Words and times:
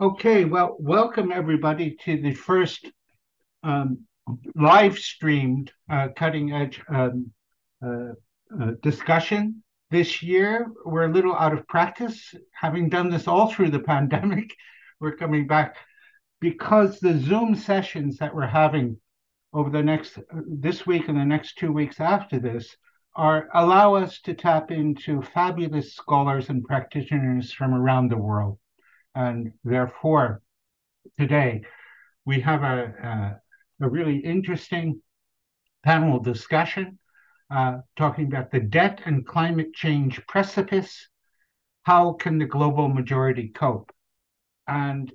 Okay, 0.00 0.46
well, 0.46 0.78
welcome 0.80 1.30
everybody 1.30 1.94
to 2.06 2.22
the 2.22 2.32
first 2.32 2.90
um, 3.62 4.06
live 4.54 4.98
streamed 4.98 5.72
uh, 5.90 6.08
cutting 6.16 6.52
edge 6.52 6.80
um, 6.88 7.30
uh, 7.84 8.12
uh, 8.58 8.70
discussion. 8.82 9.62
This 9.90 10.22
year, 10.22 10.68
we're 10.86 11.10
a 11.10 11.12
little 11.12 11.34
out 11.34 11.52
of 11.52 11.68
practice, 11.68 12.34
having 12.52 12.88
done 12.88 13.10
this 13.10 13.28
all 13.28 13.52
through 13.52 13.72
the 13.72 13.78
pandemic. 13.92 14.56
We're 15.00 15.16
coming 15.16 15.46
back 15.46 15.76
because 16.40 16.98
the 16.98 17.18
Zoom 17.18 17.54
sessions 17.54 18.16
that 18.20 18.34
we're 18.34 18.46
having 18.46 18.96
over 19.52 19.68
the 19.68 19.82
next 19.82 20.18
this 20.48 20.86
week 20.86 21.08
and 21.08 21.18
the 21.18 21.26
next 21.26 21.58
two 21.58 21.72
weeks 21.72 22.00
after 22.00 22.38
this 22.38 22.74
are 23.16 23.50
allow 23.52 23.96
us 23.96 24.18
to 24.22 24.32
tap 24.32 24.70
into 24.70 25.20
fabulous 25.20 25.92
scholars 25.92 26.48
and 26.48 26.64
practitioners 26.64 27.52
from 27.52 27.74
around 27.74 28.08
the 28.08 28.16
world. 28.16 28.58
And 29.14 29.52
therefore, 29.64 30.42
today 31.18 31.62
we 32.24 32.40
have 32.40 32.62
a, 32.62 33.40
a, 33.80 33.84
a 33.84 33.88
really 33.88 34.18
interesting 34.18 35.00
panel 35.84 36.20
discussion 36.20 36.98
uh, 37.50 37.78
talking 37.96 38.26
about 38.26 38.50
the 38.50 38.60
debt 38.60 39.00
and 39.06 39.26
climate 39.26 39.74
change 39.74 40.24
precipice. 40.26 41.08
How 41.82 42.12
can 42.12 42.38
the 42.38 42.44
global 42.44 42.88
majority 42.88 43.48
cope? 43.48 43.90
And 44.68 45.12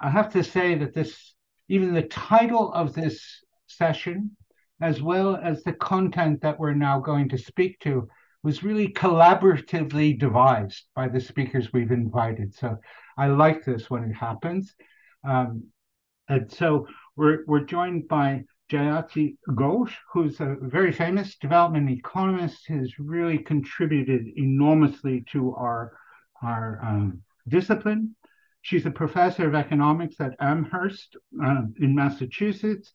I 0.00 0.10
have 0.10 0.32
to 0.32 0.44
say 0.44 0.74
that 0.74 0.94
this, 0.94 1.34
even 1.68 1.94
the 1.94 2.02
title 2.02 2.72
of 2.72 2.92
this 2.92 3.22
session, 3.66 4.36
as 4.80 5.00
well 5.00 5.36
as 5.36 5.62
the 5.62 5.72
content 5.72 6.42
that 6.42 6.58
we're 6.58 6.74
now 6.74 7.00
going 7.00 7.28
to 7.30 7.38
speak 7.38 7.80
to, 7.80 8.08
was 8.42 8.62
really 8.62 8.88
collaboratively 8.88 10.18
devised 10.18 10.84
by 10.94 11.08
the 11.08 11.20
speakers 11.20 11.72
we've 11.72 11.90
invited. 11.90 12.54
So 12.54 12.76
I 13.16 13.26
like 13.28 13.64
this 13.64 13.90
when 13.90 14.04
it 14.04 14.14
happens. 14.14 14.74
Um, 15.28 15.64
and 16.28 16.50
so 16.50 16.86
we're, 17.16 17.44
we're 17.46 17.64
joined 17.64 18.06
by 18.08 18.44
Jayati 18.70 19.36
Ghosh, 19.50 19.94
who's 20.12 20.40
a 20.40 20.56
very 20.60 20.92
famous 20.92 21.36
development 21.36 21.90
economist, 21.90 22.68
has 22.68 22.98
really 22.98 23.38
contributed 23.38 24.26
enormously 24.36 25.24
to 25.32 25.54
our, 25.54 25.92
our 26.42 26.80
um, 26.84 27.22
discipline. 27.48 28.14
She's 28.62 28.86
a 28.86 28.90
professor 28.90 29.48
of 29.48 29.54
economics 29.54 30.20
at 30.20 30.36
Amherst 30.40 31.16
um, 31.42 31.74
in 31.80 31.94
Massachusetts. 31.94 32.92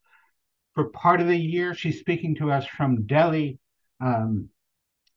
For 0.74 0.90
part 0.90 1.20
of 1.20 1.26
the 1.26 1.36
year, 1.36 1.74
she's 1.74 2.00
speaking 2.00 2.36
to 2.36 2.50
us 2.52 2.66
from 2.66 3.06
Delhi, 3.06 3.58
um, 4.00 4.48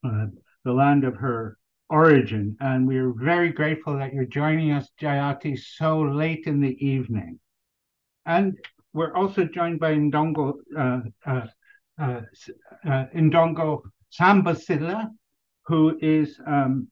uh, 0.04 0.28
the 0.64 0.74
land 0.74 1.04
of 1.04 1.16
her 1.16 1.58
origin. 1.90 2.58
And 2.60 2.88
we 2.88 2.98
are 2.98 3.12
very 3.12 3.52
grateful 3.52 3.98
that 3.98 4.14
you're 4.14 4.26
joining 4.26 4.72
us, 4.72 4.90
Jayati, 5.02 5.58
so 5.58 6.02
late 6.02 6.46
in 6.46 6.60
the 6.60 6.76
evening. 6.86 7.40
And 8.26 8.58
we're 8.94 9.16
also 9.16 9.46
joined 9.46 9.80
by 9.80 9.94
Ndongo, 9.94 10.54
uh, 10.78 11.00
uh, 11.26 11.48
uh, 12.02 12.22
uh 12.86 13.06
Ndongo 13.16 13.82
Samba 14.10 14.56
Sylla, 14.56 15.10
who 15.66 15.98
is 16.02 16.40
um, 16.46 16.88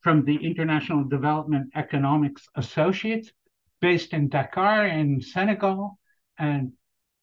from 0.00 0.24
the 0.24 0.36
International 0.36 1.04
Development 1.04 1.68
Economics 1.74 2.46
Associates, 2.54 3.32
based 3.80 4.12
in 4.12 4.28
Dakar 4.28 4.86
in 4.86 5.20
Senegal. 5.20 5.98
And 6.38 6.72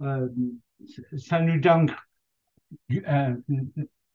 um, 0.02 0.62
ça 1.18 1.40
nous 1.42 1.60
donne 1.62 1.90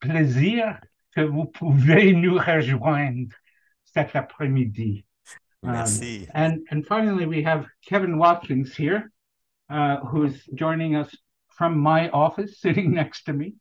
plaisir 0.00 0.80
que 1.14 1.22
vous 1.22 1.46
pouvez 1.46 2.12
nous 2.12 2.38
rejoindre 2.38 3.34
cet 3.84 4.14
après-midi. 4.14 5.04
Merci. 5.62 6.26
Um, 6.34 6.42
and, 6.42 6.60
and 6.70 6.86
finally, 6.86 7.26
we 7.26 7.42
have 7.42 7.66
Kevin 7.86 8.18
Watkins 8.18 8.74
here, 8.74 9.10
uh, 9.68 9.98
who's 9.98 10.46
joining 10.54 10.96
us 10.96 11.14
from 11.56 11.78
my 11.78 12.08
office, 12.10 12.60
sitting 12.60 12.92
next 12.92 13.24
to 13.24 13.32
me. 13.32 13.54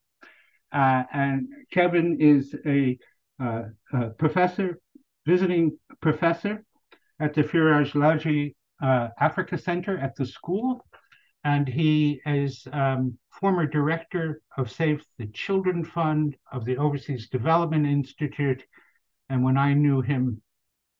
Uh, 0.72 1.03
and 1.12 1.47
Kevin 1.72 2.18
is 2.19 2.56
a, 2.66 2.97
uh, 3.41 3.63
a, 3.94 4.09
professor, 4.12 4.79
visiting 5.25 5.78
professor 6.00 6.63
at 7.19 7.34
the 7.34 7.44
Firoz 7.44 7.91
Lalji 7.94 8.56
uh, 8.81 9.09
Africa 9.19 9.57
Center 9.57 9.97
at 9.97 10.16
the 10.16 10.25
school 10.25 10.85
and 11.44 11.67
he 11.67 12.22
is 12.25 12.67
um, 12.73 13.17
former 13.39 13.66
director 13.66 14.41
of 14.57 14.72
Save 14.72 15.03
the 15.17 15.27
Children 15.27 15.85
Fund 15.85 16.35
of 16.51 16.66
the 16.66 16.77
Overseas 16.77 17.29
Development 17.29 17.85
Institute. 17.85 18.63
And 19.29 19.44
when 19.44 19.57
I 19.57 19.73
knew 19.73 20.01
him 20.01 20.41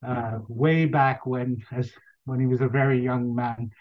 uh, 0.06 0.40
way 0.48 0.86
back 0.86 1.26
when, 1.26 1.64
as 1.72 1.92
when 2.26 2.40
he 2.40 2.46
was 2.46 2.62
a 2.62 2.68
very 2.68 3.02
young 3.02 3.36
man, 3.36 3.72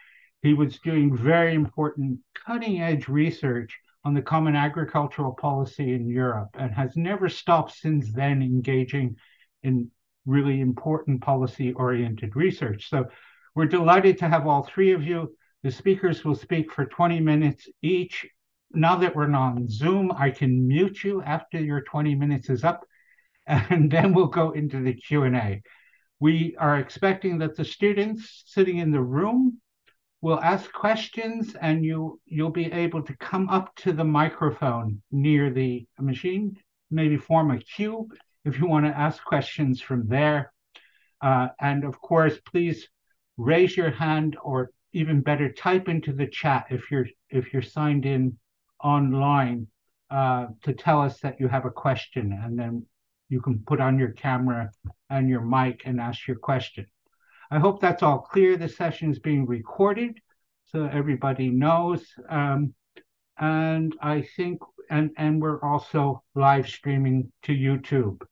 he 0.42 0.54
was 0.54 0.78
doing 0.80 1.16
very 1.16 1.54
important 1.54 2.20
cutting 2.46 2.80
edge 2.80 3.08
research 3.08 3.78
on 4.04 4.14
the 4.14 4.22
common 4.22 4.56
agricultural 4.56 5.32
policy 5.32 5.92
in 5.92 6.08
Europe 6.08 6.50
and 6.54 6.72
has 6.74 6.96
never 6.96 7.28
stopped 7.28 7.72
since 7.76 8.12
then 8.12 8.42
engaging 8.42 9.16
in 9.62 9.90
really 10.26 10.60
important 10.60 11.20
policy 11.20 11.72
oriented 11.72 12.36
research. 12.36 12.88
So 12.88 13.06
we're 13.54 13.66
delighted 13.66 14.18
to 14.18 14.28
have 14.28 14.46
all 14.46 14.62
three 14.62 14.92
of 14.92 15.02
you. 15.02 15.36
The 15.64 15.70
speakers 15.72 16.24
will 16.24 16.36
speak 16.36 16.72
for 16.72 16.86
20 16.86 17.18
minutes 17.20 17.68
each. 17.82 18.26
Now 18.72 18.96
that 18.96 19.16
we're 19.16 19.30
on 19.32 19.68
Zoom, 19.68 20.12
I 20.12 20.30
can 20.30 20.68
mute 20.68 21.02
you 21.02 21.22
after 21.22 21.58
your 21.58 21.80
20 21.80 22.14
minutes 22.14 22.48
is 22.48 22.62
up, 22.62 22.86
and 23.46 23.90
then 23.90 24.14
we'll 24.14 24.26
go 24.26 24.52
into 24.52 24.80
the 24.80 24.94
Q&A. 24.94 25.62
We 26.20 26.56
are 26.58 26.78
expecting 26.78 27.38
that 27.38 27.56
the 27.56 27.64
students 27.64 28.44
sitting 28.46 28.78
in 28.78 28.92
the 28.92 29.00
room 29.00 29.60
will 30.20 30.40
ask 30.40 30.72
questions 30.72 31.54
and 31.60 31.84
you, 31.84 32.20
you'll 32.26 32.50
be 32.50 32.72
able 32.72 33.02
to 33.02 33.16
come 33.16 33.48
up 33.48 33.74
to 33.76 33.92
the 33.92 34.04
microphone 34.04 35.00
near 35.10 35.50
the 35.50 35.86
machine, 35.98 36.56
maybe 36.90 37.16
form 37.16 37.50
a 37.50 37.58
queue 37.58 38.08
if 38.44 38.58
you 38.58 38.66
want 38.66 38.86
to 38.86 38.96
ask 38.96 39.22
questions 39.24 39.80
from 39.80 40.08
there. 40.08 40.52
Uh, 41.20 41.48
and 41.60 41.84
of 41.84 42.00
course, 42.00 42.38
please 42.46 42.88
raise 43.36 43.76
your 43.76 43.90
hand 43.90 44.36
or 44.42 44.70
even 44.92 45.20
better, 45.20 45.52
type 45.52 45.88
into 45.88 46.12
the 46.12 46.26
chat 46.26 46.66
if 46.70 46.90
you're 46.90 47.06
if 47.30 47.52
you're 47.52 47.62
signed 47.62 48.06
in 48.06 48.36
online 48.82 49.66
uh, 50.10 50.46
to 50.62 50.72
tell 50.72 51.00
us 51.02 51.20
that 51.20 51.38
you 51.40 51.48
have 51.48 51.64
a 51.64 51.70
question, 51.70 52.38
and 52.42 52.58
then 52.58 52.84
you 53.28 53.40
can 53.40 53.58
put 53.66 53.80
on 53.80 53.98
your 53.98 54.12
camera 54.12 54.70
and 55.10 55.28
your 55.28 55.42
mic 55.42 55.82
and 55.84 56.00
ask 56.00 56.26
your 56.26 56.38
question. 56.38 56.86
I 57.50 57.58
hope 57.58 57.80
that's 57.80 58.02
all 58.02 58.20
clear. 58.20 58.56
The 58.56 58.68
session 58.68 59.10
is 59.10 59.18
being 59.18 59.46
recorded, 59.46 60.18
so 60.66 60.84
everybody 60.84 61.48
knows. 61.50 62.06
Um, 62.28 62.74
and 63.38 63.94
I 64.00 64.22
think, 64.36 64.60
and 64.90 65.10
and 65.16 65.40
we're 65.40 65.62
also 65.62 66.22
live 66.34 66.68
streaming 66.68 67.32
to 67.44 67.52
YouTube. 67.52 68.22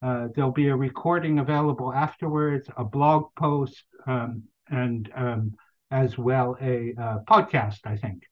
Uh, 0.00 0.28
there'll 0.34 0.52
be 0.52 0.68
a 0.68 0.76
recording 0.76 1.40
available 1.40 1.92
afterwards, 1.92 2.68
a 2.76 2.84
blog 2.84 3.24
post, 3.36 3.82
um, 4.06 4.44
and 4.68 5.10
um, 5.16 5.54
as 5.90 6.18
well 6.18 6.56
a 6.60 6.94
uh, 7.00 7.18
podcast, 7.28 7.80
I 7.84 7.96
think, 7.96 8.22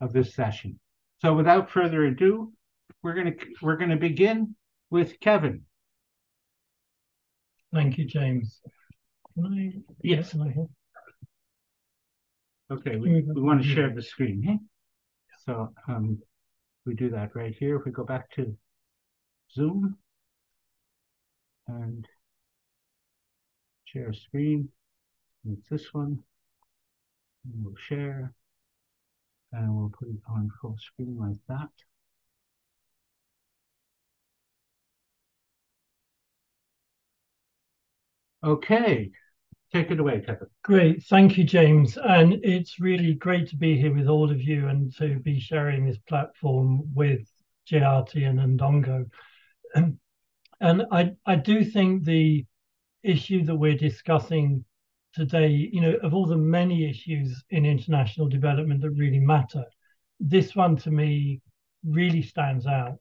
of 0.00 0.12
this 0.12 0.34
session. 0.34 0.78
So 1.20 1.34
without 1.34 1.70
further 1.70 2.04
ado, 2.04 2.52
we're 3.02 3.14
gonna 3.14 3.34
we're 3.62 3.76
gonna 3.76 3.96
begin 3.96 4.56
with 4.90 5.18
Kevin. 5.20 5.62
Thank 7.72 7.98
you, 7.98 8.04
James. 8.04 8.60
Can 9.34 9.46
I? 9.46 9.80
Yes. 10.02 10.34
I 10.34 10.50
hear? 10.50 10.66
Okay, 12.70 12.96
we, 12.96 13.22
we 13.22 13.42
want 13.42 13.62
to 13.62 13.68
share 13.68 13.90
the 13.90 14.02
screen. 14.02 14.42
Hey? 14.42 14.58
So 15.44 15.72
um, 15.88 16.18
we 16.86 16.94
do 16.94 17.10
that 17.10 17.34
right 17.34 17.54
here. 17.54 17.76
If 17.76 17.84
we 17.84 17.92
go 17.92 18.04
back 18.04 18.30
to 18.32 18.56
Zoom 19.52 19.96
and 21.68 22.06
share 23.84 24.12
screen, 24.12 24.68
it's 25.46 25.68
this 25.68 25.92
one 25.92 26.18
we'll 27.44 27.74
share 27.88 28.32
and 29.52 29.74
we'll 29.74 29.92
put 29.98 30.08
it 30.08 30.20
on 30.28 30.50
full 30.60 30.76
screen 30.78 31.16
like 31.18 31.36
that. 31.48 31.68
Okay, 38.42 39.10
take 39.72 39.90
it 39.90 40.00
away, 40.00 40.20
Kevin. 40.20 40.48
Great, 40.62 41.02
thank 41.04 41.38
you, 41.38 41.44
James. 41.44 41.96
And 41.96 42.34
it's 42.44 42.78
really 42.78 43.14
great 43.14 43.48
to 43.48 43.56
be 43.56 43.78
here 43.78 43.94
with 43.94 44.06
all 44.06 44.30
of 44.30 44.40
you 44.40 44.68
and 44.68 44.94
to 44.96 45.18
be 45.20 45.40
sharing 45.40 45.86
this 45.86 45.98
platform 46.08 46.82
with 46.94 47.26
Jayati 47.70 48.28
and 48.28 48.58
Ndongo. 48.58 49.08
And 50.60 50.86
I, 50.92 51.10
I 51.26 51.34
do 51.36 51.64
think 51.64 52.04
the 52.04 52.46
issue 53.02 53.44
that 53.44 53.56
we're 53.56 53.76
discussing 53.76 54.64
today, 55.14 55.48
you 55.48 55.80
know, 55.80 55.94
of 56.02 56.12
all 56.14 56.26
the 56.26 56.36
many 56.36 56.88
issues 56.88 57.42
in 57.50 57.64
international 57.64 58.28
development 58.28 58.80
that 58.82 58.90
really 58.90 59.20
matter, 59.20 59.64
this 60.20 60.54
one 60.56 60.76
to 60.76 60.90
me 60.90 61.40
really 61.84 62.22
stands 62.22 62.66
out. 62.66 62.98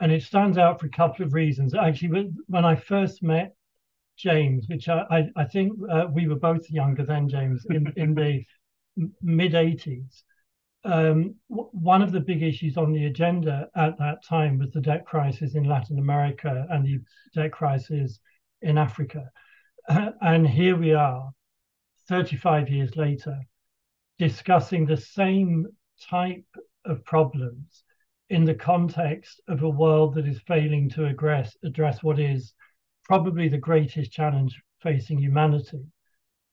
And 0.00 0.10
it 0.10 0.22
stands 0.22 0.58
out 0.58 0.80
for 0.80 0.86
a 0.86 0.90
couple 0.90 1.24
of 1.24 1.34
reasons. 1.34 1.74
Actually, 1.74 2.32
when, 2.48 2.64
I 2.64 2.74
first 2.74 3.22
met 3.22 3.54
James, 4.16 4.66
which 4.68 4.88
I, 4.88 5.30
I, 5.36 5.44
think 5.44 5.72
uh, 5.90 6.06
we 6.12 6.26
were 6.26 6.36
both 6.36 6.68
younger 6.70 7.04
than 7.04 7.28
James 7.28 7.64
in, 7.70 7.92
in 7.96 8.14
the 8.14 8.44
mid 9.22 9.52
80s. 9.52 10.22
Um, 10.84 11.36
one 11.48 12.02
of 12.02 12.12
the 12.12 12.20
big 12.20 12.42
issues 12.42 12.76
on 12.76 12.92
the 12.92 13.06
agenda 13.06 13.68
at 13.74 13.98
that 13.98 14.24
time 14.24 14.58
was 14.58 14.70
the 14.72 14.80
debt 14.80 15.06
crisis 15.06 15.54
in 15.54 15.64
Latin 15.64 15.98
America 15.98 16.66
and 16.70 16.84
the 16.84 17.00
debt 17.34 17.52
crisis 17.52 18.20
in 18.60 18.76
Africa. 18.76 19.30
And 20.20 20.48
here 20.48 20.76
we 20.76 20.94
are, 20.94 21.30
35 22.08 22.70
years 22.70 22.96
later, 22.96 23.38
discussing 24.18 24.86
the 24.86 24.96
same 24.96 25.66
type 26.00 26.46
of 26.86 27.04
problems 27.04 27.84
in 28.30 28.44
the 28.44 28.54
context 28.54 29.42
of 29.48 29.62
a 29.62 29.68
world 29.68 30.14
that 30.14 30.26
is 30.26 30.40
failing 30.46 30.88
to 30.90 31.04
address, 31.04 31.54
address 31.62 32.02
what 32.02 32.18
is 32.18 32.54
probably 33.02 33.48
the 33.48 33.58
greatest 33.58 34.10
challenge 34.10 34.58
facing 34.80 35.18
humanity. 35.18 35.84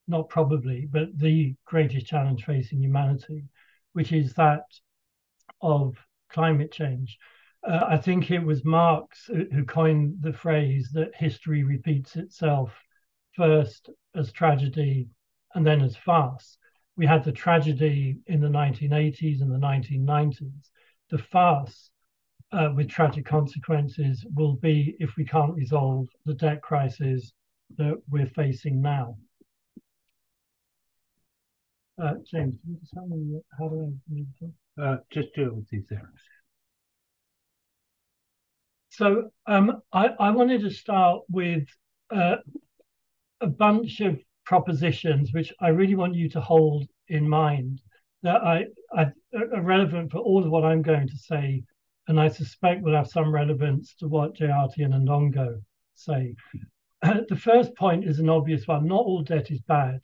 Not 0.08 0.28
probably, 0.28 0.88
but 0.92 1.18
the 1.18 1.56
greatest 1.64 2.08
challenge 2.08 2.44
facing 2.44 2.82
humanity, 2.82 3.46
which 3.94 4.12
is 4.12 4.34
that 4.34 4.64
of 5.62 5.96
climate 6.30 6.74
change. 6.74 7.18
Uh, 7.66 7.86
I 7.88 7.98
think 7.98 8.30
it 8.30 8.44
was 8.44 8.66
Marx 8.66 9.28
who 9.28 9.64
coined 9.64 10.18
the 10.20 10.34
phrase 10.34 10.90
that 10.94 11.16
history 11.16 11.64
repeats 11.64 12.18
itself 12.18 12.74
first 13.36 13.90
as 14.16 14.32
tragedy 14.32 15.08
and 15.56 15.66
then 15.66 15.82
as 15.82 15.96
farce. 15.96 16.58
We 16.98 17.06
had 17.06 17.24
the 17.24 17.32
tragedy 17.32 18.18
in 18.28 18.42
the 18.42 18.48
1980s 18.48 19.42
and 19.42 19.52
the 19.52 19.58
1990s. 19.58 20.70
The 21.10 21.18
farce 21.18 21.90
uh, 22.52 22.70
with 22.76 22.90
tragic 22.90 23.26
consequences 23.26 24.26
will 24.36 24.56
be 24.56 24.96
if 25.00 25.16
we 25.18 25.26
can't 25.26 25.56
resolve 25.56 26.08
the 26.26 26.34
debt 26.34 26.62
crisis 26.62 27.34
that 27.78 28.02
we're 28.10 28.28
facing 28.28 28.82
now. 28.82 29.18
Uh, 32.02 32.14
James, 32.26 32.58
can 32.62 32.72
you 32.72 32.78
just 32.80 32.94
tell 32.94 33.08
me 33.08 33.40
how 33.58 33.68
do 33.68 33.76
I 33.76 34.14
move 34.14 34.28
to? 34.40 34.52
Uh, 34.82 34.98
just 35.12 35.34
do 35.36 35.44
it 35.44 35.56
with 35.56 35.70
these 35.70 35.86
arrows. 35.92 36.06
So 38.90 39.32
um, 39.46 39.82
I, 39.94 40.08
I, 40.20 40.32
wanted 40.32 40.62
to 40.62 40.70
start 40.70 41.22
with 41.30 41.68
uh, 42.10 42.38
a 43.42 43.48
bunch 43.48 44.00
of 44.02 44.20
propositions 44.46 45.34
which 45.34 45.52
I 45.60 45.70
really 45.70 45.96
want 45.96 46.16
you 46.16 46.30
to 46.30 46.42
hold 46.42 46.88
in 47.08 47.28
mind 47.28 47.82
that 48.24 48.42
I, 48.44 48.66
I 48.96 49.12
are 49.34 49.62
relevant 49.62 50.12
for 50.12 50.20
all 50.20 50.44
of 50.44 50.52
what 50.52 50.64
I'm 50.64 50.82
going 50.82 51.08
to 51.08 51.18
say, 51.18 51.64
and 52.08 52.20
I 52.20 52.28
suspect 52.28 52.84
will 52.84 52.96
have 52.96 53.08
some 53.08 53.34
relevance 53.34 53.96
to 53.96 54.08
what 54.08 54.36
Jayati 54.36 54.86
and 54.86 54.94
Ndongo 54.94 55.62
say. 55.96 56.36
the 57.02 57.40
first 57.40 57.76
point 57.76 58.06
is 58.06 58.20
an 58.20 58.30
obvious 58.30 58.68
one. 58.68 58.88
Not 58.88 59.06
all 59.06 59.24
debt 59.24 59.50
is 59.50 59.62
bad, 59.62 60.02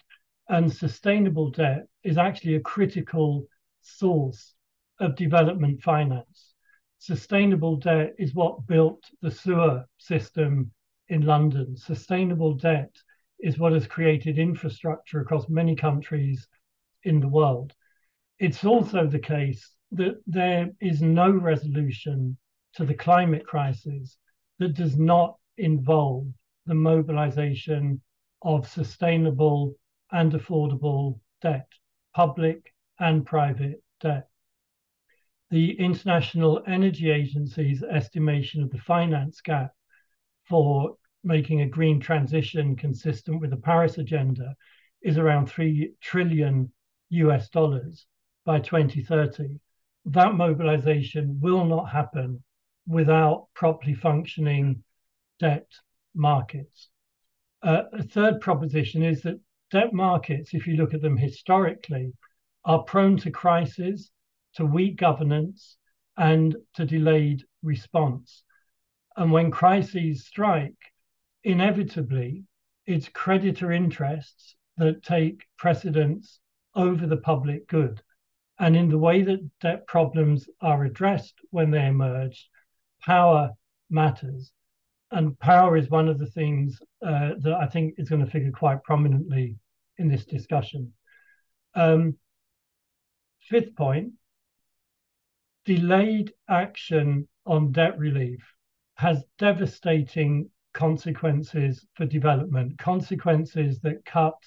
and 0.50 0.72
sustainable 0.72 1.52
debt 1.52 1.88
is 2.04 2.18
actually 2.18 2.56
a 2.56 2.62
critical 2.62 3.46
source 3.82 4.56
of 5.00 5.16
development 5.16 5.82
finance. 5.84 6.54
Sustainable 7.00 7.76
debt 7.76 8.16
is 8.18 8.34
what 8.34 8.66
built 8.66 9.04
the 9.22 9.30
sewer 9.30 9.86
system 9.98 10.72
in 11.10 11.22
London. 11.22 11.78
Sustainable 11.78 12.56
debt 12.56 12.92
is 13.40 13.58
what 13.58 13.74
has 13.74 13.88
created 13.88 14.40
infrastructure 14.40 15.20
across 15.20 15.50
many 15.50 15.76
countries 15.76 16.48
in 17.04 17.20
the 17.20 17.28
world. 17.28 17.74
It's 18.40 18.64
also 18.64 19.08
the 19.08 19.20
case 19.20 19.72
that 19.92 20.22
there 20.28 20.72
is 20.82 21.02
no 21.02 21.30
resolution 21.32 22.38
to 22.74 22.86
the 22.86 22.94
climate 22.94 23.46
crisis 23.46 24.18
that 24.60 24.74
does 24.74 24.98
not 24.98 25.38
involve 25.58 26.28
the 26.66 26.76
mobilization 26.76 28.02
of 28.42 28.68
sustainable 28.68 29.76
and 30.12 30.34
affordable 30.34 31.20
debt, 31.42 31.68
public 32.14 32.74
and 33.00 33.26
private 33.26 33.82
debt. 34.02 34.28
The 35.50 35.72
International 35.80 36.62
Energy 36.68 37.10
Agency's 37.10 37.82
estimation 37.84 38.62
of 38.64 38.70
the 38.70 38.80
finance 38.80 39.42
gap 39.42 39.72
for 40.48 40.98
making 41.24 41.62
a 41.62 41.68
green 41.68 42.00
transition 42.00 42.76
consistent 42.76 43.40
with 43.42 43.50
the 43.50 43.58
Paris 43.58 43.98
Agenda 43.98 44.56
is 45.02 45.18
around 45.18 45.48
3 45.48 45.92
trillion 46.02 46.72
US 47.10 47.50
dollars 47.50 48.06
by 48.46 48.60
2030. 48.60 49.60
That 50.06 50.36
mobilization 50.36 51.40
will 51.42 51.66
not 51.66 51.90
happen 51.90 52.44
without 52.88 53.48
properly 53.54 53.94
functioning 53.94 54.84
debt 55.40 55.68
markets. 56.16 56.90
Uh, 57.62 57.84
a 57.94 58.04
third 58.04 58.40
proposition 58.40 59.04
is 59.04 59.22
that 59.24 59.40
debt 59.72 59.94
markets, 59.94 60.54
if 60.54 60.68
you 60.68 60.76
look 60.76 60.94
at 60.94 61.02
them 61.02 61.18
historically, 61.18 62.14
are 62.64 62.84
prone 62.84 63.18
to 63.18 63.32
crisis, 63.32 64.12
to 64.56 64.66
weak 64.66 64.98
governance, 64.98 65.78
and 66.18 66.56
to 66.76 66.86
delayed 66.86 67.44
response. 67.64 68.44
And 69.16 69.32
when 69.32 69.52
crises 69.52 70.26
strike, 70.26 70.76
inevitably 71.44 72.44
it's 72.86 73.10
creditor 73.10 73.72
interests 73.72 74.56
that 74.78 75.04
take 75.04 75.46
precedence 75.58 76.40
over 76.76 77.06
the 77.06 77.18
public 77.18 77.68
good. 77.68 78.02
And 78.60 78.76
in 78.76 78.90
the 78.90 78.98
way 78.98 79.22
that 79.24 79.50
debt 79.60 79.88
problems 79.88 80.50
are 80.62 80.86
addressed 80.86 81.36
when 81.52 81.72
they 81.72 81.86
emerge, 81.86 82.50
power 83.02 83.52
matters. 83.90 84.52
And 85.12 85.38
power 85.40 85.78
is 85.78 85.90
one 85.90 86.08
of 86.08 86.18
the 86.18 86.28
things 86.28 86.80
uh, 87.06 87.32
that 87.40 87.58
I 87.60 87.68
think 87.68 87.96
is 87.98 88.10
going 88.10 88.26
to 88.26 88.32
figure 88.32 88.52
quite 88.52 88.84
prominently 88.84 89.58
in 89.98 90.10
this 90.10 90.26
discussion. 90.26 90.94
Um, 91.76 92.18
fifth 93.42 93.76
point 93.76 94.14
delayed 95.66 96.34
action 96.50 97.28
on 97.46 97.74
debt 97.74 97.98
relief 98.00 98.40
has 98.96 99.24
devastating 99.38 100.50
consequences 100.78 101.86
for 101.96 102.06
development, 102.06 102.78
consequences 102.78 103.80
that 103.82 104.06
cut 104.06 104.38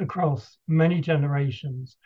across 0.00 0.58
many 0.66 1.00
generations. 1.00 1.96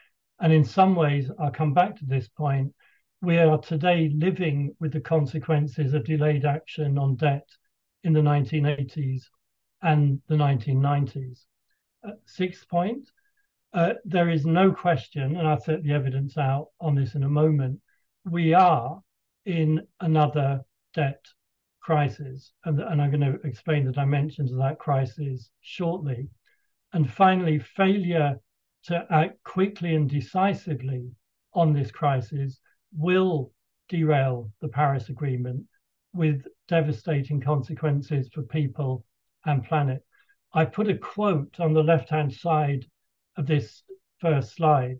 And 0.41 0.53
in 0.53 0.63
some 0.63 0.95
ways, 0.95 1.31
I'll 1.41 1.51
come 1.51 1.73
back 1.73 1.97
to 1.97 2.05
this 2.05 2.29
point, 2.29 2.75
we 3.23 3.39
are 3.39 3.59
today 3.59 4.11
living 4.15 4.77
with 4.79 4.93
the 4.93 5.01
consequences 5.01 5.95
of 5.95 6.05
delayed 6.05 6.45
action 6.45 6.99
on 6.99 7.17
debt 7.17 7.49
in 8.05 8.13
the 8.13 8.21
1980s 8.21 9.23
and 9.81 10.21
the 10.29 10.35
1990s. 10.35 11.47
Uh, 12.07 12.13
sixth 12.27 12.69
point, 12.69 13.09
uh, 13.73 13.95
there 14.05 14.29
is 14.29 14.45
no 14.45 14.71
question, 14.73 15.37
and 15.37 15.49
I'll 15.49 15.61
set 15.61 15.83
the 15.83 15.93
evidence 15.93 16.37
out 16.37 16.69
on 16.79 16.95
this 16.95 17.15
in 17.15 17.23
a 17.23 17.29
moment, 17.29 17.81
we 18.25 18.53
are 18.53 19.01
in 19.47 19.87
another 20.01 20.61
debt 20.93 21.25
crisis. 21.83 22.53
And, 22.65 22.81
and 22.81 23.03
I'm 23.03 23.11
going 23.11 23.33
to 23.33 23.41
explain 23.45 23.85
the 23.85 23.93
dimensions 23.93 24.53
of 24.53 24.59
that 24.59 24.79
crisis 24.79 25.51
shortly. 25.61 26.29
And 26.93 27.11
finally, 27.11 27.59
failure 27.59 28.37
to 28.85 29.07
act 29.11 29.43
quickly 29.45 29.95
and 29.95 30.09
decisively 30.09 31.11
on 31.55 31.73
this 31.73 31.91
crisis 31.91 32.59
will 32.97 33.53
derail 33.89 34.51
the 34.61 34.69
Paris 34.69 35.09
Agreement 35.09 35.65
with 36.15 36.47
devastating 36.69 37.41
consequences 37.41 38.29
for 38.33 38.43
people 38.43 39.05
and 39.45 39.65
planet. 39.65 40.05
I 40.55 40.65
put 40.67 40.89
a 40.89 40.99
quote 40.99 41.59
on 41.59 41.73
the 41.73 41.83
left 41.83 42.11
hand 42.11 42.33
side 42.33 42.87
of 43.37 43.47
this 43.47 43.83
first 44.21 44.55
slide, 44.55 44.99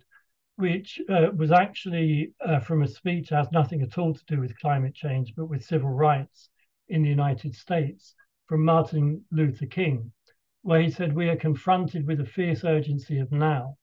which 0.57 1.01
uh, 1.09 1.29
was 1.37 1.53
actually 1.53 2.33
uh, 2.45 2.61
from 2.61 2.83
a 2.83 2.89
speech 2.89 3.29
that 3.29 3.37
has 3.37 3.53
nothing 3.53 3.83
at 3.83 3.99
all 3.99 4.15
to 4.15 4.25
do 4.27 4.41
with 4.41 4.59
climate 4.59 4.95
change, 4.95 5.35
but 5.37 5.47
with 5.47 5.65
civil 5.65 5.91
rights 5.91 6.49
in 6.93 7.03
the 7.03 7.09
United 7.09 7.55
States 7.55 8.15
from 8.47 8.63
Martin 8.63 9.25
Luther 9.31 9.65
King, 9.65 10.13
where 10.61 10.83
he 10.83 10.91
said, 10.91 11.15
We 11.15 11.31
are 11.31 11.37
confronted 11.37 12.07
with 12.07 12.21
a 12.21 12.27
fierce 12.27 12.65
urgency 12.65 13.19
of 13.19 13.33
now. 13.33 13.79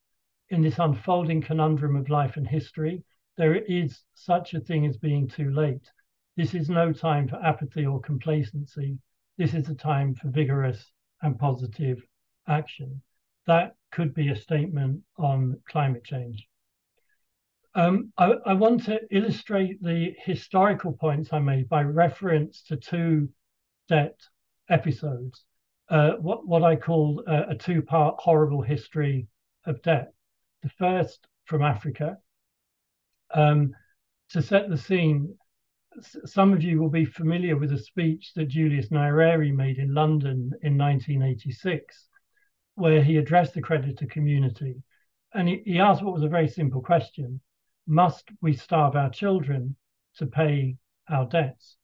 In 0.48 0.62
this 0.62 0.78
unfolding 0.78 1.40
conundrum 1.40 1.96
of 1.96 2.08
life 2.08 2.36
and 2.36 2.46
history, 2.46 3.02
there 3.36 3.56
is 3.56 4.04
such 4.14 4.54
a 4.54 4.60
thing 4.60 4.86
as 4.86 4.96
being 4.96 5.26
too 5.26 5.50
late. 5.50 5.90
This 6.36 6.54
is 6.54 6.70
no 6.70 6.92
time 6.92 7.26
for 7.26 7.44
apathy 7.44 7.84
or 7.84 8.00
complacency. 8.00 8.96
This 9.36 9.54
is 9.54 9.68
a 9.68 9.74
time 9.74 10.14
for 10.14 10.28
vigorous 10.28 10.92
and 11.22 11.36
positive 11.36 12.00
action. 12.46 13.02
That 13.48 13.74
could 13.90 14.14
be 14.14 14.28
a 14.28 14.36
statement 14.36 15.02
on 15.16 15.60
climate 15.68 16.04
change. 16.04 16.48
Um, 17.74 18.12
I, 18.18 18.32
I, 18.46 18.54
want 18.54 18.84
to 18.86 18.98
illustrate 19.12 19.80
the 19.80 20.12
historical 20.24 20.92
points 20.92 21.32
I 21.32 21.38
made 21.38 21.68
by 21.68 21.82
reference 21.82 22.64
to 22.64 22.76
two 22.76 23.28
debt 23.88 24.18
episodes, 24.68 25.44
uh, 25.88 26.12
what, 26.20 26.48
what 26.48 26.64
I 26.64 26.74
call 26.74 27.22
a, 27.28 27.50
a 27.50 27.54
two 27.54 27.82
part 27.82 28.16
horrible 28.18 28.60
history 28.60 29.28
of 29.66 29.80
debt. 29.82 30.12
The 30.64 30.68
first 30.70 31.28
from 31.44 31.62
Africa. 31.62 32.18
Um, 33.32 33.72
to 34.30 34.42
set 34.42 34.68
the 34.68 34.76
scene, 34.76 35.36
some 36.24 36.52
of 36.52 36.64
you 36.64 36.80
will 36.80 36.90
be 36.90 37.04
familiar 37.04 37.56
with 37.56 37.72
a 37.72 37.78
speech 37.78 38.32
that 38.34 38.48
Julius 38.48 38.88
Nyerere 38.88 39.54
made 39.54 39.78
in 39.78 39.94
London 39.94 40.50
in 40.62 40.76
1986, 40.76 42.08
where 42.74 43.02
he 43.02 43.16
addressed 43.16 43.54
the 43.54 43.62
creditor 43.62 44.06
community. 44.06 44.82
And 45.34 45.48
he, 45.48 45.62
he 45.64 45.78
asked 45.78 46.02
what 46.02 46.14
was 46.14 46.24
a 46.24 46.28
very 46.28 46.48
simple 46.48 46.82
question 46.82 47.40
Must 47.90 48.30
we 48.40 48.52
starve 48.52 48.94
our 48.94 49.10
children 49.10 49.74
to 50.14 50.26
pay 50.26 50.76
our 51.08 51.26
debts? 51.26 51.76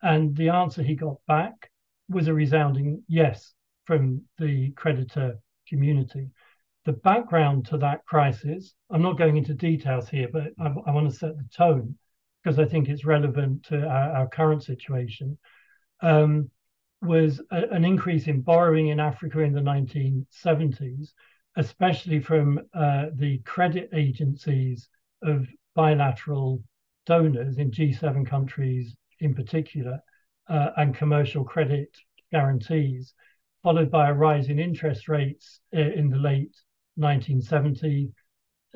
And 0.00 0.34
the 0.34 0.48
answer 0.48 0.82
he 0.82 0.94
got 0.94 1.18
back 1.28 1.70
was 2.08 2.26
a 2.26 2.32
resounding 2.32 3.02
yes 3.06 3.52
from 3.84 4.22
the 4.38 4.70
creditor 4.70 5.38
community. 5.68 6.30
The 6.86 6.94
background 6.94 7.66
to 7.66 7.76
that 7.76 8.06
crisis, 8.06 8.74
I'm 8.88 9.02
not 9.02 9.18
going 9.18 9.36
into 9.36 9.52
details 9.52 10.08
here, 10.08 10.28
but 10.32 10.54
I, 10.58 10.68
I 10.86 10.90
want 10.90 11.10
to 11.10 11.14
set 11.14 11.36
the 11.36 11.44
tone 11.54 11.98
because 12.42 12.58
I 12.58 12.64
think 12.64 12.88
it's 12.88 13.04
relevant 13.04 13.64
to 13.64 13.86
our, 13.86 14.16
our 14.16 14.28
current 14.28 14.62
situation, 14.62 15.36
um, 16.00 16.50
was 17.02 17.42
a, 17.50 17.68
an 17.68 17.84
increase 17.84 18.26
in 18.26 18.40
borrowing 18.40 18.88
in 18.88 18.98
Africa 18.98 19.40
in 19.40 19.52
the 19.52 19.60
1970s, 19.60 21.12
especially 21.56 22.20
from 22.20 22.58
uh, 22.72 23.08
the 23.16 23.36
credit 23.44 23.90
agencies 23.92 24.88
of 25.22 25.46
bilateral 25.74 26.62
donors 27.06 27.58
in 27.58 27.70
G7 27.70 28.26
countries 28.26 28.94
in 29.20 29.34
particular, 29.34 30.00
uh, 30.48 30.70
and 30.76 30.94
commercial 30.94 31.44
credit 31.44 31.96
guarantees, 32.30 33.14
followed 33.62 33.90
by 33.90 34.08
a 34.08 34.14
rise 34.14 34.48
in 34.48 34.58
interest 34.58 35.08
rates 35.08 35.60
uh, 35.74 35.80
in 35.80 36.08
the 36.08 36.18
late 36.18 36.54
1970s, 36.98 38.12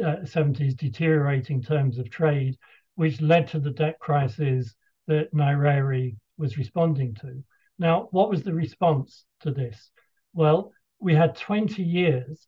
uh, 0.02 0.16
70s, 0.22 0.76
deteriorating 0.76 1.62
terms 1.62 1.98
of 1.98 2.10
trade, 2.10 2.56
which 2.94 3.20
led 3.20 3.48
to 3.48 3.58
the 3.58 3.70
debt 3.70 3.98
crisis 3.98 4.74
that 5.06 5.32
Nyerere 5.34 6.16
was 6.38 6.58
responding 6.58 7.14
to. 7.16 7.42
Now, 7.78 8.08
what 8.10 8.30
was 8.30 8.42
the 8.42 8.54
response 8.54 9.24
to 9.40 9.50
this? 9.50 9.90
Well, 10.32 10.72
we 10.98 11.14
had 11.14 11.36
20 11.36 11.82
years 11.82 12.46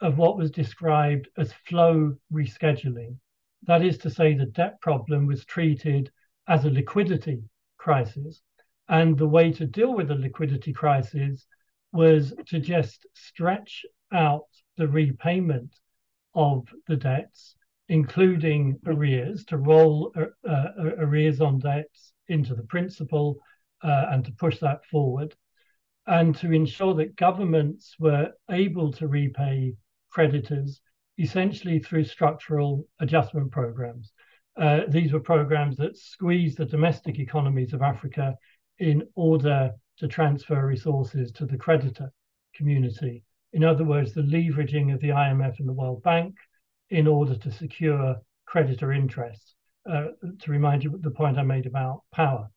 of 0.00 0.18
what 0.18 0.36
was 0.36 0.50
described 0.50 1.28
as 1.38 1.52
flow 1.66 2.14
rescheduling. 2.32 3.16
That 3.66 3.84
is 3.84 3.98
to 3.98 4.10
say, 4.10 4.34
the 4.34 4.46
debt 4.46 4.80
problem 4.80 5.26
was 5.26 5.44
treated 5.44 6.10
as 6.48 6.64
a 6.64 6.70
liquidity 6.70 7.42
crisis. 7.78 8.40
And 8.88 9.18
the 9.18 9.28
way 9.28 9.52
to 9.52 9.66
deal 9.66 9.94
with 9.94 10.08
the 10.08 10.14
liquidity 10.14 10.72
crisis 10.72 11.46
was 11.92 12.32
to 12.46 12.60
just 12.60 13.06
stretch 13.14 13.84
out 14.12 14.46
the 14.76 14.86
repayment 14.86 15.74
of 16.34 16.68
the 16.86 16.96
debts 16.96 17.56
including 17.88 18.78
arrears, 18.86 19.44
to 19.44 19.56
roll 19.58 20.12
uh, 20.16 20.48
uh, 20.48 20.68
arrears 20.98 21.40
on 21.40 21.58
debts 21.58 22.12
into 22.28 22.54
the 22.54 22.62
principal 22.64 23.36
uh, 23.82 24.06
and 24.10 24.24
to 24.24 24.32
push 24.32 24.58
that 24.58 24.84
forward, 24.86 25.34
and 26.06 26.36
to 26.36 26.52
ensure 26.52 26.94
that 26.94 27.16
governments 27.16 27.94
were 27.98 28.32
able 28.50 28.92
to 28.92 29.06
repay 29.06 29.74
creditors 30.10 30.80
essentially 31.18 31.78
through 31.78 32.04
structural 32.04 32.86
adjustment 33.00 33.50
programs. 33.50 34.12
Uh, 34.56 34.80
these 34.88 35.12
were 35.12 35.20
programs 35.20 35.76
that 35.76 35.96
squeezed 35.96 36.58
the 36.58 36.64
domestic 36.64 37.18
economies 37.18 37.72
of 37.72 37.82
Africa 37.82 38.34
in 38.78 39.02
order 39.14 39.70
to 39.98 40.08
transfer 40.08 40.66
resources 40.66 41.32
to 41.32 41.46
the 41.46 41.56
creditor 41.56 42.10
community. 42.54 43.22
In 43.52 43.64
other 43.64 43.84
words, 43.84 44.12
the 44.12 44.22
leveraging 44.22 44.92
of 44.92 45.00
the 45.00 45.08
IMF 45.08 45.58
and 45.58 45.68
the 45.68 45.72
World 45.72 46.02
Bank, 46.02 46.34
in 46.90 47.06
order 47.06 47.34
to 47.36 47.50
secure 47.50 48.16
creditor 48.46 48.92
interests. 48.92 49.54
Uh, 49.88 50.08
to 50.40 50.50
remind 50.50 50.82
you 50.82 50.92
of 50.92 51.02
the 51.02 51.10
point 51.12 51.38
I 51.38 51.42
made 51.42 51.64
about 51.64 52.02
power. 52.12 52.50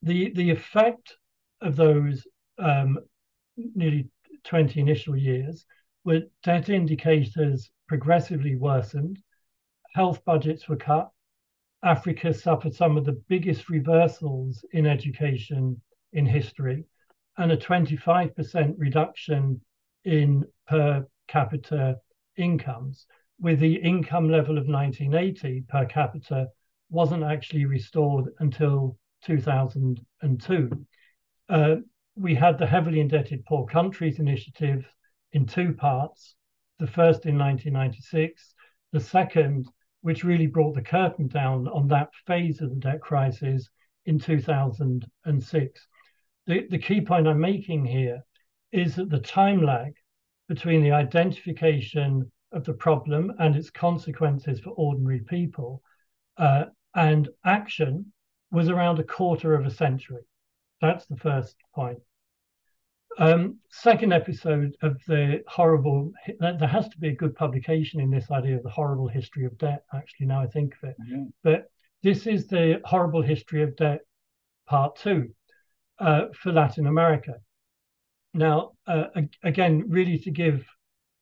The, 0.00 0.32
the 0.34 0.48
effect 0.48 1.18
of 1.60 1.76
those 1.76 2.26
um, 2.58 2.98
nearly 3.56 4.08
20 4.44 4.80
initial 4.80 5.14
years 5.14 5.66
were 6.04 6.22
debt 6.42 6.68
indicators 6.68 7.70
progressively 7.88 8.56
worsened, 8.56 9.22
health 9.94 10.24
budgets 10.24 10.68
were 10.68 10.76
cut, 10.76 11.10
Africa 11.84 12.32
suffered 12.32 12.74
some 12.74 12.96
of 12.96 13.04
the 13.04 13.20
biggest 13.28 13.68
reversals 13.68 14.64
in 14.72 14.86
education 14.86 15.80
in 16.12 16.26
history, 16.26 16.84
and 17.38 17.50
a 17.50 17.56
25% 17.56 18.74
reduction 18.78 19.60
in 20.04 20.44
per 20.68 21.06
capita 21.28 21.98
incomes, 22.36 23.06
with 23.40 23.58
the 23.58 23.74
income 23.76 24.28
level 24.28 24.58
of 24.58 24.68
1980 24.68 25.64
per 25.68 25.84
capita 25.86 26.48
wasn't 26.90 27.24
actually 27.24 27.64
restored 27.64 28.26
until 28.38 28.96
2002. 29.24 30.86
Uh, 31.48 31.76
we 32.14 32.34
had 32.34 32.58
the 32.58 32.66
heavily 32.66 33.00
indebted 33.00 33.44
poor 33.46 33.66
countries 33.66 34.18
initiative 34.18 34.86
in 35.32 35.46
two 35.46 35.72
parts. 35.72 36.34
The 36.78 36.86
first 36.86 37.26
in 37.26 37.38
1996, 37.38 38.54
the 38.92 39.00
second, 39.00 39.68
which 40.00 40.24
really 40.24 40.46
brought 40.46 40.74
the 40.74 40.82
curtain 40.82 41.28
down 41.28 41.68
on 41.68 41.88
that 41.88 42.10
phase 42.26 42.60
of 42.60 42.70
the 42.70 42.76
debt 42.76 43.00
crisis 43.00 43.68
in 44.06 44.18
2006. 44.18 45.88
The, 46.46 46.66
the 46.68 46.78
key 46.78 47.00
point 47.00 47.28
I'm 47.28 47.40
making 47.40 47.84
here 47.84 48.22
is 48.72 48.96
that 48.96 49.10
the 49.10 49.20
time 49.20 49.62
lag 49.64 49.94
between 50.48 50.82
the 50.82 50.92
identification 50.92 52.30
of 52.52 52.64
the 52.64 52.74
problem 52.74 53.32
and 53.38 53.56
its 53.56 53.70
consequences 53.70 54.60
for 54.60 54.70
ordinary 54.70 55.20
people 55.20 55.82
uh, 56.36 56.64
and 56.94 57.28
action 57.44 58.12
was 58.50 58.68
around 58.68 58.98
a 58.98 59.04
quarter 59.04 59.54
of 59.54 59.64
a 59.64 59.70
century. 59.70 60.22
That's 60.80 61.06
the 61.06 61.16
first 61.16 61.56
point. 61.74 62.00
Um, 63.18 63.58
second 63.70 64.12
episode 64.12 64.74
of 64.82 65.00
the 65.06 65.42
horrible, 65.46 66.12
there 66.38 66.68
has 66.68 66.88
to 66.88 66.98
be 66.98 67.08
a 67.08 67.14
good 67.14 67.34
publication 67.34 68.00
in 68.00 68.10
this 68.10 68.30
idea 68.30 68.56
of 68.56 68.62
the 68.62 68.70
horrible 68.70 69.08
history 69.08 69.44
of 69.44 69.56
debt, 69.58 69.84
actually, 69.94 70.26
now 70.26 70.40
I 70.40 70.46
think 70.46 70.74
of 70.74 70.90
it. 70.90 70.96
Mm-hmm. 71.02 71.24
But 71.42 71.70
this 72.02 72.26
is 72.26 72.48
the 72.48 72.80
horrible 72.84 73.22
history 73.22 73.62
of 73.62 73.76
debt 73.76 74.00
part 74.66 74.96
two 74.96 75.30
uh, 75.98 76.26
for 76.34 76.52
Latin 76.52 76.86
America. 76.86 77.34
Now, 78.34 78.72
uh, 78.86 79.04
again, 79.42 79.84
really 79.88 80.18
to 80.20 80.30
give 80.30 80.66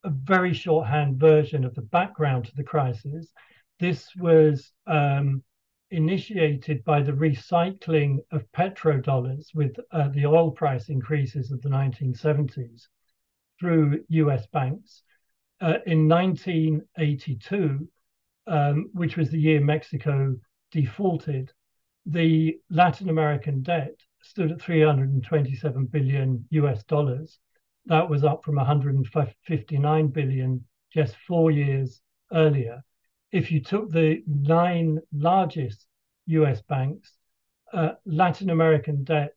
a 0.04 0.10
very 0.10 0.54
shorthand 0.54 1.18
version 1.18 1.64
of 1.64 1.74
the 1.74 1.82
background 1.82 2.44
to 2.46 2.52
the 2.56 2.62
crisis, 2.62 3.32
this 3.80 4.08
was 4.16 4.70
um, 4.86 5.42
initiated 5.90 6.84
by 6.84 7.02
the 7.02 7.12
recycling 7.12 8.18
of 8.30 8.50
petrodollars 8.52 9.54
with 9.54 9.76
uh, 9.92 10.08
the 10.08 10.26
oil 10.26 10.50
price 10.50 10.88
increases 10.88 11.50
of 11.50 11.60
the 11.62 11.68
1970s 11.68 12.88
through 13.58 14.04
US 14.08 14.46
banks. 14.46 15.02
Uh, 15.60 15.78
in 15.86 16.08
1982, 16.08 17.88
um, 18.46 18.90
which 18.92 19.16
was 19.16 19.30
the 19.30 19.38
year 19.38 19.60
Mexico 19.60 20.34
defaulted, 20.70 21.52
the 22.06 22.58
Latin 22.70 23.10
American 23.10 23.62
debt 23.62 23.94
stood 24.22 24.52
at 24.52 24.60
327 24.60 25.86
billion 25.86 26.46
US 26.50 26.82
dollars. 26.84 27.38
That 27.86 28.08
was 28.08 28.24
up 28.24 28.44
from 28.44 28.56
159 28.56 30.08
billion 30.08 30.64
just 30.92 31.16
four 31.26 31.50
years 31.50 32.00
earlier. 32.32 32.82
If 33.32 33.52
you 33.52 33.60
took 33.60 33.90
the 33.90 34.22
nine 34.26 34.98
largest 35.12 35.86
US 36.26 36.62
banks, 36.62 37.16
uh, 37.72 37.92
Latin 38.04 38.50
American 38.50 39.04
debt 39.04 39.34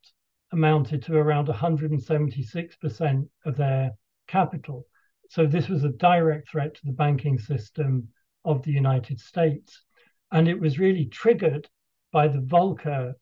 amounted 0.51 1.03
to 1.03 1.15
around 1.15 1.47
176% 1.47 3.29
of 3.45 3.57
their 3.57 3.91
capital. 4.27 4.87
So 5.29 5.45
this 5.45 5.67
was 5.67 5.83
a 5.83 5.89
direct 5.89 6.49
threat 6.49 6.75
to 6.75 6.85
the 6.85 6.93
banking 6.93 7.37
system 7.37 8.07
of 8.45 8.63
the 8.63 8.71
United 8.71 9.19
States. 9.19 9.83
And 10.31 10.47
it 10.47 10.59
was 10.59 10.79
really 10.79 11.05
triggered 11.05 11.67
by 12.11 12.27
the 12.27 12.39
Volcker 12.39 13.13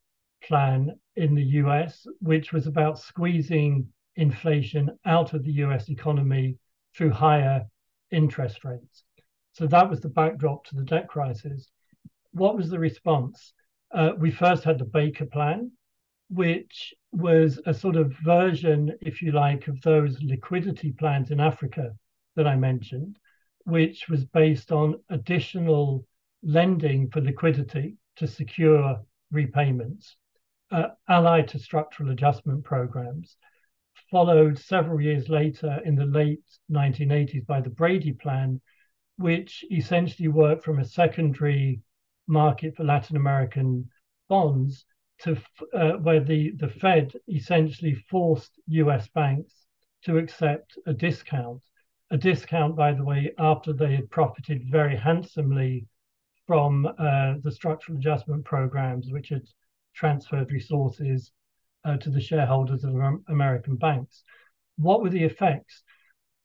plan 0.43 0.97
in 1.15 1.35
the 1.35 1.43
US, 1.63 2.05
which 2.19 2.51
was 2.51 2.67
about 2.67 2.99
squeezing 2.99 3.87
inflation 4.15 4.89
out 5.05 5.33
of 5.33 5.43
the 5.43 5.53
US 5.63 5.89
economy 5.89 6.57
through 6.95 7.11
higher 7.11 7.65
interest 8.11 8.63
rates. 8.63 9.03
So 9.53 9.67
that 9.67 9.89
was 9.89 9.99
the 10.01 10.09
backdrop 10.09 10.65
to 10.65 10.75
the 10.75 10.83
debt 10.83 11.07
crisis. 11.07 11.69
What 12.31 12.55
was 12.55 12.69
the 12.69 12.79
response? 12.79 13.53
Uh, 13.91 14.11
we 14.17 14.31
first 14.31 14.63
had 14.63 14.79
the 14.79 14.85
Baker 14.85 15.25
Plan, 15.25 15.71
which 16.29 16.93
was 17.11 17.59
a 17.65 17.73
sort 17.73 17.97
of 17.97 18.13
version, 18.23 18.97
if 19.01 19.21
you 19.21 19.33
like, 19.33 19.67
of 19.67 19.81
those 19.81 20.21
liquidity 20.21 20.93
plans 20.93 21.31
in 21.31 21.39
Africa 21.39 21.91
that 22.35 22.47
I 22.47 22.55
mentioned, 22.55 23.17
which 23.65 24.07
was 24.07 24.23
based 24.25 24.71
on 24.71 24.95
additional 25.09 26.05
lending 26.41 27.09
for 27.09 27.21
liquidity 27.21 27.97
to 28.15 28.27
secure 28.27 29.03
repayments 29.31 30.15
uh, 30.71 30.87
allied 31.09 31.47
to 31.49 31.59
structural 31.59 32.11
adjustment 32.11 32.63
programs, 32.63 33.35
followed 34.09 34.57
several 34.57 35.01
years 35.01 35.29
later 35.29 35.79
in 35.85 35.95
the 35.95 36.05
late 36.05 36.43
1980s 36.71 37.45
by 37.45 37.61
the 37.61 37.69
Brady 37.69 38.13
Plan, 38.13 38.59
which 39.21 39.63
essentially 39.71 40.27
worked 40.27 40.63
from 40.63 40.79
a 40.79 40.85
secondary 40.85 41.81
market 42.27 42.75
for 42.75 42.83
Latin 42.83 43.15
American 43.17 43.89
bonds 44.29 44.85
to 45.19 45.37
uh, 45.73 45.93
where 45.93 46.19
the, 46.19 46.51
the 46.57 46.69
Fed 46.69 47.13
essentially 47.27 47.93
forced 48.09 48.59
US 48.67 49.07
banks 49.09 49.53
to 50.03 50.17
accept 50.17 50.77
a 50.87 50.93
discount. 50.93 51.61
A 52.09 52.17
discount, 52.17 52.75
by 52.75 52.91
the 52.93 53.03
way, 53.03 53.31
after 53.37 53.71
they 53.71 53.95
had 53.95 54.09
profited 54.09 54.63
very 54.69 54.97
handsomely 54.97 55.85
from 56.47 56.85
uh, 56.85 57.35
the 57.43 57.51
structural 57.51 57.97
adjustment 57.97 58.43
programs, 58.43 59.11
which 59.11 59.29
had 59.29 59.47
transferred 59.93 60.51
resources 60.51 61.31
uh, 61.85 61.97
to 61.97 62.09
the 62.09 62.19
shareholders 62.19 62.83
of 62.83 62.95
American 63.29 63.75
banks. 63.75 64.23
What 64.77 65.01
were 65.01 65.09
the 65.09 65.23
effects? 65.23 65.83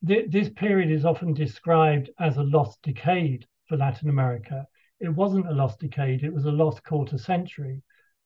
Th- 0.05 0.31
this 0.31 0.49
period 0.50 0.91
is 0.91 1.05
often 1.05 1.33
described 1.33 2.11
as 2.19 2.37
a 2.37 2.43
lost 2.43 2.83
decade 2.83 3.47
for 3.69 3.76
Latin 3.76 4.09
America. 4.09 4.67
It 5.00 5.09
wasn't 5.09 5.49
a 5.49 5.55
lost 5.55 5.81
decade, 5.81 6.25
it 6.25 6.33
was 6.33 6.45
a 6.45 6.50
lost 6.50 6.83
quarter 6.85 7.19
century. 7.19 7.83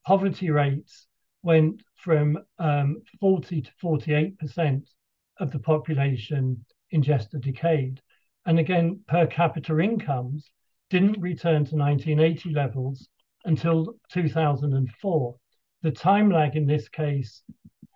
Poverty 0.07 0.51
rates 0.51 1.07
went 1.43 1.83
from 1.97 2.39
um, 2.59 3.03
40 3.21 3.63
to 3.63 3.71
48% 3.83 4.87
of 5.39 5.51
the 5.51 5.59
population 5.59 6.65
in 6.91 7.03
just 7.03 7.35
a 7.35 7.39
decade. 7.39 8.01
And 8.47 8.59
again, 8.59 9.01
per 9.07 9.27
capita 9.27 9.79
incomes 9.79 10.51
didn't 10.89 11.21
return 11.21 11.65
to 11.67 11.77
1980 11.77 12.53
levels 12.53 13.09
until 13.45 13.95
2004. 14.11 15.37
The 15.83 15.91
time 15.91 16.31
lag 16.31 16.57
in 16.57 16.67
this 16.67 16.89
case 16.89 17.43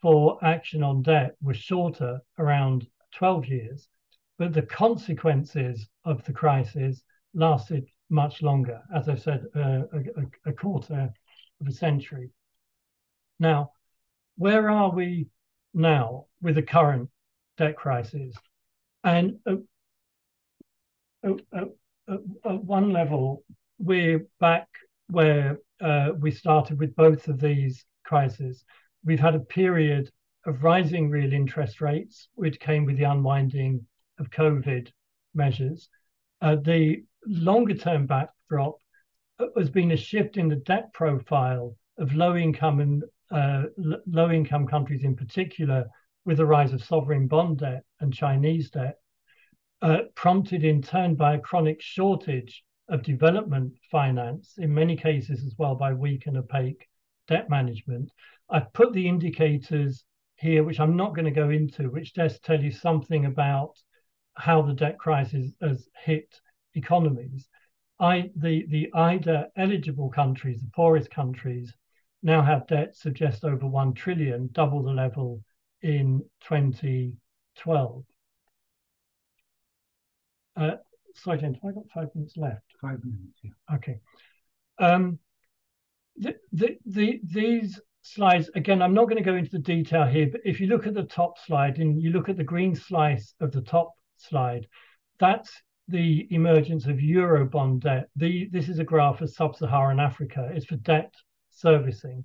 for 0.01 0.39
action 0.45 0.83
on 0.83 1.03
debt 1.03 1.35
was 1.43 1.57
shorter, 1.57 2.21
around 2.39 2.87
12 3.15 3.47
years, 3.47 3.89
but 4.39 4.53
the 4.53 4.63
consequences 4.63 5.89
of 6.05 6.25
the 6.25 6.33
crisis 6.33 7.03
lasted 7.35 7.87
much 8.11 8.43
longer, 8.43 8.81
as 8.95 9.09
I've 9.09 9.23
said, 9.23 9.45
uh, 9.57 9.83
a, 9.93 10.51
a, 10.51 10.53
quarter 10.53 11.13
of 11.61 11.67
a 11.67 11.73
century. 11.73 12.31
Now, 13.39 13.73
where 14.37 14.69
are 14.71 14.91
we 14.91 15.29
now 15.73 16.27
with 16.43 16.57
the 16.57 16.63
current 16.63 17.09
debt 17.57 17.77
crisis? 17.77 18.37
And 19.03 19.39
at 19.47 19.59
one 22.43 22.93
level, 22.93 23.45
we're 23.79 24.27
back 24.41 24.69
where 25.09 25.59
uh, 25.81 26.11
we 26.19 26.31
started 26.31 26.79
with 26.79 26.95
both 26.97 27.29
of 27.29 27.41
these 27.41 27.85
crises. 28.05 28.65
We've 29.05 29.21
had 29.21 29.35
a 29.35 29.41
period 29.41 30.11
of 30.47 30.63
rising 30.63 31.09
real 31.09 31.33
interest 31.33 31.81
rates, 31.81 32.29
which 32.35 32.61
came 32.61 32.85
with 32.85 32.97
the 32.97 33.05
unwinding 33.05 33.87
of 34.19 34.31
COVID 34.31 34.89
measures. 35.35 35.89
Uh, 36.41 36.57
the 36.57 37.03
longer 37.27 37.75
term 37.75 38.07
backdrop 38.07 38.77
uh, 39.39 39.47
has 39.57 39.71
been 39.71 39.93
a 39.93 39.97
shift 39.97 40.37
in 40.37 40.49
the 40.49 40.57
debt 40.57 40.93
profile 40.93 41.77
of 41.99 42.15
low 42.15 42.37
income 42.37 42.81
and 42.81 43.05
uh, 43.31 43.65
l- 43.79 44.01
low 44.07 44.31
income 44.31 44.67
countries 44.67 45.05
in 45.05 45.17
particular, 45.17 45.87
with 46.25 46.37
the 46.37 46.47
rise 46.47 46.73
of 46.73 46.85
sovereign 46.85 47.27
bond 47.27 47.59
debt 47.59 47.83
and 48.01 48.13
Chinese 48.13 48.71
debt, 48.71 48.97
uh, 49.83 49.99
prompted 50.15 50.65
in 50.65 50.81
turn 50.83 51.15
by 51.15 51.35
a 51.35 51.41
chronic 51.41 51.81
shortage 51.81 52.65
of 52.89 53.03
development 53.03 53.73
finance, 53.91 54.55
in 54.59 54.73
many 54.73 54.97
cases 54.97 55.43
as 55.45 55.55
well 55.59 55.75
by 55.75 55.93
weak 55.93 56.27
and 56.27 56.37
opaque 56.37 56.87
debt 57.29 57.49
management. 57.49 58.11
I've 58.51 58.73
put 58.73 58.93
the 58.93 59.09
indicators 59.09 60.05
here, 60.37 60.65
which 60.65 60.81
I'm 60.81 60.97
not 60.97 61.15
going 61.15 61.25
to 61.25 61.31
go 61.31 61.51
into, 61.51 61.91
which 61.91 62.15
does 62.15 62.39
tell 62.41 62.61
you 62.61 62.71
something 62.71 63.27
about 63.27 63.75
how 64.35 64.63
the 64.63 64.75
debt 64.75 64.99
crisis 64.99 65.53
has 65.61 65.89
hit 66.05 66.41
economies. 66.75 67.49
I, 68.01 68.31
the, 68.37 68.67
the 68.69 68.91
IDA 68.95 69.49
eligible 69.57 70.11
countries, 70.11 70.61
the 70.61 70.71
poorest 70.75 71.11
countries, 71.11 71.73
now 72.23 72.43
have 72.43 72.67
debts 72.67 73.05
of 73.07 73.15
just 73.15 73.45
over 73.45 73.67
1 73.67 73.95
trillion, 73.95 74.49
double 74.53 74.83
the 74.83 74.91
level 74.91 75.43
in 75.83 76.25
2012. 76.49 78.05
Uh, 80.57 80.71
sorry, 81.15 81.39
James, 81.39 81.59
have 81.63 81.71
I 81.71 81.75
got 81.75 81.91
five 81.95 82.09
minutes 82.15 82.37
left? 82.37 82.65
Five 82.81 83.05
minutes, 83.05 83.39
yeah. 83.43 83.75
Okay. 83.75 84.01
Um, 84.79 85.19
the, 86.17 86.37
the, 86.53 86.79
the, 86.87 87.21
these 87.25 87.81
slides, 88.07 88.51
again, 88.55 88.83
I'm 88.83 88.95
not 88.95 89.05
going 89.05 89.17
to 89.17 89.31
go 89.31 89.37
into 89.37 89.51
the 89.51 89.59
detail 89.59 90.07
here, 90.07 90.29
but 90.31 90.43
if 90.45 90.61
you 90.61 90.67
look 90.67 90.87
at 90.87 90.95
the 90.95 91.05
top 91.05 91.39
slide 91.39 91.79
and 91.79 92.01
you 92.01 92.11
look 92.11 92.29
at 92.29 92.37
the 92.37 92.45
green 92.45 92.75
slice 92.75 93.35
of 93.41 93.51
the 93.51 93.63
top 93.63 93.93
slide, 94.17 94.67
that's 95.19 95.51
the 95.89 96.27
emergence 96.31 96.87
of 96.87 96.97
Eurobond 96.97 97.81
debt. 97.81 98.09
The, 98.17 98.49
this 98.53 98.69
is 98.69 98.79
a 98.79 98.85
graph 98.85 99.21
of 99.21 99.31
sub-Saharan 99.31 100.01
Africa. 100.01 100.51
It's 100.53 100.67
for 100.67 100.77
debt 100.77 101.15
servicing. 101.51 102.25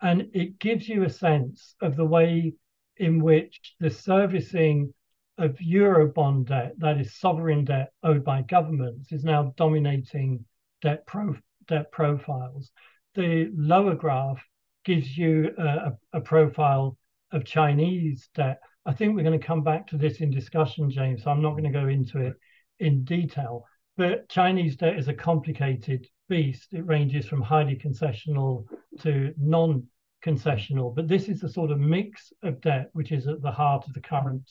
And 0.00 0.28
it 0.32 0.58
gives 0.58 0.88
you 0.88 1.04
a 1.04 1.10
sense 1.10 1.74
of 1.80 1.96
the 1.96 2.04
way 2.04 2.54
in 2.96 3.22
which 3.22 3.74
the 3.80 3.90
servicing 3.90 4.92
of 5.38 5.56
Eurobond 5.56 6.46
debt, 6.46 6.74
that 6.78 6.98
is 6.98 7.18
sovereign 7.18 7.64
debt 7.64 7.92
owed 8.02 8.24
by 8.24 8.42
governments, 8.42 9.12
is 9.12 9.24
now 9.24 9.54
dominating 9.56 10.44
debt, 10.82 11.06
pro- 11.06 11.36
debt 11.68 11.90
profiles. 11.92 12.70
The 13.14 13.50
lower 13.56 13.94
graph 13.94 14.42
gives 14.86 15.18
you 15.18 15.50
a, 15.58 15.92
a 16.14 16.20
profile 16.20 16.96
of 17.32 17.44
Chinese 17.44 18.30
debt. 18.34 18.60
I 18.86 18.94
think 18.94 19.14
we're 19.14 19.24
going 19.24 19.38
to 19.38 19.46
come 19.46 19.64
back 19.64 19.86
to 19.88 19.98
this 19.98 20.20
in 20.20 20.30
discussion, 20.30 20.88
James, 20.88 21.24
so 21.24 21.30
I'm 21.30 21.42
not 21.42 21.50
going 21.50 21.64
to 21.64 21.70
go 21.70 21.88
into 21.88 22.20
it 22.20 22.34
in 22.78 23.04
detail. 23.04 23.64
But 23.96 24.28
Chinese 24.28 24.76
debt 24.76 24.96
is 24.96 25.08
a 25.08 25.14
complicated 25.14 26.06
beast. 26.28 26.68
It 26.72 26.86
ranges 26.86 27.26
from 27.26 27.42
highly 27.42 27.76
concessional 27.76 28.64
to 29.00 29.34
non 29.36 29.88
concessional. 30.24 30.94
But 30.94 31.08
this 31.08 31.28
is 31.28 31.40
the 31.40 31.48
sort 31.48 31.72
of 31.72 31.80
mix 31.80 32.32
of 32.44 32.60
debt 32.60 32.90
which 32.92 33.10
is 33.10 33.26
at 33.26 33.42
the 33.42 33.50
heart 33.50 33.86
of 33.88 33.92
the 33.92 34.00
current 34.00 34.48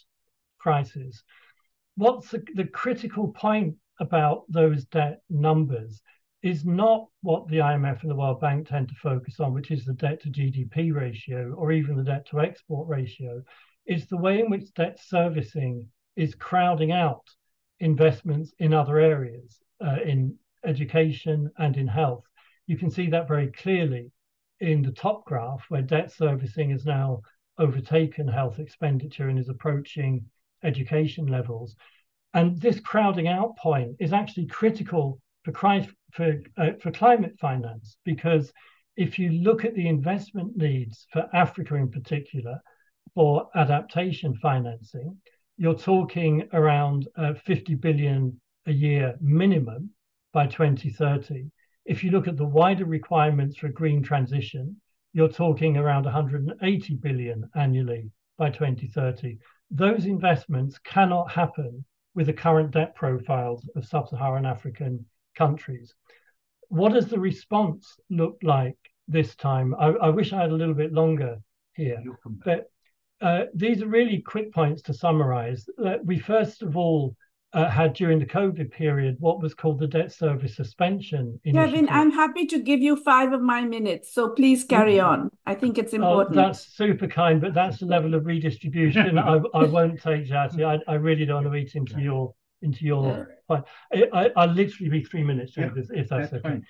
crisis. 0.60 1.24
What's 1.96 2.30
the, 2.30 2.44
the 2.56 2.66
critical 2.66 3.30
point 3.30 3.76
about 4.02 4.44
those 4.50 4.84
debt 4.86 5.22
numbers 5.30 6.02
is 6.46 6.64
not 6.64 7.08
what 7.24 7.48
the 7.48 7.58
IMF 7.58 8.04
and 8.04 8.12
the 8.12 8.16
World 8.16 8.40
Bank 8.40 8.68
tend 8.68 8.88
to 8.90 8.96
focus 9.02 9.40
on, 9.40 9.52
which 9.52 9.72
is 9.72 9.84
the 9.84 9.94
debt 9.94 10.22
to 10.22 10.30
GDP 10.30 10.94
ratio 10.94 11.52
or 11.58 11.72
even 11.72 11.98
the 11.98 12.04
debt 12.04 12.28
to 12.28 12.40
export 12.40 12.88
ratio. 12.88 13.42
It's 13.88 14.06
the 14.06 14.18
way 14.18 14.42
in 14.42 14.52
which 14.52 14.72
debt 14.76 15.00
servicing 15.04 15.88
is 16.16 16.36
crowding 16.36 16.92
out 16.92 17.24
investments 17.80 18.54
in 18.60 18.76
other 18.76 19.00
areas, 19.00 19.58
uh, 19.84 19.98
in 20.06 20.36
education 20.64 21.50
and 21.58 21.78
in 21.78 21.88
health. 21.88 22.26
You 22.68 22.78
can 22.78 22.92
see 22.92 23.10
that 23.10 23.28
very 23.28 23.48
clearly 23.48 24.12
in 24.60 24.84
the 24.84 24.92
top 24.92 25.26
graph, 25.26 25.66
where 25.70 25.82
debt 25.82 26.12
servicing 26.12 26.70
has 26.70 26.86
now 26.86 27.22
overtaken 27.58 28.28
health 28.28 28.60
expenditure 28.60 29.30
and 29.30 29.40
is 29.40 29.50
approaching 29.50 30.24
education 30.64 31.26
levels. 31.26 31.76
And 32.36 32.62
this 32.62 32.80
crowding 32.80 33.28
out 33.28 33.58
point 33.58 33.96
is 34.00 34.14
actually 34.14 34.46
critical 34.46 35.20
for, 35.46 35.86
for, 36.16 36.36
uh, 36.58 36.72
for 36.82 36.92
climate 36.92 37.36
finance 37.40 37.98
because 38.06 38.52
if 38.98 39.20
you 39.20 39.32
look 39.32 39.66
at 39.66 39.76
the 39.76 39.88
investment 39.88 40.56
needs 40.56 41.06
for 41.12 41.28
Africa 41.34 41.76
in 41.76 41.92
particular 41.92 42.60
for 43.14 43.50
adaptation 43.56 44.36
financing, 44.36 45.18
you're 45.58 45.76
talking 45.76 46.48
around 46.54 47.08
uh, 47.18 47.34
50 47.34 47.76
billion 47.76 48.40
a 48.66 48.72
year 48.72 49.16
minimum 49.22 49.90
by 50.34 50.48
2030. 50.48 51.50
If 51.86 52.04
you 52.04 52.12
look 52.12 52.28
at 52.28 52.38
the 52.38 52.46
wider 52.46 52.86
requirements 52.86 53.58
for 53.58 53.70
green 53.70 54.02
transition, 54.02 54.80
you're 55.14 55.30
talking 55.30 55.78
around 55.78 56.06
180 56.06 56.96
billion 56.96 57.50
annually 57.56 58.10
by 58.38 58.50
2030 58.50 59.38
those 59.72 60.06
investments 60.06 60.78
cannot 60.80 61.32
happen 61.32 61.84
with 62.14 62.28
the 62.28 62.34
current 62.34 62.72
debt 62.72 62.96
profiles 62.96 63.68
of 63.76 63.86
sub 63.86 64.08
Saharan 64.08 64.46
African 64.46 65.06
countries. 65.36 65.94
What 66.70 66.94
does 66.94 67.08
the 67.08 67.20
response 67.20 67.96
look 68.10 68.38
like 68.42 68.78
this 69.08 69.36
time? 69.36 69.76
I, 69.80 69.88
I 69.88 70.10
wish 70.10 70.34
I 70.34 70.42
had 70.42 70.52
a 70.52 70.56
little 70.56 70.74
bit 70.74 70.94
longer 70.94 71.38
here, 71.74 72.02
but 72.44 72.72
uh, 73.22 73.46
these 73.54 73.82
are 73.82 73.88
really 73.88 74.22
quick 74.22 74.54
points 74.54 74.82
to 74.84 74.94
summarize. 74.94 75.66
Uh, 75.84 75.98
we 76.04 76.20
first 76.20 76.62
of 76.62 76.76
all 76.76 77.16
uh, 77.56 77.70
had 77.70 77.94
during 77.94 78.20
the 78.20 78.26
COVID 78.26 78.70
period 78.70 79.16
what 79.20 79.42
was 79.42 79.54
called 79.54 79.80
the 79.80 79.88
debt 79.88 80.12
service 80.12 80.56
suspension. 80.56 81.40
Initiative. 81.46 81.74
Kevin, 81.74 81.90
I'm 81.90 82.12
happy 82.12 82.46
to 82.48 82.60
give 82.60 82.82
you 82.82 82.98
five 82.98 83.32
of 83.32 83.42
my 83.42 83.62
minutes, 83.62 84.14
so 84.14 84.30
please 84.30 84.66
carry 84.66 84.96
mm-hmm. 84.96 85.24
on. 85.24 85.32
I 85.46 85.56
think 85.56 85.78
it's 85.78 85.94
oh, 85.94 85.98
important. 85.98 86.38
Oh, 86.38 86.42
that's 86.42 86.76
super 86.76 87.08
kind, 87.08 87.40
but 87.40 87.54
that's 87.54 87.80
the 87.80 87.86
level 87.86 88.14
of 88.14 88.26
redistribution 88.26 89.18
I, 89.18 89.40
I 89.54 89.64
won't 89.64 90.02
take, 90.02 90.28
Jayati. 90.28 90.66
I, 90.66 90.92
I 90.92 90.96
really 90.96 91.26
don't 91.26 91.46
want 91.46 91.56
to 91.56 91.60
eat 91.60 91.76
into 91.76 92.02
your 92.02 92.34
into 92.62 92.86
your. 92.86 93.36
Yeah. 93.50 93.62
I, 94.14 94.32
I, 94.36 94.46
will 94.46 94.54
literally 94.54 94.90
be 94.90 95.04
three 95.04 95.24
minutes, 95.24 95.54
yeah, 95.56 95.70
if, 95.76 95.90
if 95.92 96.10
that's, 96.10 96.32
that's, 96.32 96.46
okay. 96.46 96.62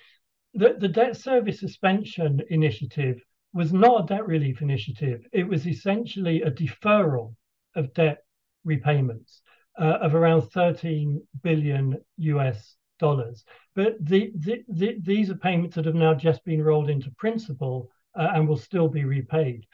The, 0.54 0.76
the 0.78 0.88
debt 0.88 1.16
service 1.16 1.60
suspension 1.60 2.40
initiative 2.50 3.20
was 3.52 3.72
not 3.72 4.04
a 4.04 4.06
debt 4.06 4.26
relief 4.26 4.62
initiative. 4.62 5.26
It 5.32 5.48
was 5.48 5.66
essentially 5.66 6.42
a 6.42 6.50
deferral 6.50 7.34
of 7.74 7.92
debt 7.94 8.18
repayments 8.64 9.40
uh, 9.78 9.98
of 10.02 10.14
around 10.14 10.42
13 10.50 11.22
billion 11.42 11.96
US 12.18 12.76
dollars. 12.98 13.44
But 13.74 13.96
the, 14.00 14.32
the, 14.36 14.64
the, 14.68 14.96
these 15.00 15.30
are 15.30 15.36
payments 15.36 15.76
that 15.76 15.84
have 15.84 15.94
now 15.94 16.14
just 16.14 16.44
been 16.44 16.62
rolled 16.62 16.90
into 16.90 17.10
principal 17.18 17.90
uh, 18.18 18.28
and 18.34 18.48
will 18.48 18.56
still 18.56 18.88
be 18.88 19.04
repaid. 19.04 19.66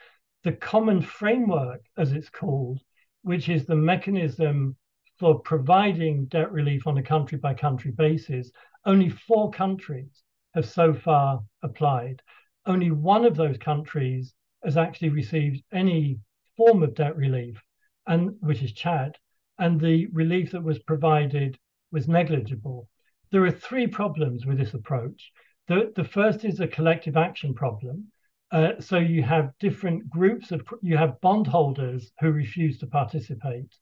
The 0.43 0.53
common 0.53 1.01
framework, 1.01 1.81
as 1.97 2.11
it's 2.11 2.29
called, 2.29 2.81
which 3.21 3.47
is 3.47 3.65
the 3.65 3.75
mechanism 3.75 4.75
for 5.19 5.39
providing 5.39 6.25
debt 6.25 6.51
relief 6.51 6.87
on 6.87 6.97
a 6.97 7.03
country 7.03 7.37
by 7.37 7.53
country 7.53 7.91
basis, 7.91 8.51
only 8.85 9.09
four 9.09 9.51
countries 9.51 10.23
have 10.53 10.67
so 10.67 10.93
far 10.93 11.41
applied. 11.63 12.21
Only 12.65 12.91
one 12.91 13.25
of 13.25 13.35
those 13.35 13.57
countries 13.57 14.33
has 14.63 14.77
actually 14.77 15.09
received 15.09 15.63
any 15.71 16.19
form 16.55 16.83
of 16.83 16.95
debt 16.95 17.15
relief, 17.15 17.61
and 18.07 18.35
which 18.39 18.61
is 18.61 18.73
Chad, 18.73 19.17
and 19.59 19.79
the 19.79 20.07
relief 20.07 20.51
that 20.51 20.63
was 20.63 20.79
provided 20.79 21.57
was 21.91 22.07
negligible. 22.07 22.89
There 23.31 23.45
are 23.45 23.51
three 23.51 23.87
problems 23.87 24.45
with 24.45 24.57
this 24.57 24.73
approach. 24.73 25.31
The, 25.67 25.91
the 25.95 26.03
first 26.03 26.45
is 26.45 26.59
a 26.59 26.67
collective 26.67 27.17
action 27.17 27.53
problem. 27.53 28.11
Uh, 28.51 28.73
so 28.79 28.97
you 28.97 29.23
have 29.23 29.57
different 29.59 30.07
groups 30.09 30.51
of, 30.51 30.61
you 30.81 30.97
have 30.97 31.19
bondholders 31.21 32.11
who 32.19 32.31
refuse 32.31 32.77
to 32.79 32.87
participate. 32.87 33.73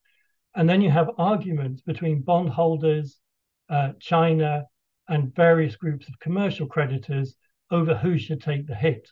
And 0.56 0.70
then 0.70 0.82
you 0.82 0.90
have 0.90 1.10
arguments 1.18 1.82
between 1.82 2.22
bondholders, 2.22 3.20
uh, 3.70 3.94
China, 4.00 4.66
and 5.08 5.34
various 5.36 5.76
groups 5.76 6.08
of 6.08 6.20
commercial 6.20 6.68
creditors 6.68 7.36
over 7.70 7.96
who 7.96 8.18
should 8.18 8.42
take 8.42 8.68
the 8.68 8.76
hit. 8.76 9.10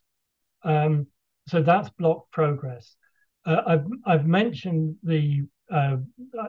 Um, 0.63 1.07
so 1.47 1.61
that's 1.61 1.89
blocked 1.91 2.31
progress. 2.31 2.95
Uh, 3.45 3.61
I've, 3.65 3.85
I've 4.05 4.27
mentioned 4.27 4.97
the, 5.03 5.43
uh, 5.71 5.97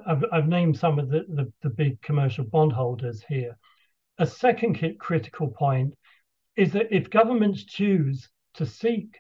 I've, 0.07 0.25
I've 0.33 0.49
named 0.49 0.77
some 0.77 0.99
of 0.99 1.09
the, 1.09 1.25
the, 1.29 1.53
the 1.63 1.71
big 1.71 2.01
commercial 2.03 2.45
bondholders 2.45 3.23
here. 3.29 3.57
A 4.19 4.27
second 4.27 4.79
critical 4.99 5.49
point 5.49 5.95
is 6.57 6.73
that 6.73 6.95
if 6.95 7.09
governments 7.09 7.65
choose 7.65 8.29
to 8.55 8.67
seek 8.67 9.19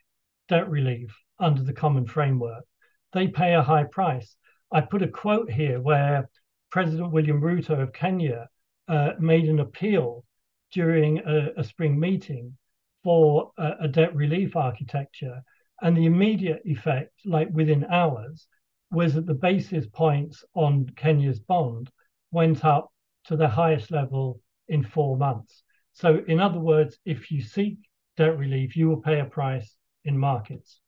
debt 0.48 0.68
relief 0.68 1.16
under 1.38 1.62
the 1.62 1.72
common 1.72 2.06
framework, 2.06 2.64
they 3.12 3.28
pay 3.28 3.54
a 3.54 3.62
high 3.62 3.84
price. 3.84 4.36
I 4.72 4.80
put 4.80 5.02
a 5.02 5.08
quote 5.08 5.50
here 5.50 5.80
where 5.80 6.28
President 6.70 7.12
William 7.12 7.40
Ruto 7.40 7.82
of 7.82 7.92
Kenya 7.92 8.48
uh, 8.88 9.12
made 9.18 9.48
an 9.48 9.60
appeal 9.60 10.24
during 10.72 11.18
a, 11.18 11.50
a 11.56 11.64
spring 11.64 11.98
meeting 11.98 12.56
for 13.02 13.50
a, 13.58 13.72
a, 13.82 13.88
debt 13.88 14.14
relief 14.14 14.54
architecture. 14.54 15.42
And 15.82 15.96
the 15.96 16.06
immediate 16.06 16.62
effect, 16.64 17.12
like 17.24 17.48
within 17.50 17.84
hours, 17.86 18.46
was 18.90 19.14
that 19.14 19.26
the 19.26 19.34
basis 19.34 19.86
points 19.86 20.44
on 20.54 20.88
Kenya's 20.96 21.40
bond 21.40 21.90
went 22.30 22.64
up 22.64 22.92
to 23.24 23.36
the 23.36 23.48
highest 23.48 23.90
level 23.90 24.40
in 24.68 24.84
four 24.84 25.16
months. 25.16 25.62
So, 25.92 26.22
in 26.28 26.38
other 26.38 26.60
words, 26.60 26.98
if 27.04 27.30
you 27.30 27.42
seek 27.42 27.78
debt 28.16 28.38
relief, 28.38 28.76
you 28.76 28.88
will 28.88 29.00
pay 29.00 29.20
a 29.20 29.24
price 29.24 29.74
in 30.04 30.16
markets. 30.16 30.80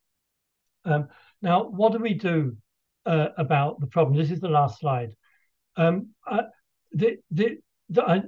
Um, 0.84 1.08
now, 1.40 1.64
what 1.64 1.92
do 1.92 1.98
we 1.98 2.14
do 2.14 2.56
uh, 3.06 3.28
about 3.38 3.80
the 3.80 3.86
problem? 3.86 4.16
This 4.16 4.30
is 4.30 4.40
the 4.40 4.48
last 4.48 4.80
slide. 4.80 5.14
Um, 5.76 6.08
uh, 6.30 6.42
the, 6.92 7.18
the, 7.30 7.58
the, 7.88 8.02
I, 8.02 8.22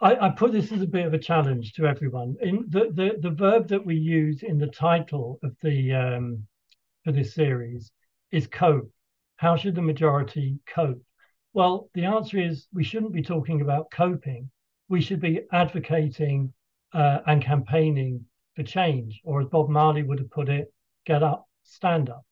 I, 0.00 0.26
I, 0.26 0.30
put 0.30 0.52
this 0.52 0.70
as 0.72 0.82
a 0.82 0.86
bit 0.86 1.06
of 1.06 1.14
a 1.14 1.18
challenge 1.18 1.72
to 1.74 1.86
everyone. 1.86 2.36
In 2.42 2.64
the, 2.68 2.90
the, 2.92 3.16
the 3.20 3.34
verb 3.34 3.68
that 3.68 3.84
we 3.84 3.96
use 3.96 4.42
in 4.42 4.58
the 4.58 4.66
title 4.66 5.38
of 5.42 5.56
the 5.62 5.94
um, 5.94 6.46
for 7.04 7.12
this 7.12 7.34
series 7.34 7.92
is 8.30 8.46
cope. 8.46 8.90
How 9.36 9.56
should 9.56 9.74
the 9.74 9.82
majority 9.82 10.58
cope? 10.66 11.02
Well, 11.52 11.88
the 11.94 12.04
answer 12.04 12.38
is 12.38 12.66
we 12.72 12.84
shouldn't 12.84 13.12
be 13.12 13.22
talking 13.22 13.60
about 13.60 13.90
coping. 13.90 14.50
We 14.88 15.00
should 15.00 15.20
be 15.20 15.40
advocating 15.52 16.52
uh, 16.92 17.20
and 17.26 17.42
campaigning 17.42 18.24
for 18.54 18.62
change, 18.62 19.20
or 19.24 19.40
as 19.40 19.48
Bob 19.48 19.68
Marley 19.68 20.02
would 20.02 20.18
have 20.18 20.30
put 20.30 20.48
it, 20.48 20.72
get 21.06 21.22
up, 21.22 21.48
stand 21.62 22.10
up. 22.10 22.24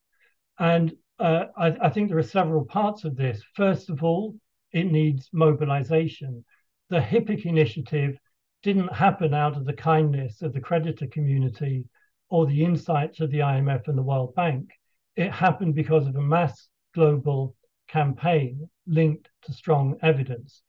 And 0.59 0.95
uh, 1.19 1.47
I, 1.57 1.77
I 1.83 1.89
think 1.91 2.09
there 2.09 2.19
are 2.19 2.23
several 2.23 2.65
parts 2.65 3.05
of 3.05 3.17
this. 3.17 3.43
First 3.55 3.91
of 3.91 4.03
all, 4.03 4.37
it 4.73 4.85
needs 4.85 5.29
mobilization 5.33 6.45
the 6.91 7.01
HIPC 7.01 7.45
initiative 7.45 8.19
didn't 8.63 8.93
happen 8.93 9.35
out 9.35 9.57
of 9.57 9.65
the 9.65 9.73
kindness 9.73 10.43
of 10.43 10.53
the 10.53 10.61
creditor 10.61 11.07
community 11.07 11.85
or 12.31 12.47
the 12.47 12.65
insights 12.65 13.21
of 13.21 13.31
the 13.31 13.39
IMF 13.39 13.89
and 13.89 13.99
the 13.99 14.03
World 14.03 14.35
Bank. 14.35 14.71
It 15.17 15.31
happened 15.31 15.75
because 15.75 16.07
of 16.07 16.17
a 16.17 16.23
mass 16.23 16.69
global 16.95 17.55
campaign 17.89 18.69
linked 18.87 19.29
to 19.43 19.53
strong 19.53 19.99
evidence. 20.03 20.63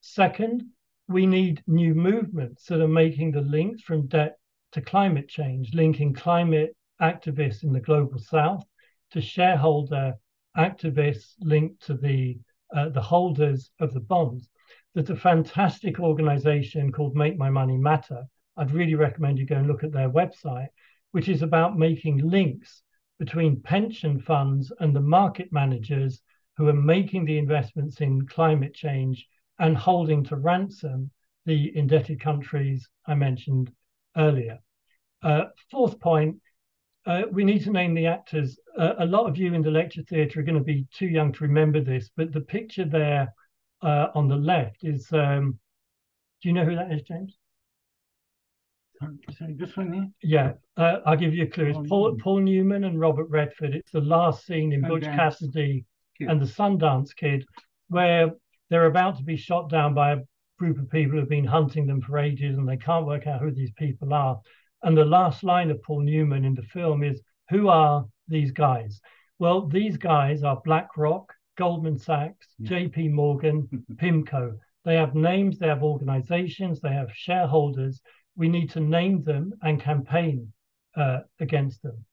Second, 0.00 0.64
we 1.08 1.26
need 1.26 1.62
new 1.66 1.94
movements 1.94 2.64
that 2.66 2.80
are 2.80 2.88
making 2.88 3.32
the 3.32 3.40
links 3.40 3.82
from 3.82 4.08
debt 4.08 4.36
to 4.72 4.80
climate 4.80 5.28
change, 5.28 5.74
linking 5.74 6.12
climate 6.12 6.76
activists 7.00 7.62
in 7.62 7.72
the 7.72 7.80
global 7.80 8.18
south 8.18 8.64
to 9.12 9.20
shareholder 9.20 10.14
activists 10.56 11.34
linked 11.40 11.82
to 11.86 11.94
the 11.94 12.38
uh, 12.74 12.88
the 12.88 13.02
holders 13.02 13.70
of 13.80 13.92
the 13.92 14.00
bonds 14.00 14.48
there's 14.94 15.10
a 15.10 15.16
fantastic 15.16 16.00
organization 16.00 16.92
called 16.92 17.16
Make 17.16 17.38
My 17.38 17.48
Money 17.48 17.78
Matter. 17.78 18.24
I'd 18.58 18.72
really 18.72 18.94
recommend 18.94 19.38
you 19.38 19.46
go 19.46 19.56
and 19.56 19.66
look 19.66 19.84
at 19.84 19.92
their 19.92 20.10
website, 20.10 20.68
which 21.12 21.30
is 21.30 21.40
about 21.40 21.78
making 21.78 22.18
links 22.18 22.82
between 23.18 23.62
pension 23.62 24.20
funds 24.20 24.70
and 24.80 24.94
the 24.94 25.00
market 25.00 25.50
managers 25.50 26.20
who 26.58 26.68
are 26.68 26.74
making 26.74 27.24
the 27.24 27.38
investments 27.38 28.02
in 28.02 28.26
climate 28.26 28.74
change 28.74 29.26
and 29.58 29.76
holding 29.76 30.24
to 30.24 30.36
ransom 30.36 31.10
the 31.46 31.74
indebted 31.74 32.20
countries 32.20 32.86
I 33.06 33.14
mentioned 33.14 33.72
earlier. 34.14 34.58
Uh, 35.22 35.44
fourth 35.70 35.98
point, 36.00 36.36
uh, 37.06 37.22
we 37.30 37.44
need 37.44 37.64
to 37.64 37.70
name 37.70 37.94
the 37.94 38.06
actors. 38.06 38.58
Uh, 38.78 38.94
a 38.98 39.06
lot 39.06 39.28
of 39.28 39.36
you 39.36 39.54
in 39.54 39.62
the 39.62 39.70
lecture 39.70 40.02
theatre 40.02 40.40
are 40.40 40.44
going 40.44 40.58
to 40.58 40.64
be 40.64 40.86
too 40.92 41.06
young 41.06 41.32
to 41.32 41.44
remember 41.44 41.80
this, 41.80 42.10
but 42.16 42.32
the 42.32 42.40
picture 42.40 42.84
there 42.84 43.32
uh, 43.82 44.08
on 44.14 44.28
the 44.28 44.36
left 44.36 44.84
is, 44.84 45.08
um, 45.12 45.58
do 46.42 46.48
you 46.48 46.54
know 46.54 46.64
who 46.64 46.76
that 46.76 46.92
is, 46.92 47.02
James? 47.02 47.36
Sorry, 49.36 49.54
this 49.54 49.76
one 49.76 49.92
here? 49.92 50.08
Yeah, 50.22 50.52
uh, 50.76 51.00
I'll 51.04 51.16
give 51.16 51.34
you 51.34 51.44
a 51.44 51.48
clue. 51.48 51.66
It's 51.66 51.78
oh, 51.78 51.84
Paul, 51.88 52.16
Paul 52.22 52.40
Newman 52.40 52.84
and 52.84 53.00
Robert 53.00 53.28
Redford. 53.28 53.74
It's 53.74 53.90
the 53.90 54.00
last 54.00 54.46
scene 54.46 54.72
in 54.72 54.82
Sundance 54.82 54.88
Butch 54.88 55.04
Cassidy 55.04 55.84
Kid. 56.16 56.28
and 56.28 56.40
the 56.40 56.46
Sundance 56.46 57.14
Kid, 57.16 57.44
where 57.88 58.30
they're 58.70 58.86
about 58.86 59.16
to 59.16 59.24
be 59.24 59.36
shot 59.36 59.68
down 59.68 59.92
by 59.92 60.12
a 60.12 60.18
group 60.58 60.78
of 60.78 60.88
people 60.88 61.18
who've 61.18 61.28
been 61.28 61.44
hunting 61.44 61.86
them 61.86 62.00
for 62.00 62.18
ages 62.18 62.56
and 62.56 62.68
they 62.68 62.76
can't 62.76 63.06
work 63.06 63.26
out 63.26 63.40
who 63.40 63.50
these 63.50 63.72
people 63.72 64.14
are. 64.14 64.40
And 64.82 64.96
the 64.96 65.04
last 65.04 65.44
line 65.44 65.70
of 65.70 65.82
Paul 65.82 66.00
Newman 66.00 66.44
in 66.44 66.54
the 66.54 66.62
film 66.62 67.02
is, 67.02 67.20
Who 67.50 67.68
are 67.68 68.06
these 68.28 68.50
guys? 68.50 69.00
Well, 69.38 69.66
these 69.66 69.96
guys 69.96 70.42
are 70.42 70.60
BlackRock, 70.64 71.32
Goldman 71.56 71.98
Sachs, 71.98 72.48
JP 72.62 73.10
Morgan, 73.10 73.68
PIMCO. 73.94 74.58
They 74.84 74.96
have 74.96 75.14
names, 75.14 75.58
they 75.58 75.68
have 75.68 75.82
organizations, 75.82 76.80
they 76.80 76.92
have 76.92 77.14
shareholders. 77.14 78.00
We 78.36 78.48
need 78.48 78.70
to 78.70 78.80
name 78.80 79.22
them 79.22 79.52
and 79.62 79.80
campaign 79.80 80.52
uh, 80.96 81.20
against 81.38 81.82
them. 81.82 82.04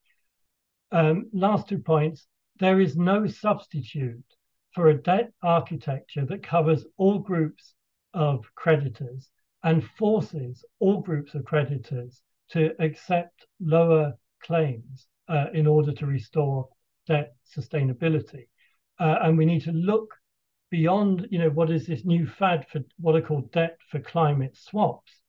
Um, 0.92 1.30
last 1.34 1.68
two 1.68 1.80
points 1.80 2.28
there 2.60 2.82
is 2.82 2.98
no 2.98 3.26
substitute 3.26 4.24
for 4.74 4.90
a 4.90 5.02
debt 5.02 5.32
architecture 5.42 6.26
that 6.26 6.44
covers 6.44 6.86
all 6.98 7.20
groups 7.20 7.74
of 8.14 8.46
creditors 8.56 9.30
and 9.64 9.84
forces 9.98 10.66
all 10.80 11.02
groups 11.02 11.36
of 11.36 11.46
creditors 11.46 12.22
to 12.52 12.72
accept 12.80 13.46
lower 13.60 14.14
claims 14.42 15.08
uh, 15.28 15.46
in 15.54 15.68
order 15.68 15.92
to 15.94 16.06
restore 16.06 16.68
debt 17.08 17.36
sustainability. 17.56 18.48
Uh, 19.00 19.18
and 19.24 19.38
we 19.38 19.46
need 19.46 19.64
to 19.64 19.72
look 19.72 20.14
beyond, 20.70 21.28
you 21.32 21.40
know, 21.40 21.50
what 21.50 21.72
is 21.72 21.88
this 21.88 22.06
new 22.06 22.28
fad 22.28 22.66
for 22.72 22.82
what 23.00 23.16
are 23.16 23.22
called 23.22 23.52
debt 23.52 23.78
for 23.90 24.00
climate 24.00 24.56
swaps, 24.56 25.22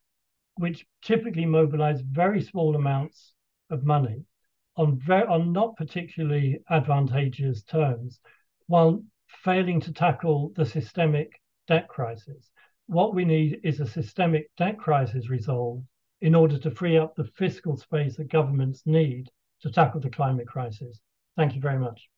which 0.57 0.87
typically 1.03 1.47
mobilize 1.47 2.01
very 2.01 2.43
small 2.43 2.77
amounts 2.77 3.35
of 3.71 3.85
money 3.85 4.25
on 4.77 4.99
very 4.99 5.27
on 5.27 5.53
not 5.53 5.77
particularly 5.77 6.59
advantageous 6.71 7.63
terms, 7.65 8.21
while 8.67 9.03
failing 9.45 9.81
to 9.81 9.93
tackle 9.93 10.53
the 10.57 10.65
systemic 10.65 11.33
debt 11.69 11.89
crisis. 11.89 12.51
What 12.87 13.15
we 13.15 13.25
need 13.25 13.61
is 13.63 13.81
a 13.81 13.87
systemic 13.87 14.51
debt 14.57 14.79
crisis 14.79 15.29
resolved 15.29 15.85
in 16.21 16.35
order 16.35 16.59
to 16.59 16.71
free 16.71 16.99
up 16.99 17.15
the 17.15 17.25
fiscal 17.25 17.77
space 17.77 18.17
that 18.17 18.31
governments 18.31 18.83
need 18.85 19.29
to 19.63 19.71
tackle 19.71 20.01
the 20.01 20.11
climate 20.11 20.47
crisis. 20.47 21.01
Thank 21.37 21.55
you 21.55 21.61
very 21.61 21.79
much. 21.79 22.09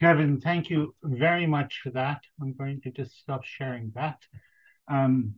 Kevin, 0.00 0.40
thank 0.40 0.68
you 0.68 0.94
very 1.02 1.46
much 1.46 1.80
for 1.82 1.90
that. 1.90 2.20
I'm 2.40 2.52
going 2.54 2.80
to 2.82 2.90
just 2.90 3.18
stop 3.18 3.44
sharing 3.44 3.92
that. 3.94 4.18
Um, 4.88 5.34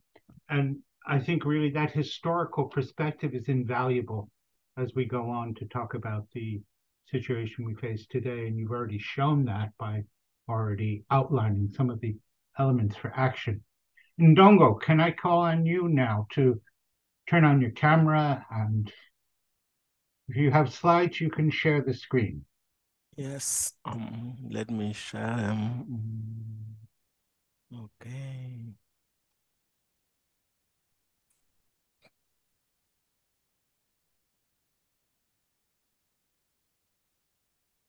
and 0.48 0.78
I 1.06 1.20
think 1.20 1.44
really 1.44 1.70
that 1.70 1.92
historical 1.92 2.64
perspective 2.64 3.34
is 3.34 3.48
invaluable 3.48 4.30
as 4.76 4.92
we 4.94 5.04
go 5.04 5.30
on 5.30 5.54
to 5.54 5.66
talk 5.66 5.94
about 5.94 6.26
the 6.32 6.60
situation 7.10 7.64
we 7.64 7.74
face 7.74 8.06
today. 8.10 8.46
And 8.46 8.58
you've 8.58 8.70
already 8.70 8.98
shown 8.98 9.44
that 9.46 9.70
by 9.78 10.02
already 10.48 11.04
outlining 11.10 11.72
some 11.76 11.88
of 11.88 12.00
the 12.00 12.16
elements 12.58 12.96
for 12.96 13.12
action. 13.14 13.62
Ndongo, 14.20 14.80
can 14.80 15.00
I 15.00 15.12
call 15.12 15.40
on 15.40 15.64
you 15.64 15.88
now 15.88 16.26
to 16.32 16.60
turn 17.28 17.44
on 17.44 17.60
your 17.60 17.70
camera 17.70 18.44
and 18.50 18.90
if 20.28 20.36
you 20.36 20.50
have 20.50 20.72
slides, 20.72 21.20
you 21.20 21.30
can 21.30 21.50
share 21.50 21.80
the 21.82 21.94
screen. 21.94 22.44
Yes, 23.16 23.72
um, 23.84 24.36
let 24.50 24.70
me 24.70 24.92
share 24.92 25.36
them. 25.36 25.86
Okay. 27.74 28.74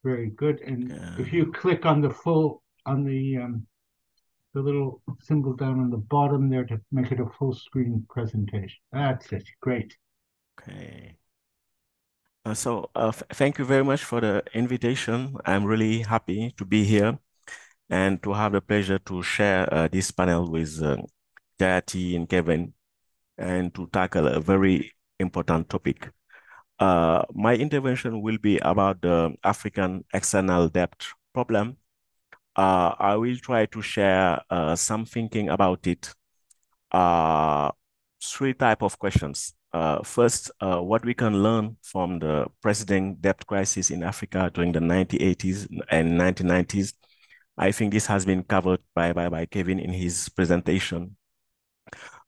Very 0.03 0.29
good. 0.29 0.61
And 0.61 0.91
if 1.19 1.33
you 1.33 1.51
click 1.51 1.85
on 1.85 2.01
the 2.01 2.09
full, 2.09 2.63
on 2.85 3.03
the, 3.03 3.37
um, 3.37 3.67
the 4.53 4.61
little 4.61 5.01
symbol 5.21 5.53
down 5.53 5.79
on 5.79 5.89
the 5.89 5.97
bottom 5.97 6.49
there 6.49 6.65
to 6.65 6.79
make 6.91 7.11
it 7.11 7.19
a 7.19 7.25
full 7.37 7.53
screen 7.53 8.05
presentation. 8.09 8.77
That's 8.91 9.31
it. 9.31 9.43
Great. 9.61 9.95
Okay. 10.59 11.17
Uh, 12.45 12.53
so 12.53 12.89
uh, 12.95 13.11
thank 13.11 13.59
you 13.59 13.65
very 13.65 13.83
much 13.83 14.03
for 14.03 14.21
the 14.21 14.43
invitation. 14.53 15.35
I'm 15.45 15.65
really 15.65 16.01
happy 16.01 16.53
to 16.57 16.65
be 16.65 16.83
here 16.83 17.19
and 17.89 18.21
to 18.23 18.33
have 18.33 18.53
the 18.53 18.61
pleasure 18.61 18.99
to 18.99 19.21
share 19.21 19.71
uh, 19.73 19.87
this 19.87 20.11
panel 20.11 20.49
with 20.49 20.81
uh, 20.81 20.97
and 21.61 22.29
Kevin 22.29 22.73
and 23.37 23.73
to 23.75 23.87
tackle 23.87 24.27
a 24.27 24.39
very 24.39 24.93
important 25.19 25.69
topic. 25.69 26.09
Uh, 26.79 27.23
my 27.33 27.55
intervention 27.55 28.21
will 28.21 28.37
be 28.37 28.57
about 28.59 29.01
the 29.01 29.35
African 29.43 30.05
external 30.13 30.69
debt 30.69 31.05
problem. 31.33 31.75
Uh, 32.59 32.93
I 32.99 33.15
will 33.15 33.37
try 33.37 33.67
to 33.67 33.81
share 33.81 34.41
uh, 34.49 34.75
some 34.75 35.05
thinking 35.05 35.47
about 35.47 35.87
it. 35.87 36.13
Uh, 36.91 37.71
three 38.21 38.53
type 38.53 38.81
of 38.81 38.99
questions. 38.99 39.53
Uh, 39.71 40.03
first, 40.03 40.51
uh, 40.59 40.81
what 40.81 41.05
we 41.05 41.13
can 41.13 41.41
learn 41.41 41.77
from 41.81 42.19
the 42.19 42.47
preceding 42.61 43.15
debt 43.21 43.47
crisis 43.47 43.91
in 43.91 44.03
Africa 44.03 44.51
during 44.53 44.73
the 44.73 44.81
1980s 44.81 45.69
and 45.89 46.19
1990s. 46.19 46.95
I 47.57 47.71
think 47.71 47.93
this 47.93 48.07
has 48.07 48.25
been 48.25 48.43
covered 48.43 48.81
by, 48.93 49.13
by, 49.13 49.29
by 49.29 49.45
Kevin 49.45 49.79
in 49.79 49.93
his 49.93 50.27
presentation. 50.27 51.15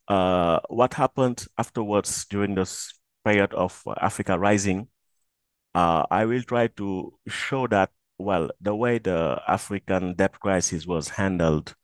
Uh, 0.07 0.61
what 0.69 0.93
happened 0.93 1.45
afterwards 1.57 2.23
during 2.29 2.55
this 2.55 2.93
period 3.25 3.53
of 3.53 3.83
Africa 3.99 4.39
rising, 4.39 4.87
I 5.75 6.23
will 6.23 6.43
try 6.43 6.67
to 6.67 7.13
show 7.27 7.67
that, 7.67 7.89
well, 8.21 8.49
the 8.61 8.75
way 8.75 8.99
the 8.99 9.41
African 9.47 10.13
debt 10.15 10.39
crisis 10.39 10.85
was 10.85 11.09
handled 11.09 11.75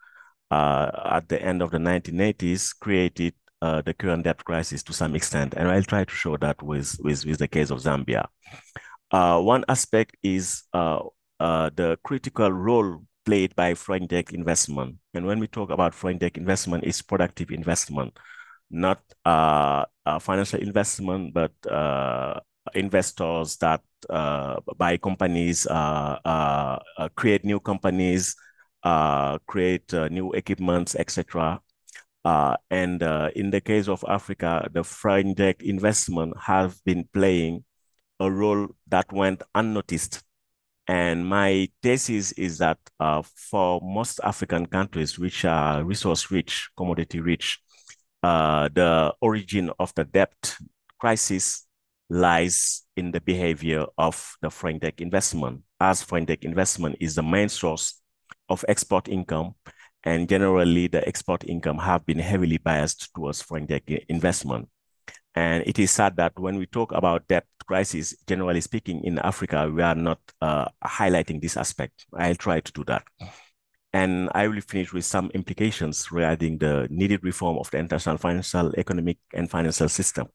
uh, 0.52 0.92
at 1.12 1.28
the 1.30 1.42
end 1.42 1.62
of 1.62 1.72
the 1.72 1.78
1980s 1.78 2.78
created 2.80 3.34
uh, 3.62 3.82
the 3.82 3.94
current 3.94 4.24
debt 4.24 4.44
crisis 4.46 4.84
to 4.84 4.94
some 4.94 5.16
extent. 5.16 5.54
And 5.56 5.68
I'll 5.68 5.84
try 5.84 6.04
to 6.04 6.14
show 6.14 6.38
that 6.38 6.62
with, 6.62 6.98
with, 7.00 7.26
with 7.26 7.40
the 7.40 7.48
case 7.48 7.70
of 7.70 7.80
Zambia. 7.80 8.28
Uh, 9.12 9.42
one 9.42 9.64
aspect 9.68 10.16
is 10.24 10.64
uh, 10.74 11.00
uh, 11.40 11.70
the 11.76 11.98
critical 12.04 12.52
role 12.52 13.04
played 13.26 13.56
by 13.56 13.74
foreign 13.74 14.08
direct 14.08 14.32
investment. 14.32 14.96
And 15.14 15.26
when 15.26 15.40
we 15.40 15.48
talk 15.48 15.70
about 15.70 15.94
foreign 15.94 16.18
direct 16.18 16.38
investment, 16.38 16.84
it's 16.86 17.02
productive 17.02 17.52
investment, 17.52 18.18
not 18.70 19.02
uh, 19.26 19.86
financial 20.20 20.60
investment, 20.60 21.34
but 21.34 21.52
investors 22.74 23.58
that 23.58 23.82
uh, 24.10 24.60
buy 24.78 24.98
companies, 24.98 25.68
create 27.16 27.46
new 27.46 27.60
companies, 27.60 28.36
create 29.48 29.94
new 29.94 30.32
equipments, 30.34 30.96
etc. 30.96 31.60
Uh, 32.28 32.58
and 32.70 33.04
uh, 33.04 33.30
in 33.36 33.52
the 33.52 33.62
case 33.62 33.88
of 33.88 34.04
Africa, 34.08 34.68
the 34.74 34.84
foreign 34.84 35.34
direct 35.34 35.62
investment 35.62 36.34
have 36.38 36.76
been 36.84 37.08
playing 37.14 37.64
a 38.20 38.30
role 38.30 38.68
that 38.88 39.12
went 39.14 39.44
unnoticed. 39.56 40.24
And 40.88 41.28
my 41.28 41.70
thesis 41.84 42.32
is 42.34 42.58
that 42.58 42.80
uh, 43.00 43.22
for 43.22 43.80
most 43.82 44.20
African 44.24 44.66
countries, 44.66 45.20
which 45.20 45.46
are 45.46 45.84
resource 45.84 46.32
rich, 46.32 46.70
commodity 46.78 47.20
rich, 47.20 47.60
uh, 48.24 48.70
the 48.74 49.14
origin 49.22 49.72
of 49.80 49.94
the 49.96 50.06
debt 50.06 50.58
crisis 51.00 51.67
lies 52.10 52.84
in 52.96 53.12
the 53.12 53.22
behavior 53.22 53.86
of 53.98 54.36
the 54.42 54.50
foreign 54.50 54.80
direct 54.80 55.02
investment, 55.02 55.62
as 55.80 56.02
foreign 56.02 56.26
direct 56.26 56.46
investment 56.46 56.96
is 57.00 57.16
the 57.16 57.24
main 57.24 57.50
source 57.50 58.02
of 58.50 58.64
export 58.68 59.08
income 59.08 59.56
and 60.04 60.30
generally 60.30 60.88
the 60.88 61.06
export 61.08 61.44
income 61.48 61.78
have 61.78 62.06
been 62.06 62.20
heavily 62.20 62.58
biased 62.58 63.14
towards 63.14 63.42
foreign 63.42 63.66
direct 63.66 63.90
investment. 64.08 64.70
And 65.36 65.64
it 65.68 65.78
is 65.80 65.92
sad 65.92 66.16
that 66.18 66.40
when 66.40 66.58
we 66.58 66.66
talk 66.66 66.92
about 66.94 67.28
debt 67.28 67.46
crisis, 67.68 68.16
generally 68.26 68.62
speaking, 68.62 69.04
in 69.04 69.20
Africa, 69.20 69.70
we 69.70 69.82
are 69.84 69.96
not 69.96 70.20
uh, 70.42 70.66
highlighting 70.84 71.42
this 71.42 71.58
aspect. 71.58 72.06
I'll 72.18 72.36
try 72.36 72.62
to 72.62 72.72
do 72.72 72.84
that. 72.86 73.04
And 73.94 74.30
I 74.34 74.48
will 74.48 74.62
finish 74.62 74.94
with 74.94 75.06
some 75.06 75.30
implications 75.34 76.12
regarding 76.12 76.60
the 76.60 76.88
needed 76.90 77.24
reform 77.24 77.58
of 77.58 77.70
the 77.72 77.78
international 77.78 78.18
financial, 78.18 78.74
economic, 78.78 79.18
and 79.34 79.50
financial 79.50 79.90
system. 79.90 80.28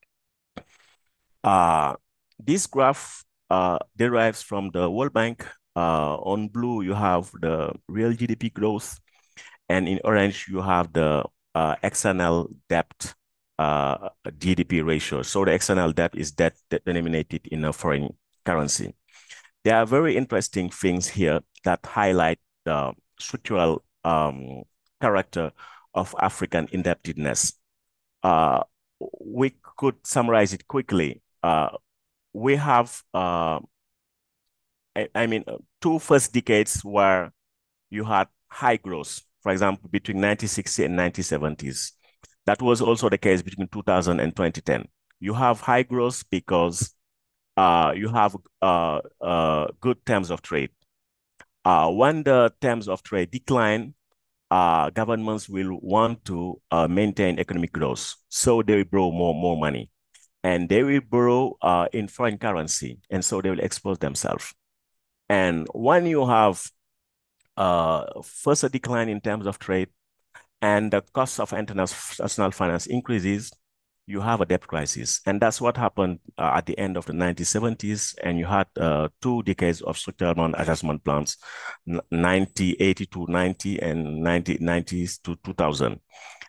Uh, 1.45 1.95
this 2.39 2.67
graph 2.67 3.25
uh, 3.51 3.79
derives 3.97 4.43
from 4.43 4.71
the 4.71 4.91
World 4.91 5.13
Bank. 5.13 5.47
Uh, 5.75 6.17
on 6.17 6.49
blue, 6.49 6.83
you 6.83 6.93
have 6.95 7.31
the 7.41 7.73
real 7.89 8.13
GDP 8.13 8.53
growth 8.53 9.01
and 9.73 9.89
in 9.89 10.01
orange, 10.05 10.49
you 10.49 10.61
have 10.61 10.93
the 10.93 11.25
uh, 11.55 11.77
external 11.83 12.51
debt 12.69 13.15
uh, 13.59 14.11
GDP 14.27 14.85
ratio. 14.85 15.23
So 15.23 15.45
the 15.45 15.53
external 15.53 15.93
debt 15.93 16.13
is 16.15 16.31
debt 16.33 16.55
denominated 16.85 17.47
in 17.51 17.65
a 17.65 17.73
foreign 17.73 18.15
currency. 18.45 18.95
There 19.65 19.77
are 19.77 19.87
very 19.87 20.17
interesting 20.17 20.69
things 20.69 21.09
here 21.09 21.41
that 21.65 21.87
highlight 21.87 22.39
the 22.65 22.93
structural 23.19 23.85
um, 24.05 24.65
character 25.01 25.53
of 25.95 26.15
African 26.21 26.69
indebtedness. 26.73 27.55
Uh, 28.23 28.65
we 29.25 29.55
could 29.79 29.97
summarize 30.05 30.53
it 30.53 30.67
quickly. 30.69 31.23
Uh, 31.43 31.71
we 32.33 32.57
have, 32.57 33.03
uh, 33.15 33.61
I, 34.97 35.09
I 35.15 35.27
mean, 35.27 35.45
two 35.81 35.99
first 35.99 36.33
decades 36.33 36.83
where 36.85 37.33
you 37.91 38.05
had 38.05 38.29
high 38.49 38.77
growth 38.77 39.23
for 39.43 39.51
example, 39.53 39.89
between 39.91 40.21
1960 40.21 40.85
and 40.85 40.97
1970s. 40.97 41.93
That 42.47 42.63
was 42.63 42.81
also 42.81 43.09
the 43.09 43.19
case 43.19 43.43
between 43.43 43.69
2000 43.69 44.21
and 44.21 44.35
2010. 44.35 44.87
You 45.21 45.35
have 45.35 45.61
high 45.61 45.83
growth 45.83 46.25
because 46.31 46.95
uh, 47.57 47.93
you 47.97 48.09
have 48.09 48.37
uh, 48.63 49.01
uh, 49.21 49.67
good 49.81 50.05
terms 50.07 50.31
of 50.31 50.43
trade. 50.43 50.71
Uh, 51.65 51.91
when 51.91 52.23
the 52.23 52.53
terms 52.61 52.89
of 52.89 53.03
trade 53.03 53.31
decline, 53.31 53.95
uh, 54.51 54.91
governments 54.91 55.49
will 55.49 55.79
want 55.81 56.25
to 56.27 56.61
uh, 56.71 56.89
maintain 56.89 57.39
economic 57.39 57.73
growth. 57.73 58.15
So 58.29 58.63
they 58.63 58.77
will 58.77 58.85
borrow 58.85 59.11
more, 59.13 59.35
more 59.35 59.57
money. 59.57 59.91
And 60.45 60.69
they 60.69 60.83
will 60.83 61.01
borrow 61.01 61.89
in 61.93 62.09
foreign 62.09 62.39
currency. 62.39 62.99
And 63.11 63.25
so 63.25 63.41
they 63.41 63.51
will 63.51 63.61
expose 63.61 63.99
themselves. 63.99 64.53
And 65.29 65.67
when 65.73 66.07
you 66.07 66.27
have 66.27 66.65
uh, 67.57 68.05
first 68.23 68.65
a 68.65 68.69
decline 68.69 69.09
in 69.09 69.21
terms 69.21 69.47
of 69.47 69.59
trade 69.59 69.89
and 70.61 70.93
the 70.93 71.03
cost 71.13 71.41
of 71.41 71.53
international 71.53 72.51
finance 72.51 72.87
increases, 72.87 73.53
you 74.07 74.21
have 74.21 74.41
a 74.41 74.47
debt 74.47 74.67
crisis. 74.67 75.21
And 75.27 75.41
that's 75.41 75.61
what 75.61 75.77
happened 75.77 76.19
uh, 76.37 76.53
at 76.55 76.67
the 76.67 76.79
end 76.79 76.97
of 76.97 77.07
the 77.07 77.13
1970s. 77.13 78.15
And 78.23 78.39
you 78.39 78.47
had 78.47 78.67
uh, 78.77 79.09
two 79.21 79.43
decades 79.43 79.81
of 79.81 79.97
structural 79.97 80.55
adjustment 80.55 81.05
plans, 81.05 81.37
1980 81.85 83.07
to 83.07 83.27
90 83.29 83.83
and 83.83 84.25
1990s 84.25 85.23
to 85.23 85.37
2000. 85.45 86.01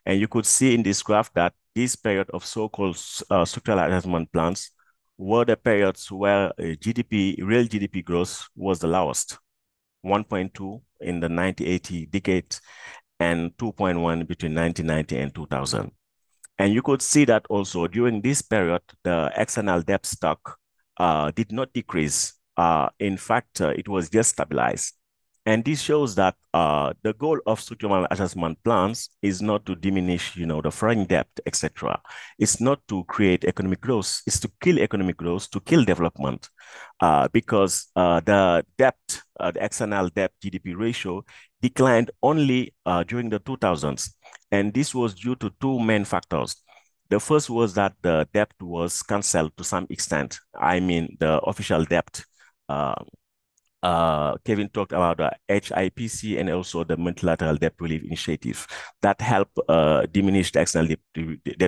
And 0.06 0.20
you 0.20 0.28
could 0.28 0.46
see 0.46 0.74
in 0.74 0.84
this 0.84 1.02
graph 1.04 1.34
that 1.34 1.54
this 1.76 1.96
period 1.96 2.30
of 2.34 2.46
so-called 2.46 2.98
uh, 3.30 3.46
structural 3.46 3.80
adjustment 3.80 4.32
plans 4.32 4.72
were 5.18 5.46
the 5.46 5.56
periods 5.56 6.12
where 6.12 6.48
uh, 6.48 6.54
GDP, 6.60 7.38
real 7.44 7.66
GDP 7.66 8.04
growth 8.04 8.48
was 8.56 8.80
the 8.80 8.88
lowest. 8.88 9.38
1.2 10.06 10.82
in 11.02 11.20
the 11.20 11.30
1980 11.30 12.08
decade 12.08 12.56
and 13.20 13.56
2.1 13.58 14.28
between 14.28 14.54
1990 14.54 15.18
and 15.18 15.34
2000. 15.34 15.92
And 16.60 16.74
you 16.74 16.82
could 16.82 17.02
see 17.02 17.26
that 17.26 17.46
also 17.50 17.88
during 17.88 18.22
this 18.22 18.42
period, 18.42 18.82
the 19.04 19.32
external 19.36 19.82
debt 19.82 20.06
stock 20.06 20.58
uh, 20.98 21.32
did 21.32 21.52
not 21.52 21.74
decrease. 21.74 22.34
Uh, 22.58 22.90
in 23.00 23.18
fact, 23.18 23.62
uh, 23.62 23.70
it 23.70 23.88
was 23.88 24.10
just 24.10 24.32
stabilized. 24.32 24.94
And 25.46 25.66
this 25.66 25.82
shows 25.82 26.16
that 26.16 26.36
uh, 26.54 26.94
the 27.02 27.14
goal 27.14 27.38
of 27.46 27.60
structural 27.60 28.08
adjustment 28.10 28.58
plans 28.64 29.10
is 29.22 29.42
not 29.42 29.66
to 29.66 29.76
diminish, 29.76 30.38
you 30.38 30.46
know, 30.46 30.62
the 30.62 30.72
foreign 30.72 31.04
debt, 31.04 31.28
etc. 31.46 32.02
It's 32.40 32.62
not 32.62 32.80
to 32.88 33.04
create 33.06 33.44
economic 33.44 33.82
growth. 33.82 34.22
It's 34.26 34.40
to 34.40 34.52
kill 34.62 34.80
economic 34.80 35.18
growth, 35.18 35.50
to 35.52 35.60
kill 35.60 35.84
development, 35.84 36.50
uh, 37.02 37.28
because 37.34 37.88
uh, 37.98 38.22
the 38.22 38.66
debt, 38.78 38.96
uh, 39.38 39.52
the 39.52 39.64
external 39.66 40.08
debt 40.10 40.32
GDP 40.42 40.78
ratio 40.78 41.26
declined 41.62 42.12
only 42.22 42.74
uh, 42.86 43.04
during 43.04 43.30
the 43.30 43.40
2000s. 43.42 44.14
And 44.52 44.74
this 44.74 44.96
was 44.96 45.14
due 45.14 45.36
to 45.38 45.52
two 45.60 45.78
main 45.80 46.06
factors. 46.06 46.56
The 47.10 47.20
first 47.20 47.50
was 47.50 47.74
that 47.74 47.94
the 48.02 48.28
debt 48.34 48.52
was 48.62 49.04
canceled 49.04 49.58
to 49.58 49.66
some 49.66 49.88
extent. 49.90 50.40
I 50.58 50.80
mean, 50.80 51.18
the 51.20 51.40
official 51.42 51.84
debt 51.84 52.24
uh, 53.84 53.94
uh, 54.34 54.38
Kevin 54.46 54.70
talked 54.70 54.92
about 54.92 55.18
the 55.18 55.32
HIPC 55.50 56.40
and 56.40 56.50
also 56.50 56.84
the 56.84 56.98
multilateral 56.98 57.58
debt 57.58 57.74
relief 57.80 58.04
initiative 58.04 58.66
that 59.02 59.22
help 59.22 59.50
uh, 59.70 60.06
diminish 60.12 60.52
the 60.52 60.62
external 60.62 60.88
debt, 60.88 61.00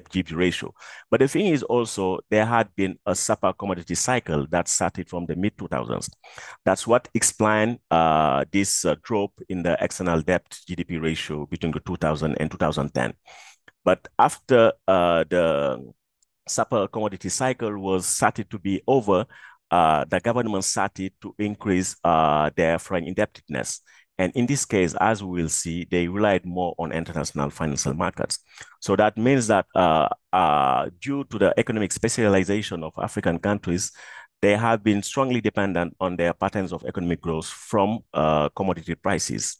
GDP 0.10 0.36
ratio. 0.36 0.73
But 1.12 1.19
the 1.19 1.28
thing 1.28 1.47
is 1.47 1.63
also 1.63 2.19
there 2.30 2.45
had 2.45 2.73
been 2.75 2.97
a 3.06 3.15
super 3.15 3.54
commodity 3.54 3.95
cycle 3.95 4.47
that 4.51 4.67
started 4.67 5.10
from 5.10 5.25
the 5.25 5.36
mid 5.36 5.58
2000s. 5.58 6.10
That's 6.63 6.88
what 6.88 7.08
explained 7.13 7.80
uh, 7.91 8.45
this 8.51 8.86
uh, 8.86 8.95
drop 9.04 9.32
in 9.49 9.63
the 9.63 9.78
external 9.80 10.21
debt 10.21 10.45
GDP 10.67 11.01
ratio 11.01 11.45
between 11.45 11.71
the 11.71 11.80
2000 11.80 12.36
and 12.36 12.49
2010. 12.49 13.13
But 13.84 14.08
after 14.17 14.73
uh, 14.88 15.25
the 15.30 15.93
super 16.47 16.88
commodity 16.88 17.30
cycle 17.30 17.78
was 17.78 18.06
started 18.06 18.49
to 18.51 18.60
be 18.60 18.82
over, 18.88 19.25
uh, 19.71 20.06
the 20.06 20.19
government 20.19 20.63
started 20.63 21.13
to 21.21 21.36
increase 21.39 21.95
uh, 22.04 22.49
their 22.56 22.80
foreign 22.80 23.06
indebtedness. 23.06 23.82
And 24.17 24.32
in 24.34 24.45
this 24.45 24.63
case, 24.63 24.95
as 25.01 25.21
we 25.21 25.41
will 25.41 25.49
see, 25.49 25.86
they 25.89 26.08
relied 26.08 26.45
more 26.45 26.73
on 26.80 26.93
international 26.93 27.49
financial 27.49 27.93
markets. 27.93 28.39
So 28.80 28.95
that 28.95 29.17
means 29.17 29.47
that 29.47 29.65
uh, 29.75 30.08
uh, 30.32 30.89
due 31.01 31.25
to 31.25 31.38
the 31.38 31.54
economic 31.58 31.91
specialization 31.91 32.84
of 32.84 32.93
African 32.97 33.39
countries, 33.39 33.91
they 34.41 34.56
have 34.56 34.84
been 34.84 35.01
strongly 35.04 35.41
dependent 35.41 35.95
on 35.99 36.15
their 36.15 36.34
patterns 36.34 36.71
of 36.71 36.86
economic 36.86 37.19
growth 37.19 37.47
from 37.47 37.99
uh, 38.13 38.49
commodity 38.49 38.95
prices. 38.95 39.58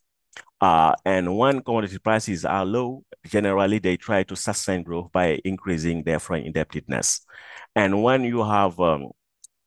Uh, 0.62 0.94
and 1.06 1.38
when 1.38 1.62
commodity 1.62 1.98
prices 1.98 2.46
are 2.46 2.66
low, 2.66 3.04
generally 3.26 3.80
they 3.80 3.98
try 3.98 4.24
to 4.24 4.36
sustain 4.36 4.84
growth 4.84 5.12
by 5.12 5.40
increasing 5.44 6.04
their 6.04 6.20
foreign 6.20 6.46
indebtedness. 6.46 7.26
And 7.76 8.04
when 8.04 8.24
you 8.24 8.44
have 8.44 8.80
um, 8.80 9.12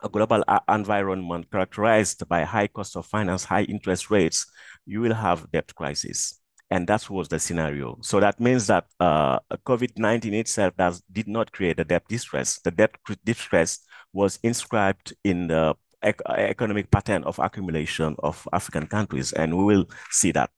global 0.07 0.45
environment 0.69 1.51
characterized 1.51 2.29
by 2.29 2.45
high 2.45 2.69
cost 2.69 2.97
of 2.97 3.07
finance, 3.07 3.45
high 3.45 3.63
interest 3.63 4.11
rates, 4.11 4.47
you 4.87 5.01
will 5.01 5.15
have 5.15 5.51
debt 5.51 5.75
crisis. 5.75 6.41
And 6.71 6.87
that 6.87 7.09
was 7.09 7.29
the 7.29 7.39
scenario. 7.39 7.99
So 8.03 8.21
that 8.21 8.39
means 8.39 8.67
that 8.67 8.87
uh, 9.01 9.39
COVID-19 9.67 10.35
itself 10.35 10.77
does, 10.77 11.03
did 11.11 11.27
not 11.27 11.51
create 11.51 11.81
a 11.81 11.85
debt 11.85 12.05
distress. 12.09 12.61
The 12.61 12.71
debt 12.71 12.95
distress 13.25 13.81
was 14.13 14.39
inscribed 14.43 15.15
in 15.25 15.49
the 15.49 15.75
ec 16.03 16.21
economic 16.29 16.91
pattern 16.91 17.25
of 17.25 17.39
accumulation 17.39 18.15
of 18.21 18.47
African 18.53 18.87
countries, 18.87 19.33
and 19.33 19.57
we 19.57 19.65
will 19.65 19.87
see 20.11 20.31
that. 20.33 20.51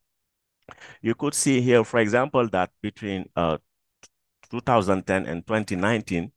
You 1.01 1.15
could 1.15 1.35
see 1.35 1.61
here, 1.61 1.85
for 1.85 2.01
example, 2.01 2.49
that 2.51 2.71
between 2.83 3.29
uh, 3.37 3.59
2010 4.51 5.27
and 5.27 5.47
2019, 5.47 6.33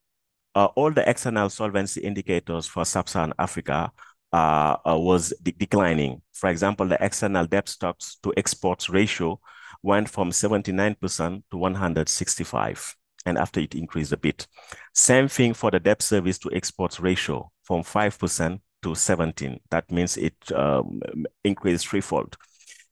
uh, 0.56 0.66
all 0.76 0.92
the 0.92 1.08
external 1.10 1.50
solvency 1.50 2.02
indicators 2.02 2.68
for 2.68 2.86
sub-Saharan 2.86 3.34
Africa 3.40 3.92
uh, 4.32 4.78
uh, 4.86 4.98
was 4.98 5.34
de 5.42 5.52
declining. 5.52 6.22
For 6.34 6.50
example, 6.50 6.88
the 6.88 6.98
external 7.04 7.46
debt 7.46 7.70
stocks 7.70 8.18
to 8.24 8.34
exports 8.38 8.90
ratio 8.90 9.40
went 9.82 10.10
from 10.10 10.32
79% 10.32 11.44
to 11.52 11.58
165, 11.58 12.96
and 13.26 13.38
after 13.38 13.60
it 13.60 13.76
increased 13.76 14.12
a 14.12 14.18
bit. 14.18 14.48
Same 14.94 15.28
thing 15.28 15.54
for 15.54 15.72
the 15.72 15.80
debt 15.80 16.02
service 16.02 16.40
to 16.40 16.52
exports 16.54 17.00
ratio 17.00 17.52
from 17.64 17.84
5% 17.84 18.60
to 18.84 18.96
17. 18.96 19.60
That 19.72 19.92
means 19.92 20.18
it 20.18 20.36
um, 20.54 21.02
increased 21.44 21.88
threefold. 21.88 22.38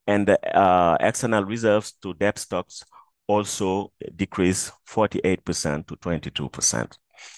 And 0.08 0.28
the 0.28 0.58
uh, 0.58 0.98
external 1.00 1.46
reserves 1.46 1.94
to 2.04 2.14
debt 2.14 2.40
stocks 2.40 2.84
also 3.28 3.94
decreased 4.16 4.74
48% 4.90 5.88
to 5.88 5.96
22%. 5.96 6.98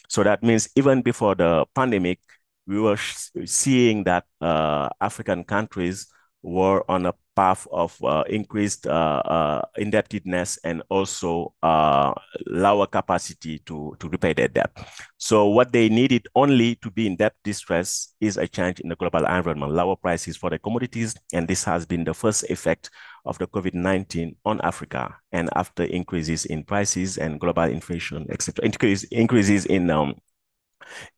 So 0.10 0.24
that 0.24 0.44
means 0.44 0.70
even 0.76 1.02
before 1.02 1.36
the 1.36 1.66
pandemic, 1.76 2.20
we 2.68 2.80
were 2.80 2.98
seeing 3.46 4.04
that 4.06 4.26
uh, 4.42 4.90
African 5.02 5.44
countries 5.44 6.08
were 6.44 6.84
on 6.92 7.06
a 7.06 7.14
path 7.36 7.66
of 7.72 7.98
uh, 8.04 8.24
increased 8.30 8.86
uh, 8.86 9.22
uh 9.26 9.62
indebtedness 9.78 10.60
and 10.64 10.84
also 10.90 11.54
uh, 11.64 12.14
lower 12.46 12.86
capacity 12.86 13.60
to, 13.60 13.96
to 14.00 14.08
repay 14.10 14.34
their 14.34 14.48
debt. 14.48 14.72
So 15.18 15.48
what 15.48 15.72
they 15.72 15.90
needed 15.90 16.28
only 16.36 16.76
to 16.76 16.92
be 16.92 17.08
in 17.08 17.16
debt 17.16 17.34
distress 17.44 18.14
is 18.20 18.38
a 18.38 18.48
change 18.48 18.82
in 18.82 18.90
the 18.90 18.96
global 18.96 19.26
environment, 19.26 19.72
lower 19.72 19.96
prices 19.96 20.38
for 20.38 20.50
the 20.50 20.60
commodities, 20.60 21.16
and 21.34 21.48
this 21.48 21.64
has 21.64 21.86
been 21.86 22.04
the 22.04 22.14
first 22.14 22.44
effect 22.50 22.92
of 23.26 23.38
the 23.40 23.48
COVID-19 23.48 24.36
on 24.46 24.62
Africa 24.62 25.16
and 25.32 25.50
after 25.56 25.84
increases 25.84 26.46
in 26.46 26.64
prices 26.64 27.18
and 27.18 27.40
global 27.40 27.64
inflation, 27.64 28.28
etc., 28.30 28.66
increase, 28.66 29.04
increases 29.06 29.66
in 29.66 29.90
um, 29.90 30.16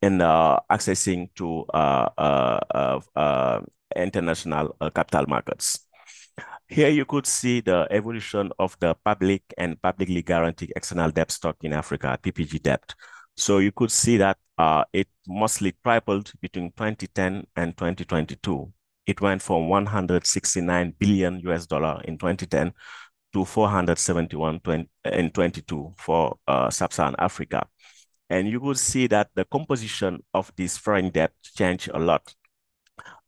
in 0.01 0.21
uh, 0.21 0.59
accessing 0.71 1.29
to 1.35 1.65
uh, 1.73 2.09
uh, 2.17 2.59
uh, 2.73 2.99
uh 3.15 3.61
international 3.95 4.75
uh, 4.81 4.89
capital 4.89 5.25
markets. 5.27 5.87
Here 6.67 6.89
you 6.89 7.05
could 7.05 7.27
see 7.27 7.61
the 7.61 7.87
evolution 7.91 8.51
of 8.59 8.75
the 8.79 8.95
public 9.05 9.43
and 9.57 9.81
publicly 9.81 10.21
guaranteed 10.21 10.73
external 10.75 11.11
debt 11.11 11.31
stock 11.31 11.57
in 11.61 11.73
Africa, 11.73 12.17
PPG 12.21 12.61
debt. 12.63 12.93
So 13.37 13.59
you 13.59 13.71
could 13.71 13.91
see 13.91 14.17
that 14.17 14.37
it 14.91 15.07
mostly 15.27 15.75
tripled 15.83 16.31
between 16.41 16.71
2010 16.71 17.45
and 17.55 17.77
2022 17.77 18.73
it 19.05 19.21
went 19.21 19.41
from 19.41 19.69
169 19.69 20.95
billion 20.97 21.39
US 21.41 21.67
dollar 21.67 22.01
in 22.05 22.17
2010 22.17 22.73
to 23.33 23.45
471 23.45 24.61
in 25.11 25.31
22 25.31 25.93
for 25.97 26.37
uh, 26.47 26.69
sub-Saharan 26.69 27.15
Africa. 27.19 27.67
And 28.29 28.49
you 28.49 28.59
will 28.59 28.75
see 28.75 29.07
that 29.07 29.29
the 29.35 29.45
composition 29.45 30.23
of 30.33 30.51
this 30.55 30.77
foreign 30.77 31.09
debt 31.09 31.33
changed 31.55 31.89
a 31.93 31.99
lot. 31.99 32.33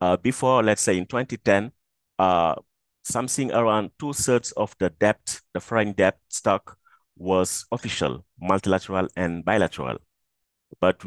Uh, 0.01 0.17
before, 0.17 0.63
let's 0.63 0.81
say 0.81 0.97
in 0.97 1.05
2010, 1.05 1.71
uh, 2.19 2.55
something 3.03 3.51
around 3.51 3.91
two 3.99 4.13
thirds 4.13 4.51
of 4.53 4.75
the 4.79 4.89
debt, 4.89 5.41
the 5.53 5.59
foreign 5.59 5.93
debt 5.93 6.17
stock 6.29 6.77
was 7.15 7.65
official, 7.71 8.25
multilateral 8.39 9.07
and 9.15 9.43
bilateral. 9.43 9.97
But 10.79 11.03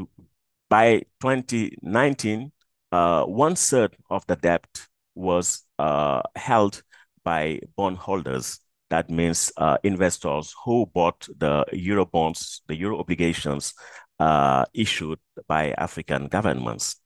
by 0.69 1.03
2019, 1.21 2.53
uh, 2.93 3.25
one 3.25 3.55
third 3.55 3.97
of 4.09 4.27
the 4.27 4.37
debt 4.37 4.67
was 5.15 5.65
uh, 5.79 6.23
held 6.37 6.83
by 7.25 7.61
bondholders. 7.77 8.61
That 8.91 9.09
means 9.09 9.53
uh, 9.57 9.79
investors 9.83 10.55
who 10.65 10.87
bought 10.87 11.27
the 11.39 11.65
euro 11.73 12.05
bonds, 12.05 12.63
the 12.67 12.77
euro 12.77 12.99
obligations 12.99 13.73
uh, 14.19 14.65
issued 14.75 15.19
by 15.49 15.73
African 15.73 16.27
governments. 16.27 16.97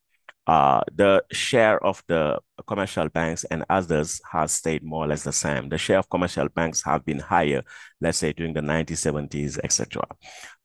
Uh, 0.47 0.81
the 0.93 1.23
share 1.31 1.83
of 1.83 2.03
the 2.07 2.39
commercial 2.67 3.09
banks 3.09 3.45
and 3.45 3.65
others 3.69 4.21
has 4.31 4.51
stayed 4.51 4.83
more 4.83 5.05
or 5.05 5.07
less 5.07 5.23
the 5.23 5.31
same. 5.31 5.69
The 5.69 5.77
share 5.77 5.97
of 5.97 6.09
commercial 6.09 6.49
banks 6.49 6.83
have 6.83 7.03
been 7.03 7.19
higher, 7.19 7.63
let's 7.99 8.19
say 8.19 8.31
during 8.33 8.53
the 8.53 8.61
1970s, 8.61 9.57
etc. 9.63 10.03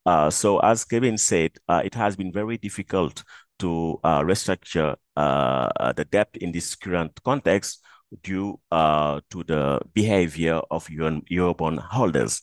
Uh, 0.05 0.29
so 0.29 0.59
as 0.59 0.85
Kevin 0.85 1.17
said, 1.17 1.53
uh, 1.69 1.81
it 1.85 1.95
has 1.95 2.17
been 2.17 2.33
very 2.33 2.59
difficult 2.59 3.25
to 3.59 3.99
uh, 4.05 4.21
restructure 4.21 4.97
uh, 5.17 5.93
the 5.93 6.05
debt 6.05 6.29
in 6.41 6.53
this 6.53 6.75
current 6.75 7.19
context 7.25 7.83
due 8.23 8.59
uh, 8.71 9.21
to 9.31 9.45
the 9.45 9.81
behavior 9.95 10.61
of 10.71 10.87
Eurobond 10.89 11.79
holders. 11.79 12.43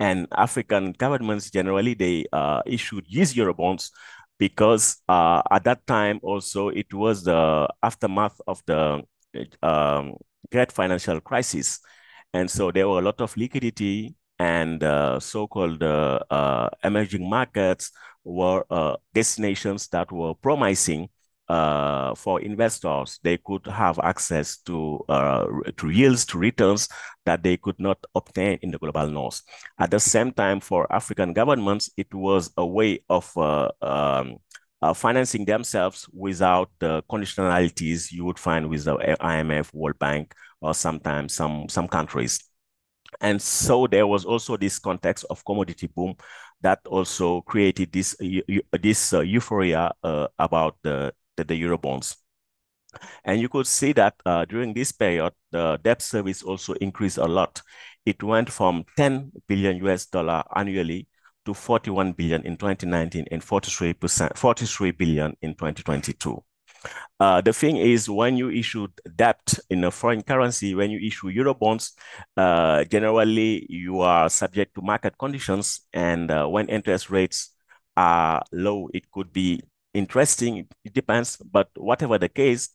And 0.00 0.28
African 0.32 0.92
governments 0.92 1.50
generally, 1.50 1.94
they 1.94 2.26
uh, 2.32 2.62
issued 2.66 3.06
these 3.10 3.34
Eurobonds 3.34 3.90
because 4.38 5.02
uh, 5.08 5.42
at 5.50 5.64
that 5.64 5.86
time 5.86 6.20
also 6.22 6.68
it 6.68 6.94
was 6.94 7.24
the 7.24 7.68
aftermath 7.82 8.40
of 8.46 8.62
the 8.66 9.02
um, 9.62 10.14
great 10.52 10.70
financial 10.70 11.20
crisis. 11.20 11.80
And 12.32 12.50
so 12.50 12.70
there 12.70 12.88
were 12.88 13.00
a 13.00 13.02
lot 13.02 13.20
of 13.20 13.36
liquidity 13.36 14.14
and 14.38 14.82
uh, 14.84 15.18
so-called 15.18 15.82
uh, 15.82 16.20
uh, 16.30 16.68
emerging 16.84 17.28
markets 17.28 17.90
were 18.22 18.64
uh, 18.70 18.96
destinations 19.14 19.88
that 19.88 20.12
were 20.12 20.34
promising 20.34 21.08
uh, 21.48 22.14
for 22.14 22.40
investors. 22.40 23.18
They 23.22 23.38
could 23.38 23.66
have 23.66 23.98
access 24.00 24.58
to 24.62 25.00
uh, 25.08 25.46
to 25.76 25.90
yields, 25.90 26.24
to 26.26 26.38
returns 26.38 26.88
that 27.24 27.42
they 27.42 27.56
could 27.56 27.78
not 27.78 27.98
obtain 28.14 28.58
in 28.62 28.70
the 28.70 28.78
global 28.78 29.08
north. 29.08 29.42
At 29.78 29.90
the 29.90 30.00
same 30.00 30.32
time, 30.32 30.60
for 30.60 30.90
African 30.92 31.32
governments, 31.32 31.90
it 31.96 32.12
was 32.12 32.50
a 32.56 32.66
way 32.66 33.00
of 33.08 33.30
uh, 33.36 33.68
um, 33.82 34.36
uh, 34.82 34.94
financing 34.94 35.44
themselves 35.44 36.08
without 36.12 36.70
the 36.78 37.02
conditionalities 37.10 38.12
you 38.12 38.24
would 38.24 38.38
find 38.38 38.68
with 38.68 38.84
the 38.84 38.96
IMF, 38.96 39.72
World 39.74 39.98
Bank, 39.98 40.34
or 40.60 40.74
sometimes 40.74 41.34
some 41.34 41.68
some 41.68 41.88
countries. 41.88 42.40
And 43.20 43.40
so 43.40 43.86
there 43.86 44.06
was 44.06 44.24
also 44.24 44.56
this 44.56 44.78
context 44.78 45.24
of 45.30 45.44
commodity 45.44 45.86
boom 45.86 46.14
that 46.60 46.80
also 46.86 47.40
created 47.42 47.92
this 47.92 48.16
this 48.80 49.12
uh, 49.12 49.20
euphoria 49.20 49.92
uh, 50.02 50.28
about 50.38 50.76
the, 50.82 51.12
the 51.38 51.44
the 51.44 51.62
Eurobonds. 51.62 52.16
And 53.24 53.40
you 53.40 53.48
could 53.48 53.66
see 53.66 53.92
that 53.92 54.14
uh, 54.24 54.44
during 54.46 54.72
this 54.72 54.92
period, 54.92 55.32
the 55.50 55.78
debt 55.82 56.02
service 56.02 56.42
also 56.42 56.72
increased 56.74 57.18
a 57.18 57.26
lot. 57.26 57.60
It 58.06 58.22
went 58.22 58.50
from 58.50 58.84
10 58.96 59.32
billion 59.46 59.76
US 59.86 60.06
dollar 60.06 60.42
annually 60.56 61.06
to 61.44 61.54
41 61.54 62.12
billion 62.12 62.42
in 62.44 62.56
2019 62.56 63.26
and 63.30 63.42
43%, 63.42 64.36
43 64.36 64.90
billion 64.92 65.36
in 65.42 65.54
2022. 65.54 66.42
Uh, 67.20 67.40
the 67.40 67.52
thing 67.52 67.76
is, 67.76 68.08
when 68.08 68.36
you 68.36 68.50
issue 68.50 68.86
debt 69.16 69.54
in 69.68 69.84
a 69.84 69.90
foreign 69.90 70.22
currency, 70.22 70.74
when 70.74 70.90
you 70.90 71.04
issue 71.04 71.28
euro 71.28 71.52
bonds, 71.52 71.92
uh, 72.36 72.84
generally 72.84 73.66
you 73.68 74.00
are 74.00 74.30
subject 74.30 74.74
to 74.74 74.82
market 74.82 75.18
conditions. 75.18 75.80
And 75.92 76.30
uh, 76.30 76.46
when 76.46 76.68
interest 76.68 77.10
rates 77.10 77.50
are 77.96 78.42
low, 78.52 78.88
it 78.94 79.10
could 79.10 79.32
be 79.32 79.62
interesting. 79.94 80.68
It 80.84 80.92
depends. 80.92 81.36
But 81.36 81.70
whatever 81.76 82.18
the 82.18 82.28
case, 82.28 82.70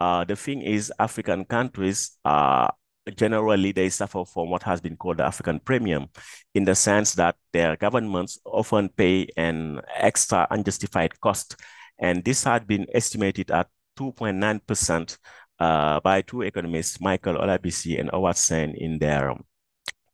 uh, 0.00 0.24
the 0.24 0.36
thing 0.36 0.62
is, 0.62 0.92
African 0.98 1.44
countries 1.44 2.16
uh, 2.24 2.68
generally 3.16 3.72
they 3.72 3.88
suffer 3.88 4.24
from 4.24 4.50
what 4.50 4.62
has 4.62 4.80
been 4.80 4.96
called 4.96 5.18
the 5.18 5.24
African 5.24 5.60
premium, 5.60 6.06
in 6.54 6.64
the 6.64 6.74
sense 6.74 7.14
that 7.14 7.36
their 7.52 7.76
governments 7.76 8.38
often 8.44 8.88
pay 8.88 9.28
an 9.36 9.80
extra 9.96 10.46
unjustified 10.50 11.18
cost. 11.20 11.56
And 11.98 12.24
this 12.24 12.44
had 12.44 12.66
been 12.66 12.86
estimated 12.94 13.50
at 13.50 13.68
2.9% 13.98 15.18
uh, 15.58 16.00
by 16.00 16.22
two 16.22 16.42
economists, 16.42 17.00
Michael 17.00 17.34
Olabisi 17.34 17.98
and 17.98 18.10
Howard 18.12 18.36
Stein, 18.36 18.74
in 18.76 18.98
their 18.98 19.34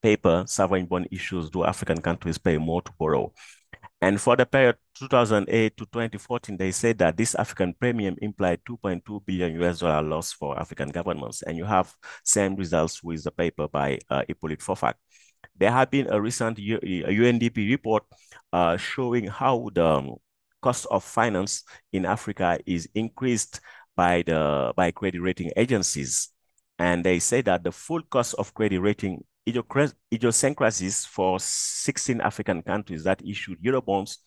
paper, 0.03 0.45
Sovereign 0.47 0.87
Bond 0.87 1.09
Issues 1.11 1.51
Do 1.51 1.65
African 1.65 2.01
Countries 2.01 2.39
Pay 2.39 2.59
More 2.59 2.81
to 2.83 2.93
Borrow? 2.99 3.33
And 4.05 4.21
for 4.21 4.37
the 4.37 4.45
period 4.45 4.77
2008 4.99 5.79
to 5.79 5.87
2014, 5.87 6.59
they 6.59 6.73
said 6.73 6.99
that 6.99 7.17
this 7.17 7.35
African 7.35 7.73
premium 7.73 8.17
implied 8.21 8.61
2.2 8.69 9.25
billion 9.25 9.59
US 9.63 9.79
dollar 9.79 10.07
loss 10.07 10.31
for 10.31 10.61
African 10.61 10.91
governments. 10.91 11.41
And 11.41 11.57
you 11.57 11.65
have 11.65 11.95
same 12.23 12.55
results 12.55 13.03
with 13.03 13.25
the 13.25 13.31
paper 13.31 13.67
by 13.67 13.99
uh, 14.11 14.23
Hippolyte 14.29 14.61
Fofack. 14.61 14.97
There 15.57 15.71
have 15.71 15.91
been 15.91 16.09
a 16.11 16.21
recent 16.21 16.59
UNDP 16.59 17.71
report 17.71 18.03
uh, 18.53 18.77
showing 18.77 19.29
how 19.29 19.71
the 19.73 19.87
um, 19.87 20.17
cost 20.61 20.87
of 20.91 21.03
finance 21.03 21.65
in 21.95 22.05
Africa 22.05 22.59
is 22.67 22.87
increased 22.95 23.63
by 23.97 24.23
the 24.27 24.75
by 24.77 24.91
credit 24.91 25.23
rating 25.23 25.51
agencies. 25.57 26.29
And 26.79 27.03
they 27.07 27.21
say 27.21 27.41
that 27.41 27.65
the 27.65 27.73
full 27.73 28.03
cost 28.03 28.35
of 28.35 28.53
credit 28.53 28.81
rating 28.81 29.25
idiosyncrasies 29.47 31.05
for 31.05 31.39
16 31.39 32.21
African 32.21 32.63
countries 32.63 33.05
that 33.05 33.23
issued 33.27 33.63
Eurobonds 33.63 34.19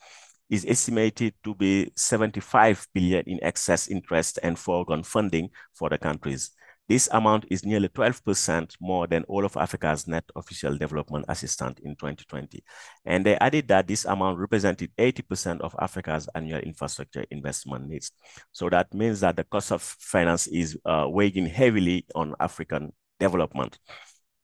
is 0.50 0.66
estimated 0.68 1.34
to 1.44 1.54
be 1.56 1.92
75 1.96 2.88
billion 2.94 3.24
in 3.28 3.40
excess 3.44 3.88
interest 3.88 4.40
and 4.44 4.58
foregone 4.58 5.04
funding 5.04 5.50
for 5.74 5.90
the 5.90 5.98
countries. 5.98 6.52
This 6.90 7.10
amount 7.12 7.46
is 7.52 7.66
nearly 7.66 7.90
12% 7.90 8.74
more 8.80 9.08
than 9.08 9.26
all 9.26 9.44
of 9.44 9.58
Africa's 9.58 10.08
net 10.08 10.24
official 10.38 10.78
development 10.78 11.26
assistance 11.28 11.80
in 11.84 11.98
2020. 11.98 12.64
And 13.04 13.26
they 13.26 13.36
added 13.40 13.68
that 13.68 13.88
this 13.88 14.06
amount 14.06 14.40
represented 14.40 14.92
80% 14.98 15.60
of 15.60 15.76
Africa's 15.80 16.30
annual 16.34 16.60
infrastructure 16.60 17.26
investment 17.30 17.90
needs. 17.90 18.14
So 18.54 18.70
that 18.70 18.94
means 18.94 19.20
that 19.20 19.36
the 19.36 19.44
cost 19.44 19.74
of 19.74 19.82
finance 19.82 20.48
is 20.48 20.78
uh, 20.86 21.08
weighing 21.10 21.48
heavily 21.48 22.06
on 22.16 22.36
African 22.40 22.94
development. 23.20 23.80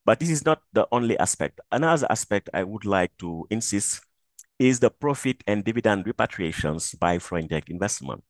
But 0.06 0.20
this 0.20 0.30
is 0.30 0.46
not 0.46 0.62
the 0.74 0.88
only 0.92 1.18
aspect. 1.18 1.62
Another 1.72 2.08
aspect 2.10 2.50
I 2.54 2.64
would 2.64 2.86
like 2.86 3.12
to 3.20 3.48
insist 3.50 4.02
is 4.60 4.80
the 4.80 4.90
profit 4.90 5.44
and 5.48 5.64
dividend 5.64 6.06
repatriations 6.06 6.98
by 7.00 7.20
foreign 7.20 7.48
direct 7.48 7.70
investment 7.70 8.24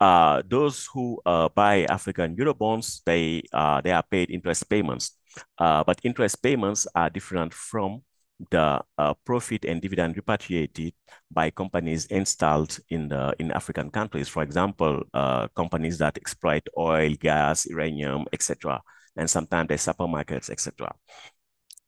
uh, 0.00 0.42
those 0.48 0.86
who 0.92 1.20
uh, 1.26 1.48
buy 1.48 1.84
African 1.84 2.36
Eurobonds, 2.36 3.02
they, 3.04 3.42
uh, 3.52 3.80
they 3.80 3.90
are 3.90 4.02
paid 4.02 4.30
interest 4.30 4.68
payments. 4.68 5.12
Uh, 5.58 5.84
but 5.84 6.00
interest 6.04 6.42
payments 6.42 6.86
are 6.94 7.10
different 7.10 7.52
from 7.52 8.02
the 8.50 8.80
uh, 8.98 9.14
profit 9.24 9.64
and 9.64 9.82
dividend 9.82 10.16
repatriated 10.16 10.92
by 11.30 11.50
companies 11.50 12.06
installed 12.06 12.78
in 12.88 13.08
the 13.08 13.34
in 13.40 13.50
African 13.50 13.90
countries. 13.90 14.28
For 14.28 14.44
example, 14.44 15.02
uh, 15.12 15.48
companies 15.48 15.98
that 15.98 16.16
exploit 16.16 16.62
oil, 16.78 17.14
gas, 17.18 17.66
uranium, 17.66 18.26
etc., 18.32 18.80
and 19.16 19.28
sometimes 19.28 19.68
the 19.68 19.74
supermarkets, 19.74 20.50
etc. 20.50 20.92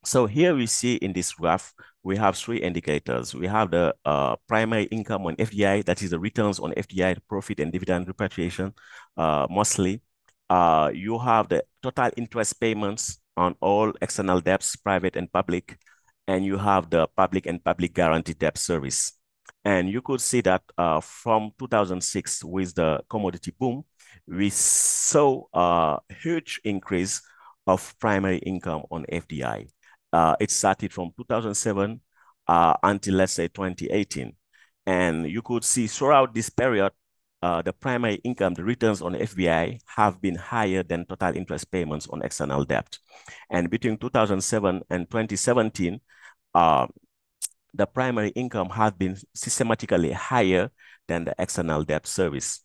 So 0.05 0.27
here 0.27 0.55
we 0.55 0.67
see 0.67 0.95
in 0.97 1.13
this 1.13 1.33
graph, 1.33 1.75
we 2.03 2.17
have 2.17 2.37
three 2.37 2.59
indicators. 2.59 3.35
We 3.35 3.47
have 3.47 3.71
the 3.71 3.95
uh, 4.05 4.37
primary 4.49 4.85
income 4.85 5.27
on 5.27 5.37
FDI, 5.37 5.85
that 5.85 6.03
is 6.03 6.11
the 6.11 6.19
returns 6.19 6.59
on 6.59 6.73
FDI, 6.73 7.19
profit 7.29 7.61
and 7.61 7.71
dividend 7.71 8.09
repatriation, 8.09 8.73
uh, 9.17 9.47
mostly. 9.51 10.01
Uh, 10.49 10.91
you 10.95 11.19
have 11.19 11.49
the 11.49 11.65
total 11.83 12.11
interest 12.17 12.59
payments 12.61 13.21
on 13.37 13.55
all 13.61 13.93
external 14.01 14.41
debts, 14.41 14.75
private 14.77 15.17
and 15.17 15.31
public, 15.33 15.79
and 16.27 16.45
you 16.45 16.57
have 16.57 16.89
the 16.91 17.07
public 17.17 17.47
and 17.47 17.63
public 17.63 17.93
guaranteed 17.93 18.39
debt 18.39 18.57
service. 18.57 19.13
And 19.65 19.91
you 19.91 20.01
could 20.01 20.21
see 20.21 20.41
that 20.43 20.63
uh, 20.79 21.01
from 21.01 21.53
2006 21.59 22.45
with 22.45 22.75
the 22.75 23.03
commodity 23.09 23.53
boom, 23.59 23.85
we 24.31 24.49
saw 24.51 25.43
a 25.53 25.99
huge 26.23 26.61
increase 26.65 27.21
of 27.67 27.95
primary 27.99 28.39
income 28.39 28.83
on 28.91 29.05
FDI. 29.13 29.69
Uh, 30.13 30.37
it 30.41 30.51
started 30.51 30.93
from 30.93 31.11
2007 31.17 32.01
uh, 32.47 32.75
until 32.83 33.15
let's 33.15 33.33
say 33.33 33.49
2018. 33.49 34.33
And 34.87 35.29
you 35.29 35.43
could 35.43 35.65
see 35.65 35.87
throughout 35.87 36.35
this 36.35 36.49
period, 36.49 36.93
uh, 37.43 37.63
the 37.63 37.73
primary 37.73 38.17
income, 38.17 38.55
the 38.55 38.65
returns 38.65 39.03
on 39.03 39.15
FDI 39.15 39.81
have 39.97 40.21
been 40.21 40.37
higher 40.37 40.83
than 40.83 41.07
total 41.07 41.37
interest 41.37 41.71
payments 41.71 42.07
on 42.09 42.23
external 42.23 42.65
debt. 42.65 42.99
And 43.51 43.71
between 43.71 43.97
2007 43.97 44.83
and 44.91 45.11
2017, 45.11 46.01
uh, 46.55 46.87
the 47.73 47.87
primary 47.87 48.29
income 48.31 48.69
has 48.71 48.93
been 48.93 49.17
systematically 49.35 50.13
higher 50.13 50.71
than 51.09 51.25
the 51.25 51.35
external 51.39 51.85
debt 51.85 52.07
service. 52.07 52.61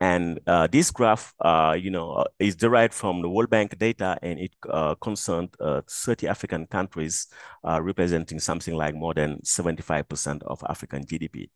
And 0.00 0.40
uh, 0.46 0.66
this 0.66 0.90
graph, 0.90 1.34
uh, 1.40 1.76
you 1.78 1.90
know, 1.90 2.12
uh, 2.12 2.24
is 2.38 2.56
derived 2.56 2.94
from 2.94 3.20
the 3.20 3.28
World 3.28 3.50
Bank 3.50 3.76
data, 3.78 4.18
and 4.22 4.38
it 4.38 4.52
uh, 4.70 4.94
concerned 4.94 5.50
uh, 5.60 5.82
30 5.86 6.26
African 6.26 6.66
countries, 6.66 7.26
uh, 7.68 7.82
representing 7.82 8.40
something 8.40 8.74
like 8.74 8.94
more 8.94 9.12
than 9.12 9.42
75% 9.42 10.42
of 10.44 10.64
African 10.66 11.04
GDP. 11.04 11.50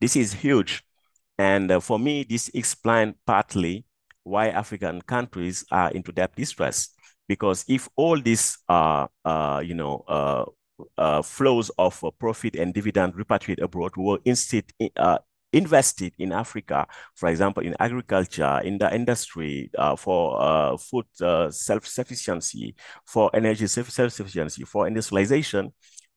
This 0.00 0.14
is 0.14 0.32
huge, 0.32 0.84
and 1.38 1.82
for 1.82 1.98
me, 1.98 2.22
this 2.22 2.50
explains 2.54 3.16
partly 3.26 3.84
why 4.22 4.50
African 4.50 5.02
countries 5.02 5.64
are 5.72 5.90
into 5.90 6.12
debt 6.12 6.36
distress. 6.36 6.90
Because 7.26 7.64
if 7.68 7.88
all 7.96 8.20
these, 8.20 8.58
you 8.68 9.74
know, 9.74 10.54
flows 11.24 11.70
of 11.78 12.04
profit 12.20 12.54
and 12.54 12.72
dividend 12.72 13.16
repatriated 13.16 13.64
abroad 13.64 13.96
were 13.96 14.20
instead 14.24 14.64
invested 15.52 16.12
in 16.18 16.32
Africa, 16.32 16.86
for 17.14 17.28
example, 17.28 17.62
in 17.62 17.74
agriculture, 17.80 18.60
in 18.64 18.78
the 18.78 18.94
industry, 18.94 19.70
uh, 19.78 19.96
for 19.96 20.40
uh, 20.40 20.76
food 20.76 21.06
uh, 21.20 21.50
self-sufficiency, 21.50 22.74
for 23.06 23.30
energy 23.34 23.66
self-sufficiency, 23.66 24.64
for 24.64 24.86
industrialization, 24.86 25.72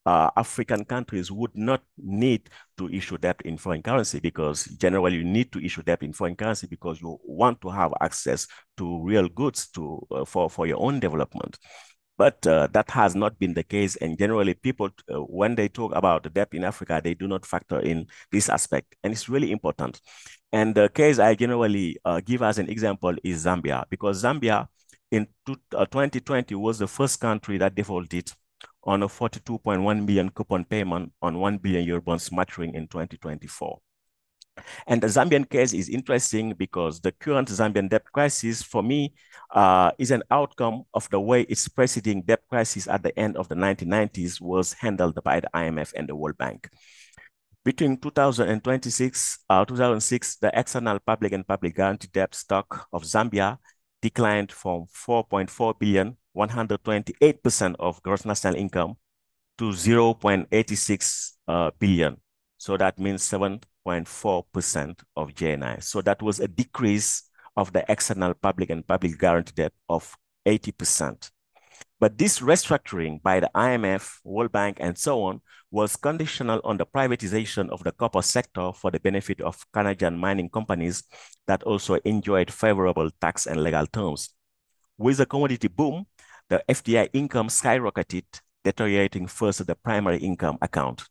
uh, 0.05 0.29
African 0.36 0.84
countries 0.84 1.32
would 1.32 1.51
not 1.55 1.84
need 1.97 2.49
to 2.77 2.89
issue 2.89 3.17
debt 3.17 3.39
in 3.45 3.57
foreign 3.57 3.84
currency 3.84 4.19
because 4.19 4.65
generally 4.65 5.17
you 5.17 5.23
need 5.23 5.51
to 5.51 5.63
issue 5.63 5.84
debt 5.84 6.01
in 6.01 6.11
foreign 6.11 6.36
currency 6.36 6.67
because 6.67 6.99
you 6.99 7.19
want 7.23 7.61
to 7.61 7.69
have 7.69 7.93
access 8.01 8.47
to 8.77 9.03
real 9.03 9.29
goods 9.29 9.69
to 9.69 10.01
uh, 10.11 10.25
for, 10.25 10.49
for 10.49 10.65
your 10.65 10.82
own 10.82 10.99
development. 10.99 11.57
But 12.22 12.45
uh, 12.45 12.67
that 12.74 12.91
has 12.91 13.15
not 13.15 13.39
been 13.39 13.55
the 13.55 13.63
case. 13.63 13.95
And 13.95 14.15
generally, 14.15 14.53
people, 14.53 14.91
uh, 15.11 15.22
when 15.22 15.55
they 15.55 15.67
talk 15.67 15.91
about 15.95 16.22
the 16.22 16.30
debt 16.30 16.49
in 16.51 16.63
Africa, 16.63 17.01
they 17.03 17.15
do 17.15 17.28
not 17.28 17.47
factor 17.47 17.80
in 17.80 18.05
this 18.32 18.47
aspect. 18.47 18.95
And 19.01 19.11
it's 19.11 19.28
really 19.28 19.51
important. 19.51 19.99
And 20.51 20.76
the 20.76 20.88
case 20.89 21.17
I 21.17 21.34
generally 21.34 21.97
uh, 22.05 22.22
give 22.24 22.43
as 22.43 22.59
an 22.59 22.69
example 22.69 23.15
is 23.24 23.45
Zambia, 23.45 23.86
because 23.89 24.22
Zambia 24.22 24.67
in 25.09 25.30
2020 25.47 26.53
uh, 26.53 26.59
was 26.59 26.78
the 26.78 26.88
first 26.88 27.19
country 27.19 27.57
that 27.57 27.74
defaulted 27.74 28.32
on 28.84 29.01
a 29.01 29.07
42.1 29.07 30.05
million 30.05 30.30
coupon 30.30 30.63
payment 30.63 31.11
on 31.24 31.39
1 31.39 31.57
billion 31.57 31.84
euro 31.86 32.01
bonds 32.01 32.32
maturing 32.32 32.76
in 32.76 32.88
2024. 32.88 33.80
And 34.88 35.01
the 35.01 35.07
Zambian 35.07 35.49
case 35.49 35.74
is 35.74 35.89
interesting 35.89 36.53
because 36.53 36.99
the 36.99 37.12
current 37.12 37.49
Zambian 37.49 37.89
debt 37.89 38.03
crisis, 38.12 38.62
for 38.62 38.84
me, 38.84 39.14
uh, 39.53 39.91
is 39.97 40.12
an 40.12 40.24
outcome 40.32 40.84
of 40.93 41.09
the 41.09 41.20
way 41.20 41.41
its 41.43 41.68
preceding 41.68 42.22
debt 42.24 42.41
crisis 42.49 42.88
at 42.88 43.03
the 43.03 43.18
end 43.18 43.38
of 43.38 43.47
the 43.47 43.55
1990s 43.55 44.41
was 44.41 44.74
handled 44.74 45.20
by 45.24 45.39
the 45.39 45.49
IMF 45.53 45.93
and 45.95 46.07
the 46.07 46.16
World 46.16 46.38
Bank. 46.38 46.70
Between 47.64 47.97
2026, 47.97 49.39
uh, 49.49 49.66
2006, 49.66 50.38
the 50.38 50.51
external 50.57 50.99
public 50.99 51.32
and 51.32 51.47
public 51.47 51.76
guaranteed 51.76 52.12
debt 52.12 52.34
stock 52.34 52.88
of 52.91 53.03
Zambia 53.03 53.59
declined 54.01 54.51
from 54.51 54.86
4.4 54.88 55.78
billion, 55.78 56.18
128% 56.36 57.76
of 57.80 58.01
gross 58.01 58.26
national 58.26 58.55
income, 58.55 58.95
to 59.57 59.66
0.86 59.66 61.32
uh, 61.47 61.72
billion. 61.78 62.18
So 62.57 62.78
that 62.78 62.97
means 62.97 63.22
7 63.24 63.59
0.4% 63.88 64.99
of 65.15 65.34
GNI. 65.34 65.84
So 65.84 66.01
that 66.01 66.21
was 66.21 66.39
a 66.39 66.47
decrease 66.47 67.23
of 67.55 67.73
the 67.73 67.84
external 67.89 68.34
public 68.34 68.69
and 68.69 68.88
public 68.88 69.17
guarantee 69.17 69.53
debt 69.55 69.73
of 69.89 70.15
80%. 70.45 71.32
But 71.99 72.17
this 72.17 72.39
restructuring 72.39 73.21
by 73.21 73.39
the 73.39 73.51
IMF, 73.53 74.17
World 74.23 74.51
Bank, 74.51 74.77
and 74.79 74.97
so 74.97 75.23
on 75.23 75.41
was 75.69 75.95
conditional 75.95 76.59
on 76.63 76.77
the 76.77 76.86
privatization 76.86 77.69
of 77.69 77.84
the 77.84 77.91
copper 77.91 78.21
sector 78.21 78.71
for 78.73 78.91
the 78.91 78.99
benefit 78.99 79.39
of 79.41 79.63
Canadian 79.71 80.17
mining 80.17 80.49
companies 80.49 81.03
that 81.47 81.63
also 81.63 81.95
enjoyed 82.03 82.51
favorable 82.51 83.09
tax 83.21 83.45
and 83.45 83.63
legal 83.63 83.86
terms. 83.86 84.34
With 84.97 85.17
the 85.17 85.25
commodity 85.25 85.67
boom, 85.67 86.05
the 86.49 86.63
FDI 86.67 87.09
income 87.13 87.47
skyrocketed, 87.47 88.25
deteriorating 88.63 89.27
first 89.27 89.65
the 89.65 89.75
primary 89.75 90.17
income 90.17 90.57
account. 90.61 91.03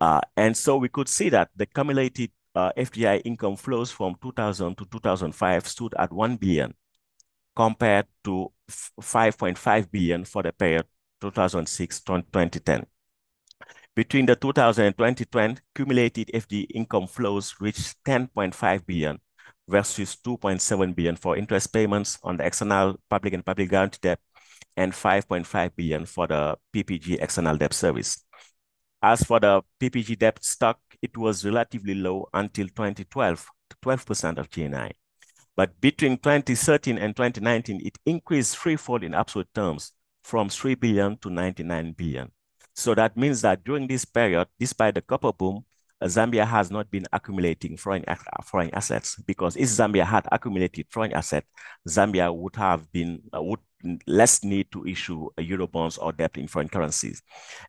Uh, 0.00 0.20
and 0.36 0.56
so 0.56 0.76
we 0.76 0.88
could 0.88 1.08
see 1.08 1.28
that 1.28 1.50
the 1.56 1.66
cumulated 1.66 2.30
uh, 2.54 2.72
FDI 2.76 3.22
income 3.24 3.56
flows 3.56 3.90
from 3.90 4.16
2000 4.22 4.76
to 4.76 4.84
2005 4.86 5.66
stood 5.66 5.94
at 5.98 6.12
1 6.12 6.36
billion 6.36 6.74
compared 7.54 8.06
to 8.24 8.50
5.5 8.70 9.90
billion 9.90 10.24
for 10.24 10.42
the 10.42 10.52
period 10.52 10.86
2006 11.20 12.00
to 12.00 12.22
2010. 12.32 12.86
Between 13.94 14.26
the 14.26 14.36
2000 14.36 14.86
and 14.86 14.96
2020, 14.96 15.60
cumulated 15.74 16.30
FD 16.32 16.66
income 16.74 17.06
flows 17.06 17.56
reached 17.60 18.02
10.5 18.04 18.86
billion 18.86 19.18
versus 19.68 20.16
2.7 20.16 20.94
billion 20.94 21.16
for 21.16 21.36
interest 21.36 21.72
payments 21.72 22.18
on 22.22 22.36
the 22.36 22.46
external 22.46 22.98
public 23.10 23.34
and 23.34 23.44
public 23.44 23.68
guarantee 23.68 23.98
debt 24.00 24.20
and 24.76 24.92
5.5 24.92 25.76
billion 25.76 26.06
for 26.06 26.26
the 26.26 26.56
PPG 26.72 27.20
external 27.20 27.56
debt 27.56 27.74
service. 27.74 28.24
As 29.02 29.22
for 29.22 29.40
the 29.40 29.62
PPG 29.80 30.18
debt 30.18 30.44
stock, 30.44 30.78
it 31.00 31.16
was 31.16 31.44
relatively 31.44 31.94
low 31.94 32.28
until 32.34 32.66
2012, 32.66 33.46
12% 33.82 34.38
of 34.38 34.50
GNI. 34.50 34.92
But 35.56 35.80
between 35.80 36.18
2013 36.18 36.98
and 36.98 37.16
2019, 37.16 37.80
it 37.84 37.98
increased 38.04 38.58
threefold 38.58 39.02
in 39.02 39.14
absolute 39.14 39.48
terms 39.54 39.92
from 40.22 40.48
3 40.48 40.74
billion 40.74 41.16
to 41.18 41.30
99 41.30 41.92
billion. 41.92 42.30
So 42.74 42.94
that 42.94 43.16
means 43.16 43.40
that 43.42 43.64
during 43.64 43.86
this 43.86 44.04
period, 44.04 44.48
despite 44.58 44.94
the 44.94 45.02
copper 45.02 45.32
boom, 45.32 45.64
Zambia 46.04 46.46
has 46.46 46.70
not 46.70 46.90
been 46.90 47.04
accumulating 47.12 47.76
foreign, 47.76 48.04
foreign 48.44 48.72
assets 48.74 49.16
because 49.26 49.56
if 49.56 49.68
Zambia 49.68 50.04
had 50.04 50.26
accumulated 50.32 50.86
foreign 50.88 51.12
assets, 51.12 51.46
Zambia 51.88 52.34
would 52.34 52.56
have 52.56 52.90
been 52.92 53.20
uh, 53.34 53.42
would 53.42 53.60
less 54.06 54.44
need 54.44 54.70
to 54.72 54.86
issue 54.86 55.28
euro 55.38 55.66
bonds 55.66 55.98
or 55.98 56.12
debt 56.12 56.36
in 56.36 56.46
foreign 56.46 56.68
currencies. 56.68 57.22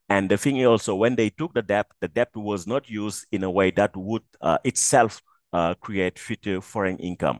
And 0.10 0.30
the 0.30 0.38
thing 0.38 0.58
is 0.58 0.68
also, 0.68 0.96
when 0.96 1.16
they 1.16 1.30
took 1.30 1.54
the 1.54 1.62
debt, 1.62 1.88
the 2.00 2.08
debt 2.08 2.30
was 2.36 2.68
not 2.68 2.90
used 2.90 3.26
in 3.32 3.44
a 3.44 3.52
way 3.52 3.72
that 3.72 3.96
would 3.96 4.24
uh, 4.42 4.58
itself 4.64 5.22
uh, 5.54 5.74
create 5.76 6.20
future 6.20 6.62
foreign 6.62 6.98
income. 6.98 7.40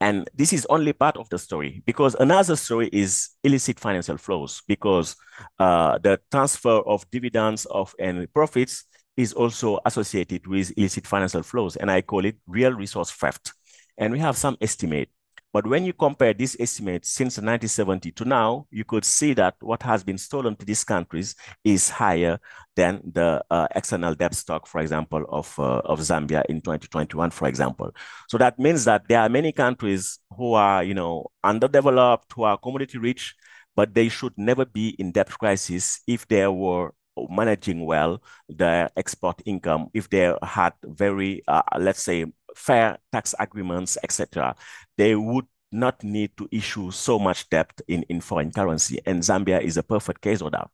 And 0.00 0.28
this 0.34 0.52
is 0.52 0.66
only 0.68 0.92
part 0.92 1.16
of 1.16 1.28
the 1.30 1.38
story 1.38 1.82
because 1.86 2.14
another 2.16 2.54
story 2.56 2.90
is 2.92 3.30
illicit 3.42 3.80
financial 3.80 4.18
flows 4.18 4.62
because 4.68 5.16
uh, 5.58 5.98
the 5.98 6.20
transfer 6.30 6.80
of 6.86 7.10
dividends 7.10 7.64
of 7.66 7.94
and 7.98 8.30
profits 8.34 8.84
is 9.16 9.32
also 9.32 9.78
associated 9.84 10.46
with 10.46 10.72
illicit 10.76 11.06
financial 11.06 11.42
flows. 11.42 11.76
And 11.76 11.90
I 11.90 12.02
call 12.02 12.24
it 12.24 12.36
real 12.46 12.72
resource 12.72 13.10
theft. 13.10 13.52
And 13.96 14.12
we 14.12 14.18
have 14.18 14.36
some 14.36 14.56
estimate 14.60 15.10
but 15.54 15.68
when 15.68 15.84
you 15.84 15.92
compare 15.92 16.34
these 16.34 16.56
estimates 16.58 17.10
since 17.10 17.38
1970 17.38 18.10
to 18.10 18.24
now, 18.24 18.66
you 18.72 18.84
could 18.84 19.04
see 19.04 19.34
that 19.34 19.54
what 19.60 19.84
has 19.84 20.02
been 20.02 20.18
stolen 20.18 20.56
to 20.56 20.66
these 20.66 20.82
countries 20.82 21.36
is 21.62 21.88
higher 21.88 22.40
than 22.74 23.00
the 23.04 23.40
uh, 23.48 23.68
external 23.72 24.16
debt 24.16 24.34
stock, 24.34 24.66
for 24.66 24.80
example, 24.80 25.24
of, 25.28 25.56
uh, 25.60 25.80
of 25.84 26.00
Zambia 26.00 26.44
in 26.48 26.60
2021, 26.60 27.30
for 27.30 27.46
example. 27.46 27.92
So 28.28 28.36
that 28.38 28.58
means 28.58 28.84
that 28.86 29.06
there 29.06 29.20
are 29.20 29.28
many 29.28 29.52
countries 29.52 30.18
who 30.36 30.54
are, 30.54 30.82
you 30.82 30.94
know, 30.94 31.30
underdeveloped, 31.44 32.32
who 32.32 32.42
are 32.42 32.58
commodity 32.58 32.98
rich, 32.98 33.36
but 33.76 33.94
they 33.94 34.08
should 34.08 34.32
never 34.36 34.64
be 34.64 34.88
in 34.98 35.12
debt 35.12 35.30
crisis 35.30 36.00
if 36.08 36.26
they 36.26 36.48
were 36.48 36.90
managing 37.30 37.84
well 37.84 38.22
their 38.48 38.90
export 38.96 39.40
income, 39.44 39.88
if 39.94 40.08
they 40.10 40.34
had 40.42 40.72
very, 40.82 41.42
uh, 41.48 41.62
let's 41.78 42.02
say, 42.02 42.26
fair 42.54 42.98
tax 43.12 43.34
agreements, 43.38 43.98
etc., 44.02 44.54
they 44.96 45.14
would 45.14 45.46
not 45.72 46.02
need 46.04 46.36
to 46.36 46.48
issue 46.52 46.90
so 46.90 47.18
much 47.18 47.48
debt 47.50 47.72
in, 47.88 48.04
in 48.08 48.20
foreign 48.20 48.50
currency. 48.50 49.00
And 49.04 49.20
Zambia 49.22 49.60
is 49.60 49.76
a 49.76 49.82
perfect 49.82 50.20
case 50.20 50.40
of 50.40 50.52
that. 50.52 50.70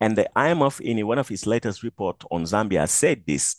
And 0.00 0.16
the 0.16 0.28
IMF, 0.36 0.80
in 0.80 1.04
one 1.06 1.18
of 1.18 1.30
its 1.30 1.46
latest 1.46 1.82
report 1.82 2.22
on 2.30 2.44
Zambia, 2.44 2.88
said 2.88 3.24
this. 3.26 3.56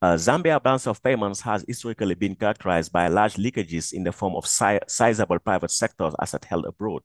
Uh, 0.00 0.14
Zambia 0.14 0.62
balance 0.62 0.86
of 0.86 1.02
payments 1.02 1.40
has 1.40 1.64
historically 1.66 2.14
been 2.14 2.36
characterized 2.36 2.92
by 2.92 3.08
large 3.08 3.34
leakages 3.34 3.92
in 3.92 4.04
the 4.04 4.12
form 4.12 4.36
of 4.36 4.46
si 4.46 4.78
sizable 4.86 5.40
private 5.40 5.72
sector 5.72 6.10
asset 6.20 6.44
held 6.44 6.66
abroad. 6.66 7.02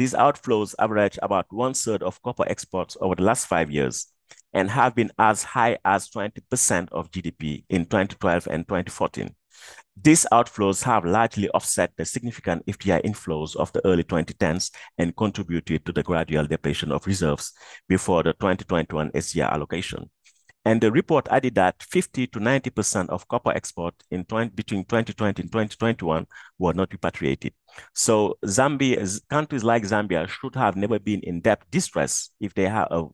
These 0.00 0.14
outflows 0.14 0.74
average 0.78 1.18
about 1.20 1.44
one 1.50 1.74
third 1.74 2.02
of 2.02 2.22
copper 2.22 2.48
exports 2.48 2.96
over 3.02 3.16
the 3.16 3.22
last 3.22 3.46
five 3.46 3.70
years 3.70 4.06
and 4.54 4.70
have 4.70 4.94
been 4.94 5.12
as 5.18 5.42
high 5.42 5.76
as 5.84 6.08
20% 6.08 6.88
of 6.90 7.10
GDP 7.10 7.64
in 7.68 7.84
2012 7.84 8.48
and 8.50 8.66
2014. 8.66 9.34
These 10.02 10.26
outflows 10.32 10.82
have 10.84 11.04
largely 11.04 11.50
offset 11.50 11.92
the 11.98 12.06
significant 12.06 12.64
FDI 12.64 13.04
inflows 13.04 13.54
of 13.56 13.70
the 13.74 13.84
early 13.86 14.02
2010s 14.02 14.70
and 14.96 15.14
contributed 15.14 15.84
to 15.84 15.92
the 15.92 16.02
gradual 16.02 16.46
depletion 16.46 16.92
of 16.92 17.06
reserves 17.06 17.52
before 17.86 18.22
the 18.22 18.32
2021 18.32 19.10
SDR 19.10 19.52
allocation. 19.52 20.08
And 20.64 20.80
the 20.80 20.92
report 20.92 21.26
added 21.30 21.54
that 21.54 21.82
50 21.82 22.26
to 22.28 22.38
90% 22.38 23.08
of 23.08 23.26
copper 23.28 23.50
export 23.52 23.94
in 24.10 24.24
20, 24.24 24.50
between 24.54 24.84
2020 24.84 25.42
and 25.42 25.50
2021 25.50 26.26
were 26.58 26.74
not 26.74 26.92
repatriated. 26.92 27.54
So 27.94 28.36
Zambia, 28.44 29.20
countries 29.30 29.64
like 29.64 29.84
Zambia 29.84 30.28
should 30.28 30.54
have 30.56 30.76
never 30.76 30.98
been 30.98 31.20
in 31.20 31.40
debt 31.40 31.62
distress 31.70 32.30
if 32.40 32.52
they 32.52 32.68
have 32.68 32.88
a, 32.90 33.04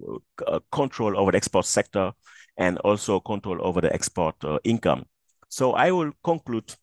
a 0.48 0.60
control 0.72 1.16
over 1.16 1.30
the 1.30 1.36
export 1.36 1.66
sector 1.66 2.12
and 2.56 2.78
also 2.78 3.20
control 3.20 3.58
over 3.60 3.80
the 3.80 3.92
export 3.92 4.34
uh, 4.44 4.58
income. 4.64 5.04
So 5.48 5.72
I 5.74 5.92
will 5.92 6.12
conclude 6.24 6.74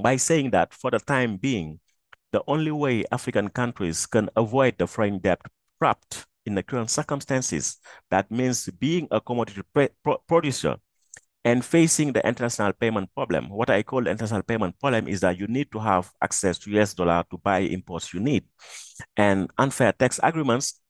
by 0.00 0.16
saying 0.16 0.52
that 0.52 0.72
for 0.72 0.90
the 0.90 0.98
time 0.98 1.36
being, 1.36 1.80
the 2.32 2.42
only 2.46 2.70
way 2.70 3.04
African 3.12 3.48
countries 3.48 4.06
can 4.06 4.30
avoid 4.36 4.78
the 4.78 4.86
foreign 4.86 5.18
debt 5.18 5.40
trapped 5.78 6.26
in 6.50 6.56
the 6.56 6.62
current 6.62 6.90
circumstances, 6.90 7.78
that 8.10 8.30
means 8.30 8.68
being 8.78 9.08
a 9.10 9.20
commodity 9.20 9.62
pro 9.72 10.18
producer 10.28 10.76
and 11.44 11.64
facing 11.64 12.12
the 12.12 12.26
international 12.26 12.72
payment 12.74 13.08
problem. 13.14 13.48
What 13.48 13.70
I 13.70 13.82
call 13.82 14.02
the 14.02 14.10
international 14.10 14.42
payment 14.42 14.78
problem 14.78 15.08
is 15.08 15.20
that 15.20 15.38
you 15.38 15.46
need 15.46 15.72
to 15.72 15.78
have 15.78 16.10
access 16.20 16.58
to 16.58 16.78
US 16.78 16.92
dollar 16.92 17.24
to 17.30 17.38
buy 17.38 17.60
imports 17.60 18.12
you 18.12 18.20
need. 18.20 18.44
And 19.16 19.48
unfair 19.56 19.92
tax 19.92 20.20
agreements 20.22 20.80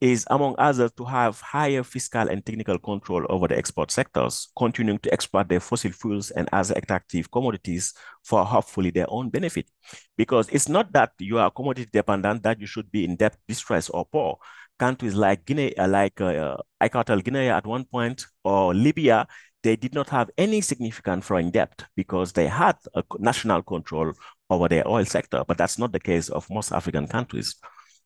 is, 0.00 0.26
among 0.28 0.54
others, 0.58 0.92
to 0.98 1.04
have 1.04 1.40
higher 1.40 1.82
fiscal 1.82 2.28
and 2.28 2.44
technical 2.44 2.78
control 2.78 3.24
over 3.30 3.48
the 3.48 3.56
export 3.56 3.90
sectors, 3.90 4.48
continuing 4.58 4.98
to 4.98 5.12
export 5.12 5.48
their 5.48 5.60
fossil 5.60 5.92
fuels 5.92 6.30
and 6.32 6.46
other 6.52 6.74
attractive 6.76 7.30
commodities 7.30 7.94
for 8.22 8.44
hopefully 8.44 8.90
their 8.90 9.06
own 9.08 9.30
benefit. 9.30 9.70
Because 10.18 10.48
it's 10.50 10.68
not 10.68 10.92
that 10.92 11.12
you 11.18 11.38
are 11.38 11.50
commodity 11.50 11.88
dependent 11.90 12.42
that 12.42 12.60
you 12.60 12.66
should 12.66 12.90
be 12.90 13.04
in 13.04 13.16
debt 13.16 13.36
distress 13.48 13.88
or 13.88 14.04
poor. 14.04 14.36
Countries 14.78 15.14
like 15.14 15.44
Guinea, 15.44 15.76
uh, 15.76 15.88
like 15.88 16.20
uh, 16.20 16.56
Equatorial 16.82 17.22
Guinea 17.22 17.48
at 17.48 17.66
one 17.66 17.84
point, 17.84 18.26
or 18.42 18.74
Libya, 18.74 19.26
they 19.62 19.76
did 19.76 19.94
not 19.94 20.08
have 20.10 20.30
any 20.36 20.60
significant 20.60 21.24
foreign 21.24 21.50
debt 21.50 21.84
because 21.96 22.32
they 22.32 22.46
had 22.46 22.76
a 22.94 23.02
national 23.18 23.62
control 23.62 24.12
over 24.50 24.68
their 24.68 24.86
oil 24.86 25.04
sector. 25.04 25.44
But 25.46 25.58
that's 25.58 25.78
not 25.78 25.92
the 25.92 26.00
case 26.00 26.28
of 26.28 26.48
most 26.50 26.72
African 26.72 27.06
countries. 27.06 27.56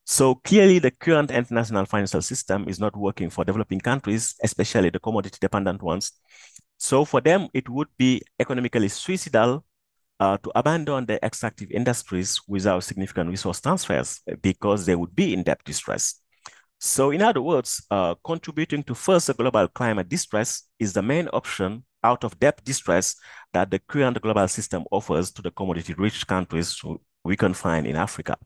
So 0.04 0.36
clearly 0.36 0.78
the 0.78 0.90
current 0.90 1.30
international 1.30 1.84
financial 1.84 2.22
system 2.22 2.68
is 2.68 2.80
not 2.80 2.96
working 2.96 3.28
for 3.28 3.44
developing 3.44 3.80
countries, 3.80 4.34
especially 4.42 4.90
the 4.90 5.00
commodity 5.00 5.38
dependent 5.40 5.82
ones. 5.82 6.12
So 6.78 7.04
for 7.04 7.20
them, 7.20 7.48
it 7.52 7.68
would 7.68 7.88
be 7.98 8.22
economically 8.38 8.88
suicidal 8.88 9.64
uh, 10.20 10.38
to 10.38 10.52
abandon 10.54 11.06
the 11.06 11.22
extractive 11.24 11.70
industries 11.70 12.40
without 12.48 12.84
significant 12.84 13.30
resource 13.30 13.60
transfers 13.60 14.20
because 14.42 14.86
they 14.86 14.94
would 14.94 15.14
be 15.14 15.34
in 15.34 15.42
debt 15.42 15.60
distress. 15.64 16.20
So 16.78 17.10
in 17.10 17.22
other 17.22 17.42
words, 17.42 17.84
uh, 17.90 18.14
contributing 18.24 18.84
to 18.84 18.94
first 18.94 19.36
global 19.36 19.68
climate 19.68 20.08
distress 20.08 20.62
is 20.78 20.92
the 20.92 21.02
main 21.02 21.28
option 21.32 21.84
out 22.04 22.22
of 22.22 22.38
debt 22.38 22.60
distress 22.64 23.16
that 23.52 23.70
the 23.70 23.80
current 23.80 24.20
global 24.22 24.46
system 24.46 24.84
offers 24.90 25.32
to 25.32 25.42
the 25.42 25.50
commodity 25.50 25.94
rich 25.94 26.26
countries 26.26 26.80
we 27.24 27.36
can 27.36 27.52
find 27.52 27.86
in 27.86 27.96
Africa. 27.96 28.36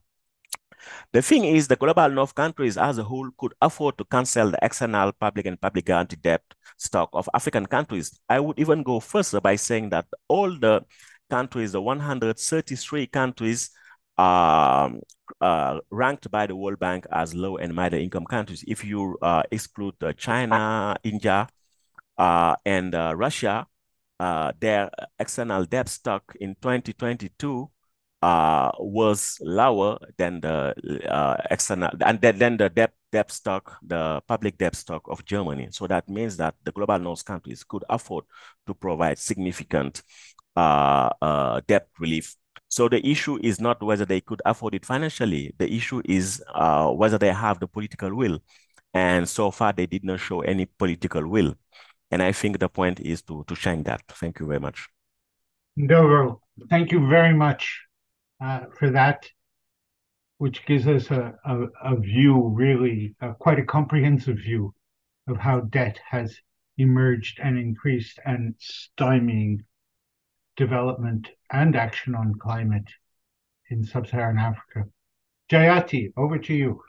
The 1.13 1.21
thing 1.21 1.45
is, 1.45 1.67
the 1.67 1.75
global 1.75 2.09
north 2.09 2.35
countries 2.35 2.77
as 2.77 2.97
a 2.97 3.03
whole 3.03 3.29
could 3.37 3.53
afford 3.61 3.97
to 3.97 4.05
cancel 4.05 4.51
the 4.51 4.59
external 4.61 5.11
public 5.13 5.45
and 5.45 5.61
public 5.61 5.85
guarantee 5.85 6.17
debt 6.17 6.41
stock 6.77 7.09
of 7.13 7.29
African 7.33 7.65
countries. 7.65 8.19
I 8.27 8.39
would 8.39 8.59
even 8.59 8.83
go 8.83 8.99
further 8.99 9.39
by 9.39 9.55
saying 9.55 9.91
that 9.91 10.07
all 10.27 10.49
the 10.49 10.83
countries, 11.29 11.71
the 11.71 11.81
133 11.81 13.07
countries, 13.07 13.69
um, 14.17 15.01
uh, 15.41 15.79
ranked 15.89 16.29
by 16.29 16.47
the 16.47 16.55
World 16.55 16.79
Bank 16.79 17.05
as 17.11 17.33
low 17.33 17.57
and 17.57 17.75
middle 17.75 17.99
income 17.99 18.25
countries. 18.25 18.63
If 18.67 18.83
you 18.85 19.17
uh, 19.21 19.43
exclude 19.51 19.95
uh, 20.01 20.13
China, 20.13 20.95
India, 21.03 21.47
uh, 22.17 22.55
and 22.65 22.93
uh, 22.93 23.13
Russia, 23.15 23.67
uh, 24.19 24.51
their 24.59 24.89
external 25.19 25.65
debt 25.65 25.89
stock 25.89 26.35
in 26.39 26.55
2022 26.61 27.69
uh, 28.21 28.71
was 28.79 29.37
lower 29.41 29.97
than 30.17 30.39
the 30.39 30.73
external 31.49 31.89
and 32.05 32.21
then 32.21 32.57
the 32.57 32.69
debt 32.69 32.93
debt 33.11 33.31
stock, 33.31 33.77
the 33.83 34.21
public 34.27 34.57
debt 34.57 34.75
stock 34.75 35.03
of 35.07 35.25
Germany. 35.25 35.67
So 35.71 35.87
that 35.87 36.07
means 36.07 36.37
that 36.37 36.55
the 36.63 36.71
global 36.71 36.99
north 36.99 37.25
countries 37.25 37.63
could 37.63 37.83
afford 37.89 38.25
to 38.65 38.73
provide 38.73 39.17
significant 39.19 40.03
debt 40.55 41.87
relief. 41.99 42.35
So 42.75 42.89
the 42.89 43.07
issue 43.07 43.37
is 43.43 43.61
not 43.61 43.83
whether 43.83 44.03
they 44.03 44.19
could 44.19 44.41
afford 44.45 44.73
it 44.73 44.83
financially. 44.83 45.53
The 45.59 45.71
issue 45.71 46.01
is 46.05 46.43
uh, 46.55 46.89
whether 46.89 47.19
they 47.19 47.31
have 47.31 47.59
the 47.59 47.67
political 47.67 48.15
will. 48.15 48.39
And 48.95 49.29
so 49.29 49.51
far, 49.51 49.73
they 49.73 49.85
did 49.85 50.03
not 50.03 50.19
show 50.19 50.41
any 50.41 50.65
political 50.65 51.27
will. 51.27 51.53
And 52.09 52.23
I 52.23 52.31
think 52.31 52.57
the 52.57 52.69
point 52.69 52.99
is 52.99 53.21
to, 53.27 53.43
to 53.47 53.55
change 53.55 53.83
that. 53.83 54.01
Thank 54.07 54.39
you 54.39 54.47
very 54.47 54.59
much. 54.59 54.89
Ndongo, 55.77 56.39
thank 56.71 56.91
you 56.91 57.07
very 57.07 57.35
much 57.35 57.79
uh, 58.43 58.61
for 58.79 58.89
that, 58.89 59.29
which 60.39 60.65
gives 60.65 60.87
us 60.87 61.11
a, 61.11 61.35
a, 61.45 61.55
a 61.91 61.95
view, 61.99 62.47
really, 62.55 63.15
quite 63.37 63.59
a 63.59 63.65
comprehensive 63.65 64.37
view 64.37 64.73
of 65.27 65.37
how 65.37 65.59
debt 65.59 65.99
has 66.09 66.35
emerged 66.79 67.39
and 67.39 67.59
increased 67.59 68.17
and 68.25 68.55
stymieing 68.59 69.59
development 70.57 71.29
and 71.53 71.75
action 71.75 72.15
on 72.15 72.33
climate 72.35 72.89
in 73.69 73.85
sub-Saharan 73.85 74.37
Africa. 74.37 74.89
Jayati, 75.49 76.11
over 76.17 76.37
to 76.39 76.53
you. 76.53 76.81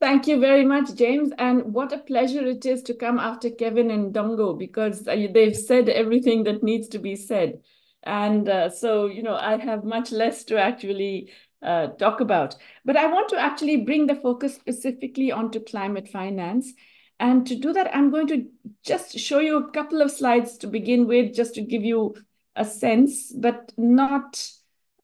Thank 0.00 0.26
you 0.26 0.40
very 0.40 0.64
much, 0.64 0.94
James. 0.94 1.30
And 1.38 1.74
what 1.74 1.92
a 1.92 1.98
pleasure 1.98 2.44
it 2.44 2.66
is 2.66 2.82
to 2.84 2.94
come 2.94 3.18
after 3.18 3.50
Kevin 3.50 3.90
and 3.90 4.12
Ndongo 4.12 4.58
because 4.58 5.06
uh, 5.06 5.16
they've 5.32 5.56
said 5.56 5.88
everything 5.88 6.44
that 6.44 6.62
needs 6.62 6.88
to 6.88 6.98
be 6.98 7.14
said. 7.14 7.60
And 8.02 8.48
uh, 8.48 8.68
so, 8.70 9.06
you 9.06 9.22
know, 9.22 9.36
I 9.36 9.58
have 9.58 9.84
much 9.84 10.10
less 10.10 10.42
to 10.44 10.60
actually 10.60 11.30
uh, 11.62 11.88
talk 11.98 12.20
about. 12.20 12.56
But 12.84 12.96
I 12.96 13.06
want 13.06 13.28
to 13.28 13.38
actually 13.38 13.76
bring 13.76 14.08
the 14.08 14.16
focus 14.16 14.56
specifically 14.56 15.30
onto 15.30 15.60
climate 15.60 16.08
finance. 16.08 16.72
And 17.20 17.46
to 17.46 17.54
do 17.54 17.72
that, 17.72 17.94
I'm 17.94 18.10
going 18.10 18.26
to 18.28 18.46
just 18.84 19.16
show 19.16 19.38
you 19.38 19.58
a 19.58 19.70
couple 19.70 20.02
of 20.02 20.10
slides 20.10 20.58
to 20.58 20.66
begin 20.66 21.06
with, 21.06 21.32
just 21.32 21.54
to 21.54 21.60
give 21.60 21.84
you 21.84 22.16
a 22.56 22.64
sense, 22.64 23.32
but 23.32 23.72
not 23.76 24.46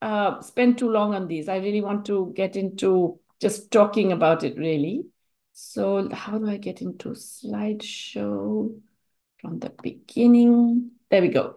uh, 0.03 0.41
spend 0.41 0.79
too 0.79 0.91
long 0.91 1.15
on 1.15 1.29
these. 1.29 1.49
I 1.49 1.57
really 1.57 1.81
want 1.81 2.05
to 2.07 2.33
get 2.37 2.57
into 2.57 3.19
just 3.41 3.71
talking 3.71 4.13
about 4.13 4.45
it, 4.45 4.57
really. 4.57 5.07
So 5.53 6.09
how 6.13 6.39
do 6.39 6.49
I 6.49 6.57
get 6.57 6.83
into 6.83 7.11
slideshow 7.11 8.81
from 9.41 9.59
the 9.59 9.73
beginning? 9.83 10.93
There 11.11 11.23
we 11.23 11.29
go. 11.29 11.57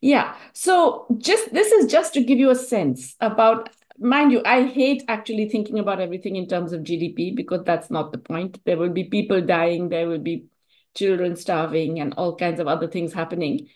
Yeah, 0.00 0.36
so 0.52 1.06
just 1.18 1.52
this 1.52 1.70
is 1.72 1.90
just 1.90 2.14
to 2.14 2.24
give 2.24 2.38
you 2.38 2.50
a 2.50 2.54
sense 2.54 3.14
about, 3.20 3.68
mind 3.98 4.32
you, 4.32 4.42
I 4.44 4.66
hate 4.66 5.04
actually 5.08 5.48
thinking 5.48 5.78
about 5.78 6.00
everything 6.00 6.36
in 6.36 6.48
terms 6.48 6.72
of 6.72 6.82
GDP 6.82 7.34
because 7.34 7.62
that's 7.64 7.90
not 7.90 8.10
the 8.12 8.18
point. 8.18 8.58
There 8.64 8.78
will 8.78 8.90
be 8.90 9.04
people 9.04 9.40
dying, 9.40 9.88
there 9.88 10.08
will 10.08 10.18
be 10.18 10.46
children 10.94 11.36
starving 11.36 12.00
and 12.00 12.14
all 12.14 12.36
kinds 12.36 12.60
of 12.60 12.68
other 12.68 12.88
things 12.88 13.12
happening. 13.12 13.68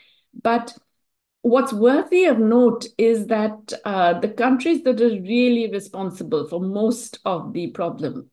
But 0.43 0.77
what's 1.47 1.73
worthy 1.73 2.25
of 2.25 2.39
note 2.41 2.87
is 2.99 3.29
that 3.29 3.73
uh, 3.85 4.19
the 4.19 4.29
countries 4.29 4.83
that 4.83 5.01
are 5.01 5.21
really 5.21 5.71
responsible 5.71 6.49
for 6.49 6.61
most 6.61 7.21
of 7.25 7.53
the 7.53 7.69
problem, 7.69 8.29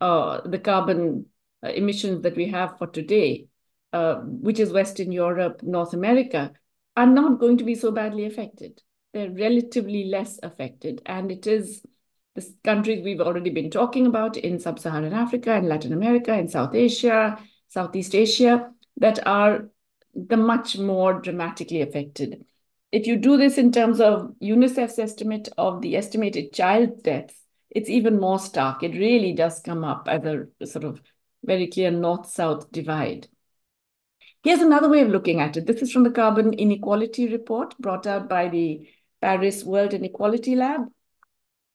uh, 0.00 0.42
the 0.46 0.58
carbon 0.58 1.24
uh, 1.64 1.68
emissions 1.68 2.22
that 2.22 2.36
we 2.36 2.48
have 2.48 2.76
for 2.76 2.86
today, 2.86 3.46
uh, 3.94 4.16
which 4.16 4.60
is 4.60 4.72
Western 4.72 5.10
Europe, 5.10 5.62
North 5.62 5.94
America, 5.94 6.52
are 6.96 7.06
not 7.06 7.40
going 7.40 7.56
to 7.56 7.64
be 7.64 7.74
so 7.74 7.90
badly 7.90 8.26
affected. 8.26 8.82
They're 9.14 9.30
relatively 9.30 10.04
less 10.04 10.38
affected. 10.42 11.00
And 11.06 11.32
it 11.32 11.46
is 11.46 11.82
the 12.34 12.46
countries 12.62 13.02
we've 13.02 13.22
already 13.22 13.50
been 13.50 13.70
talking 13.70 14.06
about 14.06 14.36
in 14.36 14.58
Sub-Saharan 14.58 15.14
Africa 15.14 15.52
and 15.52 15.66
Latin 15.66 15.94
America 15.94 16.32
and 16.32 16.50
South 16.50 16.74
Asia, 16.74 17.38
Southeast 17.68 18.14
Asia, 18.14 18.70
that 18.98 19.26
are 19.26 19.70
the 20.14 20.36
much 20.36 20.76
more 20.76 21.14
dramatically 21.14 21.80
affected. 21.80 22.44
If 22.92 23.06
you 23.06 23.16
do 23.16 23.36
this 23.36 23.56
in 23.56 23.70
terms 23.70 24.00
of 24.00 24.34
UNICEF's 24.42 24.98
estimate 24.98 25.48
of 25.56 25.80
the 25.80 25.96
estimated 25.96 26.52
child 26.52 27.02
deaths, 27.02 27.34
it's 27.70 27.88
even 27.88 28.18
more 28.18 28.40
stark. 28.40 28.82
It 28.82 28.94
really 28.94 29.32
does 29.32 29.60
come 29.60 29.84
up 29.84 30.08
as 30.08 30.24
a 30.24 30.66
sort 30.66 30.84
of 30.84 31.00
very 31.44 31.68
clear 31.68 31.90
north-south 31.92 32.72
divide. 32.72 33.28
Here's 34.42 34.60
another 34.60 34.88
way 34.88 35.02
of 35.02 35.08
looking 35.08 35.40
at 35.40 35.56
it. 35.56 35.66
This 35.66 35.82
is 35.82 35.92
from 35.92 36.02
the 36.02 36.10
Carbon 36.10 36.52
Inequality 36.52 37.28
Report 37.28 37.78
brought 37.78 38.06
out 38.06 38.28
by 38.28 38.48
the 38.48 38.88
Paris 39.20 39.62
World 39.62 39.94
Inequality 39.94 40.56
Lab. 40.56 40.80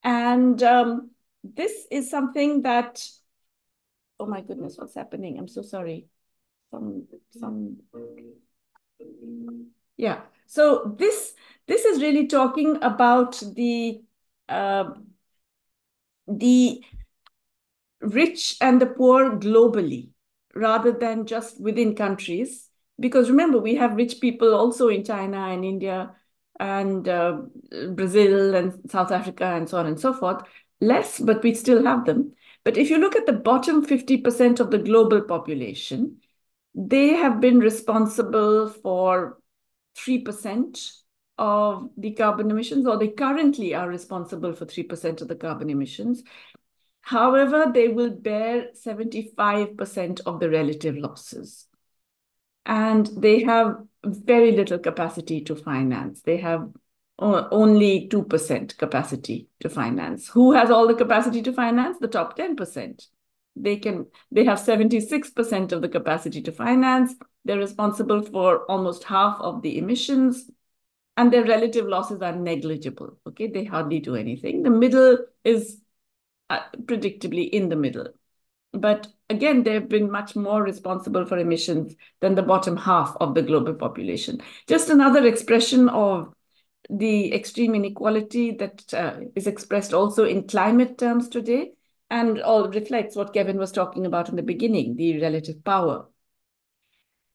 And 0.04 0.62
um, 0.64 1.12
this 1.44 1.88
is 1.92 2.10
something 2.10 2.64
that, 2.64 3.08
oh 4.20 4.26
my 4.26 4.42
goodness, 4.42 4.78
what's 4.78 4.96
happening? 4.96 5.38
I'm 5.40 5.48
so 5.48 5.62
sorry. 5.62 6.08
Some, 6.72 7.08
some, 7.40 7.78
yeah. 9.96 10.22
So 10.48 10.96
this, 10.98 11.34
this 11.68 11.86
is 11.86 12.02
really 12.02 12.28
talking 12.28 12.78
about 12.82 13.42
the, 13.56 14.02
uh, 14.50 14.92
the 16.28 16.82
rich 18.02 18.58
and 18.62 18.82
the 18.82 18.86
poor 18.86 19.32
globally 19.38 20.10
rather 20.54 20.92
than 20.92 21.26
just 21.26 21.60
within 21.62 21.96
countries. 21.96 22.70
Because 23.00 23.30
remember, 23.30 23.60
we 23.60 23.76
have 23.76 23.96
rich 23.96 24.22
people 24.22 24.54
also 24.56 24.88
in 24.88 25.04
China 25.04 25.38
and 25.48 25.66
India 25.66 26.16
and 26.60 27.08
uh, 27.10 27.42
Brazil 27.92 28.56
and 28.56 28.90
South 28.90 29.12
Africa 29.12 29.44
and 29.46 29.68
so 29.68 29.78
on 29.78 29.86
and 29.86 30.00
so 30.00 30.14
forth. 30.14 30.44
Less, 30.80 31.20
but 31.20 31.44
we 31.44 31.54
still 31.54 31.84
have 31.86 32.06
them. 32.06 32.34
But 32.64 32.78
if 32.78 32.90
you 32.90 32.98
look 32.98 33.16
at 33.16 33.26
the 33.26 33.34
bottom 33.34 33.84
50% 33.84 34.60
of 34.60 34.72
the 34.72 34.78
global 34.80 35.22
population, 35.22 36.18
they 36.74 37.10
have 37.10 37.42
been 37.42 37.60
responsible 37.60 38.70
for 38.70 39.38
3% 39.98 40.92
of 41.38 41.90
the 41.98 42.12
carbon 42.12 42.52
emissions, 42.52 42.88
or 42.88 42.98
they 42.98 43.10
currently 43.10 43.74
are 43.74 43.90
responsible 43.90 44.54
for 44.54 44.66
3% 44.66 45.22
of 45.22 45.28
the 45.28 45.36
carbon 45.36 45.70
emissions. 45.70 46.24
However, 47.02 47.72
they 47.74 47.88
will 47.88 48.10
bear 48.10 48.70
75% 48.74 50.22
of 50.26 50.40
the 50.40 50.50
relative 50.50 50.98
losses. 50.98 51.68
And 52.66 53.06
they 53.18 53.44
have 53.44 53.78
very 54.04 54.54
little 54.54 54.80
capacity 54.80 55.42
to 55.42 55.56
finance. 55.56 56.22
They 56.22 56.38
have 56.38 56.70
only 57.20 58.10
2% 58.10 58.78
capacity 58.78 59.48
to 59.60 59.70
finance. 59.70 60.28
Who 60.30 60.54
has 60.54 60.72
all 60.72 60.88
the 60.88 60.96
capacity 60.96 61.42
to 61.44 61.54
finance? 61.54 61.98
The 62.00 62.08
top 62.08 62.38
10%. 62.38 63.08
They 63.56 63.78
can 63.78 64.08
they 64.32 64.44
have 64.44 64.60
76% 64.60 65.72
of 65.72 65.82
the 65.82 65.90
capacity 65.90 66.42
to 66.42 66.52
finance. 66.52 67.16
They're 67.46 67.58
responsible 67.58 68.22
for 68.22 68.70
almost 68.70 69.04
half 69.04 69.40
of 69.40 69.62
the 69.62 69.78
emissions 69.78 70.50
and 71.18 71.32
their 71.32 71.46
relative 71.46 71.88
losses 71.88 72.22
are 72.22 72.36
negligible. 72.36 73.18
Okay, 73.28 73.48
they 73.48 73.64
hardly 73.64 74.00
do 74.00 74.16
anything. 74.16 74.64
The 74.64 74.70
middle 74.70 75.20
is 75.44 75.80
uh, 76.50 76.60
predictably 76.84 77.50
in 77.50 77.70
the 77.70 77.76
middle. 77.76 78.10
But 78.74 79.08
again, 79.30 79.64
they've 79.64 79.88
been 79.88 80.12
much 80.12 80.36
more 80.36 80.62
responsible 80.62 81.26
for 81.26 81.38
emissions 81.38 81.96
than 82.20 82.36
the 82.36 82.44
bottom 82.44 82.76
half 82.76 83.16
of 83.22 83.34
the 83.34 83.42
global 83.42 83.74
population. 83.74 84.42
Just 84.68 84.90
another 84.90 85.26
expression 85.26 85.88
of 85.88 86.34
the 86.90 87.34
extreme 87.34 87.74
inequality 87.74 88.52
that 88.52 88.94
uh, 88.94 89.20
is 89.36 89.48
expressed 89.48 89.94
also 89.94 90.26
in 90.26 90.48
climate 90.48 90.98
terms 90.98 91.30
today 91.30 91.72
and 92.10 92.42
all 92.42 92.70
reflects 92.70 93.16
what 93.16 93.34
Kevin 93.34 93.58
was 93.58 93.72
talking 93.72 94.06
about 94.06 94.30
in 94.30 94.36
the 94.36 94.44
beginning, 94.44 94.96
the 94.96 95.20
relative 95.22 95.64
power. 95.64 96.08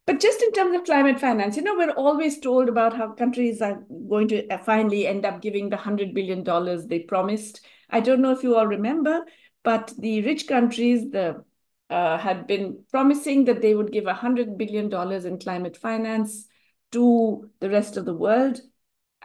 But 0.06 0.20
just 0.20 0.42
in 0.42 0.52
terms 0.52 0.74
of 0.74 0.84
climate 0.84 1.20
finance, 1.20 1.56
you 1.56 1.62
know, 1.62 1.76
we're 1.76 1.90
always 1.90 2.40
told 2.40 2.68
about 2.68 2.96
how 2.96 3.12
countries 3.12 3.62
are 3.62 3.84
going 4.08 4.28
to 4.28 4.48
uh, 4.48 4.58
finally 4.58 5.06
end 5.06 5.24
up 5.24 5.40
giving 5.40 5.68
the 5.68 5.76
$100 5.76 6.14
billion 6.14 6.42
they 6.88 7.00
promised 7.00 7.60
I 7.90 8.00
don't 8.00 8.20
know 8.20 8.32
if 8.32 8.42
you 8.42 8.56
all 8.56 8.66
remember, 8.66 9.24
but 9.62 9.92
the 9.98 10.22
rich 10.22 10.46
countries 10.46 11.10
the, 11.10 11.44
uh, 11.90 12.18
had 12.18 12.46
been 12.46 12.84
promising 12.90 13.44
that 13.46 13.60
they 13.60 13.74
would 13.74 13.92
give 13.92 14.04
$100 14.04 14.56
billion 14.56 14.92
in 15.26 15.38
climate 15.38 15.76
finance 15.76 16.46
to 16.92 17.50
the 17.60 17.70
rest 17.70 17.96
of 17.96 18.04
the 18.04 18.14
world. 18.14 18.60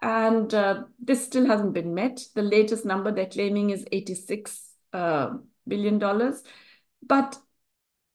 And 0.01 0.53
uh, 0.53 0.83
this 0.99 1.23
still 1.23 1.45
hasn't 1.45 1.73
been 1.73 1.93
met. 1.93 2.21
The 2.33 2.41
latest 2.41 2.85
number 2.85 3.11
they're 3.11 3.27
claiming 3.27 3.69
is 3.69 3.85
86 3.91 4.73
uh, 4.93 5.29
billion 5.67 5.99
dollars. 5.99 6.43
But 7.01 7.37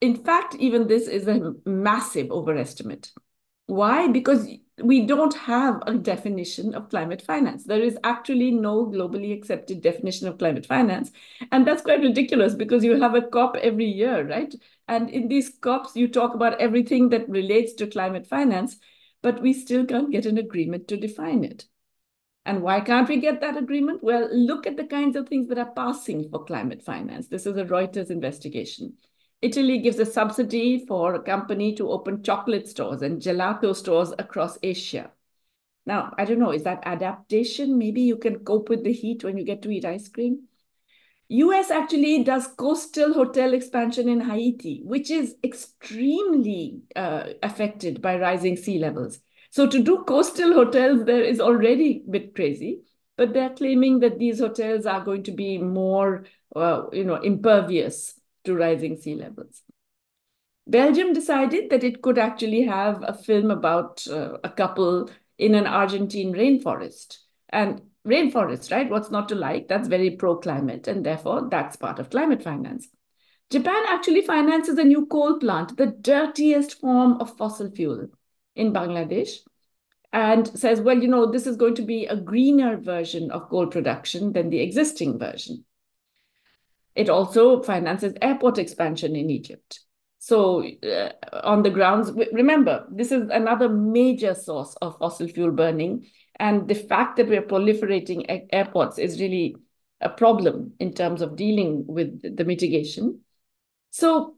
in 0.01 0.15
fact, 0.15 0.55
even 0.55 0.87
this 0.87 1.07
is 1.07 1.27
a 1.27 1.53
massive 1.65 2.31
overestimate. 2.31 3.11
Why? 3.67 4.07
Because 4.07 4.47
we 4.83 5.05
don't 5.05 5.33
have 5.35 5.81
a 5.85 5.93
definition 5.93 6.73
of 6.73 6.89
climate 6.89 7.21
finance. 7.21 7.63
There 7.63 7.81
is 7.81 7.97
actually 8.03 8.51
no 8.51 8.87
globally 8.87 9.31
accepted 9.37 9.81
definition 9.81 10.27
of 10.27 10.39
climate 10.39 10.65
finance. 10.65 11.11
And 11.51 11.65
that's 11.65 11.83
quite 11.83 12.01
ridiculous 12.01 12.55
because 12.55 12.83
you 12.83 12.99
have 12.99 13.13
a 13.13 13.21
COP 13.21 13.57
every 13.57 13.85
year, 13.85 14.27
right? 14.27 14.53
And 14.87 15.09
in 15.09 15.27
these 15.27 15.49
COPs, 15.61 15.95
you 15.95 16.07
talk 16.07 16.33
about 16.33 16.59
everything 16.59 17.09
that 17.09 17.29
relates 17.29 17.73
to 17.75 17.87
climate 17.87 18.25
finance, 18.25 18.77
but 19.21 19.41
we 19.41 19.53
still 19.53 19.85
can't 19.85 20.11
get 20.11 20.25
an 20.25 20.39
agreement 20.39 20.87
to 20.87 20.97
define 20.97 21.43
it. 21.43 21.65
And 22.43 22.63
why 22.63 22.81
can't 22.81 23.07
we 23.07 23.17
get 23.17 23.39
that 23.41 23.55
agreement? 23.55 24.03
Well, 24.03 24.27
look 24.35 24.65
at 24.65 24.75
the 24.75 24.85
kinds 24.85 25.15
of 25.15 25.29
things 25.29 25.47
that 25.49 25.59
are 25.59 25.71
passing 25.71 26.27
for 26.29 26.43
climate 26.43 26.81
finance. 26.81 27.27
This 27.27 27.45
is 27.45 27.55
a 27.55 27.65
Reuters 27.65 28.09
investigation. 28.09 28.97
Italy 29.41 29.79
gives 29.79 29.97
a 29.97 30.05
subsidy 30.05 30.85
for 30.85 31.15
a 31.15 31.21
company 31.21 31.73
to 31.75 31.89
open 31.89 32.21
chocolate 32.21 32.67
stores 32.67 33.01
and 33.01 33.21
gelato 33.21 33.75
stores 33.75 34.13
across 34.19 34.59
Asia. 34.61 35.11
Now, 35.85 36.13
I 36.17 36.25
don't 36.25 36.37
know, 36.37 36.51
is 36.51 36.63
that 36.63 36.83
adaptation? 36.85 37.77
Maybe 37.77 38.01
you 38.01 38.17
can 38.17 38.39
cope 38.39 38.69
with 38.69 38.83
the 38.83 38.93
heat 38.93 39.23
when 39.23 39.37
you 39.37 39.43
get 39.43 39.63
to 39.63 39.71
eat 39.71 39.83
ice 39.83 40.07
cream. 40.09 40.43
US 41.29 41.71
actually 41.71 42.23
does 42.23 42.47
coastal 42.47 43.13
hotel 43.13 43.53
expansion 43.53 44.07
in 44.07 44.21
Haiti, 44.21 44.81
which 44.83 45.09
is 45.09 45.35
extremely 45.43 46.81
uh, 46.95 47.29
affected 47.41 48.01
by 48.01 48.19
rising 48.19 48.55
sea 48.57 48.77
levels. 48.77 49.21
So 49.49 49.65
to 49.65 49.81
do 49.81 50.03
coastal 50.03 50.53
hotels 50.53 51.05
there 51.05 51.23
is 51.23 51.39
already 51.39 52.03
a 52.05 52.11
bit 52.11 52.35
crazy, 52.35 52.81
but 53.17 53.33
they're 53.33 53.49
claiming 53.49 54.01
that 54.01 54.19
these 54.19 54.39
hotels 54.39 54.85
are 54.85 55.03
going 55.03 55.23
to 55.23 55.31
be 55.31 55.57
more, 55.57 56.25
uh, 56.55 56.83
you 56.93 57.05
know, 57.05 57.15
impervious 57.15 58.20
to 58.45 58.55
rising 58.55 58.97
sea 58.97 59.15
levels. 59.15 59.61
Belgium 60.67 61.13
decided 61.13 61.69
that 61.69 61.83
it 61.83 62.01
could 62.01 62.17
actually 62.17 62.63
have 62.63 63.03
a 63.05 63.13
film 63.13 63.51
about 63.51 64.05
uh, 64.07 64.37
a 64.43 64.49
couple 64.49 65.09
in 65.37 65.55
an 65.55 65.67
Argentine 65.67 66.33
rainforest. 66.33 67.17
And 67.49 67.81
rainforest, 68.07 68.71
right? 68.71 68.89
What's 68.89 69.11
not 69.11 69.29
to 69.29 69.35
like? 69.35 69.67
That's 69.67 69.87
very 69.87 70.11
pro 70.11 70.37
climate, 70.37 70.87
and 70.87 71.05
therefore 71.05 71.49
that's 71.49 71.75
part 71.75 71.99
of 71.99 72.09
climate 72.09 72.43
finance. 72.43 72.87
Japan 73.49 73.83
actually 73.89 74.21
finances 74.21 74.77
a 74.77 74.83
new 74.83 75.05
coal 75.07 75.37
plant, 75.39 75.75
the 75.75 75.87
dirtiest 75.87 76.79
form 76.79 77.19
of 77.19 77.35
fossil 77.37 77.69
fuel 77.69 78.07
in 78.55 78.71
Bangladesh, 78.71 79.39
and 80.13 80.47
says, 80.57 80.79
well, 80.79 80.97
you 80.97 81.07
know, 81.07 81.29
this 81.29 81.47
is 81.47 81.57
going 81.57 81.75
to 81.75 81.81
be 81.81 82.05
a 82.05 82.15
greener 82.15 82.77
version 82.77 83.29
of 83.31 83.49
coal 83.49 83.67
production 83.67 84.31
than 84.31 84.49
the 84.49 84.61
existing 84.61 85.19
version. 85.19 85.65
It 86.95 87.09
also 87.09 87.61
finances 87.61 88.13
airport 88.21 88.57
expansion 88.57 89.15
in 89.15 89.29
Egypt. 89.29 89.79
So 90.19 90.63
uh, 90.63 91.11
on 91.43 91.63
the 91.63 91.69
grounds, 91.69 92.11
remember, 92.31 92.85
this 92.91 93.11
is 93.11 93.29
another 93.29 93.69
major 93.69 94.35
source 94.35 94.75
of 94.81 94.97
fossil 94.99 95.27
fuel 95.27 95.51
burning. 95.51 96.05
And 96.35 96.67
the 96.67 96.75
fact 96.75 97.17
that 97.17 97.27
we're 97.27 97.41
proliferating 97.41 98.47
airports 98.51 98.99
is 98.99 99.19
really 99.19 99.55
a 99.99 100.09
problem 100.09 100.73
in 100.79 100.93
terms 100.93 101.21
of 101.21 101.35
dealing 101.35 101.85
with 101.87 102.37
the 102.37 102.43
mitigation. 102.43 103.21
So 103.91 104.35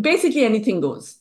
basically 0.00 0.44
anything 0.44 0.80
goes. 0.80 1.18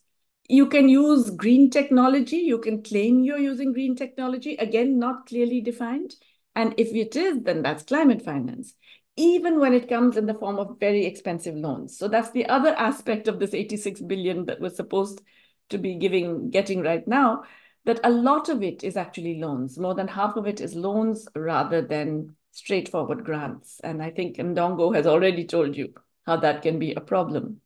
You 0.47 0.67
can 0.67 0.89
use 0.89 1.29
green 1.29 1.69
technology. 1.69 2.37
You 2.37 2.59
can 2.59 2.81
claim 2.81 3.23
you're 3.23 3.37
using 3.37 3.73
green 3.73 3.95
technology. 3.95 4.55
Again, 4.55 4.99
not 4.99 5.27
clearly 5.27 5.61
defined. 5.61 6.15
And 6.55 6.73
if 6.77 6.93
it 6.93 7.15
is, 7.15 7.43
then 7.43 7.61
that's 7.61 7.83
climate 7.83 8.21
finance 8.21 8.73
even 9.19 9.59
when 9.59 9.73
it 9.73 9.89
comes 9.89 10.15
in 10.15 10.25
the 10.25 10.33
form 10.33 10.57
of 10.57 10.79
very 10.79 11.05
expensive 11.05 11.53
loans. 11.53 11.97
So 11.97 12.07
that's 12.07 12.31
the 12.31 12.45
other 12.45 12.69
aspect 12.69 13.27
of 13.27 13.37
this 13.37 13.53
86 13.53 13.99
billion 14.01 14.45
that 14.45 14.61
we're 14.61 14.69
supposed 14.69 15.21
to 15.69 15.77
be 15.77 15.95
giving, 15.95 16.49
getting 16.49 16.81
right 16.81 17.05
now, 17.05 17.43
that 17.83 17.99
a 18.05 18.09
lot 18.09 18.47
of 18.47 18.63
it 18.63 18.81
is 18.81 18.95
actually 18.95 19.41
loans. 19.41 19.77
More 19.77 19.93
than 19.93 20.07
half 20.07 20.37
of 20.37 20.47
it 20.47 20.61
is 20.61 20.73
loans 20.73 21.27
rather 21.35 21.81
than 21.81 22.37
straightforward 22.51 23.25
grants. 23.25 23.81
And 23.83 24.01
I 24.01 24.09
think 24.09 24.37
Ndongo 24.37 24.95
has 24.95 25.05
already 25.05 25.45
told 25.45 25.75
you 25.75 25.93
how 26.25 26.37
that 26.37 26.61
can 26.61 26.79
be 26.79 26.93
a 26.93 27.01
problem. 27.01 27.59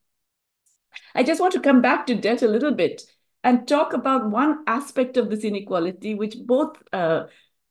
I 1.13 1.21
just 1.21 1.39
want 1.39 1.53
to 1.53 1.59
come 1.59 1.83
back 1.83 2.07
to 2.07 2.15
debt 2.15 2.41
a 2.41 2.47
little 2.47 2.73
bit 2.73 3.03
and 3.43 3.67
talk 3.67 3.93
about 3.93 4.31
one 4.31 4.63
aspect 4.65 5.17
of 5.17 5.29
this 5.29 5.43
inequality, 5.43 6.15
which 6.15 6.35
both 6.43 6.81
uh, 6.91 7.25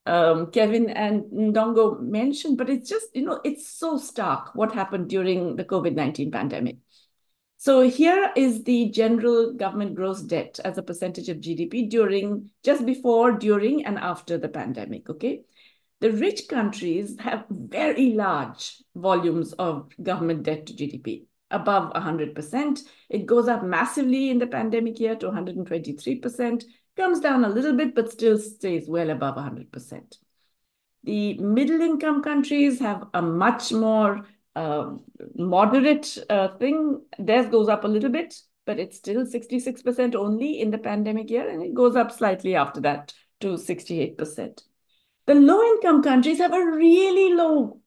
um, 0.07 0.51
Kevin 0.51 0.91
and 0.91 1.25
Ndongo 1.25 2.01
mentioned, 2.01 2.59
but 2.59 2.69
it's 2.69 2.89
just, 2.89 3.15
you 3.15 3.25
know, 3.25 3.41
it's 3.45 3.69
so 3.69 3.99
stark 3.99 4.55
what 4.55 4.75
happened 4.75 5.09
during 5.09 5.57
the 5.57 5.65
COVID-19 5.65 6.33
pandemic. 6.33 6.77
So 7.59 7.89
here 7.89 8.33
is 8.35 8.65
the 8.65 8.91
general 8.91 9.53
government 9.53 9.95
gross 9.95 10.21
debt 10.21 10.59
as 10.65 10.79
a 10.79 10.83
percentage 10.83 11.29
of 11.29 11.37
GDP 11.37 11.89
during, 11.89 12.51
just 12.65 12.85
before, 12.85 13.33
during, 13.33 13.87
and 13.87 13.99
after 13.99 14.37
the 14.37 14.49
pandemic, 14.49 15.09
okay? 15.09 15.43
The 16.01 16.11
rich 16.11 16.49
countries 16.49 17.17
have 17.21 17.45
very 17.49 18.15
large 18.15 18.83
volumes 18.97 19.53
of 19.53 19.93
government 20.03 20.43
debt 20.43 20.67
to 20.67 20.73
GDP, 20.73 21.27
above 21.53 21.93
100%. 21.93 22.81
It 23.09 23.27
goes 23.27 23.47
up 23.47 23.63
massively 23.63 24.31
in 24.31 24.39
the 24.39 24.49
pandemic 24.49 24.99
year 24.99 25.15
to 25.15 25.31
123% 25.31 26.65
comes 26.97 27.21
down 27.21 27.45
a 27.45 27.49
little 27.49 27.75
bit, 27.75 27.95
but 27.95 28.11
still 28.11 28.39
stays 28.39 28.89
well 28.89 29.11
above 29.11 29.37
100%. 29.37 30.17
The 31.05 31.35
middle 31.39 31.81
income 31.81 32.23
countries 32.23 32.79
have 32.81 33.09
a 33.13 33.23
much 33.23 33.73
more 33.73 34.25
uh, 34.55 34.93
moderate 35.35 36.19
uh, 36.31 36.57
thing. 36.59 37.03
Theirs 37.19 37.47
goes 37.49 37.69
up 37.69 37.85
a 37.85 37.89
little 37.89 38.11
bit, 38.11 38.35
but 38.67 38.79
it's 38.79 38.99
still 38.99 39.25
66% 39.25 40.15
only 40.15 40.61
in 40.61 40.71
the 40.71 40.79
pandemic 40.79 41.31
year, 41.31 41.49
and 41.49 41.63
it 41.63 41.75
goes 41.75 41.97
up 41.97 42.13
slightly 42.13 42.55
after 42.55 42.81
that 42.83 43.13
to 43.41 43.55
68%. 43.55 44.63
The 45.27 45.35
low 45.35 45.63
income 45.63 46.03
countries 46.03 46.39
have 46.39 46.53
a 46.53 46.65
really 46.65 47.35
low 47.35 47.81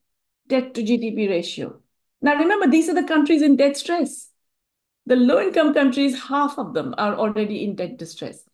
debt 0.48 0.74
to 0.74 0.82
GDP 0.82 1.28
ratio. 1.28 1.80
Now, 2.20 2.36
remember, 2.36 2.66
these 2.66 2.88
are 2.88 2.94
the 2.94 3.04
countries 3.04 3.42
in 3.42 3.56
debt 3.56 3.76
stress. 3.76 4.30
The 5.06 5.16
low 5.16 5.40
income 5.40 5.72
countries, 5.72 6.20
half 6.24 6.58
of 6.58 6.74
them 6.74 6.94
are 6.98 7.14
already 7.14 7.62
in 7.64 7.76
debt 7.76 7.96
distress 7.98 8.45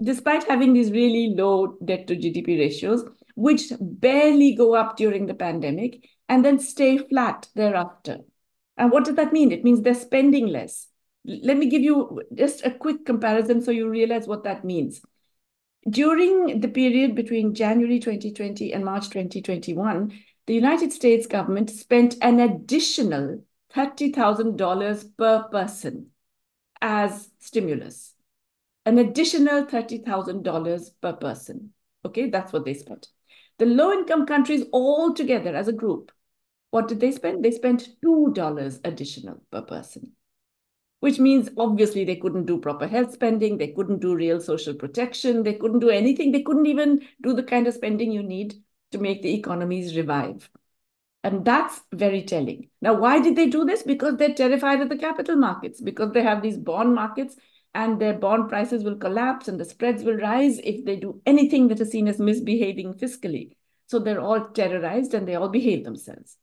despite 0.00 0.44
having 0.44 0.72
these 0.72 0.90
really 0.90 1.34
low 1.36 1.76
debt 1.84 2.06
to 2.06 2.16
GDP 2.16 2.58
ratios, 2.58 3.04
which 3.34 3.72
barely 3.80 4.54
go 4.54 4.74
up 4.74 4.96
during 4.96 5.26
the 5.26 5.34
pandemic 5.34 6.08
and 6.28 6.44
then 6.44 6.58
stay 6.58 6.98
flat 6.98 7.48
thereafter. 7.54 8.18
And 8.76 8.90
what 8.90 9.04
does 9.04 9.16
that 9.16 9.32
mean? 9.32 9.52
It 9.52 9.64
means 9.64 9.82
they're 9.82 9.94
spending 9.94 10.48
less. 10.48 10.88
Let 11.24 11.56
me 11.56 11.66
give 11.66 11.82
you 11.82 12.22
just 12.34 12.64
a 12.64 12.70
quick 12.70 13.06
comparison 13.06 13.62
so 13.62 13.70
you 13.70 13.88
realize 13.88 14.26
what 14.26 14.44
that 14.44 14.64
means. 14.64 15.02
During 15.88 16.60
the 16.60 16.68
period 16.68 17.14
between 17.14 17.54
January 17.54 17.98
2020 17.98 18.72
and 18.72 18.84
March 18.84 19.08
2021, 19.10 20.12
the 20.46 20.54
United 20.54 20.92
States 20.92 21.26
government 21.26 21.70
spent 21.70 22.16
an 22.22 22.40
additional 22.40 23.42
$30,000 23.74 25.16
per 25.16 25.42
person 25.44 26.06
as 26.80 27.30
stimulus 27.38 28.11
an 28.84 28.98
additional 28.98 29.64
$30,000 29.66 30.90
per 31.00 31.12
person. 31.12 31.72
Okay, 32.04 32.30
that's 32.30 32.52
what 32.52 32.64
they 32.64 32.74
spent. 32.74 33.08
The 33.58 33.66
low 33.66 33.92
income 33.92 34.26
countries 34.26 34.64
all 34.72 35.14
together 35.14 35.54
as 35.54 35.68
a 35.68 35.72
group, 35.72 36.10
what 36.70 36.88
did 36.88 37.00
they 37.00 37.12
spend? 37.12 37.44
They 37.44 37.50
spent 37.50 37.88
$2 38.04 38.80
additional 38.84 39.42
per 39.50 39.62
person, 39.62 40.12
which 41.00 41.18
means 41.18 41.50
obviously 41.56 42.04
they 42.04 42.16
couldn't 42.16 42.46
do 42.46 42.58
proper 42.58 42.88
health 42.88 43.12
spending. 43.12 43.58
They 43.58 43.68
couldn't 43.68 44.00
do 44.00 44.16
real 44.16 44.40
social 44.40 44.74
protection. 44.74 45.42
They 45.42 45.54
couldn't 45.54 45.80
do 45.80 45.90
anything. 45.90 46.32
They 46.32 46.42
couldn't 46.42 46.66
even 46.66 47.02
do 47.22 47.34
the 47.34 47.42
kind 47.42 47.66
of 47.66 47.74
spending 47.74 48.10
you 48.10 48.22
need 48.22 48.54
to 48.90 48.98
make 48.98 49.22
the 49.22 49.34
economies 49.34 49.96
revive. 49.96 50.50
And 51.24 51.44
that's 51.44 51.80
very 51.92 52.22
telling. 52.22 52.68
Now, 52.80 52.94
why 52.94 53.20
did 53.20 53.36
they 53.36 53.46
do 53.46 53.64
this? 53.64 53.84
Because 53.84 54.16
they're 54.16 54.34
terrified 54.34 54.80
of 54.80 54.88
the 54.88 54.96
capital 54.96 55.36
markets, 55.36 55.80
because 55.80 56.12
they 56.12 56.22
have 56.22 56.42
these 56.42 56.56
bond 56.56 56.94
markets 56.94 57.36
and 57.74 58.00
their 58.00 58.14
bond 58.14 58.48
prices 58.48 58.84
will 58.84 58.96
collapse 58.96 59.48
and 59.48 59.58
the 59.58 59.64
spreads 59.64 60.04
will 60.04 60.16
rise 60.16 60.58
if 60.58 60.84
they 60.84 60.96
do 60.96 61.20
anything 61.24 61.68
that 61.68 61.80
is 61.80 61.90
seen 61.90 62.08
as 62.08 62.18
misbehaving 62.18 62.94
fiscally. 62.94 63.52
So 63.86 63.98
they're 63.98 64.20
all 64.20 64.48
terrorized 64.48 65.14
and 65.14 65.26
they 65.26 65.34
all 65.34 65.48
behave 65.48 65.84
themselves. 65.84 66.36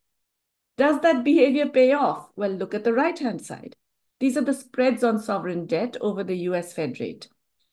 Does 0.77 1.01
that 1.01 1.23
behavior 1.23 1.67
pay 1.67 1.93
off? 1.93 2.29
Well, 2.35 2.51
look 2.51 2.73
at 2.73 2.83
the 2.83 2.93
right-hand 2.93 3.45
side. 3.45 3.75
These 4.19 4.37
are 4.37 4.43
the 4.43 4.53
spreads 4.53 5.03
on 5.03 5.19
sovereign 5.19 5.65
debt 5.65 5.97
over 6.01 6.23
the 6.23 6.37
US 6.49 6.73
Fed 6.73 6.99
rate. 6.99 7.27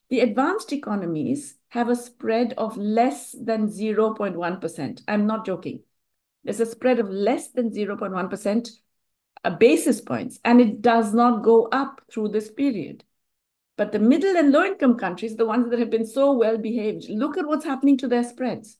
The 0.09 0.21
advanced 0.21 0.73
economies 0.73 1.57
have 1.69 1.89
a 1.89 1.97
spread 1.97 2.55
of 2.57 2.77
less 2.77 3.33
than 3.33 3.69
0.1%. 3.69 5.03
I'm 5.09 5.27
not 5.27 5.45
joking. 5.45 5.81
There's 6.45 6.61
a 6.61 6.67
spread 6.67 7.01
of 7.01 7.11
less 7.11 7.49
than 7.49 7.71
0.1% 7.71 8.71
uh, 9.45 9.51
basis 9.51 10.01
points, 10.01 10.39
and 10.45 10.61
it 10.61 10.81
does 10.81 11.13
not 11.13 11.43
go 11.43 11.69
up 11.73 12.03
through 12.11 12.29
this 12.29 12.51
period. 12.51 13.03
But 13.77 13.93
the 13.93 13.99
middle 13.99 14.37
and 14.37 14.53
low 14.53 14.65
income 14.65 14.97
countries, 14.97 15.37
the 15.37 15.47
ones 15.47 15.71
that 15.71 15.79
have 15.79 15.91
been 15.91 16.07
so 16.07 16.33
well 16.33 16.57
behaved, 16.57 17.09
look 17.09 17.37
at 17.37 17.47
what's 17.47 17.65
happening 17.65 17.99
to 17.99 18.09
their 18.09 18.25
spreads. 18.25 18.79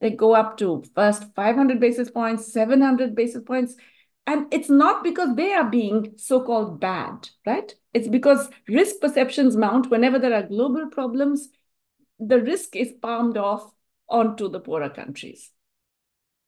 They 0.00 0.10
go 0.10 0.34
up 0.34 0.56
to 0.58 0.82
first 0.96 1.32
500 1.34 1.78
basis 1.78 2.10
points, 2.10 2.52
700 2.52 3.14
basis 3.14 3.42
points. 3.44 3.76
And 4.26 4.52
it's 4.52 4.68
not 4.68 5.04
because 5.04 5.36
they 5.36 5.52
are 5.52 5.68
being 5.68 6.14
so 6.16 6.42
called 6.42 6.80
bad, 6.80 7.28
right? 7.46 7.72
It's 7.94 8.08
because 8.08 8.48
risk 8.68 8.96
perceptions 9.00 9.56
mount 9.56 9.90
whenever 9.90 10.18
there 10.18 10.34
are 10.34 10.42
global 10.42 10.88
problems, 10.90 11.48
the 12.18 12.40
risk 12.40 12.74
is 12.74 12.92
palmed 13.00 13.36
off 13.36 13.70
onto 14.08 14.48
the 14.48 14.60
poorer 14.60 14.90
countries. 14.90 15.50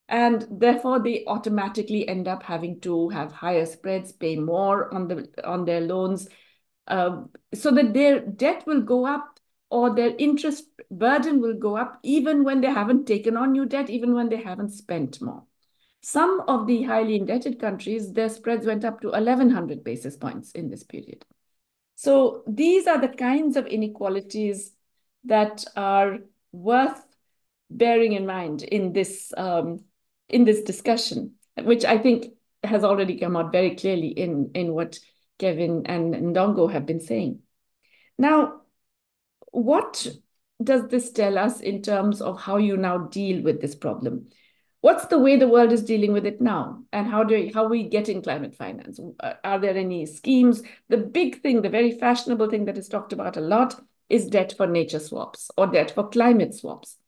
And 0.08 0.46
therefore, 0.50 1.00
they 1.00 1.24
automatically 1.26 2.06
end 2.06 2.28
up 2.28 2.42
having 2.42 2.80
to 2.80 3.08
have 3.08 3.32
higher 3.32 3.66
spreads, 3.66 4.12
pay 4.12 4.36
more 4.36 4.92
on, 4.92 5.08
the, 5.08 5.28
on 5.44 5.64
their 5.64 5.80
loans, 5.80 6.28
um, 6.88 7.30
so 7.54 7.70
that 7.70 7.94
their 7.94 8.20
debt 8.20 8.64
will 8.66 8.82
go 8.82 9.06
up 9.06 9.40
or 9.70 9.94
their 9.94 10.14
interest 10.18 10.66
burden 10.90 11.40
will 11.40 11.54
go 11.54 11.76
up 11.76 11.98
even 12.02 12.44
when 12.44 12.60
they 12.60 12.70
haven't 12.70 13.06
taken 13.06 13.36
on 13.36 13.52
new 13.52 13.66
debt, 13.66 13.90
even 13.90 14.14
when 14.14 14.28
they 14.28 14.42
haven't 14.42 14.70
spent 14.70 15.20
more. 15.20 15.44
Some 16.00 16.42
of 16.46 16.66
the 16.66 16.82
highly 16.82 17.16
indebted 17.16 17.58
countries, 17.58 18.12
their 18.12 18.28
spreads 18.28 18.66
went 18.66 18.84
up 18.84 19.00
to 19.00 19.08
1100 19.08 19.82
basis 19.82 20.16
points 20.16 20.52
in 20.52 20.68
this 20.68 20.84
period. 20.84 21.24
So 21.96 22.42
these 22.46 22.86
are 22.86 23.00
the 23.00 23.08
kinds 23.08 23.56
of 23.56 23.66
inequalities 23.66 24.72
that 25.24 25.64
are 25.76 26.18
worth 26.52 27.02
bearing 27.70 28.12
in 28.12 28.26
mind 28.26 28.62
in 28.62 28.92
this 28.92 29.32
um, 29.36 29.80
in 30.28 30.44
this 30.44 30.62
discussion, 30.62 31.32
which 31.62 31.84
I 31.84 31.98
think 31.98 32.26
has 32.62 32.84
already 32.84 33.18
come 33.18 33.36
out 33.36 33.52
very 33.52 33.74
clearly 33.74 34.08
in 34.08 34.50
in 34.54 34.74
what 34.74 34.98
Kevin 35.38 35.86
and 35.86 36.14
Ndongo 36.14 36.70
have 36.70 36.86
been 36.86 37.00
saying. 37.00 37.40
Now, 38.18 38.60
what 39.50 40.06
does 40.62 40.88
this 40.88 41.12
tell 41.12 41.38
us 41.38 41.60
in 41.60 41.82
terms 41.82 42.20
of 42.20 42.40
how 42.40 42.56
you 42.56 42.76
now 42.76 42.98
deal 42.98 43.42
with 43.42 43.60
this 43.60 43.74
problem? 43.74 44.28
What's 44.80 45.06
the 45.06 45.18
way 45.18 45.36
the 45.36 45.48
world 45.48 45.72
is 45.72 45.82
dealing 45.82 46.12
with 46.12 46.26
it 46.26 46.40
now? 46.40 46.84
And 46.92 47.06
how 47.06 47.24
do 47.24 47.50
how 47.54 47.68
we 47.68 47.88
get 47.88 48.08
in 48.08 48.20
climate 48.20 48.54
finance? 48.54 49.00
Uh, 49.18 49.32
are 49.42 49.58
there 49.58 49.76
any 49.76 50.04
schemes? 50.04 50.62
The 50.90 50.98
big 50.98 51.40
thing, 51.40 51.62
the 51.62 51.70
very 51.70 51.92
fashionable 51.92 52.50
thing 52.50 52.66
that 52.66 52.76
is 52.76 52.88
talked 52.88 53.14
about 53.14 53.38
a 53.38 53.40
lot 53.40 53.80
is 54.10 54.26
debt 54.26 54.52
for 54.56 54.66
nature 54.66 54.98
swaps 54.98 55.50
or 55.56 55.68
debt 55.68 55.90
for 55.92 56.08
climate 56.08 56.54
swaps. 56.54 56.98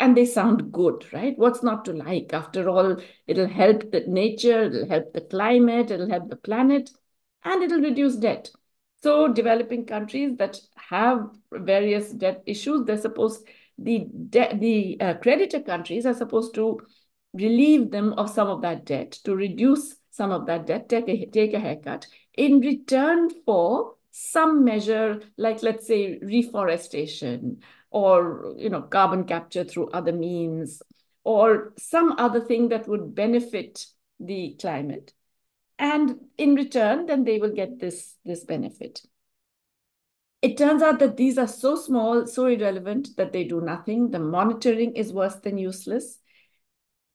And 0.00 0.16
they 0.16 0.24
sound 0.24 0.72
good, 0.72 1.06
right? 1.12 1.38
What's 1.38 1.62
not 1.62 1.84
to 1.84 1.92
like? 1.92 2.32
After 2.32 2.68
all, 2.68 2.96
it'll 3.28 3.46
help 3.46 3.92
the 3.92 4.00
nature, 4.08 4.64
it'll 4.64 4.88
help 4.88 5.12
the 5.12 5.20
climate, 5.20 5.92
it'll 5.92 6.10
help 6.10 6.28
the 6.28 6.34
planet, 6.34 6.90
and 7.44 7.62
it'll 7.62 7.80
reduce 7.80 8.16
debt. 8.16 8.50
So 9.02 9.32
developing 9.32 9.86
countries 9.86 10.36
that 10.36 10.60
have 10.76 11.28
various 11.50 12.10
debt 12.12 12.42
issues, 12.46 12.84
they're 12.84 12.98
supposed, 12.98 13.46
the, 13.78 14.06
the 14.10 14.96
uh, 15.00 15.14
creditor 15.14 15.60
countries 15.60 16.06
are 16.06 16.14
supposed 16.14 16.54
to 16.54 16.80
relieve 17.34 17.90
them 17.90 18.12
of 18.14 18.30
some 18.30 18.48
of 18.48 18.62
that 18.62 18.84
debt, 18.84 19.12
to 19.24 19.34
reduce 19.34 19.96
some 20.10 20.30
of 20.30 20.46
that 20.46 20.66
debt, 20.66 20.88
take 20.88 21.08
a, 21.08 21.26
take 21.26 21.54
a 21.54 21.58
haircut 21.58 22.06
in 22.34 22.60
return 22.60 23.28
for 23.44 23.94
some 24.10 24.64
measure, 24.64 25.20
like 25.36 25.62
let's 25.62 25.86
say 25.86 26.18
reforestation 26.22 27.62
or 27.90 28.54
you 28.56 28.70
know 28.70 28.82
carbon 28.82 29.24
capture 29.24 29.64
through 29.64 29.88
other 29.90 30.12
means 30.12 30.82
or 31.24 31.72
some 31.78 32.12
other 32.18 32.40
thing 32.40 32.68
that 32.68 32.88
would 32.88 33.14
benefit 33.14 33.86
the 34.18 34.56
climate. 34.60 35.12
And 35.78 36.16
in 36.38 36.54
return, 36.54 37.06
then 37.06 37.24
they 37.24 37.38
will 37.38 37.52
get 37.52 37.80
this, 37.80 38.16
this 38.24 38.44
benefit. 38.44 39.02
It 40.42 40.58
turns 40.58 40.82
out 40.82 40.98
that 40.98 41.16
these 41.16 41.38
are 41.38 41.46
so 41.46 41.76
small, 41.76 42.26
so 42.26 42.46
irrelevant 42.46 43.16
that 43.16 43.32
they 43.32 43.44
do 43.44 43.60
nothing. 43.60 44.10
The 44.10 44.18
monitoring 44.18 44.96
is 44.96 45.12
worse 45.12 45.36
than 45.36 45.56
useless. 45.56 46.18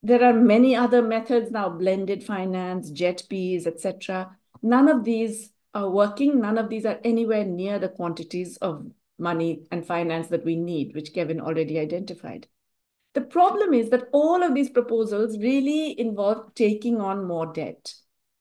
There 0.01 0.23
are 0.23 0.33
many 0.33 0.75
other 0.75 1.01
methods 1.01 1.51
now, 1.51 1.69
blended 1.69 2.23
finance, 2.23 2.89
JETPs, 2.91 3.67
etc. 3.67 4.37
None 4.61 4.87
of 4.87 5.03
these 5.03 5.51
are 5.73 5.89
working. 5.89 6.39
None 6.39 6.57
of 6.57 6.69
these 6.69 6.85
are 6.85 6.99
anywhere 7.03 7.43
near 7.43 7.79
the 7.79 7.89
quantities 7.89 8.57
of 8.57 8.89
money 9.19 9.63
and 9.71 9.85
finance 9.85 10.27
that 10.27 10.45
we 10.45 10.55
need, 10.55 10.95
which 10.95 11.13
Kevin 11.13 11.41
already 11.41 11.79
identified. 11.79 12.47
The 13.13 13.21
problem 13.21 13.73
is 13.73 13.89
that 13.89 14.07
all 14.13 14.43
of 14.43 14.53
these 14.53 14.69
proposals 14.69 15.37
really 15.39 15.99
involve 15.99 16.53
taking 16.53 17.01
on 17.01 17.25
more 17.27 17.51
debt. 17.51 17.93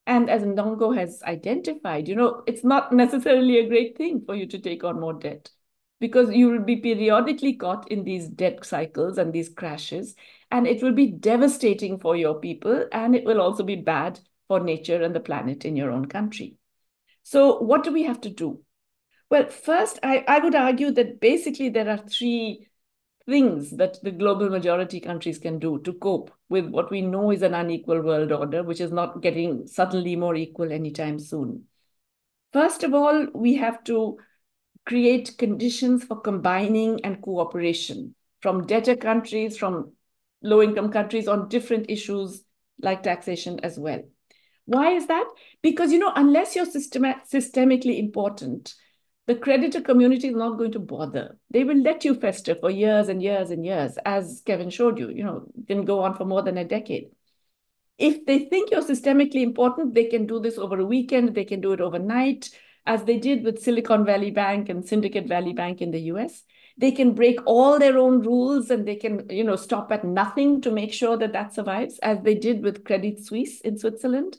And 0.06 0.30
as 0.30 0.42
Ndongo 0.42 0.96
has 0.96 1.22
identified, 1.24 2.08
you 2.08 2.14
know, 2.14 2.42
it's 2.46 2.64
not 2.64 2.92
necessarily 3.04 3.58
a 3.58 3.68
great 3.68 3.96
thing 3.96 4.22
for 4.24 4.34
you 4.34 4.46
to 4.46 4.58
take 4.58 4.84
on 4.84 5.00
more 5.00 5.14
debt 5.14 5.50
because 5.98 6.32
you 6.32 6.48
will 6.48 6.62
be 6.62 6.76
periodically 6.76 7.54
caught 7.54 7.90
in 7.90 8.04
these 8.04 8.28
debt 8.28 8.64
cycles 8.64 9.18
and 9.18 9.32
these 9.32 9.48
crashes. 9.48 10.14
And 10.50 10.66
it 10.66 10.82
will 10.82 10.92
be 10.92 11.08
devastating 11.08 11.98
for 11.98 12.16
your 12.16 12.34
people. 12.34 12.86
And 12.92 13.16
it 13.16 13.24
will 13.24 13.40
also 13.40 13.64
be 13.64 13.76
bad 13.76 14.20
for 14.46 14.60
nature 14.60 15.02
and 15.02 15.14
the 15.14 15.20
planet 15.20 15.64
in 15.64 15.74
your 15.74 15.90
own 15.90 16.06
country. 16.06 16.56
So 17.22 17.58
what 17.58 17.82
do 17.82 17.92
we 17.92 18.04
have 18.04 18.20
to 18.22 18.30
do? 18.30 18.62
Well, 19.28 19.48
first, 19.48 19.98
I, 20.04 20.24
I 20.28 20.38
would 20.38 20.54
argue 20.54 20.92
that 20.92 21.20
basically 21.20 21.70
there 21.70 21.90
are 21.90 21.98
three 21.98 22.68
things 23.26 23.70
that 23.72 24.00
the 24.02 24.10
global 24.10 24.48
majority 24.48 25.00
countries 25.00 25.38
can 25.38 25.58
do 25.58 25.80
to 25.80 25.92
cope 25.94 26.30
with 26.48 26.66
what 26.66 26.90
we 26.90 27.00
know 27.00 27.32
is 27.32 27.42
an 27.42 27.54
unequal 27.54 28.00
world 28.02 28.30
order, 28.32 28.62
which 28.62 28.80
is 28.80 28.92
not 28.92 29.20
getting 29.20 29.66
suddenly 29.66 30.14
more 30.14 30.36
equal 30.36 30.72
anytime 30.72 31.18
soon. 31.18 31.64
First 32.52 32.84
of 32.84 32.94
all, 32.94 33.26
we 33.34 33.56
have 33.56 33.82
to 33.84 34.18
create 34.86 35.36
conditions 35.36 36.04
for 36.04 36.20
combining 36.20 37.04
and 37.04 37.20
cooperation 37.20 38.14
from 38.40 38.66
debtor 38.66 38.96
countries, 38.96 39.58
from 39.58 39.92
low 40.42 40.62
income 40.62 40.92
countries 40.92 41.26
on 41.26 41.48
different 41.48 41.86
issues 41.90 42.44
like 42.80 43.02
taxation 43.02 43.58
as 43.64 43.78
well. 43.78 44.02
Why 44.66 44.92
is 44.92 45.06
that? 45.08 45.26
Because, 45.62 45.92
you 45.92 45.98
know, 45.98 46.12
unless 46.14 46.54
you're 46.54 46.66
system 46.66 47.02
systemically 47.02 47.98
important, 47.98 48.74
the 49.26 49.34
creditor 49.34 49.80
community 49.80 50.28
is 50.28 50.36
not 50.36 50.56
going 50.56 50.72
to 50.72 50.78
bother. 50.78 51.36
They 51.50 51.64
will 51.64 51.82
let 51.82 52.04
you 52.04 52.14
fester 52.14 52.54
for 52.54 52.70
years 52.70 53.08
and 53.08 53.20
years 53.22 53.50
and 53.50 53.64
years, 53.64 53.98
as 54.04 54.42
Kevin 54.46 54.70
showed 54.70 54.98
you, 54.98 55.10
you 55.10 55.24
know, 55.24 55.46
can 55.66 55.84
go 55.84 56.00
on 56.00 56.14
for 56.14 56.24
more 56.24 56.42
than 56.42 56.58
a 56.58 56.64
decade. 56.64 57.10
If 57.98 58.24
they 58.26 58.40
think 58.40 58.70
you're 58.70 58.82
systemically 58.82 59.42
important, 59.42 59.94
they 59.94 60.04
can 60.04 60.26
do 60.26 60.38
this 60.38 60.58
over 60.58 60.78
a 60.78 60.84
weekend, 60.84 61.34
they 61.34 61.44
can 61.44 61.60
do 61.60 61.72
it 61.72 61.80
overnight, 61.80 62.50
as 62.86 63.02
they 63.04 63.18
did 63.18 63.42
with 63.42 63.62
Silicon 63.62 64.04
Valley 64.04 64.30
Bank 64.30 64.68
and 64.68 64.86
Syndicate 64.86 65.26
Valley 65.26 65.52
Bank 65.52 65.82
in 65.82 65.90
the 65.90 66.02
US. 66.12 66.44
They 66.78 66.92
can 66.92 67.14
break 67.14 67.40
all 67.46 67.78
their 67.78 67.98
own 67.98 68.20
rules 68.20 68.70
and 68.70 68.86
they 68.86 68.96
can, 68.96 69.26
you 69.30 69.42
know, 69.42 69.56
stop 69.56 69.90
at 69.90 70.04
nothing 70.04 70.60
to 70.60 70.70
make 70.70 70.92
sure 70.92 71.16
that 71.16 71.32
that 71.32 71.54
survives, 71.54 71.98
as 71.98 72.20
they 72.20 72.34
did 72.34 72.62
with 72.62 72.84
Credit 72.84 73.18
Suisse 73.18 73.60
in 73.62 73.78
Switzerland. 73.78 74.36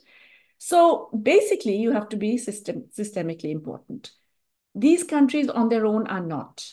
So 0.56 1.10
basically, 1.20 1.76
you 1.76 1.90
have 1.92 2.08
to 2.10 2.16
be 2.16 2.38
system, 2.38 2.84
systemically 2.96 3.50
important. 3.50 4.12
These 4.78 5.02
countries 5.02 5.48
on 5.48 5.68
their 5.68 5.86
own 5.86 6.06
are 6.06 6.24
not. 6.24 6.72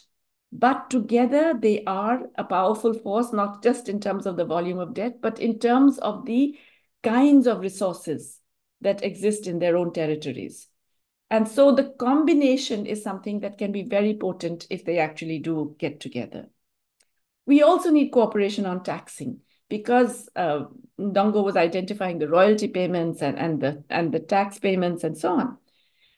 But 0.51 0.91
together, 0.91 1.56
they 1.60 1.84
are 1.86 2.30
a 2.36 2.43
powerful 2.43 2.93
force, 2.93 3.34
not 3.34 3.64
just 3.64 3.89
in 3.89 3.99
terms 3.99 4.28
of 4.28 4.38
the 4.38 4.45
volume 4.45 4.78
of 4.78 4.93
debt, 4.93 5.22
but 5.22 5.39
in 5.39 5.58
terms 5.58 5.97
of 5.97 6.24
the 6.26 6.56
kinds 7.01 7.47
of 7.47 7.62
resources 7.62 8.39
that 8.82 9.03
exist 9.03 9.47
in 9.47 9.58
their 9.58 9.76
own 9.76 9.91
territories. 9.91 10.68
And 11.32 11.47
so 11.47 11.74
the 11.74 11.95
combination 11.97 12.86
is 12.86 13.01
something 13.01 13.39
that 13.39 13.58
can 13.58 13.72
be 13.72 13.82
very 13.82 14.14
potent 14.14 14.68
if 14.70 14.86
they 14.86 14.99
actually 14.99 15.39
do 15.39 15.76
get 15.80 15.99
together. 15.99 16.47
We 17.47 17.64
also 17.64 17.89
need 17.89 18.10
cooperation 18.10 18.68
on 18.68 18.84
taxing 18.84 19.39
because 19.68 20.30
uh, 20.36 20.66
Ndongo 20.99 21.43
was 21.43 21.58
identifying 21.58 22.20
the 22.20 22.30
royalty 22.30 22.68
payments 22.68 23.24
and, 23.24 23.39
and, 23.39 23.60
the, 23.60 23.84
and 23.89 24.12
the 24.12 24.20
tax 24.20 24.60
payments 24.60 25.03
and 25.03 25.18
so 25.18 25.32
on. 25.34 25.58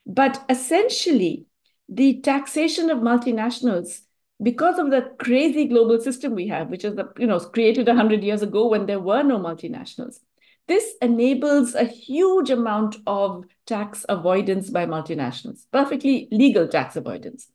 But 0.06 0.44
essentially, 0.50 1.46
the 1.90 2.20
taxation 2.22 2.90
of 2.90 3.00
multinationals 3.00 4.02
because 4.42 4.78
of 4.78 4.92
the 4.92 5.14
crazy 5.20 5.66
global 5.66 6.00
system 6.00 6.36
we 6.36 6.48
have, 6.48 6.70
which 6.70 6.86
is 6.86 6.96
the, 6.96 7.10
you 7.18 7.28
know 7.28 7.40
created 7.40 7.88
100 7.88 8.24
years 8.24 8.42
ago 8.42 8.68
when 8.68 8.86
there 8.86 9.00
were 9.00 9.24
no 9.24 9.40
multinationals. 9.40 10.20
This 10.68 10.96
enables 11.02 11.76
a 11.76 11.86
huge 11.86 12.50
amount 12.50 12.98
of 13.08 13.46
tax 13.66 14.06
avoidance 14.10 14.70
by 14.70 14.86
multinationals, 14.86 15.66
perfectly 15.72 16.28
legal 16.32 16.68
tax 16.68 16.98
avoidance. 16.98 17.48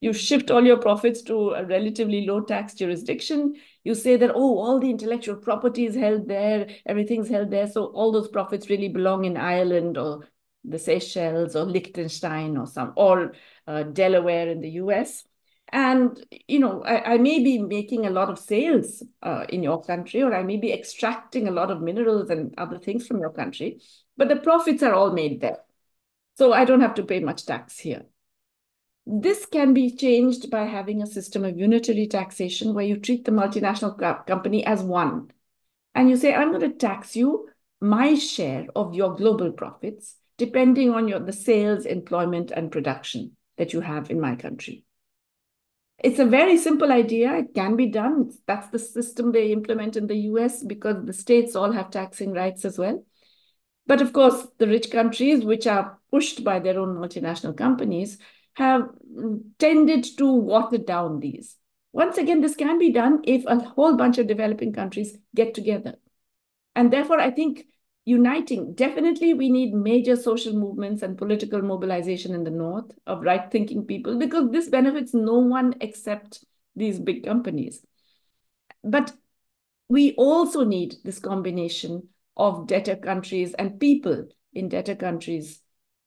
You 0.00 0.14
shift 0.14 0.50
all 0.50 0.64
your 0.64 0.78
profits 0.78 1.20
to 1.22 1.50
a 1.50 1.64
relatively 1.64 2.26
low 2.26 2.40
tax 2.40 2.72
jurisdiction. 2.74 3.54
You 3.84 3.94
say 3.94 4.16
that, 4.16 4.30
oh, 4.34 4.58
all 4.58 4.78
the 4.78 4.88
intellectual 4.88 5.36
property 5.36 5.84
is 5.84 5.94
held 5.94 6.26
there, 6.26 6.68
everything's 6.86 7.28
held 7.28 7.50
there. 7.50 7.66
So 7.66 7.86
all 7.86 8.12
those 8.12 8.28
profits 8.28 8.70
really 8.70 8.88
belong 8.88 9.26
in 9.26 9.36
Ireland 9.36 9.98
or 9.98 10.26
the 10.64 10.78
Seychelles 10.78 11.54
or 11.54 11.64
Liechtenstein 11.64 12.56
or 12.56 12.66
some, 12.66 12.92
or 12.96 13.32
uh, 13.66 13.82
Delaware 13.84 14.48
in 14.48 14.60
the 14.60 14.70
US. 14.82 15.24
And, 15.72 16.24
you 16.48 16.58
know, 16.58 16.82
I, 16.82 17.14
I, 17.14 17.18
may 17.18 17.42
be 17.44 17.58
making 17.58 18.04
a 18.04 18.10
lot 18.10 18.28
of 18.28 18.40
sales 18.40 19.04
uh, 19.22 19.44
in 19.48 19.62
your 19.62 19.80
country, 19.80 20.20
or 20.20 20.34
I 20.34 20.42
may 20.42 20.56
be 20.56 20.72
extracting 20.72 21.46
a 21.46 21.52
lot 21.52 21.70
of 21.70 21.80
minerals 21.80 22.28
and 22.28 22.52
other 22.58 22.78
things 22.78 23.06
from 23.06 23.20
your 23.20 23.30
country, 23.30 23.80
but 24.16 24.28
the 24.28 24.36
profits 24.36 24.82
are 24.82 24.94
all 24.94 25.12
made 25.12 25.40
there. 25.40 25.58
So 26.38 26.52
I 26.52 26.64
don't 26.64 26.80
have 26.80 26.94
to 26.94 27.04
pay 27.04 27.20
much 27.20 27.46
tax 27.46 27.78
here. 27.78 28.06
This 29.06 29.46
can 29.46 29.72
be 29.72 29.94
changed 29.94 30.50
by 30.50 30.64
having 30.64 31.02
a 31.02 31.06
system 31.06 31.44
of 31.44 31.56
unitary 31.56 32.08
taxation 32.08 32.74
where 32.74 32.84
you 32.84 32.96
treat 32.96 33.24
the 33.24 33.30
multinational 33.30 33.96
co 33.96 34.14
company 34.26 34.66
as 34.66 34.82
one. 34.82 35.30
And 35.94 36.10
you 36.10 36.16
say, 36.16 36.34
I'm 36.34 36.50
going 36.50 36.68
to 36.68 36.76
tax 36.76 37.14
you 37.14 37.48
my 37.80 38.14
share 38.14 38.66
of 38.74 38.94
your 38.94 39.14
global 39.14 39.52
profits, 39.52 40.16
depending 40.36 40.90
on 40.90 41.06
your 41.06 41.20
the 41.20 41.32
sales, 41.32 41.86
employment, 41.86 42.50
and 42.50 42.72
production 42.72 43.36
that 43.60 43.74
you 43.74 43.82
have 43.82 44.10
in 44.10 44.18
my 44.18 44.36
country. 44.36 44.86
It's 46.02 46.18
a 46.18 46.24
very 46.24 46.56
simple 46.56 46.90
idea. 46.90 47.34
It 47.34 47.54
can 47.54 47.76
be 47.76 47.88
done. 47.88 48.32
That's 48.46 48.68
the 48.68 48.78
system 48.78 49.32
they 49.32 49.52
implement 49.52 49.98
in 49.98 50.06
the 50.06 50.16
US 50.30 50.64
because 50.64 51.04
the 51.04 51.12
states 51.12 51.54
all 51.54 51.70
have 51.72 51.90
taxing 51.90 52.32
rights 52.32 52.64
as 52.64 52.78
well. 52.78 53.04
But 53.86 54.00
of 54.00 54.14
course, 54.14 54.46
the 54.56 54.66
rich 54.66 54.90
countries, 54.90 55.44
which 55.44 55.66
are 55.66 55.98
pushed 56.10 56.42
by 56.42 56.58
their 56.58 56.80
own 56.80 56.96
multinational 56.96 57.54
companies, 57.54 58.16
have 58.54 58.88
tended 59.58 60.04
to 60.16 60.32
water 60.32 60.78
down 60.78 61.20
these. 61.20 61.56
Once 61.92 62.16
again, 62.16 62.40
this 62.40 62.56
can 62.56 62.78
be 62.78 62.92
done 62.92 63.20
if 63.24 63.44
a 63.44 63.58
whole 63.58 63.94
bunch 63.94 64.16
of 64.16 64.26
developing 64.26 64.72
countries 64.72 65.18
get 65.34 65.52
together. 65.52 65.96
And 66.74 66.90
therefore, 66.90 67.20
I 67.20 67.30
think 67.30 67.66
uniting, 68.04 68.74
definitely 68.74 69.34
we 69.34 69.50
need 69.50 69.74
major 69.74 70.16
social 70.16 70.52
movements 70.54 71.02
and 71.02 71.18
political 71.18 71.62
mobilization 71.62 72.34
in 72.34 72.44
the 72.44 72.50
North 72.50 72.90
of 73.06 73.22
right-thinking 73.22 73.84
people 73.84 74.18
because 74.18 74.50
this 74.50 74.68
benefits 74.68 75.14
no 75.14 75.38
one 75.38 75.74
except 75.80 76.44
these 76.74 76.98
big 76.98 77.24
companies. 77.24 77.84
But 78.82 79.12
we 79.88 80.14
also 80.14 80.64
need 80.64 80.94
this 81.04 81.18
combination 81.18 82.08
of 82.36 82.66
debtor 82.66 82.96
countries 82.96 83.54
and 83.54 83.78
people 83.78 84.28
in 84.52 84.68
debtor 84.68 84.94
countries 84.94 85.60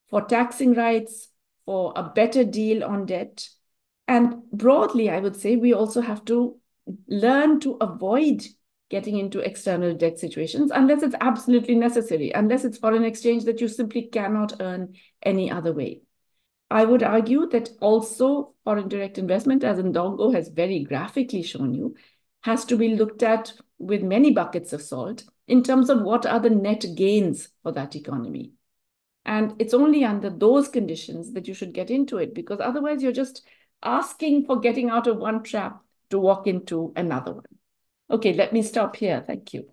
for 0.10 0.22
taxing 0.22 0.74
rights, 0.74 1.30
for 1.66 1.94
a 1.96 2.04
better 2.04 2.44
deal 2.44 2.84
on 2.84 3.06
debt. 3.06 3.48
And 4.08 4.44
broadly, 4.52 5.10
I 5.10 5.20
would 5.20 5.36
say 5.36 5.56
we 5.56 5.74
also 5.74 6.02
have 6.02 6.26
to 6.26 6.58
learn 7.08 7.60
to 7.62 7.78
avoid 7.80 8.44
getting 8.94 9.18
into 9.18 9.40
external 9.40 9.96
debt 9.96 10.20
situations 10.20 10.70
unless 10.72 11.02
it's 11.02 11.16
absolutely 11.20 11.74
necessary, 11.74 12.32
unless 12.36 12.64
it's 12.64 12.78
foreign 12.78 13.04
exchange 13.04 13.44
that 13.46 13.60
you 13.60 13.68
simply 13.68 14.04
cannot 14.04 14.62
earn 14.62 14.94
any 15.24 15.50
other 15.50 15.74
way. 15.74 16.02
I 16.70 16.86
would 16.86 17.02
argue 17.02 17.48
that 17.50 17.72
also 17.82 18.54
foreign 18.64 18.90
direct 18.90 19.18
investment, 19.18 19.64
as 19.64 19.80
Ndongo 19.80 20.32
has 20.36 20.50
very 20.50 20.84
graphically 20.84 21.42
shown 21.42 21.74
you, 21.74 21.96
has 22.42 22.66
to 22.66 22.78
be 22.78 22.90
looked 22.90 23.24
at 23.24 23.54
with 23.80 24.04
many 24.04 24.30
buckets 24.30 24.74
of 24.74 24.84
salt 24.84 25.24
in 25.48 25.64
terms 25.64 25.90
of 25.90 26.04
what 26.04 26.28
are 26.28 26.40
the 26.40 26.52
net 26.52 26.86
gains 26.94 27.50
for 27.64 27.72
that 27.72 27.96
economy. 27.96 28.52
And 29.26 29.56
it's 29.58 29.74
only 29.74 30.04
under 30.04 30.30
those 30.30 30.68
conditions 30.68 31.34
that 31.34 31.48
you 31.48 31.56
should 31.56 31.74
get 31.74 31.90
into 31.90 32.20
it, 32.20 32.36
because 32.36 32.60
otherwise 32.60 33.02
you're 33.02 33.12
just 33.12 33.42
asking 33.82 34.46
for 34.46 34.60
getting 34.60 34.92
out 34.92 35.08
of 35.08 35.18
one 35.18 35.42
trap 35.42 35.82
to 36.12 36.20
walk 36.20 36.46
into 36.46 36.94
another 36.96 37.34
one. 37.34 37.54
Okay, 38.10 38.34
let 38.34 38.54
me 38.54 38.62
stop 38.62 38.96
here. 38.96 39.24
Thank 39.26 39.54
you. 39.54 39.70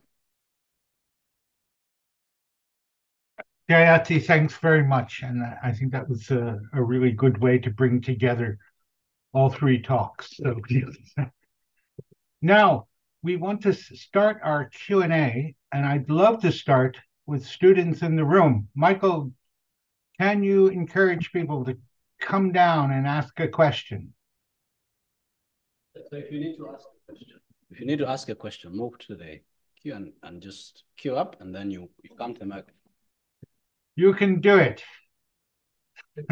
Jayati, 3.70 4.24
thanks 4.24 4.57
very 4.57 4.83
much. 4.83 5.22
And 5.22 5.45
I 5.62 5.72
think 5.72 5.93
that 5.93 6.09
was 6.09 6.31
a, 6.31 6.61
a 6.72 6.83
really 6.83 7.12
good 7.12 7.39
way 7.39 7.59
to 7.59 7.70
bring 7.70 8.01
together 8.01 8.59
all 9.33 9.49
three 9.49 9.81
talks. 9.81 10.37
So 10.37 10.61
now 12.43 12.89
we 13.22 13.37
want 13.37 13.62
to 13.62 13.72
start 13.72 14.41
our 14.43 14.70
Q&A, 14.70 15.55
and 15.72 15.87
I'd 15.87 16.11
love 16.11 16.41
to 16.43 16.51
start 16.51 16.99
with 17.26 17.47
students 17.47 18.03
in 18.03 18.16
the 18.16 18.24
room. 18.24 18.68
Michael, 18.74 19.33
can 20.18 20.43
you 20.43 20.66
encourage 20.68 21.31
people 21.33 21.64
to 21.64 21.78
come 22.18 22.51
down 22.51 22.91
and 22.91 23.07
ask 23.07 23.39
a 23.39 23.49
question? 23.49 24.14
So 25.95 26.16
if 26.16 26.33
you 26.33 26.41
need 26.41 26.57
to 26.57 26.68
ask 26.68 26.87
a 26.87 27.12
question, 27.12 27.39
if 27.70 27.80
you 27.80 27.86
need 27.86 27.98
to 27.98 28.08
ask 28.08 28.28
a 28.28 28.34
question, 28.34 28.76
move 28.76 28.98
to 28.98 29.14
the 29.14 29.40
queue 29.80 29.94
and, 29.94 30.12
and 30.22 30.42
just 30.42 30.84
queue 30.96 31.16
up, 31.16 31.36
and 31.40 31.54
then 31.54 31.70
you, 31.70 31.88
you 32.02 32.10
come 32.16 32.34
to 32.34 32.40
the 32.40 32.46
mic. 32.46 32.66
You 33.96 34.12
can 34.14 34.40
do 34.40 34.56
it. 34.56 34.82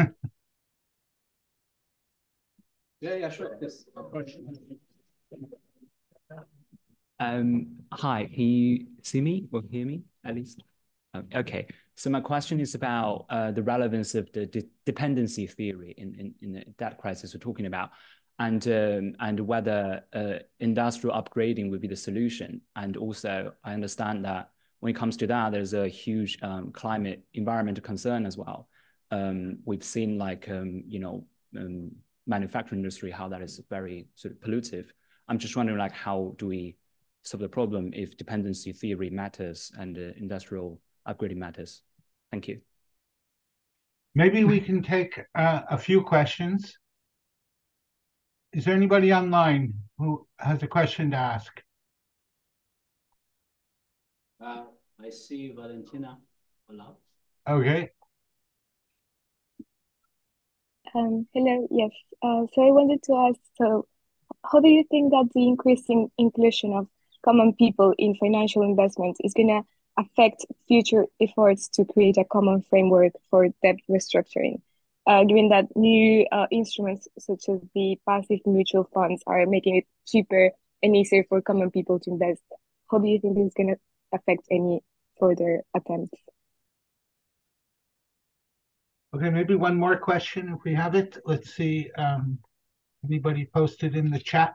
yeah, 3.01 3.15
yeah, 3.15 3.29
sure. 3.29 3.57
Yes. 3.61 3.85
Um, 7.19 7.75
hi, 7.91 8.29
can 8.33 8.43
you 8.43 8.85
see 9.03 9.21
me 9.21 9.47
or 9.51 9.61
hear 9.69 9.85
me 9.85 10.03
at 10.23 10.35
least? 10.35 10.63
Um, 11.13 11.27
okay, 11.35 11.67
so 11.95 12.09
my 12.09 12.21
question 12.21 12.59
is 12.59 12.75
about 12.75 13.25
uh, 13.29 13.51
the 13.51 13.63
relevance 13.63 14.15
of 14.15 14.31
the 14.31 14.45
de 14.45 14.63
dependency 14.85 15.47
theory 15.47 15.93
in, 15.97 16.15
in, 16.15 16.33
in 16.41 16.53
the 16.53 16.63
debt 16.77 16.97
crisis 16.97 17.33
we're 17.33 17.39
talking 17.39 17.65
about, 17.65 17.89
and 18.39 18.65
um, 18.67 19.15
and 19.19 19.39
whether 19.39 20.03
uh, 20.13 20.39
industrial 20.59 21.15
upgrading 21.15 21.69
would 21.69 21.81
be 21.81 21.87
the 21.87 21.95
solution. 21.95 22.61
And 22.75 22.97
also, 22.97 23.53
I 23.63 23.73
understand 23.73 24.25
that 24.25 24.51
when 24.79 24.91
it 24.91 24.95
comes 24.95 25.17
to 25.17 25.27
that, 25.27 25.51
there's 25.51 25.73
a 25.73 25.87
huge 25.87 26.39
um, 26.41 26.71
climate 26.71 27.23
environmental 27.33 27.83
concern 27.83 28.25
as 28.25 28.37
well. 28.37 28.69
Um, 29.11 29.59
we've 29.65 29.83
seen 29.83 30.17
like 30.17 30.49
um, 30.49 30.83
you 30.87 30.99
know 30.99 31.25
um, 31.57 31.91
manufacturing 32.27 32.79
industry 32.79 33.11
how 33.11 33.27
that 33.27 33.41
is 33.41 33.59
very 33.69 34.07
sort 34.15 34.33
of 34.33 34.39
pollutive. 34.39 34.87
I'm 35.27 35.37
just 35.37 35.55
wondering 35.55 35.77
like 35.77 35.91
how 35.91 36.33
do 36.37 36.47
we 36.47 36.77
solve 37.23 37.41
the 37.41 37.49
problem 37.49 37.91
if 37.93 38.17
dependency 38.17 38.71
theory 38.71 39.09
matters 39.09 39.71
and 39.77 39.97
uh, 39.97 40.11
industrial 40.17 40.79
upgrading 41.07 41.37
matters? 41.37 41.81
Thank 42.31 42.47
you. 42.47 42.61
Maybe 44.15 44.43
we 44.43 44.59
can 44.59 44.81
take 44.81 45.19
uh, 45.35 45.61
a 45.69 45.77
few 45.77 46.01
questions. 46.01 46.77
Is 48.51 48.65
there 48.65 48.75
anybody 48.75 49.13
online 49.13 49.73
who 49.97 50.25
has 50.39 50.63
a 50.63 50.67
question 50.67 51.11
to 51.11 51.17
ask? 51.17 51.61
Uh, 54.41 54.63
I 54.99 55.09
see 55.09 55.53
Valentina. 55.55 56.17
Hello. 56.67 56.97
Okay. 57.47 57.91
Um, 60.95 61.27
hello, 61.33 61.67
yes. 61.69 61.91
Uh, 62.23 62.47
so 62.53 62.67
I 62.67 62.71
wanted 62.71 63.03
to 63.03 63.15
ask, 63.15 63.39
so 63.55 63.85
how 64.51 64.59
do 64.59 64.69
you 64.69 64.83
think 64.89 65.11
that 65.11 65.29
the 65.35 65.47
increasing 65.47 66.09
inclusion 66.17 66.73
of 66.73 66.87
common 67.23 67.53
people 67.53 67.93
in 67.97 68.15
financial 68.15 68.63
investments 68.63 69.19
is 69.23 69.33
going 69.33 69.49
to 69.49 69.63
affect 69.97 70.45
future 70.67 71.05
efforts 71.21 71.67
to 71.69 71.85
create 71.85 72.17
a 72.17 72.23
common 72.23 72.63
framework 72.63 73.13
for 73.29 73.47
debt 73.61 73.75
restructuring, 73.89 74.61
uh, 75.09 75.23
given 75.23 75.49
that 75.49 75.65
new 75.75 76.23
uh, 76.31 76.45
instruments 76.51 77.07
such 77.17 77.49
as 77.49 77.59
the 77.73 77.97
passive 78.07 78.39
mutual 78.45 78.87
funds 78.93 79.23
are 79.25 79.47
making 79.47 79.77
it 79.77 79.85
cheaper 80.07 80.51
and 80.83 80.95
easier 80.95 81.25
for 81.27 81.41
common 81.41 81.71
people 81.71 81.99
to 81.99 82.11
invest. 82.11 82.43
How 82.91 82.99
do 82.99 83.07
you 83.07 83.19
think 83.19 83.35
this 83.35 83.47
is 83.47 83.53
going 83.55 83.69
to 83.69 83.75
affect 84.13 84.43
any 84.51 84.81
further 85.19 85.63
attempts? 85.75 86.13
Okay, 89.15 89.31
maybe 89.31 89.55
one 89.55 89.75
more 89.75 89.97
question 89.97 90.53
if 90.55 90.63
we 90.63 90.75
have 90.75 90.93
it. 90.93 91.17
Let's 91.25 91.55
see. 91.55 91.89
Um, 91.97 92.37
anybody 93.03 93.49
posted 93.51 93.95
in 93.95 94.11
the 94.11 94.19
chat? 94.19 94.53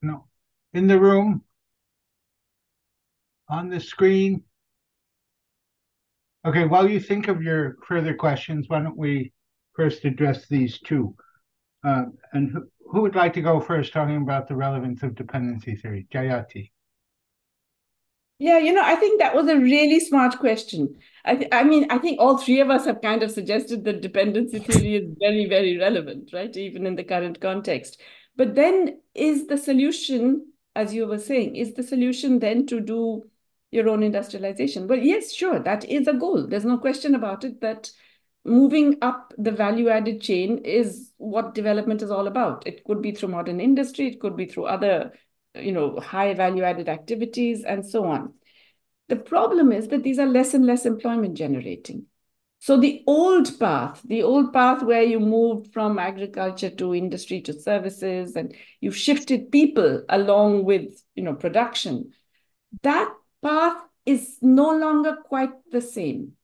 No. 0.00 0.26
In 0.72 0.86
the 0.86 0.98
room? 0.98 1.42
On 3.50 3.68
the 3.68 3.78
screen? 3.78 4.44
Okay, 6.46 6.64
while 6.64 6.88
you 6.88 6.98
think 6.98 7.28
of 7.28 7.42
your 7.42 7.76
further 7.86 8.14
questions, 8.14 8.70
why 8.70 8.80
don't 8.80 8.96
we 8.96 9.32
first 9.74 10.04
address 10.04 10.46
these 10.48 10.78
two? 10.80 11.14
Uh, 11.84 12.04
and 12.32 12.50
who, 12.50 12.64
who 12.90 13.02
would 13.02 13.14
like 13.14 13.32
to 13.34 13.42
go 13.42 13.60
first 13.60 13.92
talking 13.92 14.16
about 14.16 14.48
the 14.48 14.56
relevance 14.56 15.02
of 15.02 15.14
dependency 15.14 15.76
theory? 15.76 16.06
Jayati. 16.12 16.70
Yeah, 18.38 18.58
you 18.58 18.72
know, 18.72 18.82
I 18.82 18.96
think 18.96 19.20
that 19.20 19.36
was 19.36 19.46
a 19.48 19.56
really 19.56 20.00
smart 20.00 20.38
question. 20.40 20.96
I, 21.24 21.46
I 21.52 21.62
mean, 21.62 21.86
I 21.90 21.98
think 21.98 22.20
all 22.20 22.38
three 22.38 22.58
of 22.58 22.70
us 22.70 22.86
have 22.86 23.00
kind 23.00 23.22
of 23.22 23.30
suggested 23.30 23.84
that 23.84 24.00
dependency 24.00 24.58
theory 24.58 24.96
is 24.96 25.16
very, 25.20 25.48
very 25.48 25.78
relevant, 25.78 26.30
right? 26.32 26.54
Even 26.56 26.84
in 26.84 26.96
the 26.96 27.04
current 27.04 27.40
context. 27.40 28.00
But 28.34 28.56
then 28.56 29.00
is 29.14 29.46
the 29.46 29.56
solution, 29.56 30.46
as 30.74 30.92
you 30.92 31.06
were 31.06 31.20
saying, 31.20 31.54
is 31.54 31.74
the 31.74 31.84
solution 31.84 32.40
then 32.40 32.66
to 32.66 32.80
do 32.80 33.22
your 33.70 33.88
own 33.88 34.02
industrialization? 34.02 34.88
Well, 34.88 34.98
yes, 34.98 35.32
sure, 35.32 35.60
that 35.60 35.84
is 35.84 36.08
a 36.08 36.12
goal. 36.12 36.46
There's 36.46 36.64
no 36.64 36.78
question 36.78 37.14
about 37.14 37.44
it 37.44 37.60
that 37.60 37.92
moving 38.44 38.96
up 39.02 39.32
the 39.38 39.52
value 39.52 39.88
added 39.88 40.20
chain 40.20 40.58
is 40.58 41.12
what 41.18 41.54
development 41.54 42.02
is 42.02 42.10
all 42.10 42.26
about. 42.26 42.66
It 42.66 42.84
could 42.84 43.02
be 43.02 43.12
through 43.12 43.30
modern 43.30 43.60
industry, 43.60 44.08
it 44.08 44.20
could 44.20 44.36
be 44.36 44.46
through 44.46 44.64
other, 44.64 45.12
you 45.54 45.72
know, 45.72 45.98
high 46.00 46.34
value 46.34 46.62
added 46.62 46.88
activities 46.88 47.64
and 47.64 47.86
so 47.86 48.04
on. 48.04 48.34
The 49.08 49.16
problem 49.16 49.72
is 49.72 49.88
that 49.88 50.02
these 50.02 50.18
are 50.18 50.26
less 50.26 50.54
and 50.54 50.66
less 50.66 50.86
employment 50.86 51.36
generating. 51.36 52.06
So 52.60 52.78
the 52.78 53.02
old 53.08 53.58
path, 53.58 54.00
the 54.04 54.22
old 54.22 54.52
path 54.52 54.84
where 54.84 55.02
you 55.02 55.18
moved 55.18 55.72
from 55.72 55.98
agriculture 55.98 56.70
to 56.70 56.94
industry 56.94 57.40
to 57.42 57.52
services 57.52 58.36
and 58.36 58.54
you 58.80 58.92
shifted 58.92 59.50
people 59.50 60.04
along 60.08 60.64
with, 60.64 61.02
you 61.16 61.24
know, 61.24 61.34
production, 61.34 62.12
that 62.82 63.12
path 63.42 63.82
is 64.06 64.38
no 64.40 64.76
longer 64.76 65.16
quite 65.24 65.50
the 65.72 65.80
same. 65.80 66.34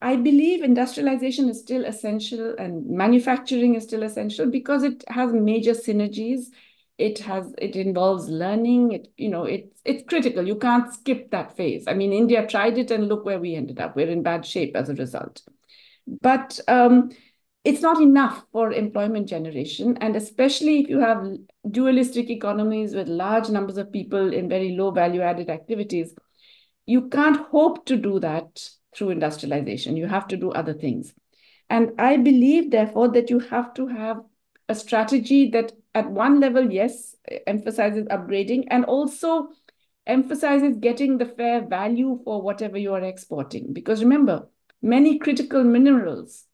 I 0.00 0.16
believe 0.16 0.62
industrialization 0.62 1.48
is 1.48 1.60
still 1.60 1.84
essential 1.84 2.54
and 2.58 2.86
manufacturing 2.86 3.74
is 3.74 3.82
still 3.82 4.04
essential 4.04 4.46
because 4.46 4.84
it 4.84 5.04
has 5.08 5.32
major 5.32 5.72
synergies. 5.72 6.46
It 6.98 7.18
has 7.20 7.52
it 7.58 7.74
involves 7.76 8.28
learning. 8.28 8.92
It 8.92 9.12
you 9.16 9.28
know 9.28 9.44
it's 9.44 9.80
it's 9.84 10.04
critical. 10.08 10.46
You 10.46 10.56
can't 10.56 10.92
skip 10.92 11.30
that 11.30 11.56
phase. 11.56 11.84
I 11.88 11.94
mean, 11.94 12.12
India 12.12 12.46
tried 12.46 12.78
it 12.78 12.90
and 12.90 13.08
look 13.08 13.24
where 13.24 13.40
we 13.40 13.54
ended 13.54 13.80
up. 13.80 13.96
We're 13.96 14.08
in 14.10 14.22
bad 14.22 14.46
shape 14.46 14.76
as 14.76 14.88
a 14.88 14.94
result. 14.94 15.42
But 16.06 16.58
um, 16.68 17.10
it's 17.64 17.82
not 17.82 18.00
enough 18.00 18.44
for 18.52 18.72
employment 18.72 19.28
generation, 19.28 19.98
and 20.00 20.16
especially 20.16 20.80
if 20.80 20.88
you 20.88 21.00
have 21.00 21.24
dualistic 21.70 22.30
economies 22.30 22.94
with 22.94 23.08
large 23.08 23.48
numbers 23.50 23.76
of 23.76 23.92
people 23.92 24.32
in 24.32 24.48
very 24.48 24.76
low 24.76 24.90
value 24.90 25.20
added 25.20 25.50
activities 25.50 26.14
you 26.86 27.08
can't 27.10 27.36
hope 27.48 27.84
to 27.84 27.96
do 27.96 28.18
that 28.18 28.70
through 28.94 29.10
industrialization. 29.10 29.96
You 29.96 30.06
have 30.06 30.28
to 30.28 30.36
do 30.36 30.50
other 30.50 30.74
things. 30.74 31.14
And 31.70 31.92
I 31.98 32.16
believe, 32.16 32.70
therefore, 32.70 33.08
that 33.12 33.30
you 33.30 33.40
have 33.40 33.74
to 33.74 33.86
have 33.88 34.20
a 34.68 34.74
strategy 34.74 35.50
that 35.50 35.72
at 35.94 36.10
one 36.10 36.40
level, 36.40 36.70
yes, 36.70 37.14
emphasizes 37.46 38.06
upgrading 38.06 38.64
and 38.70 38.84
also 38.84 39.48
emphasizes 40.06 40.76
getting 40.78 41.18
the 41.18 41.26
fair 41.26 41.66
value 41.66 42.20
for 42.24 42.40
whatever 42.40 42.78
you 42.78 42.94
are 42.94 43.02
exporting. 43.02 43.72
Because 43.72 44.02
remember, 44.02 44.48
many 44.80 45.18
critical 45.18 45.62
minerals, 45.62 46.44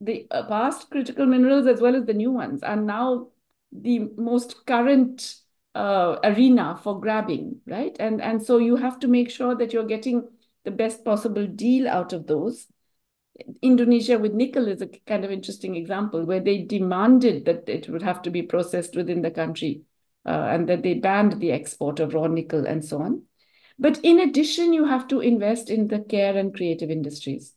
the 0.00 0.26
past 0.30 0.90
critical 0.90 1.24
minerals 1.24 1.66
as 1.66 1.80
well 1.80 1.96
as 1.96 2.04
the 2.04 2.14
new 2.14 2.30
ones, 2.30 2.62
are 2.62 2.76
now 2.76 3.28
the 3.72 4.00
most 4.16 4.66
current 4.66 5.36
uh, 5.74 6.16
arena 6.24 6.78
for 6.82 7.00
grabbing, 7.00 7.60
right? 7.66 7.96
And, 7.98 8.20
and 8.20 8.42
so 8.42 8.58
you 8.58 8.76
have 8.76 8.98
to 9.00 9.08
make 9.08 9.30
sure 9.30 9.54
that 9.54 9.72
you're 9.72 9.84
getting 9.84 10.28
the 10.64 10.70
best 10.70 11.04
possible 11.04 11.46
deal 11.46 11.88
out 11.88 12.12
of 12.12 12.26
those. 12.26 12.66
Indonesia 13.62 14.18
with 14.18 14.34
nickel 14.34 14.68
is 14.68 14.82
a 14.82 14.88
kind 15.06 15.24
of 15.24 15.30
interesting 15.30 15.76
example 15.76 16.24
where 16.24 16.40
they 16.40 16.62
demanded 16.62 17.44
that 17.46 17.68
it 17.68 17.88
would 17.88 18.02
have 18.02 18.20
to 18.22 18.30
be 18.30 18.42
processed 18.42 18.96
within 18.96 19.22
the 19.22 19.30
country 19.30 19.82
uh, 20.26 20.48
and 20.50 20.68
that 20.68 20.82
they 20.82 20.94
banned 20.94 21.40
the 21.40 21.52
export 21.52 22.00
of 22.00 22.12
raw 22.12 22.26
nickel 22.26 22.66
and 22.66 22.84
so 22.84 23.00
on. 23.00 23.22
But 23.78 23.98
in 24.02 24.20
addition, 24.20 24.74
you 24.74 24.84
have 24.84 25.08
to 25.08 25.20
invest 25.20 25.70
in 25.70 25.88
the 25.88 26.00
care 26.00 26.36
and 26.36 26.54
creative 26.54 26.90
industries 26.90 27.54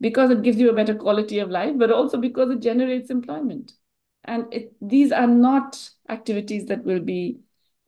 because 0.00 0.30
it 0.30 0.42
gives 0.42 0.58
you 0.58 0.70
a 0.70 0.74
better 0.74 0.94
quality 0.94 1.40
of 1.40 1.50
life, 1.50 1.74
but 1.76 1.90
also 1.90 2.16
because 2.16 2.50
it 2.50 2.60
generates 2.60 3.10
employment. 3.10 3.72
And 4.24 4.52
it, 4.52 4.72
these 4.80 5.12
are 5.12 5.26
not 5.26 5.90
activities 6.08 6.66
that 6.66 6.84
will 6.84 7.00
be 7.00 7.40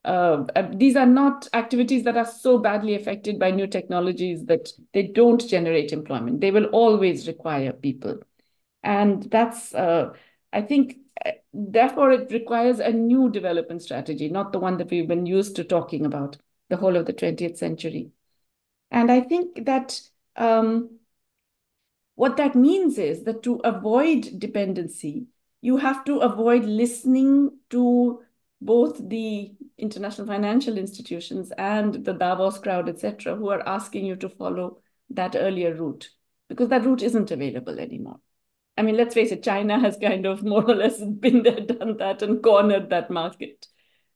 uh, 0.05 0.45
uh, 0.57 0.69
these 0.75 0.97
are 0.97 1.07
not 1.07 1.47
activities 1.53 2.05
that 2.05 2.17
are 2.17 2.27
so 2.27 2.59
badly 2.59 2.95
affected 2.95 3.39
by 3.39 3.51
new 3.51 3.67
technologies 3.67 4.45
that 4.47 4.71
they 4.95 5.03
don't 5.03 5.47
generate 5.47 5.93
employment. 5.93 6.41
They 6.41 6.51
will 6.51 6.67
always 6.67 7.29
require 7.29 7.73
people. 7.73 8.19
And 8.83 9.25
that's, 9.31 9.75
uh, 9.75 10.15
I 10.53 10.63
think, 10.63 10.97
uh, 11.25 11.33
therefore, 11.53 12.13
it 12.13 12.33
requires 12.33 12.79
a 12.79 12.91
new 12.91 13.31
development 13.31 13.83
strategy, 13.83 14.31
not 14.31 14.53
the 14.53 14.59
one 14.59 14.79
that 14.79 14.91
we've 14.91 15.09
been 15.09 15.27
used 15.27 15.57
to 15.57 15.65
talking 15.65 16.07
about 16.07 16.39
the 16.71 16.77
whole 16.77 16.97
of 16.97 17.05
the 17.05 17.13
20th 17.13 17.59
century. 17.59 18.11
And 18.91 19.13
I 19.13 19.21
think 19.21 19.67
that 19.67 20.01
um, 20.37 20.99
what 22.15 22.39
that 22.39 22.55
means 22.55 22.97
is 22.97 23.25
that 23.25 23.43
to 23.43 23.57
avoid 23.65 24.39
dependency, 24.39 25.27
you 25.61 25.77
have 25.77 26.05
to 26.07 26.19
avoid 26.19 26.65
listening 26.65 27.59
to 27.69 28.23
both 28.61 29.09
the 29.09 29.53
international 29.81 30.27
financial 30.27 30.79
institutions 30.79 31.53
and 31.59 32.05
the 32.05 32.13
Davos 32.13 32.59
crowd, 32.59 32.89
etc., 32.89 33.37
who 33.37 33.49
are 33.51 33.67
asking 33.67 34.07
you 34.07 34.17
to 34.17 34.29
follow 34.29 34.81
that 35.11 35.35
earlier 35.37 35.75
route 35.75 36.11
because 36.49 36.69
that 36.69 36.85
route 36.85 37.03
isn't 37.03 37.31
available 37.31 37.79
anymore. 37.79 38.21
I 38.77 38.83
mean, 38.83 38.97
let's 38.97 39.15
face 39.15 39.31
it, 39.31 39.43
China 39.43 39.79
has 39.79 39.97
kind 39.97 40.27
of 40.27 40.43
more 40.43 40.65
or 40.69 40.75
less 40.75 41.01
been 41.21 41.43
there, 41.43 41.61
done 41.61 41.97
that, 41.99 42.23
and 42.23 42.43
cornered 42.43 42.91
that 42.91 43.11
market. 43.11 43.67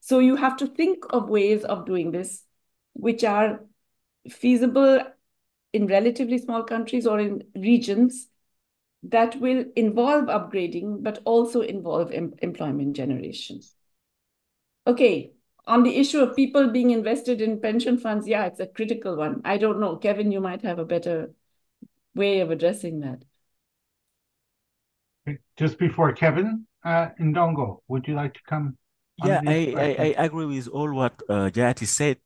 So 0.01 0.19
you 0.19 0.35
have 0.35 0.57
to 0.57 0.67
think 0.67 1.03
of 1.11 1.29
ways 1.29 1.63
of 1.63 1.85
doing 1.85 2.11
this 2.11 2.43
which 2.93 3.23
are 3.23 3.65
feasible 4.29 5.01
in 5.73 5.87
relatively 5.87 6.37
small 6.37 6.63
countries 6.63 7.05
or 7.05 7.19
in 7.19 7.43
regions 7.55 8.27
that 9.03 9.39
will 9.39 9.65
involve 9.75 10.25
upgrading, 10.25 11.03
but 11.03 11.19
also 11.25 11.61
involve 11.61 12.11
em 12.11 12.33
employment 12.41 12.95
generation. 12.95 13.59
Okay, 14.87 15.34
on 15.67 15.83
the 15.83 15.97
issue 15.97 16.19
of 16.19 16.35
people 16.35 16.69
being 16.69 16.91
invested 16.91 17.41
in 17.41 17.59
pension 17.59 17.97
funds, 17.97 18.27
yeah, 18.27 18.45
it's 18.45 18.59
a 18.59 18.67
critical 18.67 19.15
one. 19.15 19.41
I 19.43 19.57
don't 19.57 19.79
know. 19.79 19.97
Kevin, 19.97 20.31
you 20.31 20.39
might 20.39 20.61
have 20.61 20.79
a 20.79 20.85
better 20.85 21.31
way 22.13 22.39
of 22.39 22.51
addressing 22.51 22.99
that. 23.01 23.23
Just 25.57 25.79
before 25.79 26.13
Kevin, 26.13 26.67
uh, 26.83 27.09
Ndongo, 27.19 27.79
would 27.87 28.07
you 28.07 28.13
like 28.13 28.33
to 28.35 28.39
come? 28.47 28.77
Yeah, 29.23 29.41
I, 29.47 29.73
I, 29.77 30.13
I, 30.19 30.25
agree 30.25 30.45
with 30.45 30.67
all 30.67 30.93
what 30.93 31.13
uh, 31.29 31.49
Jayati 31.49 31.87
said. 31.87 32.17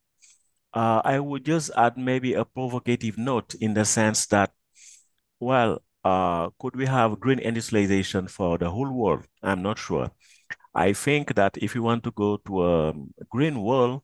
Uh, 0.74 1.02
I 1.06 1.20
would 1.20 1.46
just 1.46 1.70
add 1.78 1.98
maybe 1.98 2.34
a 2.34 2.44
provocative 2.44 3.18
note 3.18 3.54
in 3.56 3.76
the 3.76 3.86
sense 3.86 4.26
that, 4.28 4.52
well, 5.40 5.84
uh, 6.04 6.50
could 6.60 6.76
we 6.76 6.88
have 6.88 7.20
green 7.20 7.40
industrialization 7.40 8.28
for 8.28 8.58
the 8.58 8.72
whole 8.72 8.92
world? 8.92 9.28
I'm 9.44 9.62
not 9.62 9.78
sure. 9.78 10.12
I 10.74 10.94
think 10.94 11.36
that 11.36 11.58
if 11.58 11.76
you 11.76 11.84
want 11.84 12.04
to 12.04 12.12
go 12.12 12.38
to 12.38 12.66
a 12.66 12.94
green 13.30 13.62
world, 13.62 14.02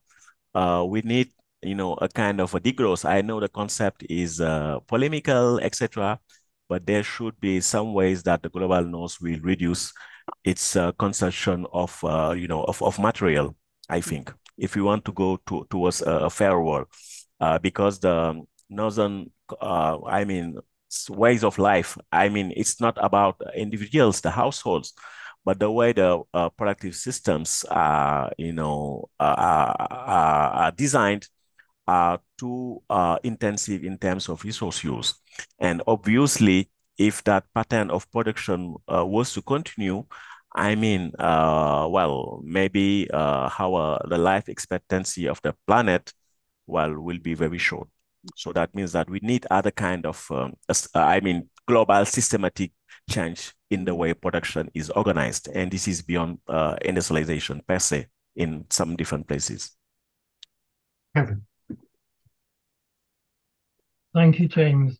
uh, 0.54 0.84
we 0.88 1.02
need, 1.02 1.30
you 1.62 1.74
know, 1.74 1.94
a 1.94 2.08
kind 2.08 2.40
of 2.40 2.54
a 2.54 2.60
degrowth. 2.60 3.04
I 3.04 3.22
know 3.22 3.40
the 3.40 3.48
concept 3.48 4.04
is 4.08 4.40
uh, 4.40 4.80
polemical, 4.86 5.60
etc., 5.60 6.18
but 6.68 6.86
there 6.86 7.02
should 7.04 7.38
be 7.40 7.60
some 7.60 7.94
ways 7.94 8.22
that 8.24 8.42
the 8.42 8.48
global 8.48 8.82
north 8.82 9.18
will 9.20 9.38
reduce 9.40 9.92
its 10.44 10.74
uh, 10.74 10.90
consumption 10.92 11.66
of, 11.72 12.02
uh, 12.04 12.34
you 12.36 12.48
know, 12.48 12.64
of, 12.64 12.82
of 12.82 12.98
material. 12.98 13.56
I 13.88 14.00
think 14.00 14.32
if 14.58 14.74
we 14.74 14.82
want 14.82 15.04
to 15.04 15.12
go 15.12 15.38
to, 15.46 15.66
towards 15.70 16.02
a, 16.02 16.28
fair 16.28 16.60
world, 16.60 16.88
uh, 17.40 17.58
because 17.58 18.00
the 18.00 18.42
northern, 18.68 19.30
uh, 19.60 19.98
I 20.04 20.24
mean, 20.24 20.58
ways 21.10 21.44
of 21.44 21.58
life. 21.58 21.96
I 22.10 22.28
mean, 22.28 22.52
it's 22.56 22.80
not 22.80 22.96
about 23.00 23.40
individuals, 23.54 24.20
the 24.20 24.30
households 24.30 24.92
but 25.46 25.60
the 25.60 25.70
way 25.70 25.92
the 25.92 26.20
uh, 26.34 26.48
productive 26.50 26.96
systems 26.96 27.64
are, 27.70 28.32
you 28.36 28.52
know, 28.52 29.08
are, 29.20 29.76
are, 29.78 30.50
are 30.50 30.72
designed 30.72 31.28
are 31.86 32.18
too 32.36 32.82
uh, 32.90 33.16
intensive 33.22 33.84
in 33.84 33.96
terms 33.96 34.28
of 34.28 34.42
resource 34.42 34.82
use. 34.82 35.14
And 35.60 35.82
obviously, 35.86 36.68
if 36.98 37.22
that 37.24 37.44
pattern 37.54 37.92
of 37.92 38.10
production 38.10 38.74
uh, 38.92 39.06
was 39.06 39.32
to 39.34 39.42
continue, 39.42 40.04
I 40.52 40.74
mean, 40.74 41.12
uh, 41.16 41.86
well, 41.88 42.42
maybe 42.44 43.08
uh, 43.14 43.48
how 43.48 44.00
the 44.08 44.18
life 44.18 44.48
expectancy 44.48 45.28
of 45.28 45.40
the 45.42 45.54
planet, 45.68 46.12
well, 46.66 46.92
will 46.98 47.20
be 47.20 47.34
very 47.34 47.58
short. 47.58 47.88
So 48.34 48.52
that 48.54 48.74
means 48.74 48.90
that 48.92 49.08
we 49.08 49.20
need 49.22 49.46
other 49.48 49.70
kind 49.70 50.06
of, 50.06 50.26
um, 50.32 50.54
I 50.92 51.20
mean, 51.20 51.50
global 51.68 52.04
systematic 52.04 52.72
change 53.08 53.54
in 53.70 53.84
the 53.84 53.94
way 53.94 54.14
production 54.14 54.70
is 54.74 54.90
organized. 54.90 55.48
And 55.48 55.70
this 55.70 55.88
is 55.88 56.02
beyond 56.02 56.38
uh, 56.48 56.76
industrialization 56.82 57.62
per 57.66 57.78
se 57.78 58.06
in 58.34 58.66
some 58.70 58.96
different 58.96 59.26
places. 59.26 59.76
Kevin. 61.14 61.42
Thank 64.14 64.38
you, 64.38 64.48
James. 64.48 64.98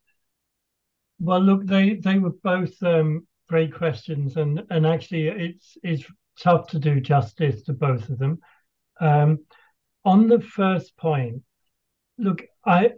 Well, 1.18 1.40
look, 1.40 1.64
they, 1.64 1.94
they 1.94 2.18
were 2.18 2.34
both 2.42 2.82
um, 2.82 3.26
great 3.48 3.74
questions, 3.74 4.36
and, 4.36 4.62
and 4.70 4.86
actually 4.86 5.28
it's, 5.28 5.78
it's 5.82 6.04
tough 6.38 6.68
to 6.68 6.78
do 6.78 7.00
justice 7.00 7.62
to 7.62 7.72
both 7.72 8.08
of 8.10 8.18
them. 8.18 8.38
Um, 9.00 9.38
on 10.04 10.28
the 10.28 10.40
first 10.40 10.96
point, 10.96 11.42
look, 12.18 12.42
I 12.64 12.92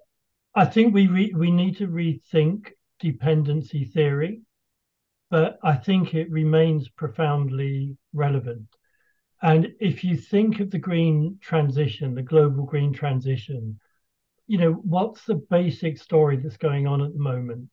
I 0.55 0.65
think 0.65 0.93
we 0.93 1.07
re, 1.07 1.33
we 1.35 1.51
need 1.51 1.77
to 1.79 1.87
rethink 1.87 2.73
dependency 2.99 3.85
theory 3.85 4.43
but 5.31 5.59
I 5.63 5.75
think 5.77 6.15
it 6.15 6.31
remains 6.31 6.89
profoundly 6.89 7.97
relevant. 8.13 8.67
And 9.43 9.69
if 9.81 10.03
you 10.03 10.17
think 10.17 10.61
of 10.61 10.71
the 10.71 10.79
green 10.79 11.39
transition, 11.41 12.15
the 12.15 12.23
global 12.23 12.65
green 12.65 12.93
transition, 12.93 13.79
you 14.47 14.59
know, 14.59 14.73
what's 14.73 15.25
the 15.25 15.37
basic 15.51 15.99
story 15.99 16.37
that's 16.37 16.57
going 16.57 16.87
on 16.87 17.03
at 17.03 17.13
the 17.13 17.21
moment? 17.21 17.69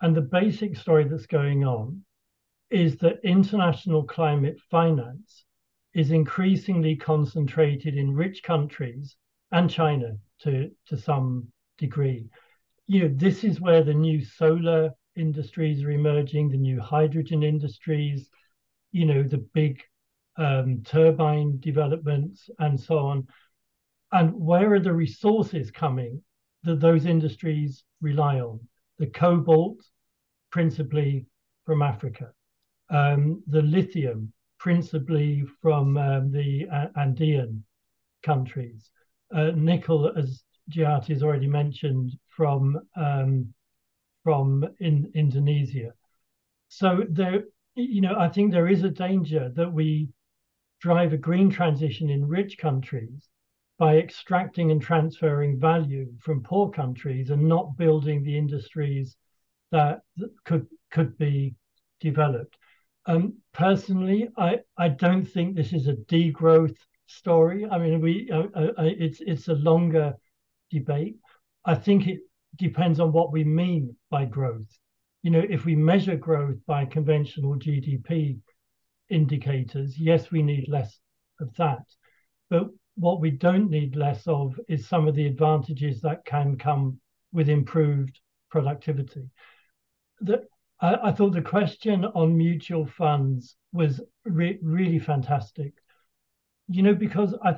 And 0.00 0.14
the 0.14 0.22
basic 0.22 0.76
story 0.76 1.04
that's 1.04 1.26
going 1.26 1.64
on 1.64 2.04
is 2.70 2.96
that 2.98 3.20
international 3.22 4.02
climate 4.02 4.58
finance 4.70 5.44
is 5.94 6.10
increasingly 6.10 6.96
concentrated 6.96 7.96
in 7.96 8.12
rich 8.12 8.42
countries 8.42 9.16
and 9.52 9.70
China 9.70 10.18
to, 10.40 10.70
to 10.86 10.96
some 10.96 11.46
degree. 11.78 12.28
You 12.86 13.02
know, 13.02 13.14
this 13.16 13.44
is 13.44 13.60
where 13.60 13.82
the 13.82 13.94
new 13.94 14.22
solar 14.22 14.90
industries 15.16 15.82
are 15.82 15.90
emerging, 15.90 16.50
the 16.50 16.56
new 16.56 16.80
hydrogen 16.80 17.42
industries, 17.42 18.30
you 18.92 19.04
know, 19.04 19.22
the 19.22 19.44
big 19.54 19.82
um, 20.36 20.82
turbine 20.84 21.58
developments 21.60 22.48
and 22.58 22.78
so 22.78 22.98
on. 22.98 23.26
And 24.12 24.34
where 24.34 24.72
are 24.72 24.80
the 24.80 24.92
resources 24.92 25.70
coming 25.70 26.22
that 26.62 26.80
those 26.80 27.06
industries 27.06 27.84
rely 28.00 28.40
on? 28.40 28.60
The 28.98 29.06
cobalt, 29.06 29.78
principally 30.50 31.26
from 31.64 31.82
Africa, 31.82 32.32
um, 32.90 33.42
the 33.46 33.62
lithium, 33.62 34.32
principally 34.58 35.44
from 35.60 35.96
um, 35.96 36.32
the 36.32 36.66
uh, 36.72 36.86
Andean 36.96 37.64
countries, 38.22 38.90
uh, 39.34 39.50
nickel, 39.54 40.12
as 40.16 40.44
Jayati 40.70 41.08
has 41.08 41.22
already 41.22 41.46
mentioned, 41.46 42.12
from 42.28 42.78
um, 42.96 43.52
from 44.26 44.64
in 44.80 45.08
Indonesia. 45.14 45.92
So 46.66 47.04
there, 47.08 47.44
you 47.76 48.00
know, 48.00 48.16
I 48.18 48.28
think 48.28 48.50
there 48.50 48.66
is 48.66 48.82
a 48.82 48.90
danger 48.90 49.52
that 49.54 49.72
we 49.72 50.08
drive 50.80 51.12
a 51.12 51.16
green 51.28 51.48
transition 51.48 52.10
in 52.10 52.26
rich 52.26 52.58
countries 52.58 53.28
by 53.78 53.98
extracting 53.98 54.72
and 54.72 54.82
transferring 54.82 55.60
value 55.60 56.12
from 56.18 56.42
poor 56.42 56.68
countries 56.70 57.30
and 57.30 57.40
not 57.46 57.76
building 57.76 58.24
the 58.24 58.36
industries 58.36 59.16
that 59.70 60.00
could 60.44 60.66
could 60.90 61.16
be 61.18 61.54
developed. 62.00 62.56
Um, 63.06 63.34
personally, 63.52 64.28
I, 64.36 64.58
I 64.76 64.88
don't 64.88 65.24
think 65.24 65.54
this 65.54 65.72
is 65.72 65.86
a 65.86 66.00
degrowth 66.10 66.78
story. 67.06 67.64
I 67.64 67.78
mean, 67.78 68.00
we 68.00 68.28
uh, 68.32 68.48
uh, 68.60 68.72
it's 68.78 69.20
it's 69.20 69.46
a 69.46 69.62
longer 69.70 70.16
debate. 70.72 71.14
I 71.64 71.76
think 71.76 72.08
it 72.08 72.25
depends 72.56 73.00
on 73.00 73.12
what 73.12 73.32
we 73.32 73.44
mean 73.44 73.96
by 74.10 74.24
growth. 74.24 74.78
You 75.22 75.30
know, 75.30 75.44
if 75.48 75.64
we 75.64 75.74
measure 75.74 76.16
growth 76.16 76.58
by 76.66 76.84
conventional 76.84 77.56
GDP 77.56 78.38
indicators, 79.08 79.98
yes, 79.98 80.30
we 80.30 80.42
need 80.42 80.68
less 80.68 80.98
of 81.40 81.54
that. 81.56 81.84
But 82.48 82.68
what 82.94 83.20
we 83.20 83.30
don't 83.30 83.70
need 83.70 83.96
less 83.96 84.26
of 84.26 84.58
is 84.68 84.88
some 84.88 85.06
of 85.06 85.14
the 85.14 85.26
advantages 85.26 86.00
that 86.00 86.24
can 86.24 86.56
come 86.56 86.98
with 87.32 87.48
improved 87.48 88.20
productivity. 88.50 89.28
The, 90.20 90.46
I, 90.80 90.94
I 91.04 91.12
thought 91.12 91.32
the 91.32 91.42
question 91.42 92.04
on 92.04 92.36
mutual 92.36 92.86
funds 92.86 93.56
was 93.72 94.00
re 94.24 94.58
really 94.62 94.98
fantastic. 94.98 95.74
You 96.68 96.82
know, 96.82 96.94
because 96.94 97.34
I, 97.44 97.56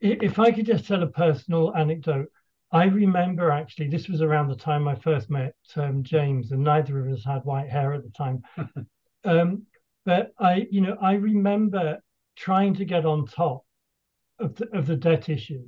if 0.00 0.38
I 0.38 0.52
could 0.52 0.66
just 0.66 0.86
tell 0.86 1.02
a 1.02 1.06
personal 1.06 1.74
anecdote, 1.76 2.30
I 2.72 2.84
remember 2.84 3.50
actually 3.50 3.88
this 3.88 4.08
was 4.08 4.22
around 4.22 4.48
the 4.48 4.56
time 4.56 4.86
I 4.86 4.94
first 4.94 5.28
met 5.28 5.54
um, 5.76 6.02
James, 6.02 6.52
and 6.52 6.62
neither 6.62 7.00
of 7.00 7.12
us 7.12 7.24
had 7.24 7.44
white 7.44 7.68
hair 7.68 7.92
at 7.92 8.02
the 8.04 8.10
time. 8.10 8.42
um, 9.24 9.62
but 10.04 10.32
I, 10.38 10.66
you 10.70 10.80
know, 10.80 10.96
I 11.00 11.14
remember 11.14 11.98
trying 12.36 12.74
to 12.74 12.84
get 12.84 13.04
on 13.04 13.26
top 13.26 13.64
of 14.38 14.54
the, 14.54 14.68
of 14.76 14.86
the 14.86 14.96
debt 14.96 15.28
issue, 15.28 15.64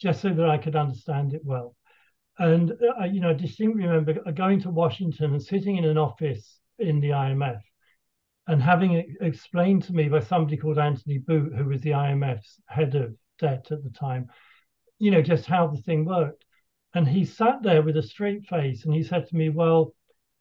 just 0.00 0.20
so 0.20 0.30
that 0.30 0.48
I 0.48 0.58
could 0.58 0.76
understand 0.76 1.32
it 1.32 1.42
well. 1.44 1.76
And 2.38 2.72
uh, 3.00 3.04
you 3.04 3.20
know, 3.20 3.30
I 3.30 3.34
distinctly 3.34 3.86
remember 3.86 4.14
going 4.32 4.60
to 4.62 4.70
Washington 4.70 5.32
and 5.32 5.42
sitting 5.42 5.76
in 5.76 5.84
an 5.84 5.98
office 5.98 6.58
in 6.78 7.00
the 7.00 7.10
IMF 7.10 7.60
and 8.48 8.60
having 8.60 8.94
it 8.94 9.06
explained 9.20 9.84
to 9.84 9.92
me 9.92 10.08
by 10.08 10.20
somebody 10.20 10.56
called 10.56 10.78
Anthony 10.78 11.18
Boote, 11.18 11.54
who 11.54 11.66
was 11.66 11.80
the 11.82 11.90
IMF's 11.90 12.60
head 12.66 12.94
of 12.94 13.14
debt 13.38 13.68
at 13.70 13.84
the 13.84 13.90
time, 13.90 14.28
you 15.02 15.10
know, 15.10 15.20
just 15.20 15.46
how 15.46 15.66
the 15.66 15.82
thing 15.82 16.04
worked. 16.04 16.44
And 16.94 17.08
he 17.08 17.24
sat 17.24 17.60
there 17.60 17.82
with 17.82 17.96
a 17.96 18.02
straight 18.04 18.44
face 18.46 18.84
and 18.84 18.94
he 18.94 19.02
said 19.02 19.26
to 19.26 19.36
me, 19.36 19.48
Well, 19.48 19.94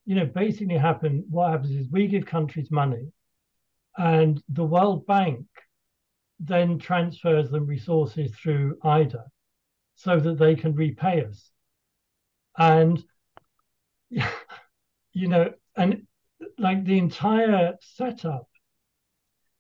you 0.06 0.14
know, 0.14 0.28
basically 0.28 0.78
happen 0.78 1.26
what 1.32 1.50
happens 1.50 1.72
is 1.72 1.90
we 1.90 2.06
give 2.06 2.28
countries 2.28 2.70
money 2.70 3.12
and 3.98 4.40
the 4.50 4.64
World 4.64 5.08
Bank 5.08 5.48
then 6.40 6.78
transfers 6.78 7.50
them 7.50 7.66
resources 7.66 8.36
through 8.36 8.78
IDA 8.84 9.26
so 9.96 10.20
that 10.20 10.38
they 10.38 10.54
can 10.54 10.76
repay 10.76 11.26
us. 11.26 11.50
And, 12.56 13.04
you 14.12 15.28
know, 15.28 15.54
and 15.76 16.06
like 16.60 16.86
the 16.86 17.00
entire 17.00 17.78
setup 17.82 18.48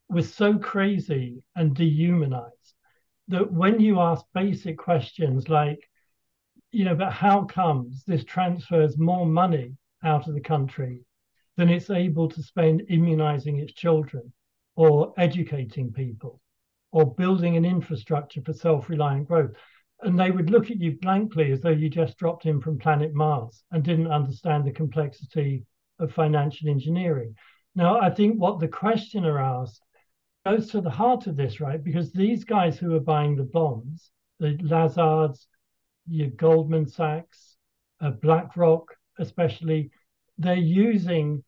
was 0.09 0.31
so 0.31 0.59
crazy 0.59 1.41
and 1.55 1.75
dehumanized 1.75 2.75
that 3.31 3.51
when 3.51 3.79
you 3.79 3.99
ask 3.99 4.23
basic 4.33 4.77
questions 4.77 5.49
like, 5.49 5.89
you 6.71 6.85
know, 6.85 6.95
but 6.95 7.11
how 7.11 7.43
comes 7.45 8.03
this 8.05 8.23
transfers 8.23 8.97
more 8.97 9.25
money 9.25 9.75
out 10.03 10.27
of 10.27 10.33
the 10.33 10.41
country 10.41 11.01
than 11.57 11.69
it's 11.69 11.89
able 11.89 12.29
to 12.29 12.43
spend 12.43 12.83
immunizing 12.89 13.59
its 13.59 13.73
children 13.73 14.31
or 14.75 15.13
educating 15.17 15.91
people 15.91 16.39
or 16.91 17.13
building 17.15 17.57
an 17.57 17.65
infrastructure 17.65 18.41
for 18.41 18.53
self-reliant 18.53 19.27
growth. 19.27 19.51
And 20.01 20.19
they 20.19 20.31
would 20.31 20.49
look 20.49 20.71
at 20.71 20.79
you 20.79 20.97
blankly 21.01 21.51
as 21.51 21.61
though 21.61 21.69
you 21.69 21.89
just 21.89 22.17
dropped 22.17 22.45
in 22.45 22.59
from 22.61 22.79
planet 22.79 23.13
Mars 23.13 23.63
and 23.71 23.83
didn't 23.83 24.11
understand 24.11 24.65
the 24.65 24.71
complexity 24.71 25.65
of 25.99 26.11
financial 26.11 26.69
engineering. 26.69 27.35
Now, 27.75 27.99
I 27.99 28.09
think 28.09 28.37
what 28.37 28.59
the 28.59 28.67
questioner 28.67 29.39
asked 29.39 29.81
goes 30.45 30.69
to 30.71 30.81
the 30.81 30.89
heart 30.89 31.27
of 31.27 31.35
this, 31.35 31.59
right? 31.59 31.83
Because 31.83 32.11
these 32.11 32.43
guys 32.43 32.77
who 32.77 32.95
are 32.95 32.99
buying 32.99 33.35
the 33.35 33.43
bonds, 33.43 34.11
the 34.39 34.57
Lazards, 34.61 35.47
your 36.07 36.29
Goldman 36.29 36.87
Sachs, 36.87 37.57
uh, 38.01 38.11
BlackRock, 38.11 38.95
especially, 39.19 39.91
they're 40.37 40.55
using 40.55 41.43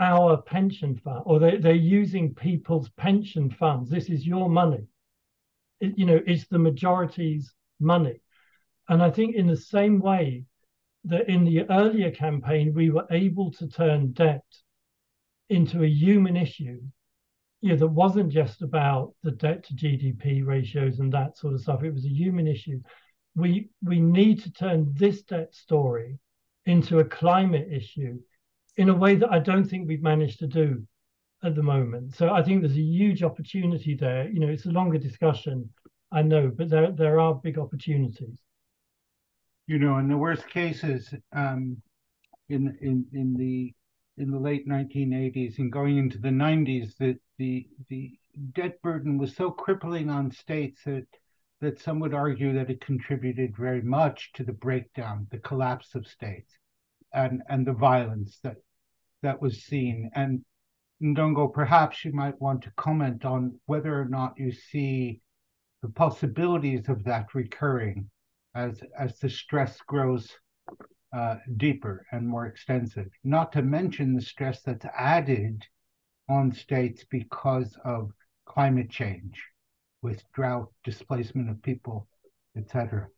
our 0.00 0.42
pension 0.42 0.96
fund 0.96 1.22
or 1.24 1.38
they, 1.38 1.56
they're 1.56 1.72
using 1.74 2.34
people's 2.34 2.88
pension 2.90 3.50
funds. 3.50 3.88
This 3.88 4.08
is 4.10 4.26
your 4.26 4.50
money. 4.50 4.86
It, 5.80 5.96
you 5.96 6.04
know, 6.04 6.20
it's 6.26 6.46
the 6.48 6.58
majority's 6.58 7.54
money. 7.80 8.20
And 8.88 9.02
I 9.02 9.10
think 9.10 9.36
in 9.36 9.46
the 9.46 9.56
same 9.56 10.00
way 10.00 10.44
that 11.04 11.28
in 11.28 11.44
the 11.44 11.70
earlier 11.70 12.10
campaign, 12.10 12.74
we 12.74 12.90
were 12.90 13.06
able 13.10 13.52
to 13.52 13.68
turn 13.68 14.12
debt 14.12 14.44
into 15.48 15.82
a 15.82 15.88
human 15.88 16.36
issue, 16.36 16.80
know, 17.70 17.76
that 17.76 17.88
wasn't 17.88 18.30
just 18.30 18.62
about 18.62 19.14
the 19.22 19.30
debt 19.30 19.64
to 19.64 19.74
GDP 19.74 20.44
ratios 20.44 20.98
and 20.98 21.12
that 21.12 21.36
sort 21.38 21.54
of 21.54 21.60
stuff. 21.60 21.82
It 21.82 21.94
was 21.94 22.04
a 22.04 22.10
human 22.10 22.46
issue. 22.46 22.80
We 23.34 23.70
we 23.82 24.00
need 24.00 24.42
to 24.42 24.52
turn 24.52 24.92
this 24.94 25.22
debt 25.22 25.54
story 25.54 26.18
into 26.66 27.00
a 27.00 27.04
climate 27.04 27.68
issue 27.72 28.18
in 28.76 28.88
a 28.88 28.94
way 28.94 29.14
that 29.16 29.30
I 29.30 29.38
don't 29.38 29.64
think 29.64 29.88
we've 29.88 30.02
managed 30.02 30.40
to 30.40 30.46
do 30.46 30.86
at 31.42 31.54
the 31.54 31.62
moment. 31.62 32.14
So 32.14 32.30
I 32.30 32.42
think 32.42 32.62
there's 32.62 32.76
a 32.76 32.80
huge 32.80 33.22
opportunity 33.22 33.94
there. 33.94 34.28
You 34.28 34.40
know, 34.40 34.48
it's 34.48 34.66
a 34.66 34.70
longer 34.70 34.98
discussion, 34.98 35.68
I 36.10 36.22
know, 36.22 36.50
but 36.54 36.68
there 36.68 36.90
there 36.90 37.20
are 37.20 37.34
big 37.34 37.58
opportunities. 37.58 38.38
You 39.66 39.78
know, 39.78 39.98
in 39.98 40.08
the 40.08 40.16
worst 40.16 40.48
cases, 40.48 41.14
um, 41.32 41.80
in 42.48 42.76
in 42.80 43.06
in 43.12 43.34
the 43.34 43.74
in 44.16 44.30
the 44.30 44.38
late 44.38 44.68
1980s 44.68 45.58
and 45.58 45.72
going 45.72 45.98
into 45.98 46.18
the 46.18 46.28
90s, 46.28 46.96
that 46.98 47.18
the 47.38 47.66
the 47.88 48.18
debt 48.52 48.80
burden 48.82 49.18
was 49.18 49.34
so 49.34 49.50
crippling 49.50 50.10
on 50.10 50.30
states 50.30 50.82
that 50.84 51.06
that 51.60 51.80
some 51.80 52.00
would 52.00 52.14
argue 52.14 52.52
that 52.52 52.70
it 52.70 52.80
contributed 52.80 53.56
very 53.56 53.82
much 53.82 54.32
to 54.34 54.44
the 54.44 54.52
breakdown, 54.52 55.26
the 55.30 55.38
collapse 55.38 55.94
of 55.94 56.06
states 56.06 56.52
and 57.12 57.42
and 57.48 57.66
the 57.66 57.72
violence 57.72 58.38
that 58.42 58.56
that 59.22 59.40
was 59.40 59.64
seen. 59.64 60.10
And 60.14 60.44
Ndongo, 61.02 61.52
perhaps 61.52 62.04
you 62.04 62.12
might 62.12 62.40
want 62.40 62.62
to 62.62 62.72
comment 62.76 63.24
on 63.24 63.58
whether 63.66 64.00
or 64.00 64.04
not 64.06 64.38
you 64.38 64.52
see 64.52 65.20
the 65.82 65.88
possibilities 65.88 66.88
of 66.88 67.04
that 67.04 67.34
recurring 67.34 68.10
as 68.54 68.80
as 68.96 69.18
the 69.18 69.28
stress 69.28 69.80
grows 69.82 70.30
uh, 71.14 71.36
deeper 71.56 72.04
and 72.12 72.26
more 72.26 72.46
extensive. 72.46 73.06
Not 73.22 73.52
to 73.52 73.62
mention 73.62 74.14
the 74.14 74.22
stress 74.22 74.62
that's 74.62 74.86
added 74.96 75.64
on 76.28 76.52
states 76.52 77.04
because 77.08 77.76
of 77.84 78.10
climate 78.46 78.90
change, 78.90 79.42
with 80.02 80.22
drought, 80.32 80.70
displacement 80.82 81.50
of 81.50 81.62
people, 81.62 82.08
etc. 82.56 83.08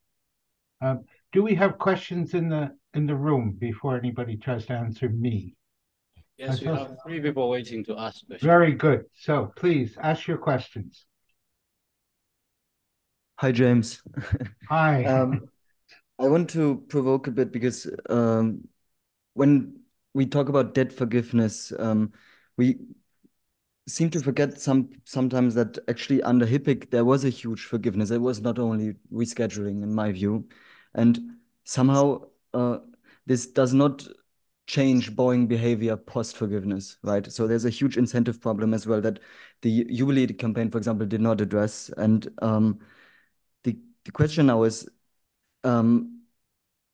Um, 0.83 1.05
do 1.33 1.43
we 1.43 1.55
have 1.55 1.79
questions 1.79 2.35
in 2.35 2.49
the 2.49 2.77
in 2.95 3.07
the 3.07 3.15
room 3.15 3.57
before 3.59 3.97
anybody 3.97 4.37
tries 4.37 4.67
to 4.67 4.75
answer 4.75 5.09
me? 5.09 5.57
Yes, 6.37 6.61
we 6.61 6.67
have 6.67 6.97
three 7.07 7.21
people 7.21 7.49
waiting 7.49 7.83
to 7.85 7.97
ask 7.99 8.27
questions. 8.27 8.47
Very 8.47 8.73
good. 8.73 9.05
So 9.15 9.53
please 9.57 9.97
ask 10.01 10.27
your 10.27 10.39
questions. 10.39 11.07
Hi, 13.37 13.53
James. 13.53 14.03
Hi. 14.69 15.05
um, 15.15 15.49
I 16.19 16.29
want 16.29 16.49
to 16.51 16.85
provoke 16.89 17.27
a 17.27 17.31
bit 17.31 17.53
because 17.53 17.87
um, 18.09 18.67
when 19.35 19.81
we 20.15 20.27
talk 20.27 20.49
about 20.49 20.75
debt 20.75 20.93
forgiveness, 20.93 21.73
um, 21.79 22.13
we 22.57 22.79
seem 23.89 24.11
to 24.11 24.21
forget 24.21 24.61
some 24.61 24.91
sometimes 25.05 25.55
that 25.55 25.79
actually 25.89 26.23
under 26.23 26.47
HIPC 26.47 26.91
there 26.91 27.05
was 27.05 27.25
a 27.25 27.31
huge 27.31 27.65
forgiveness. 27.65 28.11
It 28.11 28.21
was 28.21 28.41
not 28.41 28.59
only 28.59 28.95
rescheduling, 29.13 29.83
in 29.83 29.95
my 29.95 30.11
view, 30.11 30.49
and 30.95 31.37
somehow 31.65 32.23
uh, 32.55 32.79
this 33.27 33.47
does 33.47 33.75
not 33.75 34.07
change 34.67 35.15
Boeing 35.15 35.47
behavior 35.47 35.97
post 35.97 36.37
forgiveness, 36.37 36.97
right? 37.03 37.31
So 37.31 37.47
there's 37.47 37.65
a 37.65 37.71
huge 37.71 37.97
incentive 37.97 38.41
problem 38.41 38.75
as 38.75 38.87
well 38.87 39.01
that 39.03 39.21
the 39.63 39.85
Jubilee 39.85 40.27
campaign, 40.27 40.71
for 40.71 40.79
example, 40.79 41.07
did 41.07 41.21
not 41.21 41.41
address. 41.41 41.91
And 41.97 42.29
um, 42.43 42.81
the 43.65 43.79
the 44.05 44.13
question 44.13 44.47
now 44.47 44.65
is, 44.65 44.89
um, 45.67 46.23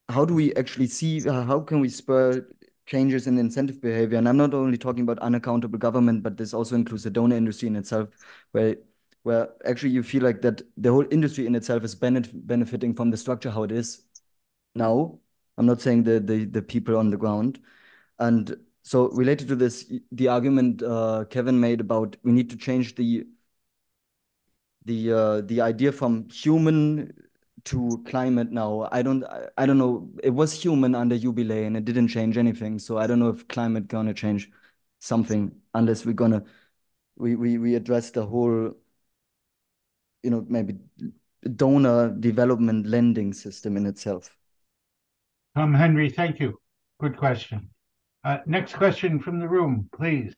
how 0.08 0.24
do 0.24 0.34
we 0.34 0.54
actually 0.54 0.86
see? 0.86 1.20
How 1.20 1.60
can 1.60 1.80
we 1.80 1.88
spur 1.88 2.46
changes 2.86 3.26
in 3.26 3.38
incentive 3.38 3.80
behavior? 3.80 4.18
And 4.18 4.28
I'm 4.28 4.36
not 4.36 4.54
only 4.54 4.78
talking 4.78 5.02
about 5.02 5.18
unaccountable 5.20 5.78
government, 5.78 6.22
but 6.22 6.36
this 6.36 6.54
also 6.54 6.74
includes 6.74 7.04
the 7.04 7.10
donor 7.10 7.36
industry 7.36 7.68
in 7.68 7.76
itself, 7.76 8.08
where 8.52 8.76
where 9.22 9.50
actually 9.64 9.90
you 9.90 10.02
feel 10.02 10.22
like 10.22 10.42
that 10.42 10.62
the 10.76 10.90
whole 10.90 11.06
industry 11.10 11.46
in 11.46 11.54
itself 11.54 11.84
is 11.84 11.94
benefit, 11.94 12.46
benefiting 12.46 12.94
from 12.94 13.10
the 13.10 13.16
structure 13.16 13.50
how 13.50 13.62
it 13.62 13.72
is 13.72 14.02
now. 14.74 15.18
I'm 15.58 15.66
not 15.66 15.80
saying 15.80 16.04
the, 16.04 16.18
the, 16.18 16.46
the 16.46 16.62
people 16.62 16.96
on 16.96 17.10
the 17.10 17.16
ground. 17.16 17.60
And 18.18 18.56
so 18.82 19.10
related 19.10 19.48
to 19.48 19.56
this, 19.56 19.92
the 20.10 20.28
argument 20.28 20.82
uh, 20.82 21.26
Kevin 21.30 21.60
made 21.60 21.80
about 21.80 22.16
we 22.24 22.32
need 22.32 22.50
to 22.50 22.56
change 22.56 22.94
the 22.96 23.26
the 24.84 25.12
uh, 25.12 25.40
the 25.42 25.60
idea 25.60 25.92
from 25.92 26.28
human 26.30 27.12
to 27.64 28.02
climate 28.06 28.50
now. 28.50 28.88
I 28.92 29.02
don't 29.02 29.24
I, 29.24 29.48
I 29.58 29.66
don't 29.66 29.78
know. 29.78 30.10
It 30.22 30.30
was 30.30 30.52
human 30.52 30.94
under 30.94 31.18
Jubilee 31.18 31.64
and 31.64 31.76
it 31.76 31.84
didn't 31.84 32.08
change 32.08 32.38
anything. 32.38 32.78
So 32.78 32.98
I 32.98 33.06
don't 33.06 33.18
know 33.18 33.28
if 33.28 33.46
climate 33.48 33.88
gonna 33.88 34.14
change. 34.14 34.50
something 35.02 35.50
unless 35.74 36.06
we're 36.06 36.12
gonna 36.14 36.44
we 37.16 37.34
we 37.34 37.58
we 37.58 37.74
address 37.74 38.10
the 38.10 38.24
whole, 38.24 38.72
you 40.22 40.30
know, 40.30 40.46
maybe 40.48 40.78
donor 41.56 42.14
development 42.14 42.86
lending 42.86 43.32
system 43.32 43.76
in 43.76 43.86
itself. 43.86 44.30
Tom 45.56 45.74
Henry, 45.74 46.08
thank 46.08 46.38
you. 46.38 46.58
Good 47.00 47.16
question. 47.16 47.68
Uh, 48.24 48.38
next 48.46 48.74
question 48.74 49.18
from 49.18 49.40
the 49.40 49.48
room, 49.48 49.88
please. 49.92 50.34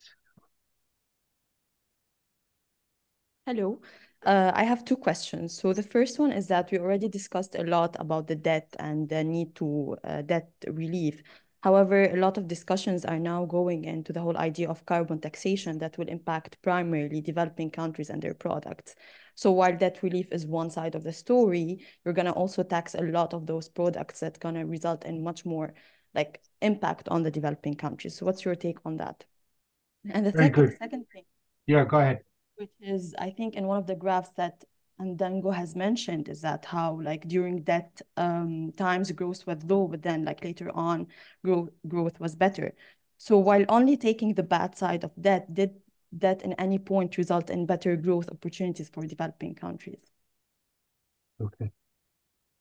Hello. 3.46 3.80
Uh, 4.24 4.50
I 4.54 4.64
have 4.64 4.84
two 4.84 4.96
questions. 4.96 5.52
So 5.52 5.72
the 5.74 5.82
first 5.82 6.18
one 6.18 6.32
is 6.32 6.46
that 6.48 6.70
we 6.70 6.78
already 6.78 7.08
discussed 7.08 7.54
a 7.56 7.62
lot 7.64 7.94
about 8.00 8.26
the 8.26 8.34
debt 8.36 8.74
and 8.78 9.08
the 9.08 9.22
need 9.22 9.54
to 9.56 9.96
uh, 10.02 10.22
debt 10.22 10.50
relief. 10.66 11.22
However, 11.62 12.04
a 12.04 12.16
lot 12.16 12.38
of 12.38 12.48
discussions 12.48 13.04
are 13.04 13.18
now 13.18 13.44
going 13.44 13.84
into 13.84 14.12
the 14.12 14.20
whole 14.20 14.36
idea 14.36 14.68
of 14.68 14.84
carbon 14.86 15.18
taxation 15.18 15.78
that 15.78 15.96
will 15.98 16.08
impact 16.08 16.60
primarily 16.62 17.20
developing 17.20 17.70
countries 17.70 18.10
and 18.10 18.20
their 18.22 18.34
products. 18.34 18.94
So 19.34 19.52
while 19.52 19.76
debt 19.76 20.02
relief 20.02 20.28
is 20.32 20.46
one 20.46 20.70
side 20.70 20.94
of 20.94 21.02
the 21.02 21.12
story, 21.12 21.84
you're 22.04 22.14
going 22.14 22.26
to 22.26 22.32
also 22.32 22.62
tax 22.62 22.94
a 22.94 23.02
lot 23.02 23.34
of 23.34 23.46
those 23.46 23.68
products 23.68 24.20
that's 24.20 24.38
going 24.38 24.54
to 24.56 24.64
result 24.64 25.04
in 25.04 25.22
much 25.22 25.44
more 25.44 25.74
like 26.14 26.40
impact 26.62 27.08
on 27.08 27.22
the 27.22 27.30
developing 27.30 27.74
countries. 27.74 28.16
So 28.16 28.26
what's 28.26 28.44
your 28.44 28.54
take 28.54 28.78
on 28.84 28.96
that? 28.98 29.24
And 30.10 30.24
the 30.24 30.32
Very 30.32 30.46
second, 30.46 30.68
good. 30.68 30.78
second 30.78 31.06
thing 31.12 31.24
Yeah, 31.66 31.84
go 31.84 31.98
ahead. 31.98 32.20
Which 32.56 32.70
is 32.80 33.14
I 33.18 33.30
think 33.30 33.54
in 33.56 33.66
one 33.66 33.78
of 33.78 33.86
the 33.86 33.96
graphs 33.96 34.30
that 34.36 34.64
Ndongo 35.00 35.52
has 35.52 35.74
mentioned 35.74 36.28
is 36.28 36.40
that 36.42 36.64
how 36.64 37.00
like 37.00 37.26
during 37.26 37.64
that 37.64 38.00
um, 38.16 38.70
times 38.76 39.10
growth 39.10 39.46
was 39.46 39.64
low, 39.64 39.88
but 39.88 40.02
then 40.02 40.24
like 40.24 40.44
later 40.44 40.70
on 40.74 41.08
growth 41.44 41.70
growth 41.88 42.20
was 42.20 42.36
better. 42.36 42.74
So 43.18 43.38
while 43.38 43.64
only 43.68 43.96
taking 43.96 44.34
the 44.34 44.42
bad 44.42 44.76
side 44.76 45.02
of 45.04 45.10
that, 45.16 45.52
did 45.52 45.70
that 46.12 46.42
in 46.42 46.52
any 46.54 46.78
point 46.78 47.18
result 47.18 47.50
in 47.50 47.66
better 47.66 47.96
growth 47.96 48.28
opportunities 48.30 48.88
for 48.88 49.04
developing 49.04 49.54
countries? 49.54 50.12
Okay. 51.40 51.72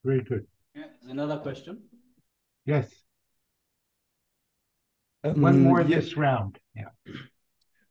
Very 0.03 0.21
good. 0.23 0.47
Yeah, 0.75 0.85
there's 1.01 1.11
another 1.11 1.37
question. 1.37 1.83
Yes. 2.65 2.89
One 5.21 5.35
Um, 5.43 5.63
more 5.63 5.81
yeah. 5.81 5.99
this 5.99 6.17
round. 6.17 6.59
Yeah. 6.75 6.89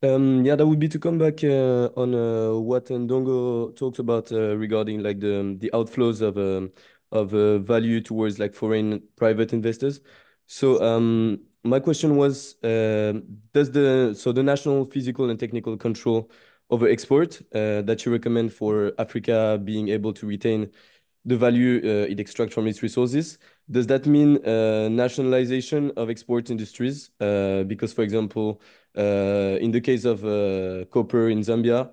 Um, 0.03 0.45
yeah, 0.45 0.57
that 0.57 0.67
would 0.67 0.81
be 0.81 0.89
to 0.89 0.99
come 0.99 1.17
back 1.19 1.45
uh, 1.45 1.89
on 1.97 2.13
uh, 2.15 2.59
what 2.59 2.87
Ndongo 2.87 3.75
talked 3.77 4.01
about 4.01 4.33
uh, 4.33 4.57
regarding 4.57 5.01
like 5.03 5.21
the 5.21 5.57
the 5.61 5.71
outflows 5.73 6.21
of 6.23 6.37
um, 6.39 6.73
of 7.13 7.33
uh, 7.35 7.59
value 7.59 8.01
towards 8.01 8.39
like 8.41 8.53
foreign 8.55 9.01
private 9.17 9.53
investors. 9.53 10.01
So 10.47 10.83
um, 10.83 11.41
my 11.63 11.79
question 11.79 12.17
was, 12.17 12.57
um 12.65 13.23
does 13.53 13.71
the 13.71 14.13
so 14.19 14.33
the 14.33 14.43
national 14.43 14.87
fiscal 14.87 15.31
and 15.31 15.39
technical 15.39 15.77
control 15.77 16.31
over 16.71 16.89
export 16.89 17.41
uh, 17.55 17.83
that 17.83 18.05
you 18.05 18.11
recommend 18.13 18.53
for 18.53 18.93
Africa 18.99 19.61
being 19.63 19.89
able 19.89 20.13
to 20.15 20.27
retain 20.27 20.73
the 21.25 21.37
value 21.37 21.81
uh, 21.85 22.11
it 22.11 22.19
extracts 22.19 22.55
from 22.55 22.67
its 22.67 22.83
resources. 22.83 23.39
Does 23.71 23.87
that 23.87 24.07
mean 24.07 24.45
uh, 24.45 24.89
nationalization 24.89 25.93
of 25.97 26.11
export 26.11 26.51
industries? 26.51 27.11
Uh, 27.21 27.63
because, 27.65 27.93
for 27.93 28.03
example, 28.03 28.61
in 28.95 29.71
the 29.71 29.81
case 29.81 30.05
of 30.05 30.21
copper 30.91 31.29
in 31.29 31.41
Zambia, 31.41 31.91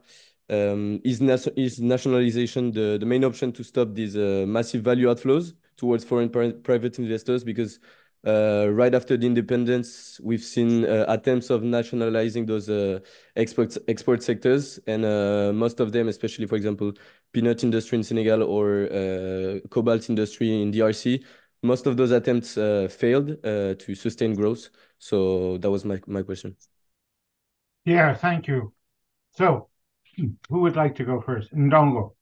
um, 0.49 0.99
is, 1.03 1.21
is 1.55 1.79
nationalization 1.79 2.71
the, 2.71 2.97
the 2.99 3.05
main 3.05 3.23
option 3.23 3.51
to 3.51 3.63
stop 3.63 3.93
these 3.93 4.15
massive 4.15 4.81
value 4.81 5.07
outflows 5.07 5.53
towards 5.77 6.03
foreign 6.03 6.29
pri 6.29 6.51
private 6.51 6.97
investors? 6.97 7.43
Because 7.43 7.79
uh, 8.25 8.67
right 8.71 8.93
after 8.93 9.15
the 9.15 9.25
independence, 9.25 10.19
we've 10.21 10.43
seen 10.43 10.85
uh, 10.85 11.05
attempts 11.07 11.49
of 11.49 11.63
nationalizing 11.63 12.45
those 12.45 12.69
uh, 12.69 12.99
export 13.35 13.77
export 13.87 14.21
sectors, 14.21 14.79
and 14.87 15.05
uh, 15.05 15.51
most 15.53 15.79
of 15.79 15.91
them, 15.91 16.07
especially 16.07 16.45
for 16.45 16.55
example, 16.55 16.91
peanut 17.31 17.63
industry 17.63 17.97
in 17.97 18.03
Senegal 18.03 18.43
or 18.43 18.91
uh, 18.91 19.59
cobalt 19.69 20.09
industry 20.09 20.61
in 20.61 20.71
DRC, 20.71 21.23
most 21.63 21.87
of 21.87 21.95
those 21.95 22.11
attempts 22.11 22.57
uh, 22.57 22.87
failed 22.89 23.31
uh, 23.45 23.75
to 23.75 23.95
sustain 23.95 24.35
growth. 24.35 24.69
So 24.97 25.57
that 25.59 25.69
was 25.71 25.85
my 25.85 26.01
my 26.05 26.21
question. 26.21 26.57
Yeah, 27.85 28.13
thank 28.13 28.47
you. 28.47 28.73
So, 29.31 29.69
who 30.49 30.59
would 30.61 30.75
like 30.75 30.95
to 30.95 31.05
go 31.05 31.21
first? 31.21 31.53
Ndongo. 31.53 32.15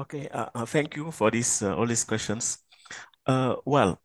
Okay, 0.00 0.28
thank 0.66 0.96
you 0.96 1.10
for 1.12 1.30
this 1.30 1.62
uh, 1.62 1.76
all 1.76 1.86
these 1.86 2.04
questions. 2.04 2.58
Uh, 3.26 3.56
well, 3.64 4.00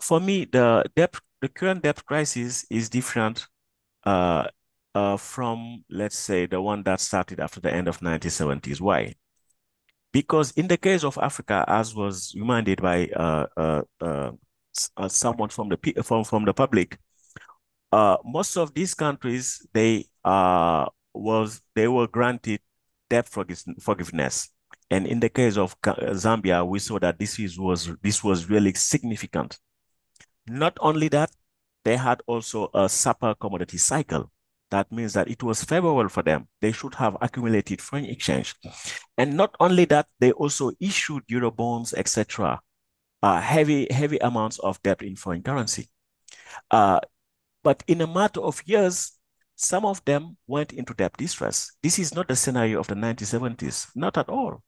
for 0.00 0.20
me, 0.20 0.44
the 0.44 0.84
debt, 0.96 1.14
the 1.40 1.48
current 1.48 1.82
debt 1.82 2.04
crisis 2.04 2.64
is 2.70 2.88
different 2.88 3.46
uh, 4.04 4.44
uh, 4.94 5.16
from, 5.16 5.84
let's 5.90 6.18
say, 6.18 6.46
the 6.46 6.60
one 6.60 6.82
that 6.84 7.00
started 7.00 7.40
after 7.40 7.60
the 7.60 7.72
end 7.72 7.88
of 7.88 8.00
1970s. 8.00 8.80
Why? 8.80 9.14
Because 10.12 10.52
in 10.52 10.68
the 10.68 10.76
case 10.76 11.04
of 11.04 11.18
Africa, 11.18 11.64
as 11.68 11.94
was 11.94 12.34
reminded 12.34 12.80
by 12.80 13.08
uh, 13.08 13.46
uh, 13.56 13.82
uh, 14.00 14.30
uh, 14.96 15.08
someone 15.08 15.50
from 15.50 15.68
the 15.68 16.02
from 16.02 16.24
from 16.24 16.44
the 16.46 16.54
public, 16.54 16.98
most 18.24 18.56
of 18.56 18.72
these 18.72 18.94
countries 18.94 19.66
they 19.74 20.06
was 21.14 21.60
they 21.74 21.88
were 21.88 22.06
granted 22.06 22.60
debt 23.10 23.28
forgiveness. 23.28 24.48
And 24.90 25.06
in 25.06 25.20
the 25.20 25.28
case 25.28 25.58
of 25.58 25.78
Zambia, 25.82 26.66
we 26.66 26.78
saw 26.78 26.98
that 27.00 27.18
this 27.18 27.38
is 27.38 27.58
was 27.58 27.90
this 28.02 28.24
was 28.24 28.48
really 28.48 28.72
significant. 28.72 29.58
Not 30.48 30.76
only 30.80 31.08
that, 31.08 31.30
they 31.84 31.96
had 31.96 32.22
also 32.26 32.70
a 32.74 32.88
super 32.88 33.34
commodity 33.34 33.78
cycle. 33.78 34.30
That 34.70 34.92
means 34.92 35.14
that 35.14 35.28
it 35.28 35.42
was 35.42 35.64
favorable 35.64 36.08
for 36.08 36.22
them. 36.22 36.48
They 36.60 36.72
should 36.72 36.94
have 36.96 37.16
accumulated 37.20 37.80
foreign 37.80 38.04
exchange. 38.04 38.54
And 39.16 39.36
not 39.36 39.54
only 39.60 39.86
that, 39.86 40.06
they 40.20 40.32
also 40.32 40.72
issued 40.80 41.26
Eurobonds, 41.28 41.94
etc., 41.94 42.60
uh, 43.22 43.40
heavy, 43.40 43.86
heavy 43.90 44.18
amounts 44.18 44.58
of 44.58 44.80
debt 44.82 45.02
in 45.02 45.16
foreign 45.16 45.42
currency. 45.42 45.88
Uh, 46.70 47.00
but 47.64 47.82
in 47.86 48.00
a 48.00 48.06
matter 48.06 48.40
of 48.40 48.62
years, 48.66 49.12
some 49.56 49.84
of 49.84 50.04
them 50.04 50.36
went 50.46 50.72
into 50.72 50.94
debt 50.94 51.16
distress. 51.16 51.72
This 51.82 51.98
is 51.98 52.14
not 52.14 52.28
the 52.28 52.36
scenario 52.36 52.78
of 52.78 52.86
the 52.86 52.94
1970s, 52.94 53.88
not 53.96 54.16
at 54.16 54.28
all. 54.28 54.62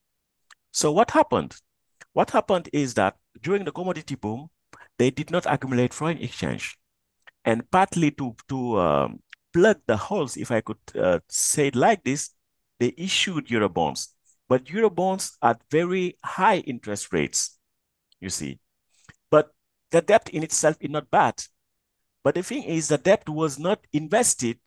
So 0.72 0.90
what 0.90 1.10
happened? 1.12 1.54
What 2.12 2.30
happened 2.30 2.68
is 2.72 2.94
that 2.94 3.16
during 3.40 3.64
the 3.64 3.72
commodity 3.72 4.16
boom, 4.16 4.48
they 5.00 5.10
did 5.10 5.30
not 5.30 5.46
accumulate 5.46 5.94
foreign 5.94 6.18
exchange. 6.18 6.76
And 7.46 7.68
partly 7.70 8.10
to, 8.10 8.36
to 8.50 8.78
um, 8.78 9.20
plug 9.50 9.78
the 9.86 9.96
holes, 9.96 10.36
if 10.36 10.50
I 10.50 10.60
could 10.60 10.76
uh, 10.94 11.20
say 11.30 11.68
it 11.68 11.74
like 11.74 12.04
this, 12.04 12.32
they 12.78 12.92
issued 12.98 13.46
Eurobonds. 13.46 14.08
But 14.46 14.66
Eurobonds 14.66 15.32
at 15.40 15.62
very 15.70 16.18
high 16.22 16.58
interest 16.58 17.14
rates, 17.14 17.58
you 18.20 18.28
see. 18.28 18.58
But 19.30 19.52
the 19.90 20.02
debt 20.02 20.28
in 20.34 20.42
itself 20.42 20.76
is 20.80 20.90
not 20.90 21.10
bad. 21.10 21.42
But 22.22 22.34
the 22.34 22.42
thing 22.42 22.64
is, 22.64 22.88
the 22.88 22.98
debt 22.98 23.26
was 23.26 23.58
not 23.58 23.80
invested 23.94 24.58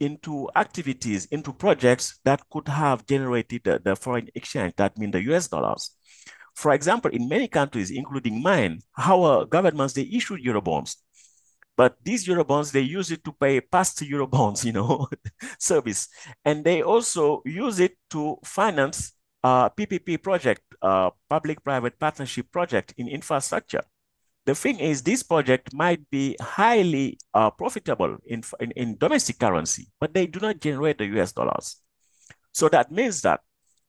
into 0.00 0.48
activities, 0.56 1.26
into 1.26 1.52
projects 1.52 2.20
that 2.24 2.40
could 2.50 2.68
have 2.68 3.04
generated 3.04 3.60
the, 3.64 3.82
the 3.84 3.96
foreign 3.96 4.28
exchange, 4.34 4.72
that 4.78 4.96
means 4.96 5.12
the 5.12 5.34
US 5.34 5.48
dollars. 5.48 5.90
For 6.54 6.72
example, 6.72 7.10
in 7.10 7.28
many 7.28 7.48
countries, 7.48 7.90
including 7.90 8.42
mine, 8.42 8.80
our 8.96 9.44
governments, 9.44 9.94
they 9.94 10.08
issued 10.12 10.42
Eurobonds. 10.42 10.96
But 11.76 11.96
these 12.04 12.26
Eurobonds, 12.26 12.70
they 12.70 12.82
use 12.82 13.10
it 13.10 13.24
to 13.24 13.32
pay 13.32 13.60
past 13.60 13.98
Eurobonds, 13.98 14.64
you 14.64 14.72
know, 14.72 15.08
service. 15.58 16.08
And 16.44 16.64
they 16.64 16.82
also 16.82 17.42
use 17.44 17.80
it 17.80 17.96
to 18.10 18.38
finance 18.44 19.12
uh, 19.42 19.68
PPP 19.70 20.22
project, 20.22 20.62
uh, 20.80 21.10
public-private 21.28 21.98
partnership 21.98 22.50
project 22.52 22.94
in 22.96 23.08
infrastructure. 23.08 23.82
The 24.46 24.54
thing 24.54 24.78
is, 24.78 25.02
this 25.02 25.22
project 25.22 25.72
might 25.72 26.08
be 26.10 26.36
highly 26.40 27.18
uh, 27.32 27.50
profitable 27.50 28.18
in, 28.26 28.42
in, 28.60 28.70
in 28.72 28.96
domestic 28.98 29.38
currency, 29.38 29.88
but 29.98 30.14
they 30.14 30.26
do 30.26 30.38
not 30.38 30.60
generate 30.60 30.98
the 30.98 31.06
US 31.18 31.32
dollars. 31.32 31.76
So 32.52 32.68
that 32.68 32.92
means 32.92 33.22
that 33.22 33.40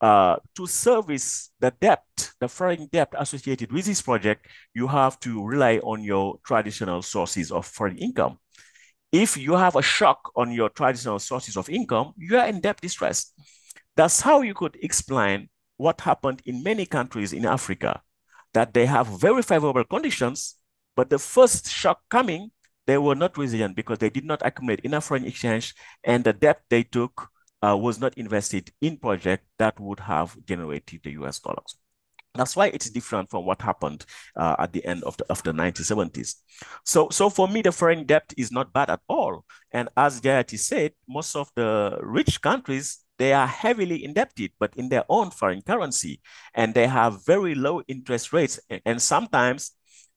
uh, 0.01 0.37
to 0.55 0.65
service 0.65 1.51
the 1.59 1.71
debt, 1.71 2.03
the 2.39 2.47
foreign 2.47 2.87
debt 2.87 3.13
associated 3.17 3.71
with 3.71 3.85
this 3.85 4.01
project, 4.01 4.47
you 4.73 4.87
have 4.87 5.19
to 5.21 5.43
rely 5.45 5.77
on 5.77 6.03
your 6.03 6.37
traditional 6.45 7.01
sources 7.01 7.51
of 7.51 7.65
foreign 7.65 7.97
income. 7.97 8.37
If 9.11 9.37
you 9.37 9.53
have 9.53 9.75
a 9.75 9.81
shock 9.81 10.31
on 10.35 10.51
your 10.51 10.69
traditional 10.69 11.19
sources 11.19 11.55
of 11.55 11.69
income, 11.69 12.13
you 12.17 12.37
are 12.37 12.47
in 12.47 12.59
debt 12.59 12.81
distress. 12.81 13.31
That's 13.95 14.21
how 14.21 14.41
you 14.41 14.53
could 14.53 14.77
explain 14.81 15.49
what 15.77 16.01
happened 16.01 16.41
in 16.45 16.63
many 16.63 16.85
countries 16.85 17.33
in 17.33 17.45
Africa, 17.45 18.01
that 18.53 18.73
they 18.73 18.85
have 18.85 19.07
very 19.07 19.41
favorable 19.41 19.83
conditions, 19.83 20.55
but 20.95 21.09
the 21.09 21.19
first 21.19 21.69
shock 21.69 22.01
coming, 22.09 22.51
they 22.87 22.97
were 22.97 23.15
not 23.15 23.37
resilient 23.37 23.75
because 23.75 23.99
they 23.99 24.09
did 24.09 24.25
not 24.25 24.41
accumulate 24.45 24.81
enough 24.81 25.05
foreign 25.05 25.25
exchange, 25.25 25.73
and 26.03 26.23
the 26.23 26.33
debt 26.33 26.61
they 26.69 26.83
took 26.83 27.29
uh, 27.65 27.75
was 27.75 27.99
not 27.99 28.13
invested 28.17 28.71
in 28.81 28.97
project 28.97 29.45
that 29.57 29.79
would 29.79 29.99
have 29.99 30.35
generated 30.45 31.01
the 31.03 31.11
US 31.11 31.39
dollars. 31.39 31.77
That's 32.35 32.55
why 32.55 32.67
it's 32.67 32.89
different 32.89 33.29
from 33.29 33.45
what 33.45 33.61
happened 33.61 34.05
uh, 34.35 34.55
at 34.59 34.73
the 34.73 34.85
end 34.85 35.03
of 35.03 35.17
the 35.17 35.25
of 35.29 35.43
the 35.43 35.51
1970s. 35.51 36.35
So, 36.83 37.09
so 37.09 37.29
for 37.29 37.47
me, 37.47 37.61
the 37.61 37.71
foreign 37.71 38.05
debt 38.05 38.33
is 38.37 38.51
not 38.51 38.73
bad 38.73 38.89
at 38.89 39.01
all. 39.07 39.45
And 39.71 39.89
as 39.97 40.21
Jayati 40.21 40.59
said, 40.59 40.93
most 41.07 41.35
of 41.35 41.49
the 41.55 41.97
rich 42.01 42.41
countries 42.41 42.99
they 43.17 43.33
are 43.33 43.47
heavily 43.47 44.03
indebted, 44.03 44.51
but 44.59 44.75
in 44.75 44.89
their 44.89 45.05
own 45.07 45.31
foreign 45.31 45.61
currency, 45.61 46.19
and 46.53 46.73
they 46.73 46.87
have 46.87 47.25
very 47.25 47.55
low 47.55 47.81
interest 47.87 48.33
rates. 48.33 48.59
And 48.85 49.01
sometimes 49.01 49.71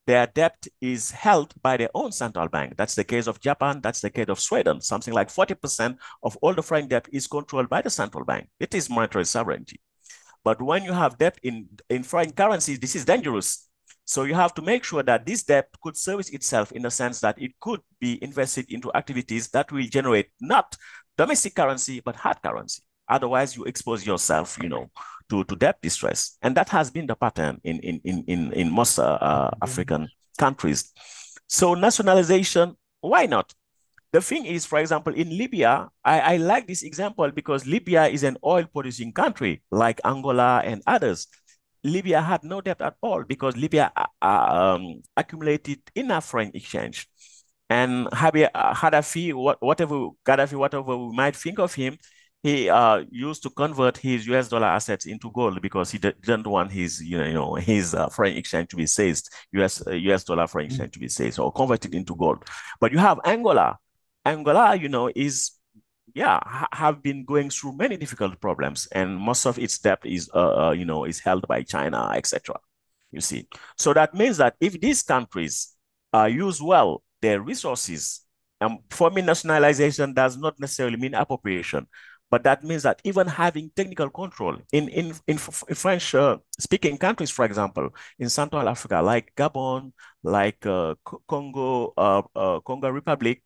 their 0.07 0.27
debt 0.27 0.67
is 0.81 1.11
held 1.11 1.53
by 1.63 1.77
their 1.77 1.91
own 1.95 2.13
central 2.13 2.49
bank. 2.49 2.77
That's 2.77 2.95
the 2.95 3.05
case 3.05 3.27
of 3.27 3.41
Japan. 3.41 3.81
That's 3.83 4.01
the 4.01 4.11
case 4.11 4.29
of 4.29 4.41
Sweden. 4.41 4.81
Something 4.81 5.13
like 5.13 5.29
40% 5.29 5.99
of 6.23 6.37
all 6.39 6.55
the 6.55 6.63
foreign 6.63 6.89
debt 6.89 7.07
is 7.13 7.27
controlled 7.27 7.69
by 7.69 7.83
the 7.83 7.91
central 7.91 8.25
bank. 8.25 8.49
It 8.59 8.75
is 8.75 8.89
monetary 8.89 9.27
sovereignty. 9.27 9.81
But 10.45 10.63
when 10.63 10.85
you 10.85 10.93
have 10.93 11.19
debt 11.19 11.39
in, 11.43 11.69
in 11.89 12.03
foreign 12.03 12.33
currencies, 12.33 12.79
this 12.79 12.97
is 12.97 13.05
dangerous. 13.05 13.69
So 14.05 14.23
you 14.23 14.35
have 14.35 14.55
to 14.55 14.63
make 14.63 14.85
sure 14.85 15.03
that 15.03 15.27
this 15.27 15.43
debt 15.43 15.69
could 15.83 15.97
service 15.97 16.31
itself 16.31 16.73
in 16.73 16.83
the 16.83 16.91
sense 16.91 17.21
that 17.21 17.41
it 17.41 17.53
could 17.61 17.81
be 18.01 18.23
invested 18.23 18.71
into 18.71 18.91
activities 18.95 19.49
that 19.49 19.71
will 19.71 19.85
generate 19.85 20.31
not 20.41 20.77
domestic 21.19 21.55
currency, 21.55 22.01
but 22.01 22.17
hard 22.17 22.41
currency. 22.43 22.83
Otherwise, 23.09 23.57
you 23.57 23.65
expose 23.65 24.07
yourself, 24.07 24.59
you 24.63 24.69
know, 24.69 24.91
to, 25.29 25.45
to 25.45 25.57
debt 25.57 25.77
distress. 25.83 26.39
And 26.41 26.57
that 26.57 26.69
has 26.71 26.91
been 26.91 27.07
the 27.07 27.17
pattern 27.17 27.61
in, 27.65 27.81
in, 27.81 28.01
in, 28.05 28.25
in, 28.27 28.53
in 28.53 28.73
most 28.73 28.99
uh, 28.99 29.19
uh, 29.21 29.51
African 29.61 30.09
countries. 30.39 30.93
So 31.47 31.75
nationalization, 31.75 32.77
why 33.01 33.27
not? 33.27 33.53
The 34.13 34.23
thing 34.23 34.47
is, 34.47 34.65
for 34.65 34.79
example, 34.79 35.15
in 35.15 35.37
Libya, 35.37 35.89
I, 36.05 36.21
I 36.21 36.37
like 36.39 36.67
this 36.67 36.83
example 36.83 37.31
because 37.31 37.67
Libya 37.67 38.07
is 38.07 38.23
an 38.23 38.39
oil 38.45 38.65
producing 38.65 39.13
country 39.13 39.63
like 39.71 40.01
Angola 40.05 40.63
and 40.65 40.83
others. 40.87 41.27
Libya 41.85 42.21
had 42.23 42.43
no 42.43 42.61
debt 42.61 42.81
at 42.81 42.97
all 43.03 43.23
because 43.25 43.57
Libya 43.57 43.93
uh, 43.97 44.07
uh 44.23 44.77
um, 44.77 45.03
accumulated 45.17 45.81
enough 45.95 46.25
foreign 46.25 46.51
exchange. 46.55 47.07
And 47.71 48.07
Gaddafi, 48.07 49.35
whatever 49.61 50.09
Gaddafi, 50.25 50.55
whatever 50.55 50.97
we 50.97 51.15
might 51.15 51.37
think 51.37 51.59
of 51.59 51.75
him, 51.75 51.99
he 52.43 52.71
uh, 52.71 53.05
used 53.11 53.43
to 53.43 53.51
convert 53.51 53.99
his 53.99 54.27
US 54.29 54.49
dollar 54.49 54.69
assets 54.69 55.07
into 55.07 55.31
gold 55.33 55.61
because 55.61 55.91
he 55.91 55.99
didn't 55.99 56.47
want 56.47 56.73
his 56.73 57.03
you 57.03 57.19
know 57.33 57.57
his 57.57 57.95
uh, 57.95 58.09
foreign 58.09 58.37
exchange 58.37 58.69
to 58.69 58.77
be 58.77 58.87
seized 58.87 59.31
US 59.53 59.87
uh, 59.87 59.91
US 59.91 60.25
dollar 60.25 60.47
foreign 60.47 60.69
mm. 60.69 60.71
exchange 60.71 60.93
to 60.93 60.99
be 60.99 61.09
seized 61.09 61.39
or 61.39 61.53
converted 61.53 61.95
into 61.95 62.15
gold. 62.17 62.45
But 62.81 62.93
you 62.93 62.99
have 62.99 63.21
Angola. 63.25 63.79
Angola, 64.29 64.77
you 64.77 64.89
know, 64.89 65.11
is 65.15 65.53
yeah 66.15 66.41
ha 66.43 66.67
have 66.73 67.03
been 67.03 67.25
going 67.25 67.51
through 67.51 67.77
many 67.77 67.97
difficult 67.97 68.41
problems, 68.41 68.87
and 68.93 69.17
most 69.17 69.47
of 69.47 69.59
its 69.59 69.79
debt 69.79 70.01
is 70.05 70.31
uh, 70.35 70.69
uh 70.69 70.73
you 70.73 70.85
know 70.85 71.05
is 71.05 71.21
held 71.21 71.47
by 71.49 71.63
China, 71.63 72.11
etc. 72.15 72.57
You 73.11 73.21
see, 73.21 73.49
so 73.77 73.95
that 73.95 74.15
means 74.15 74.37
that 74.37 74.55
if 74.61 74.81
these 74.81 75.03
countries 75.03 75.75
uh, 76.13 76.25
use 76.25 76.61
well 76.61 77.03
their 77.23 77.41
resources, 77.41 78.21
um, 78.61 78.79
for 78.91 79.11
me, 79.11 79.23
nationalization 79.23 80.13
does 80.13 80.37
not 80.37 80.61
necessarily 80.61 80.97
mean 80.97 81.15
appropriation 81.15 81.87
but 82.31 82.45
that 82.45 82.63
means 82.63 82.83
that 82.83 83.01
even 83.05 83.27
having 83.27 83.71
technical 83.75 84.11
control 84.11 84.57
in, 84.73 84.89
in, 84.89 85.15
in, 85.27 85.39
French 85.39 86.15
uh, 86.15 86.37
speaking 86.59 86.99
countries, 86.99 87.31
for 87.31 87.45
example, 87.45 87.89
in 88.19 88.29
Central 88.29 88.69
Africa, 88.69 89.01
like 89.01 89.33
Gabon, 89.35 89.93
like 90.23 90.65
uh, 90.67 90.95
Congo, 91.27 91.95
uh, 91.97 92.23
uh, 92.37 92.61
Congo 92.61 92.91
Republic, 92.91 93.43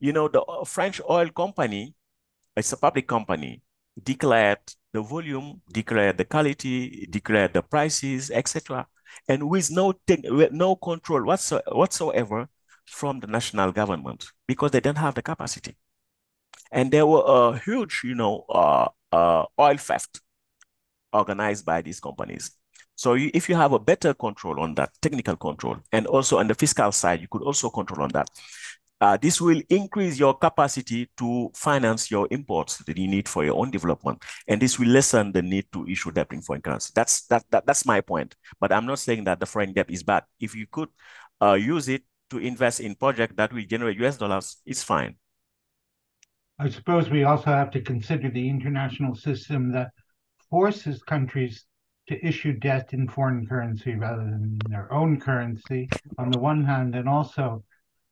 you 0.00 0.12
know, 0.12 0.28
the 0.28 0.42
uh, 0.42 0.64
French 0.64 1.00
oil 1.08 1.28
company, 1.30 1.94
it's 2.56 2.72
a 2.72 2.76
public 2.76 3.06
company, 3.08 3.62
declared 4.02 4.58
the 4.92 5.02
volume, 5.02 5.60
declared 5.72 6.18
the 6.18 6.24
quality, 6.24 7.06
declared 7.10 7.52
the 7.52 7.62
prices, 7.62 8.30
etc. 8.30 8.86
And 9.28 9.48
with 9.48 9.70
no, 9.70 9.94
with 10.08 10.52
no 10.52 10.76
control 10.76 11.24
whatsoever 11.24 12.48
from 12.86 13.20
the 13.20 13.26
national 13.26 13.72
government 13.72 14.32
because 14.46 14.70
they 14.70 14.80
don't 14.80 14.98
have 14.98 15.14
the 15.14 15.22
capacity 15.22 15.76
and 16.72 16.90
there 16.90 17.06
were 17.06 17.22
a 17.26 17.58
huge, 17.58 18.02
you 18.04 18.14
know, 18.14 18.44
uh, 18.48 18.88
uh, 19.12 19.44
oil 19.58 19.76
theft 19.76 20.20
organized 21.12 21.64
by 21.64 21.82
these 21.82 22.00
companies. 22.00 22.50
So 22.94 23.14
you, 23.14 23.30
if 23.32 23.48
you 23.48 23.54
have 23.54 23.72
a 23.72 23.78
better 23.78 24.12
control 24.12 24.60
on 24.60 24.74
that, 24.74 24.90
technical 25.00 25.36
control, 25.36 25.78
and 25.92 26.06
also 26.06 26.38
on 26.38 26.48
the 26.48 26.54
fiscal 26.54 26.92
side, 26.92 27.20
you 27.20 27.28
could 27.30 27.42
also 27.42 27.70
control 27.70 28.02
on 28.02 28.10
that. 28.10 28.28
Uh, 29.00 29.16
this 29.16 29.40
will 29.40 29.62
increase 29.68 30.18
your 30.18 30.34
capacity 30.36 31.08
to 31.16 31.50
finance 31.54 32.10
your 32.10 32.26
imports 32.32 32.78
that 32.78 32.98
you 32.98 33.06
need 33.06 33.28
for 33.28 33.44
your 33.44 33.56
own 33.56 33.70
development, 33.70 34.22
and 34.48 34.60
this 34.60 34.78
will 34.78 34.88
lessen 34.88 35.30
the 35.30 35.42
need 35.42 35.64
to 35.72 35.86
issue 35.86 36.10
debt 36.10 36.32
in 36.32 36.42
foreign 36.42 36.62
currency. 36.62 36.90
That's 36.94 37.26
that, 37.26 37.44
that 37.50 37.64
that's 37.64 37.86
my 37.86 38.00
point. 38.00 38.34
But 38.58 38.72
I'm 38.72 38.86
not 38.86 38.98
saying 38.98 39.24
that 39.24 39.38
the 39.38 39.46
foreign 39.46 39.72
debt 39.72 39.90
is 39.90 40.02
bad. 40.02 40.24
If 40.40 40.54
you 40.54 40.66
could 40.66 40.88
uh, 41.40 41.52
use 41.52 41.88
it 41.88 42.02
to 42.30 42.38
invest 42.38 42.80
in 42.80 42.96
projects 42.96 43.34
that 43.36 43.52
will 43.52 43.64
generate 43.64 44.00
US 44.00 44.16
dollars, 44.16 44.56
it's 44.66 44.82
fine. 44.82 45.16
I 46.58 46.68
suppose 46.68 47.08
we 47.08 47.22
also 47.22 47.50
have 47.50 47.70
to 47.70 47.80
consider 47.80 48.30
the 48.30 48.48
international 48.48 49.14
system 49.14 49.70
that 49.72 49.90
forces 50.50 51.02
countries 51.04 51.64
to 52.08 52.26
issue 52.26 52.54
debt 52.54 52.92
in 52.92 53.06
foreign 53.06 53.46
currency 53.46 53.94
rather 53.94 54.24
than 54.24 54.58
their 54.68 54.92
own 54.92 55.20
currency 55.20 55.88
on 56.18 56.32
the 56.32 56.38
one 56.38 56.64
hand, 56.64 56.96
and 56.96 57.08
also 57.08 57.62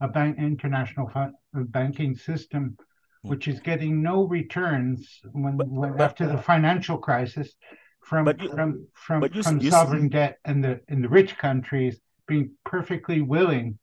a 0.00 0.08
bank 0.08 0.38
international 0.38 1.10
banking 1.54 2.14
system 2.14 2.76
hmm. 3.22 3.28
which 3.28 3.48
is 3.48 3.60
getting 3.60 4.02
no 4.02 4.24
returns 4.24 5.20
when, 5.32 5.56
but, 5.56 5.68
but, 5.72 6.00
after 6.00 6.26
the 6.26 6.38
financial 6.38 6.98
crisis 6.98 7.54
from 8.02 8.26
you, 8.26 8.48
from 8.50 8.86
from, 8.94 9.22
you, 9.32 9.42
from 9.42 9.60
you, 9.60 9.70
sovereign 9.70 10.08
debt 10.08 10.38
and 10.44 10.62
the 10.62 10.80
in 10.88 11.02
the 11.02 11.08
rich 11.08 11.36
countries 11.36 11.98
being 12.28 12.50
perfectly 12.64 13.20
willing 13.20 13.78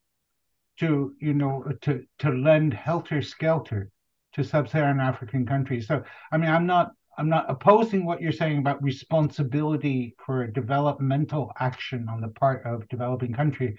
to 0.79 1.13
you 1.19 1.33
know 1.33 1.63
to 1.81 2.03
to 2.19 2.29
lend 2.29 2.73
helter 2.73 3.21
skelter 3.21 3.89
to 4.33 4.43
sub-Saharan 4.43 4.99
African 4.99 5.45
countries. 5.45 5.87
So, 5.87 6.03
I 6.31 6.37
mean, 6.37 6.49
I'm 6.49 6.65
not 6.65 6.91
I'm 7.17 7.29
not 7.29 7.45
opposing 7.47 8.05
what 8.05 8.21
you're 8.21 8.31
saying 8.31 8.57
about 8.57 8.81
responsibility 8.81 10.15
for 10.25 10.47
developmental 10.47 11.51
action 11.59 12.07
on 12.09 12.21
the 12.21 12.29
part 12.29 12.65
of 12.65 12.87
developing 12.89 13.33
country 13.33 13.77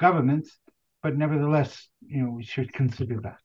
governments, 0.00 0.58
but 1.04 1.18
nevertheless, 1.18 1.88
you 2.00 2.24
know, 2.24 2.30
we 2.30 2.42
should 2.42 2.72
consider 2.72 3.20
that. 3.20 3.36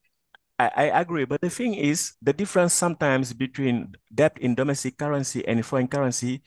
I, 0.58 0.90
I 0.90 1.02
agree, 1.02 1.26
but 1.26 1.42
the 1.42 1.50
thing 1.50 1.76
is, 1.76 2.14
the 2.22 2.32
difference 2.32 2.74
sometimes 2.74 3.34
between 3.34 3.96
debt 4.16 4.38
in 4.40 4.56
domestic 4.56 4.98
currency 4.98 5.46
and 5.46 5.64
foreign 5.66 5.90
currency 5.90 6.42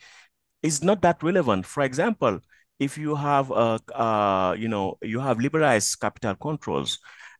is 0.63 0.83
not 0.83 1.03
that 1.03 1.21
relevant. 1.21 1.67
For 1.67 1.83
example, 1.83 2.39
if 2.79 2.97
you 2.97 3.13
have 3.13 3.51
a, 3.51 3.79
uh, 3.93 4.55
you 4.57 4.67
know, 4.67 4.97
you 5.03 5.19
have 5.19 5.39
liberalized 5.39 5.99
capital 6.01 6.33
controls, 6.33 6.97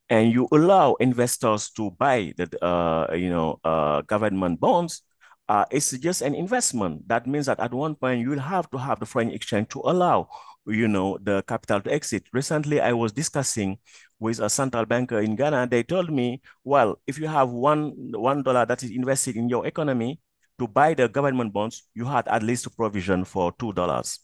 and 0.08 0.32
you 0.32 0.48
allow 0.52 0.94
investors 0.96 1.72
to 1.72 1.90
buy 1.98 2.32
the 2.38 2.46
uh, 2.64 3.12
you 3.16 3.30
know 3.30 3.60
uh, 3.64 4.02
government 4.02 4.60
bonds, 4.60 5.02
uh, 5.50 5.66
it's 5.72 5.98
just 5.98 6.22
an 6.22 6.36
investment. 6.36 7.08
That 7.08 7.26
means 7.26 7.48
that 7.48 7.60
at 7.60 7.74
one 7.74 7.96
point 7.96 8.22
you 8.22 8.30
will 8.30 8.46
have 8.54 8.70
to 8.70 8.78
have 8.78 9.00
the 9.00 9.08
foreign 9.08 9.32
exchange 9.32 9.70
to 9.70 9.82
allow 9.86 10.30
you 10.66 10.88
know 10.88 11.18
the 11.22 11.44
capital 11.44 11.82
to 11.82 11.92
exit. 11.92 12.24
Recently, 12.34 12.80
I 12.80 12.94
was 12.94 13.12
discussing 13.12 13.78
with 14.20 14.40
a 14.40 14.50
central 14.50 14.86
banker 14.86 15.20
in 15.20 15.36
Ghana. 15.36 15.68
They 15.68 15.84
told 15.84 16.12
me, 16.12 16.42
well, 16.64 17.00
if 17.08 17.20
you 17.20 17.28
have 17.28 17.50
one 17.50 17.94
one 18.14 18.44
dollar 18.44 18.66
that 18.66 18.84
is 18.84 18.92
invested 18.92 19.36
in 19.36 19.50
your 19.50 19.66
economy 19.68 20.20
to 20.60 20.68
buy 20.68 20.94
the 20.94 21.08
government 21.10 21.54
bonds, 21.54 21.84
you 21.94 22.06
had 22.06 22.28
at 22.28 22.44
least 22.44 22.66
a 22.66 22.70
provision 22.70 23.26
for 23.26 23.52
two 23.60 23.74
dollars, 23.74 24.20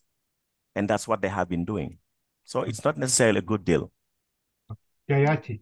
and 0.75 0.89
that's 0.89 1.07
what 1.07 1.21
they 1.21 1.27
have 1.27 1.49
been 1.49 1.65
doing. 1.65 1.97
So 2.45 2.61
it's 2.61 2.83
not 2.83 2.97
necessarily 2.97 3.39
a 3.39 3.43
good 3.43 3.65
deal. 3.65 3.91
Jayati. 5.09 5.61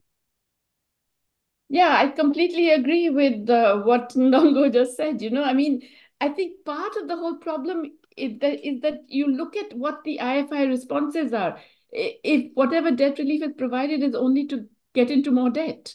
Yeah, 1.69 1.93
I 1.97 2.07
completely 2.09 2.71
agree 2.71 3.09
with 3.09 3.49
uh, 3.49 3.81
what 3.81 4.09
Ndongo 4.09 4.71
just 4.71 4.95
said. 4.95 5.21
You 5.21 5.31
know, 5.31 5.43
I 5.43 5.53
mean, 5.53 5.81
I 6.21 6.29
think 6.29 6.63
part 6.65 6.95
of 6.95 7.07
the 7.07 7.15
whole 7.17 7.37
problem 7.37 7.91
is 8.17 8.39
that, 8.39 8.67
is 8.67 8.81
that 8.81 9.01
you 9.07 9.27
look 9.27 9.55
at 9.55 9.73
what 9.75 10.03
the 10.03 10.19
IFI 10.21 10.67
responses 10.67 11.33
are. 11.33 11.59
If 11.91 12.51
whatever 12.53 12.91
debt 12.91 13.17
relief 13.17 13.43
is 13.43 13.53
provided 13.57 14.03
is 14.03 14.15
only 14.15 14.47
to 14.47 14.65
get 14.93 15.09
into 15.09 15.31
more 15.31 15.49
debt 15.49 15.93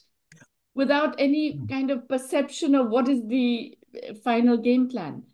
without 0.75 1.15
any 1.19 1.53
hmm. 1.53 1.67
kind 1.67 1.91
of 1.91 2.09
perception 2.09 2.75
of 2.75 2.89
what 2.89 3.09
is 3.09 3.27
the 3.27 3.77
uh, 3.95 4.15
final 4.25 4.57
game 4.57 4.89
plan. 4.89 5.25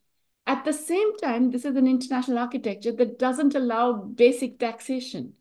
At 0.47 0.65
the 0.65 0.73
same 0.73 1.17
time, 1.19 1.51
this 1.51 1.65
is 1.65 1.77
an 1.77 1.87
international 1.87 2.39
architecture 2.39 2.93
that 2.93 3.19
doesn't 3.19 3.55
allow 3.55 3.93
basic 3.93 4.59
taxation. 4.59 5.35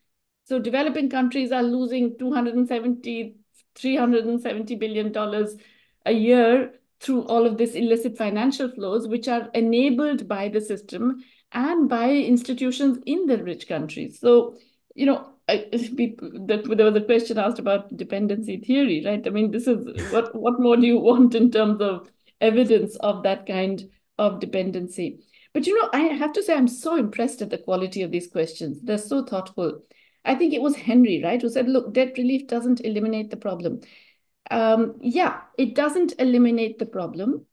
So 0.44 0.60
developing 0.60 1.10
countries 1.10 1.52
are 1.52 1.64
losing 1.64 2.18
270 2.18 3.36
$370 3.78 4.80
billion 4.80 5.48
a 6.06 6.11
year 6.11 6.74
through 6.99 7.24
all 7.24 7.45
of 7.45 7.57
this 7.57 7.76
illicit 7.76 8.18
financial 8.18 8.69
flows, 8.72 9.07
which 9.07 9.28
are 9.28 9.49
enabled 9.53 10.28
by 10.28 10.49
the 10.49 10.61
system 10.61 11.24
and 11.52 11.90
by 11.90 12.11
institutions 12.11 12.99
in 13.06 13.26
the 13.26 13.44
rich 13.44 13.68
countries. 13.68 14.19
So, 14.19 14.57
you 14.95 15.06
know, 15.06 15.34
I, 15.49 15.68
that 15.72 16.74
there 16.76 16.86
was 16.86 16.95
a 16.95 17.06
question 17.06 17.38
asked 17.38 17.60
about 17.60 17.95
dependency 17.95 18.57
theory, 18.57 19.03
right? 19.06 19.26
I 19.26 19.30
mean, 19.30 19.52
this 19.52 19.68
is 19.68 19.86
what 20.11 20.36
what 20.36 20.60
more 20.60 20.76
do 20.76 20.86
you 20.86 20.99
want 20.99 21.36
in 21.36 21.52
terms 21.52 21.82
of 21.82 22.10
evidence 22.41 22.95
of 22.98 23.24
that 23.24 23.45
kind 23.45 23.90
of 24.18 24.40
dependency? 24.40 25.24
But 25.53 25.65
you 25.65 25.80
know, 25.80 25.90
I 25.94 26.02
have 26.02 26.34
to 26.34 26.44
say, 26.44 26.53
I'm 26.53 26.68
so 26.68 26.98
impressed 26.98 27.41
at 27.41 27.49
the 27.49 27.57
quality 27.57 28.02
of 28.02 28.11
these 28.11 28.28
questions. 28.28 28.80
They're 28.84 28.98
so 28.98 29.24
thoughtful. 29.24 29.82
I 30.26 30.36
think 30.36 30.53
it 30.53 30.61
was 30.61 30.76
Henry, 30.76 31.22
right, 31.24 31.41
who 31.41 31.49
said, 31.49 31.69
look, 31.69 31.94
debt 31.94 32.18
relief 32.18 32.48
doesn't 32.48 32.82
eliminate 32.82 33.30
the 33.30 33.38
problem. 33.38 33.80
Um, 34.52 34.95
yeah, 35.02 35.41
it 35.57 35.74
doesn't 35.74 36.14
eliminate 36.19 36.80
the 36.80 36.86
problem. 36.86 37.45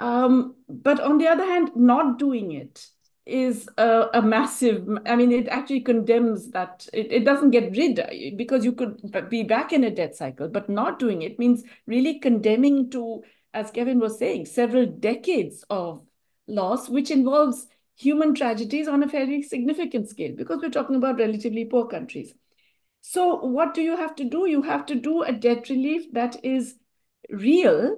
Um, 0.00 0.54
but 0.68 1.00
on 1.00 1.18
the 1.18 1.26
other 1.26 1.44
hand, 1.44 1.70
not 1.74 2.18
doing 2.18 2.52
it 2.52 2.86
is 3.26 3.68
a, 3.76 4.06
a, 4.14 4.22
massive, 4.22 4.88
I 5.04 5.16
mean, 5.16 5.32
it 5.32 5.48
actually 5.48 5.80
condemns 5.80 6.50
that, 6.52 6.88
it, 6.92 7.12
it 7.12 7.24
doesn't 7.24 7.50
get 7.50 7.76
rid 7.76 8.00
because 8.36 8.64
you 8.64 8.72
could 8.72 9.28
be 9.28 9.42
back 9.42 9.72
in 9.72 9.84
a 9.84 9.90
debt 9.90 10.16
cycle, 10.16 10.48
but 10.48 10.70
not 10.70 10.98
doing 10.98 11.22
it 11.22 11.38
means 11.38 11.62
really 11.86 12.20
condemning 12.20 12.90
to, 12.90 13.22
as 13.52 13.70
Kevin 13.70 13.98
was 13.98 14.18
saying, 14.18 14.46
several 14.46 14.86
decades 14.86 15.64
of 15.68 16.02
loss, 16.46 16.88
which 16.88 17.10
involves 17.10 17.66
human 17.96 18.34
tragedies 18.34 18.88
on 18.88 19.02
a 19.02 19.08
fairly 19.08 19.42
significant 19.42 20.08
scale 20.08 20.34
because 20.34 20.60
we're 20.62 20.70
talking 20.70 20.96
about 20.96 21.18
relatively 21.18 21.64
poor 21.64 21.86
countries. 21.86 22.32
So 23.00 23.36
what 23.36 23.74
do 23.74 23.82
you 23.82 23.96
have 23.96 24.14
to 24.16 24.24
do? 24.24 24.46
You 24.46 24.62
have 24.62 24.86
to 24.86 24.94
do 24.94 25.22
a 25.22 25.32
debt 25.32 25.68
relief 25.68 26.12
that 26.12 26.42
is 26.44 26.76
real 27.28 27.96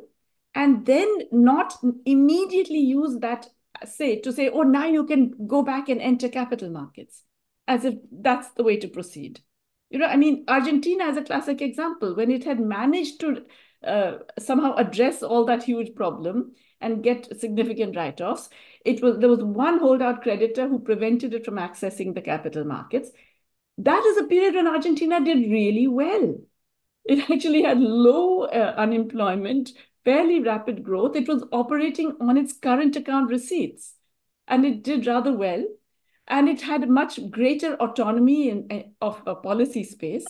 and 0.55 0.85
then 0.87 1.09
not 1.31 1.75
immediately 2.05 2.79
use 2.79 3.19
that 3.21 3.47
say 3.85 4.21
to 4.21 4.33
say, 4.33 4.49
oh, 4.49 4.63
now 4.63 4.87
you 4.87 5.07
can 5.07 5.33
go 5.47 5.63
back 5.63 5.89
and 5.89 6.01
enter 6.01 6.29
capital 6.29 6.71
markets, 6.71 7.23
as 7.67 7.85
if 7.85 7.95
that's 8.11 8.49
the 8.51 8.63
way 8.63 8.77
to 8.77 8.89
proceed. 8.89 9.41
You 9.91 9.99
know, 9.99 10.07
I 10.07 10.17
mean, 10.17 10.45
Argentina 10.49 11.05
is 11.07 11.17
a 11.17 11.23
classic 11.23 11.63
example. 11.63 12.15
When 12.15 12.31
it 12.31 12.45
had 12.45 12.61
managed 12.61 13.21
to 13.21 13.45
uh, 13.85 14.19
somehow 14.39 14.75
address 14.77 15.23
all 15.23 15.45
that 15.47 15.63
huge 15.63 15.95
problem 15.95 16.53
and 16.81 17.03
get 17.03 17.41
significant 17.41 17.97
write-offs, 17.97 18.51
it 18.85 19.03
was 19.03 19.19
there 19.19 19.29
was 19.29 19.43
one 19.43 19.79
holdout 19.79 20.23
creditor 20.23 20.69
who 20.69 20.79
prevented 20.79 21.35
it 21.35 21.45
from 21.45 21.57
accessing 21.57 22.15
the 22.15 22.21
capital 22.21 22.65
markets. 22.65 23.11
That 23.79 24.05
is 24.05 24.19
a 24.19 24.25
period 24.25 24.55
when 24.55 24.67
Argentina 24.67 25.25
did 25.25 25.51
really 25.51 25.89
well. 25.89 26.37
It 27.05 27.31
actually 27.31 27.63
had 27.63 27.81
low 27.81 28.43
uh, 28.43 28.75
unemployment, 28.77 29.71
fairly 30.05 30.41
rapid 30.41 30.83
growth. 30.83 31.17
It 31.17 31.29
was 31.29 31.45
operating 31.53 32.17
on 32.21 32.37
its 32.37 32.53
current 32.53 32.97
account 32.97 33.31
receipts, 33.31 33.95
and 34.49 34.65
it 34.65 34.83
did 34.83 35.07
rather 35.07 35.33
well. 35.33 35.65
And 36.27 36.49
it 36.49 36.61
had 36.61 36.89
much 36.89 37.19
greater 37.31 37.75
autonomy 37.75 38.51
in, 38.51 38.67
eh, 38.71 38.83
of 39.01 39.21
a 39.27 39.35
policy 39.35 39.83
space. 39.83 40.25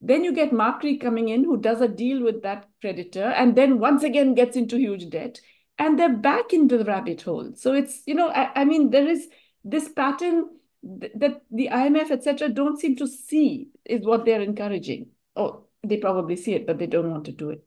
Then 0.00 0.24
you 0.24 0.32
get 0.32 0.50
Macri 0.50 1.00
coming 1.00 1.28
in, 1.28 1.44
who 1.44 1.56
does 1.56 1.80
a 1.80 1.88
deal 1.88 2.22
with 2.22 2.42
that 2.42 2.68
creditor, 2.80 3.24
and 3.24 3.54
then 3.56 3.78
once 3.78 4.02
again 4.02 4.34
gets 4.34 4.56
into 4.56 4.76
huge 4.78 5.10
debt, 5.10 5.40
and 5.78 5.98
they're 5.98 6.16
back 6.16 6.52
into 6.52 6.76
the 6.76 6.84
rabbit 6.84 7.22
hole. 7.22 7.52
So 7.54 7.72
it's, 7.72 8.02
you 8.06 8.14
know, 8.14 8.30
I, 8.30 8.62
I 8.62 8.64
mean, 8.64 8.90
there 8.90 9.06
is 9.06 9.28
this 9.64 9.88
pattern 9.88 10.50
that 10.82 11.42
the 11.50 11.68
IMF, 11.72 12.10
etc., 12.10 12.48
don't 12.48 12.80
seem 12.80 12.96
to 12.96 13.06
see 13.06 13.68
is 13.84 14.04
what 14.04 14.24
they're 14.24 14.40
encouraging. 14.40 15.08
Oh, 15.36 15.64
they 15.84 15.98
probably 15.98 16.36
see 16.36 16.54
it, 16.54 16.66
but 16.66 16.78
they 16.78 16.86
don't 16.86 17.10
want 17.10 17.26
to 17.26 17.32
do 17.32 17.50
it. 17.50 17.64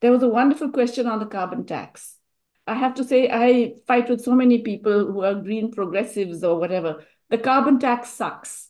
There 0.00 0.12
was 0.12 0.22
a 0.22 0.28
wonderful 0.28 0.70
question 0.70 1.06
on 1.06 1.18
the 1.18 1.26
carbon 1.26 1.64
tax. 1.64 2.16
I 2.66 2.74
have 2.74 2.94
to 2.94 3.04
say, 3.04 3.28
I 3.30 3.74
fight 3.86 4.08
with 4.08 4.22
so 4.22 4.32
many 4.32 4.62
people 4.62 5.10
who 5.10 5.22
are 5.22 5.34
green 5.34 5.70
progressives 5.70 6.42
or 6.42 6.58
whatever. 6.58 7.04
The 7.30 7.38
carbon 7.38 7.78
tax 7.78 8.10
sucks. 8.10 8.68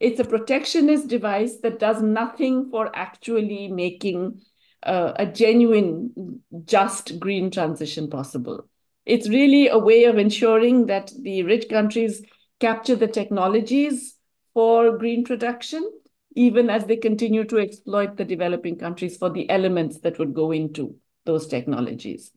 It's 0.00 0.20
a 0.20 0.24
protectionist 0.24 1.08
device 1.08 1.58
that 1.62 1.78
does 1.78 2.02
nothing 2.02 2.70
for 2.70 2.90
actually 2.94 3.68
making 3.68 4.40
uh, 4.82 5.12
a 5.16 5.26
genuine, 5.26 6.42
just 6.64 7.20
green 7.20 7.50
transition 7.50 8.08
possible. 8.08 8.68
It's 9.04 9.28
really 9.28 9.68
a 9.68 9.78
way 9.78 10.04
of 10.04 10.18
ensuring 10.18 10.86
that 10.86 11.12
the 11.20 11.42
rich 11.42 11.68
countries 11.68 12.22
capture 12.60 12.96
the 12.96 13.08
technologies 13.08 14.16
for 14.54 14.96
green 14.96 15.24
production 15.24 15.88
even 16.34 16.70
as 16.70 16.84
they 16.84 16.96
continue 16.96 17.44
to 17.44 17.58
exploit 17.58 18.16
the 18.16 18.24
developing 18.24 18.76
countries 18.76 19.16
for 19.16 19.30
the 19.30 19.48
elements 19.50 20.00
that 20.00 20.18
would 20.18 20.34
go 20.34 20.50
into 20.52 20.96
those 21.24 21.46
technologies. 21.46 22.32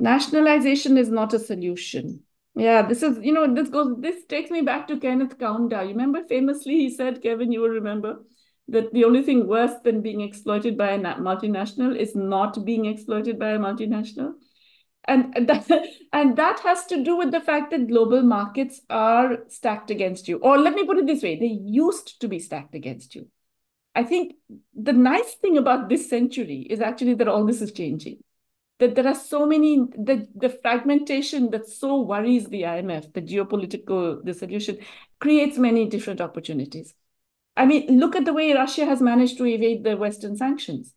Nationalization 0.00 0.96
is 0.96 1.08
not 1.08 1.34
a 1.34 1.38
solution. 1.38 2.20
Yeah, 2.54 2.82
this 2.82 3.02
is, 3.02 3.18
you 3.22 3.32
know, 3.32 3.52
this 3.54 3.68
goes, 3.68 3.96
this 4.00 4.24
takes 4.26 4.50
me 4.50 4.60
back 4.60 4.86
to 4.88 4.98
Kenneth 4.98 5.38
Kaunda. 5.38 5.82
You 5.82 5.90
remember 5.90 6.22
famously 6.28 6.74
he 6.74 6.90
said, 6.90 7.22
Kevin, 7.22 7.50
you 7.50 7.60
will 7.60 7.70
remember, 7.70 8.18
that 8.68 8.92
the 8.92 9.04
only 9.04 9.22
thing 9.22 9.46
worse 9.46 9.72
than 9.84 10.02
being 10.02 10.20
exploited 10.20 10.76
by 10.76 10.92
a 10.92 10.98
multinational 10.98 11.96
is 11.96 12.14
not 12.14 12.64
being 12.64 12.86
exploited 12.86 13.38
by 13.38 13.50
a 13.50 13.58
multinational. 13.58 14.34
And 15.08 15.48
that, 15.48 15.68
and 16.12 16.36
that 16.36 16.60
has 16.60 16.86
to 16.86 17.02
do 17.02 17.16
with 17.16 17.32
the 17.32 17.40
fact 17.40 17.70
that 17.70 17.88
global 17.88 18.22
markets 18.22 18.80
are 18.88 19.38
stacked 19.48 19.90
against 19.90 20.28
you. 20.28 20.38
Or 20.38 20.58
let 20.58 20.74
me 20.74 20.86
put 20.86 20.98
it 20.98 21.06
this 21.06 21.22
way, 21.22 21.38
they 21.38 21.46
used 21.46 22.20
to 22.20 22.28
be 22.28 22.38
stacked 22.38 22.74
against 22.74 23.14
you. 23.14 23.28
I 23.94 24.04
think 24.04 24.34
the 24.74 24.92
nice 24.92 25.34
thing 25.34 25.58
about 25.58 25.88
this 25.88 26.08
century 26.08 26.66
is 26.70 26.80
actually 26.80 27.14
that 27.14 27.28
all 27.28 27.44
this 27.44 27.60
is 27.60 27.72
changing. 27.72 28.18
That 28.78 28.94
there 28.94 29.06
are 29.06 29.14
so 29.14 29.46
many, 29.46 29.78
the, 29.78 30.26
the 30.34 30.48
fragmentation 30.48 31.50
that 31.50 31.68
so 31.68 32.00
worries 32.00 32.48
the 32.48 32.62
IMF, 32.62 33.12
the 33.12 33.22
geopolitical, 33.22 34.24
dissolution 34.24 34.78
creates 35.20 35.58
many 35.58 35.88
different 35.88 36.20
opportunities. 36.20 36.94
I 37.56 37.66
mean, 37.66 38.00
look 38.00 38.16
at 38.16 38.24
the 38.24 38.32
way 38.32 38.52
Russia 38.54 38.86
has 38.86 39.00
managed 39.00 39.36
to 39.38 39.44
evade 39.44 39.84
the 39.84 39.96
Western 39.96 40.36
sanctions. 40.36 40.94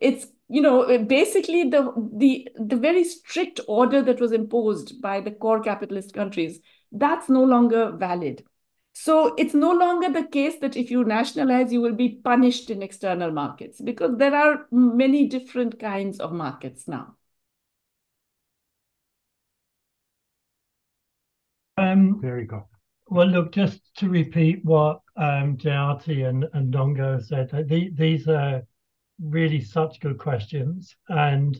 It's 0.00 0.26
you 0.48 0.60
know, 0.60 0.98
basically 0.98 1.70
the 1.70 1.92
the 2.16 2.48
the 2.56 2.76
very 2.76 3.04
strict 3.04 3.60
order 3.66 4.02
that 4.02 4.20
was 4.20 4.32
imposed 4.32 5.00
by 5.00 5.20
the 5.20 5.30
core 5.30 5.60
capitalist 5.60 6.12
countries, 6.12 6.60
that's 6.92 7.28
no 7.28 7.42
longer 7.42 7.92
valid. 7.92 8.44
So 8.92 9.34
it's 9.36 9.54
no 9.54 9.72
longer 9.72 10.12
the 10.12 10.28
case 10.28 10.60
that 10.60 10.76
if 10.76 10.90
you 10.90 11.04
nationalize, 11.04 11.72
you 11.72 11.80
will 11.80 11.94
be 11.94 12.20
punished 12.22 12.70
in 12.70 12.82
external 12.82 13.32
markets 13.32 13.80
because 13.80 14.16
there 14.18 14.34
are 14.34 14.66
many 14.70 15.26
different 15.26 15.80
kinds 15.80 16.20
of 16.20 16.32
markets 16.32 16.86
now. 16.86 17.16
Um, 21.76 22.20
there 22.22 22.38
you 22.38 22.46
go. 22.46 22.68
Well, 23.08 23.26
look, 23.26 23.52
just 23.52 23.80
to 23.96 24.08
repeat 24.08 24.64
what 24.64 25.00
um, 25.16 25.56
Jayati 25.56 26.28
and, 26.28 26.46
and 26.52 26.72
Ndongo 26.72 27.20
said, 27.22 27.50
the, 27.68 27.90
these 27.94 28.28
are 28.28 28.62
really 29.20 29.60
such 29.60 30.00
good 30.00 30.18
questions. 30.18 30.94
And 31.08 31.56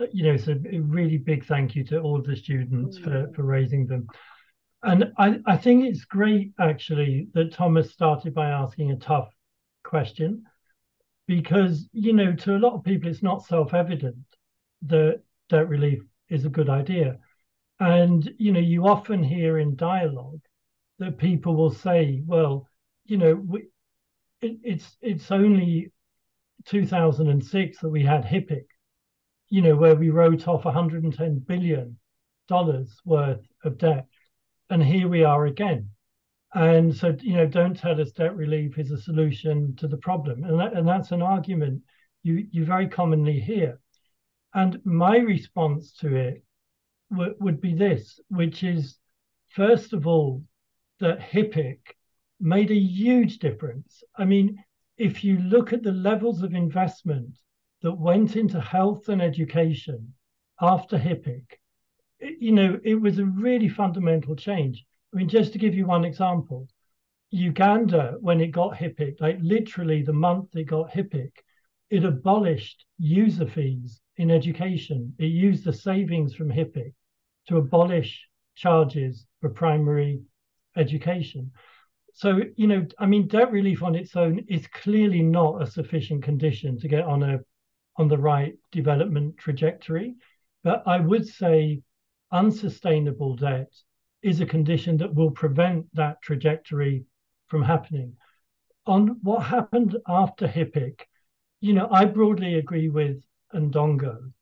uh, 0.00 0.06
you 0.12 0.24
know 0.24 0.36
so 0.36 0.52
a 0.52 0.78
really 0.78 1.18
big 1.18 1.44
thank 1.44 1.74
you 1.74 1.84
to 1.84 2.00
all 2.00 2.18
of 2.18 2.26
the 2.26 2.36
students 2.36 2.98
for 2.98 3.10
mm. 3.10 3.34
for 3.34 3.42
raising 3.42 3.86
them. 3.86 4.06
And 4.82 5.12
I, 5.18 5.38
I 5.46 5.56
think 5.56 5.84
it's 5.84 6.04
great 6.04 6.52
actually 6.58 7.28
that 7.34 7.52
thomas 7.52 7.92
started 7.92 8.34
by 8.34 8.48
asking 8.48 8.90
a 8.90 8.96
tough 8.96 9.28
question 9.84 10.44
because 11.26 11.88
you 11.92 12.14
know 12.14 12.34
to 12.34 12.56
a 12.56 12.58
lot 12.58 12.72
of 12.72 12.84
people 12.84 13.10
it's 13.10 13.22
not 13.22 13.44
self-evident 13.44 14.16
that 14.86 15.20
debt 15.50 15.68
relief 15.68 16.02
is 16.30 16.44
a 16.46 16.50
good 16.50 16.70
idea. 16.70 17.18
And 17.78 18.32
you 18.38 18.52
know 18.52 18.60
you 18.60 18.86
often 18.86 19.22
hear 19.22 19.58
in 19.58 19.76
dialogue 19.76 20.40
that 21.00 21.18
people 21.18 21.54
will 21.54 21.70
say 21.70 22.22
well 22.26 22.66
you 23.04 23.18
know 23.18 23.34
we, 23.34 23.68
it, 24.40 24.58
it's 24.62 24.96
it's 25.02 25.30
only 25.30 25.92
2006 26.64 27.78
that 27.80 27.88
we 27.88 28.04
had 28.04 28.24
HIPC, 28.24 28.62
you 29.48 29.62
know, 29.62 29.76
where 29.76 29.94
we 29.94 30.10
wrote 30.10 30.48
off 30.48 30.64
110 30.64 31.38
billion 31.40 31.98
dollars 32.48 33.00
worth 33.04 33.44
of 33.64 33.78
debt, 33.78 34.06
and 34.70 34.82
here 34.82 35.08
we 35.08 35.24
are 35.24 35.46
again. 35.46 35.88
And 36.54 36.94
so, 36.94 37.16
you 37.20 37.34
know, 37.34 37.46
don't 37.46 37.76
tell 37.76 38.00
us 38.00 38.12
debt 38.12 38.36
relief 38.36 38.78
is 38.78 38.90
a 38.90 38.98
solution 38.98 39.74
to 39.76 39.88
the 39.88 39.96
problem, 39.96 40.44
and 40.44 40.60
that, 40.60 40.74
and 40.74 40.86
that's 40.86 41.12
an 41.12 41.22
argument 41.22 41.82
you 42.22 42.46
you 42.50 42.64
very 42.64 42.88
commonly 42.88 43.40
hear. 43.40 43.80
And 44.54 44.84
my 44.84 45.16
response 45.16 45.92
to 46.00 46.14
it 46.14 46.44
w- 47.10 47.34
would 47.40 47.60
be 47.60 47.74
this, 47.74 48.20
which 48.28 48.62
is, 48.62 48.98
first 49.50 49.92
of 49.92 50.06
all, 50.06 50.44
that 51.00 51.20
HIPC 51.20 51.78
made 52.38 52.70
a 52.70 52.78
huge 52.78 53.38
difference. 53.38 54.02
I 54.16 54.24
mean, 54.24 54.62
if 55.02 55.24
you 55.24 55.36
look 55.38 55.72
at 55.72 55.82
the 55.82 55.90
levels 55.90 56.42
of 56.42 56.54
investment 56.54 57.36
that 57.82 57.92
went 57.92 58.36
into 58.36 58.60
health 58.60 59.08
and 59.08 59.20
education 59.20 60.14
after 60.60 60.96
HIPC, 60.96 61.42
you 62.20 62.52
know, 62.52 62.78
it 62.84 62.94
was 62.94 63.18
a 63.18 63.24
really 63.24 63.68
fundamental 63.68 64.36
change. 64.36 64.86
I 65.12 65.16
mean, 65.16 65.28
just 65.28 65.52
to 65.52 65.58
give 65.58 65.74
you 65.74 65.86
one 65.86 66.04
example, 66.04 66.68
Uganda, 67.32 68.16
when 68.20 68.40
it 68.40 68.52
got 68.52 68.76
HIPC, 68.76 69.20
like 69.20 69.38
literally 69.42 70.02
the 70.02 70.12
month 70.12 70.54
it 70.54 70.68
got 70.68 70.92
HIPC, 70.92 71.32
it 71.90 72.04
abolished 72.04 72.86
user 72.96 73.48
fees 73.48 74.00
in 74.18 74.30
education. 74.30 75.12
It 75.18 75.26
used 75.26 75.64
the 75.64 75.72
savings 75.72 76.32
from 76.32 76.48
HIPC 76.48 76.92
to 77.48 77.56
abolish 77.56 78.28
charges 78.54 79.26
for 79.40 79.50
primary 79.50 80.22
education. 80.76 81.50
So, 82.14 82.40
you 82.56 82.66
know, 82.66 82.86
I 82.98 83.06
mean, 83.06 83.26
debt 83.26 83.50
relief 83.50 83.82
on 83.82 83.94
its 83.94 84.14
own 84.16 84.44
is 84.48 84.66
clearly 84.66 85.22
not 85.22 85.62
a 85.62 85.66
sufficient 85.66 86.22
condition 86.22 86.78
to 86.80 86.88
get 86.88 87.04
on 87.04 87.22
a 87.22 87.40
on 87.96 88.08
the 88.08 88.18
right 88.18 88.54
development 88.70 89.36
trajectory. 89.38 90.14
But 90.62 90.82
I 90.86 91.00
would 91.00 91.26
say 91.26 91.82
unsustainable 92.30 93.36
debt 93.36 93.72
is 94.22 94.40
a 94.40 94.46
condition 94.46 94.96
that 94.98 95.14
will 95.14 95.30
prevent 95.30 95.86
that 95.94 96.22
trajectory 96.22 97.04
from 97.48 97.62
happening. 97.62 98.16
On 98.86 99.18
what 99.22 99.42
happened 99.42 99.96
after 100.08 100.46
HIPC, 100.46 101.00
you 101.60 101.72
know, 101.72 101.88
I 101.90 102.04
broadly 102.04 102.54
agree 102.54 102.88
with 102.88 103.22
Ndongo 103.54 104.32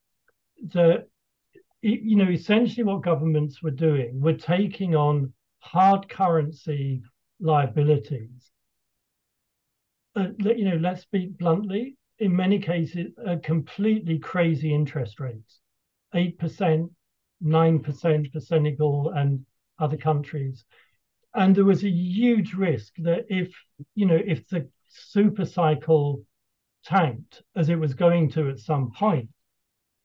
that, 0.73 1.09
you 1.83 2.17
know, 2.17 2.31
essentially 2.31 2.85
what 2.85 3.03
governments 3.03 3.63
were 3.63 3.71
doing 3.71 4.21
were 4.21 4.35
taking 4.35 4.95
on 4.95 5.33
hard 5.59 6.09
currency 6.09 7.03
liabilities. 7.41 8.51
You 10.17 10.65
know, 10.65 10.77
let's 10.77 11.03
speak 11.03 11.39
bluntly, 11.39 11.97
in 12.19 12.35
many 12.35 12.59
cases, 12.59 13.13
uh, 13.27 13.37
completely 13.43 14.19
crazy 14.19 14.75
interest 14.75 15.21
rates 15.21 15.61
8%, 16.15 16.91
9% 17.43 18.33
for 18.33 18.41
Senegal 18.41 19.11
and 19.11 19.47
other 19.79 19.97
countries. 19.97 20.65
And 21.35 21.55
there 21.55 21.65
was 21.65 21.85
a 21.85 21.89
huge 21.89 22.55
risk 22.55 22.95
that 22.99 23.27
if, 23.29 23.55
you 23.95 24.07
know, 24.07 24.19
if 24.23 24.47
the 24.49 24.69
super 24.89 25.45
cycle 25.45 26.25
tanked 26.85 27.43
as 27.55 27.69
it 27.69 27.77
was 27.77 27.95
going 27.95 28.31
to 28.31 28.51
at 28.51 28.59
some 28.59 28.91
point, 28.91 29.29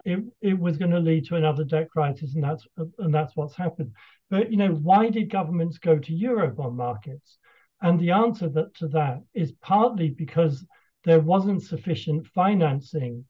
it, 0.05 0.19
it 0.41 0.57
was 0.57 0.77
going 0.77 0.91
to 0.91 0.99
lead 0.99 1.25
to 1.25 1.35
another 1.35 1.63
debt 1.63 1.89
crisis, 1.89 2.35
and 2.35 2.43
that's 2.43 2.65
and 2.99 3.13
that's 3.13 3.35
what's 3.35 3.55
happened. 3.55 3.91
But 4.29 4.51
you 4.51 4.57
know, 4.57 4.71
why 4.71 5.09
did 5.09 5.29
governments 5.29 5.77
go 5.77 5.97
to 5.97 6.11
eurobond 6.11 6.75
markets? 6.75 7.37
And 7.81 7.99
the 7.99 8.11
answer 8.11 8.49
that, 8.49 8.73
to 8.75 8.87
that 8.89 9.21
is 9.33 9.51
partly 9.61 10.09
because 10.09 10.65
there 11.03 11.19
wasn't 11.19 11.61
sufficient 11.61 12.25
financing 12.27 13.25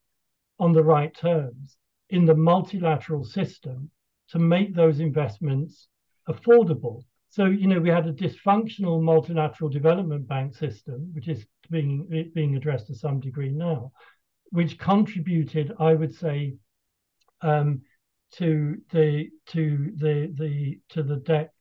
on 0.59 0.71
the 0.71 0.83
right 0.83 1.13
terms 1.13 1.77
in 2.09 2.25
the 2.25 2.35
multilateral 2.35 3.25
system 3.25 3.89
to 4.29 4.39
make 4.39 4.73
those 4.73 4.99
investments 4.99 5.87
affordable. 6.29 7.03
So, 7.29 7.45
you 7.45 7.67
know, 7.67 7.79
we 7.79 7.89
had 7.89 8.07
a 8.07 8.13
dysfunctional 8.13 9.01
multilateral 9.01 9.69
development 9.69 10.27
bank 10.27 10.55
system, 10.55 11.11
which 11.13 11.27
is 11.27 11.45
being 11.69 12.31
being 12.33 12.55
addressed 12.55 12.87
to 12.87 12.95
some 12.95 13.19
degree 13.19 13.49
now, 13.49 13.91
which 14.51 14.79
contributed, 14.79 15.73
I 15.79 15.95
would 15.95 16.15
say, 16.15 16.55
um, 17.41 17.81
to 18.37 18.77
the 18.91 19.29
to 19.47 19.91
the 19.95 20.33
the 20.37 20.79
to 20.89 21.03
the 21.03 21.17
debt 21.17 21.53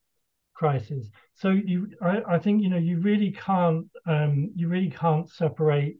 crisis. 0.55 1.09
So 1.34 1.51
you, 1.51 1.88
I, 2.01 2.22
I 2.28 2.38
think 2.38 2.62
you 2.62 2.70
know 2.70 2.78
you 2.78 2.98
really 2.98 3.32
can't 3.32 3.86
um, 4.06 4.52
you 4.55 4.68
really 4.68 4.90
can't 4.90 5.28
separate 5.28 5.98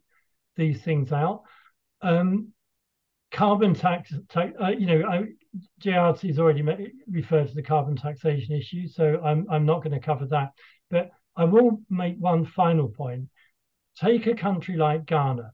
these 0.56 0.82
things 0.82 1.12
out. 1.12 1.42
Um, 2.02 2.52
carbon 3.32 3.74
tax, 3.74 4.12
tax 4.28 4.52
uh, 4.62 4.68
you 4.68 4.86
know, 4.86 5.09
I, 5.09 5.24
Jayati 5.82 6.28
has 6.28 6.38
already 6.38 6.62
met, 6.62 6.78
referred 7.10 7.48
to 7.48 7.55
the 7.55 7.62
carbon 7.62 7.96
taxation 7.96 8.55
issue, 8.55 8.86
so 8.88 9.20
I'm 9.22 9.46
I'm 9.51 9.66
not 9.66 9.82
going 9.82 9.92
to 9.92 10.05
cover 10.05 10.26
that. 10.26 10.51
But 10.90 11.10
I 11.36 11.44
will 11.44 11.80
make 11.90 12.16
one 12.18 12.46
final 12.46 12.88
point. 12.88 13.28
Take 14.01 14.26
a 14.26 14.34
country 14.34 14.76
like 14.76 15.06
Ghana, 15.06 15.52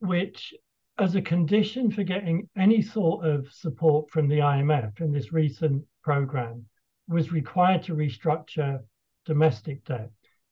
which 0.00 0.54
as 0.98 1.16
a 1.16 1.22
condition 1.22 1.90
for 1.90 2.04
getting 2.04 2.48
any 2.56 2.80
sort 2.80 3.26
of 3.26 3.50
support 3.52 4.08
from 4.10 4.28
the 4.28 4.38
IMF 4.38 5.00
in 5.00 5.12
this 5.12 5.32
recent 5.32 5.82
program 6.02 6.64
was 7.08 7.32
required 7.32 7.82
to 7.82 7.94
restructure 7.94 8.80
domestic 9.26 9.84
debt. 9.84 10.10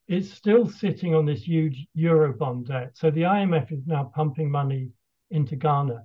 It's 0.09 0.31
still 0.31 0.69
sitting 0.69 1.15
on 1.15 1.25
this 1.25 1.47
huge 1.47 1.87
Eurobond 1.97 2.67
debt. 2.67 2.91
So 2.95 3.11
the 3.11 3.23
IMF 3.23 3.73
is 3.73 3.87
now 3.87 4.11
pumping 4.15 4.51
money 4.51 4.91
into 5.31 5.55
Ghana. 5.55 6.03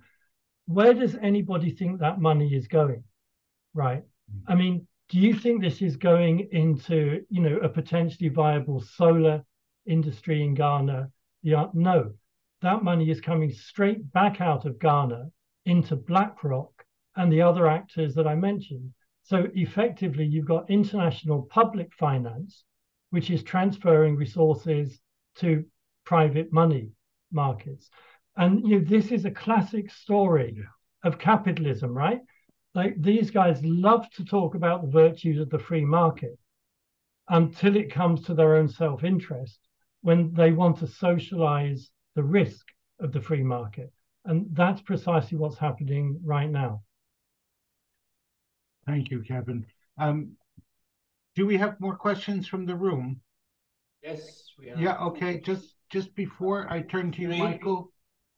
Where 0.67 0.93
does 0.93 1.15
anybody 1.15 1.71
think 1.71 1.99
that 1.99 2.21
money 2.21 2.53
is 2.53 2.67
going? 2.67 3.03
Right. 3.73 4.03
I 4.47 4.55
mean, 4.55 4.87
do 5.09 5.19
you 5.19 5.33
think 5.33 5.61
this 5.61 5.81
is 5.81 5.95
going 5.95 6.47
into, 6.51 7.25
you 7.29 7.41
know, 7.41 7.57
a 7.57 7.69
potentially 7.69 8.29
viable 8.29 8.81
solar 8.81 9.43
industry 9.85 10.43
in 10.43 10.53
Ghana? 10.53 11.09
Yeah, 11.41 11.67
no 11.73 12.13
that 12.61 12.83
money 12.83 13.09
is 13.09 13.21
coming 13.21 13.51
straight 13.51 14.11
back 14.13 14.41
out 14.41 14.65
of 14.65 14.79
Ghana 14.79 15.29
into 15.65 15.95
BlackRock 15.95 16.85
and 17.15 17.31
the 17.31 17.41
other 17.41 17.67
actors 17.67 18.15
that 18.15 18.27
I 18.27 18.35
mentioned. 18.35 18.93
So 19.23 19.47
effectively, 19.53 20.25
you've 20.25 20.47
got 20.47 20.69
international 20.69 21.43
public 21.43 21.93
finance, 21.93 22.63
which 23.09 23.29
is 23.29 23.43
transferring 23.43 24.15
resources 24.15 24.99
to 25.35 25.65
private 26.05 26.53
money 26.53 26.91
markets. 27.31 27.89
And 28.37 28.65
you 28.67 28.79
know, 28.79 28.85
this 28.85 29.11
is 29.11 29.25
a 29.25 29.31
classic 29.31 29.91
story 29.91 30.55
yeah. 30.57 30.63
of 31.03 31.19
capitalism, 31.19 31.93
right? 31.93 32.21
Like 32.73 33.01
these 33.01 33.31
guys 33.31 33.59
love 33.63 34.09
to 34.11 34.23
talk 34.23 34.55
about 34.55 34.83
the 34.83 34.91
virtues 34.91 35.39
of 35.39 35.49
the 35.49 35.59
free 35.59 35.83
market 35.83 36.37
until 37.27 37.75
it 37.75 37.91
comes 37.91 38.23
to 38.23 38.33
their 38.33 38.55
own 38.55 38.69
self 38.69 39.03
interest 39.03 39.59
when 40.01 40.33
they 40.33 40.51
want 40.51 40.77
to 40.77 40.87
socialize 40.87 41.89
the 42.17 42.23
risk 42.23 42.65
of 42.99 43.13
the 43.13 43.21
free 43.21 43.43
market. 43.43 43.93
And 44.25 44.47
that's 44.51 44.81
precisely 44.81 45.37
what's 45.37 45.59
happening 45.59 46.19
right 46.25 46.49
now. 46.49 46.81
Thank 48.87 49.11
you, 49.11 49.21
Kevin. 49.21 49.65
Um, 49.99 50.31
do 51.35 51.45
we 51.45 51.57
have 51.57 51.79
more 51.79 51.95
questions 51.95 52.47
from 52.47 52.65
the 52.65 52.75
room? 52.75 53.21
Yes, 54.01 54.51
we 54.57 54.69
have. 54.69 54.81
Yeah, 54.81 54.97
okay. 55.09 55.39
Just 55.39 55.75
just 55.89 56.15
before 56.15 56.67
I 56.69 56.81
turn 56.81 57.11
to 57.13 57.21
you, 57.21 57.29
Michael, 57.29 57.91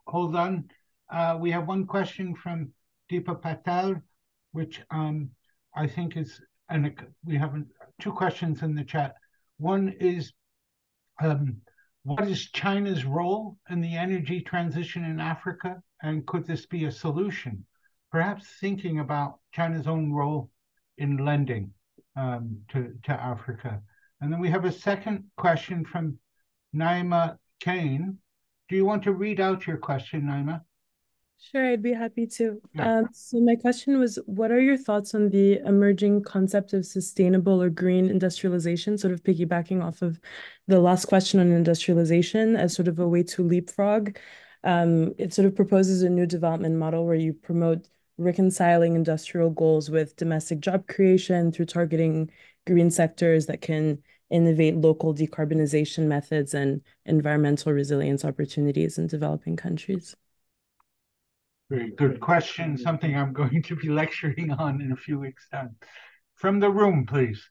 hold 0.08 0.36
on. 0.36 0.70
Uh, 1.10 1.38
we 1.40 1.50
have 1.50 1.66
one 1.68 1.86
question 1.88 2.36
from 2.36 2.74
Deepa 3.10 3.42
Patel, 3.42 3.96
which 4.52 4.82
um, 4.92 5.30
I 5.74 5.88
think 5.88 6.18
is, 6.18 6.42
and 6.70 6.94
we 7.26 7.38
have 7.38 7.56
two 8.02 8.12
questions 8.12 8.62
in 8.62 8.76
the 8.76 8.84
chat. 8.84 9.16
One 9.58 9.96
is, 10.00 10.34
um, 11.22 11.58
what 12.04 12.28
is 12.28 12.50
China's 12.52 13.06
role 13.06 13.58
in 13.70 13.82
the 13.82 13.96
energy 13.96 14.42
transition 14.42 15.04
in 15.04 15.20
Africa? 15.20 15.82
And 16.02 16.26
could 16.26 16.48
this 16.48 16.66
be 16.66 16.86
a 16.86 16.92
solution? 16.92 17.66
Perhaps 18.12 18.48
thinking 18.60 19.00
about 19.00 19.40
China's 19.52 19.88
own 19.88 20.12
role 20.12 20.50
in 20.98 21.18
lending 21.18 21.72
um, 22.16 22.58
to, 22.70 22.94
to 23.04 23.12
Africa. 23.12 23.82
And 24.22 24.32
then 24.32 24.40
we 24.40 24.50
have 24.50 24.66
a 24.66 24.72
second 24.72 25.26
question 25.38 25.86
from 25.86 26.18
Naima 26.76 27.38
Kane. 27.60 28.18
Do 28.68 28.76
you 28.76 28.86
want 28.86 29.04
to 29.04 29.14
read 29.14 29.40
out 29.40 29.68
your 29.68 29.78
question, 29.78 30.24
Naima? 30.24 30.62
Sure, 31.42 31.72
I'd 31.72 31.82
be 31.82 31.94
happy 31.94 32.28
to. 32.28 32.62
Yeah. 32.74 33.00
Um, 33.00 33.10
so 33.14 33.40
my 33.40 33.56
question 33.56 33.98
was, 33.98 34.20
what 34.26 34.52
are 34.52 34.60
your 34.60 34.78
thoughts 34.78 35.16
on 35.16 35.30
the 35.30 35.60
emerging 35.60 36.24
concept 36.24 36.74
of 36.74 36.86
sustainable 36.86 37.62
or 37.62 37.70
green 37.70 38.10
industrialization, 38.10 38.98
sort 38.98 39.14
of 39.14 39.24
piggybacking 39.24 39.82
off 39.82 40.02
of 40.02 40.20
the 40.68 40.80
last 40.80 41.06
question 41.06 41.40
on 41.40 41.52
industrialization 41.52 42.58
as 42.58 42.76
sort 42.76 42.90
of 42.90 43.00
a 43.00 43.08
way 43.08 43.24
to 43.24 43.44
leapfrog? 43.44 44.18
Um, 44.66 45.14
it 45.18 45.34
sort 45.34 45.46
of 45.46 45.56
proposes 45.56 46.04
a 46.04 46.10
new 46.10 46.26
development 46.26 46.76
model 46.76 47.06
where 47.06 47.16
you 47.16 47.34
promote 47.34 47.88
reconciling 48.18 48.96
industrial 48.96 49.50
goals 49.50 49.90
with 49.90 50.18
domestic 50.18 50.60
job 50.60 50.88
creation 50.88 51.54
through 51.54 51.68
targeting 51.68 52.30
green 52.68 52.92
sectors 52.92 53.46
that 53.46 53.62
can 53.62 54.04
innovate 54.30 54.76
local 54.76 55.16
decarbonization 55.16 56.06
methods 56.06 56.54
and 56.54 56.82
environmental 57.06 57.72
resilience 57.72 58.26
opportunities 58.26 58.98
in 58.98 59.08
developing 59.08 59.56
countries. 59.56 60.18
Very 61.70 61.92
good 61.92 62.20
question, 62.20 62.78
something 62.78 63.16
I'm 63.16 63.32
going 63.32 63.62
to 63.64 63.76
be 63.76 63.90
lecturing 64.02 64.52
on 64.52 64.82
in 64.82 64.92
a 64.92 64.96
few 64.96 65.20
weeks' 65.20 65.48
time. 65.50 65.76
From 66.36 66.60
the 66.60 66.70
room, 66.70 67.06
please. 67.06 67.48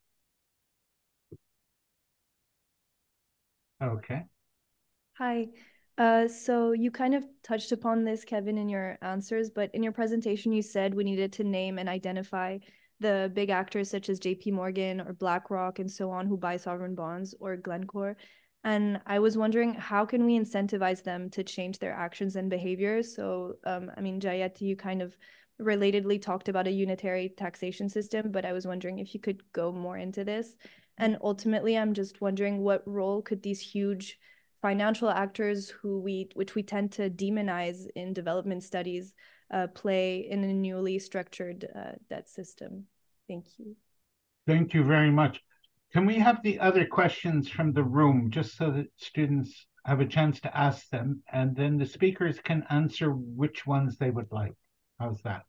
Okay. 3.81 4.25
Hi. 5.19 5.47
Uh, 5.99 6.27
so 6.29 6.73
you 6.73 6.91
kind 6.91 7.15
of 7.15 7.25
touched 7.43 7.73
upon 7.73 8.05
this, 8.05 8.25
Kevin, 8.25 8.59
in 8.59 8.69
your 8.69 8.99
answers, 9.03 9.51
but 9.51 9.71
in 9.75 9.83
your 9.83 9.93
presentation, 9.93 10.53
you 10.53 10.63
said 10.63 10.95
we 10.95 11.05
needed 11.05 11.33
to 11.35 11.45
name 11.45 11.79
and 11.79 11.89
identify 11.89 12.59
the 13.01 13.31
big 13.35 13.51
actors 13.51 13.91
such 13.91 14.09
as 14.09 14.19
JP 14.19 14.53
Morgan 14.53 15.01
or 15.01 15.13
BlackRock 15.13 15.79
and 15.79 15.91
so 15.91 16.11
on 16.11 16.27
who 16.27 16.37
buy 16.37 16.57
sovereign 16.57 16.95
bonds 16.95 17.35
or 17.39 17.57
Glencore. 17.57 18.17
And 18.65 19.01
I 19.07 19.19
was 19.19 19.39
wondering, 19.39 19.75
how 19.75 20.05
can 20.05 20.25
we 20.25 20.39
incentivize 20.39 21.03
them 21.03 21.31
to 21.31 21.45
change 21.45 21.79
their 21.79 21.93
actions 21.93 22.37
and 22.37 22.51
behaviors? 22.51 23.15
So, 23.15 23.55
um, 23.65 23.91
I 23.97 24.01
mean, 24.01 24.21
Jayati, 24.21 24.63
you 24.63 24.77
kind 24.77 25.01
of 25.01 25.17
relatedly 25.61 26.21
talked 26.21 26.49
about 26.49 26.67
a 26.67 26.73
unitary 26.73 27.31
taxation 27.31 27.89
system, 27.89 28.31
but 28.31 28.45
I 28.45 28.53
was 28.53 28.67
wondering 28.67 28.99
if 28.99 29.15
you 29.15 29.21
could 29.21 29.43
go 29.53 29.73
more 29.73 29.97
into 29.97 30.25
this. 30.25 30.57
And 30.99 31.17
ultimately, 31.23 31.79
I'm 31.79 31.95
just 31.95 32.21
wondering 32.21 32.59
what 32.59 32.83
role 32.87 33.23
could 33.23 33.43
these 33.43 33.61
huge 33.61 34.19
financial 34.61 35.09
actors 35.09 35.71
who 35.71 36.01
we 36.01 36.29
which 36.35 36.57
we 36.57 36.63
tend 36.65 36.91
to 36.91 37.09
demonize 37.09 37.87
in 37.95 38.13
development 38.13 38.65
studies 38.65 39.13
uh, 39.53 39.69
play 39.69 40.27
in 40.29 40.43
a 40.43 40.53
newly 40.53 40.99
structured 40.99 41.67
uh, 41.77 41.93
debt 42.11 42.29
system? 42.29 42.85
Thank 43.29 43.47
you. 43.59 43.77
Thank 44.47 44.75
you 44.75 44.83
very 44.83 45.11
much. 45.11 45.41
Can 45.93 46.05
we 46.05 46.19
have 46.19 46.43
the 46.43 46.61
other 46.61 46.85
questions 46.87 47.49
from 47.49 47.73
the 47.73 47.83
room 47.83 48.31
just 48.31 48.57
so 48.57 48.71
that 48.73 48.89
students 48.97 49.67
have 49.87 50.01
a 50.01 50.07
chance 50.07 50.39
to 50.41 50.57
ask 50.57 50.89
them 50.91 51.23
and 51.33 51.57
then 51.57 51.79
the 51.79 51.87
speakers 51.87 52.39
can 52.41 52.65
answer 52.69 53.11
which 53.11 53.67
ones 53.67 53.97
they 53.97 54.11
would 54.11 54.31
like? 54.31 54.53
How's 55.01 55.23
that? 55.23 55.45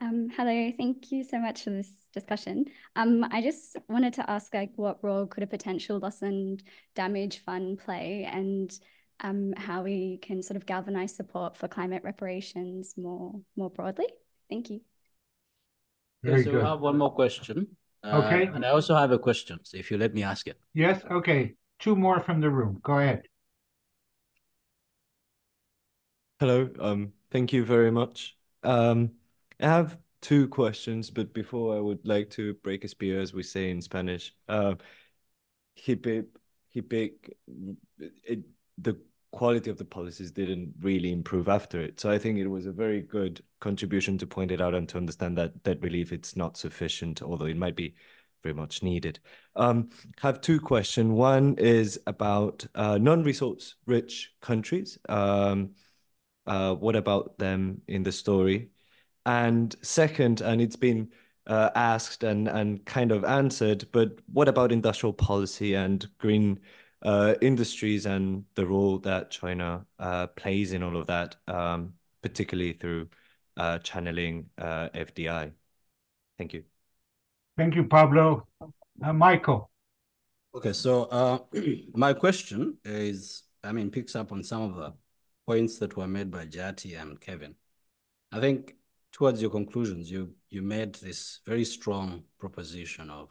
Um, 0.00 0.28
hello, 0.36 0.72
thank 0.76 1.10
you 1.10 1.24
so 1.24 1.38
much 1.38 1.64
for 1.64 1.70
this 1.70 1.90
discussion. 2.12 2.66
Um, 2.94 3.24
I 3.30 3.40
just 3.40 3.76
wanted 3.88 4.14
to 4.14 4.30
ask 4.30 4.52
like 4.54 4.70
what 4.76 5.02
role 5.02 5.26
could 5.26 5.42
a 5.42 5.48
potential 5.48 5.98
loss 5.98 6.22
and 6.22 6.62
damage 6.94 7.42
fund 7.44 7.78
play 7.78 8.28
and 8.30 8.72
um, 9.20 9.52
how 9.56 9.82
we 9.82 10.18
can 10.22 10.42
sort 10.42 10.56
of 10.56 10.66
galvanize 10.66 11.14
support 11.14 11.56
for 11.56 11.68
climate 11.68 12.02
reparations 12.04 12.94
more 12.96 13.40
more 13.56 13.70
broadly? 13.70 14.06
Thank 14.50 14.70
you. 14.70 14.80
Very 16.22 16.40
okay, 16.40 16.44
so 16.44 16.50
good. 16.52 16.62
we 16.62 16.68
have 16.68 16.80
one 16.80 16.98
more 16.98 17.12
question. 17.12 17.76
Uh, 18.04 18.22
okay. 18.24 18.46
And 18.46 18.64
I 18.64 18.70
also 18.70 18.94
have 18.94 19.12
a 19.12 19.18
question, 19.18 19.58
so 19.62 19.76
if 19.76 19.90
you 19.90 19.98
let 19.98 20.14
me 20.14 20.22
ask 20.22 20.46
it. 20.46 20.58
Yes, 20.74 21.02
okay. 21.10 21.54
Two 21.78 21.96
more 21.96 22.20
from 22.20 22.40
the 22.40 22.50
room. 22.50 22.80
Go 22.82 22.98
ahead. 22.98 23.22
Hello, 26.40 26.68
um, 26.80 27.12
thank 27.30 27.52
you 27.52 27.64
very 27.64 27.90
much. 27.90 28.36
Um, 28.64 29.12
I 29.60 29.66
have 29.66 29.96
two 30.20 30.48
questions, 30.48 31.10
but 31.10 31.32
before 31.32 31.76
I 31.76 31.80
would 31.80 32.04
like 32.04 32.30
to 32.30 32.54
break 32.64 32.84
a 32.84 32.88
spear, 32.88 33.20
as 33.20 33.32
we 33.32 33.42
say 33.42 33.70
in 33.70 33.80
Spanish. 33.80 34.34
Uh, 34.48 34.74
hipe, 35.76 36.26
hipe, 36.74 37.18
it, 38.24 38.40
the 38.78 38.96
quality 39.32 39.70
of 39.70 39.78
the 39.78 39.84
policies 39.84 40.30
didn't 40.30 40.74
really 40.80 41.10
improve 41.10 41.48
after 41.48 41.80
it. 41.80 41.98
So 41.98 42.10
I 42.10 42.18
think 42.18 42.38
it 42.38 42.46
was 42.46 42.66
a 42.66 42.72
very 42.72 43.00
good 43.00 43.42
contribution 43.60 44.18
to 44.18 44.26
point 44.26 44.50
it 44.50 44.60
out 44.60 44.74
and 44.74 44.88
to 44.90 44.98
understand 44.98 45.36
that 45.38 45.62
debt 45.62 45.82
relief 45.82 46.12
it's 46.12 46.36
not 46.36 46.56
sufficient, 46.56 47.22
although 47.22 47.46
it 47.46 47.56
might 47.56 47.76
be 47.76 47.94
very 48.42 48.54
much 48.54 48.82
needed. 48.82 49.20
Um, 49.56 49.90
have 50.20 50.40
two 50.40 50.60
questions. 50.60 51.12
One 51.12 51.56
is 51.58 51.98
about 52.06 52.66
uh, 52.74 52.98
non-resource 52.98 53.76
rich 53.86 54.32
countries. 54.40 54.98
Um, 55.08 55.70
uh, 56.46 56.74
what 56.74 56.96
about 56.96 57.38
them 57.38 57.80
in 57.88 58.02
the 58.02 58.12
story? 58.12 58.70
And 59.24 59.74
second, 59.82 60.40
and 60.40 60.60
it's 60.60 60.76
been 60.76 61.10
uh, 61.46 61.70
asked 61.74 62.24
and, 62.24 62.48
and 62.48 62.84
kind 62.84 63.12
of 63.12 63.24
answered, 63.24 63.86
but 63.92 64.18
what 64.32 64.48
about 64.48 64.72
industrial 64.72 65.12
policy 65.12 65.74
and 65.74 66.06
green 66.18 66.60
uh, 67.02 67.34
industries 67.40 68.06
and 68.06 68.44
the 68.54 68.66
role 68.66 68.98
that 68.98 69.30
China 69.30 69.84
uh, 69.98 70.26
plays 70.28 70.72
in 70.72 70.82
all 70.82 70.96
of 70.96 71.06
that, 71.06 71.36
um, 71.48 71.94
particularly 72.22 72.72
through 72.72 73.08
uh, 73.56 73.78
channeling 73.78 74.46
uh, 74.58 74.88
FDI? 74.94 75.52
Thank 76.38 76.54
you. 76.54 76.64
Thank 77.56 77.74
you, 77.74 77.84
Pablo. 77.84 78.46
Uh, 79.02 79.12
Michael. 79.12 79.70
Okay, 80.54 80.72
so 80.72 81.48
my 81.94 82.12
question 82.12 82.76
is, 82.84 83.42
I 83.64 83.72
mean, 83.72 83.90
picks 83.90 84.16
up 84.16 84.32
on 84.32 84.42
some 84.42 84.62
of 84.62 84.76
the 84.76 84.92
points 85.46 85.78
that 85.78 85.96
were 85.96 86.06
made 86.06 86.30
by 86.30 86.46
Jayati 86.46 87.00
and 87.00 87.20
Kevin. 87.20 87.54
I 88.30 88.40
think 88.40 88.76
towards 89.12 89.40
your 89.42 89.50
conclusions, 89.50 90.10
you 90.10 90.34
you 90.50 90.62
made 90.62 90.94
this 90.96 91.40
very 91.46 91.64
strong 91.64 92.24
proposition 92.38 93.10
of 93.10 93.28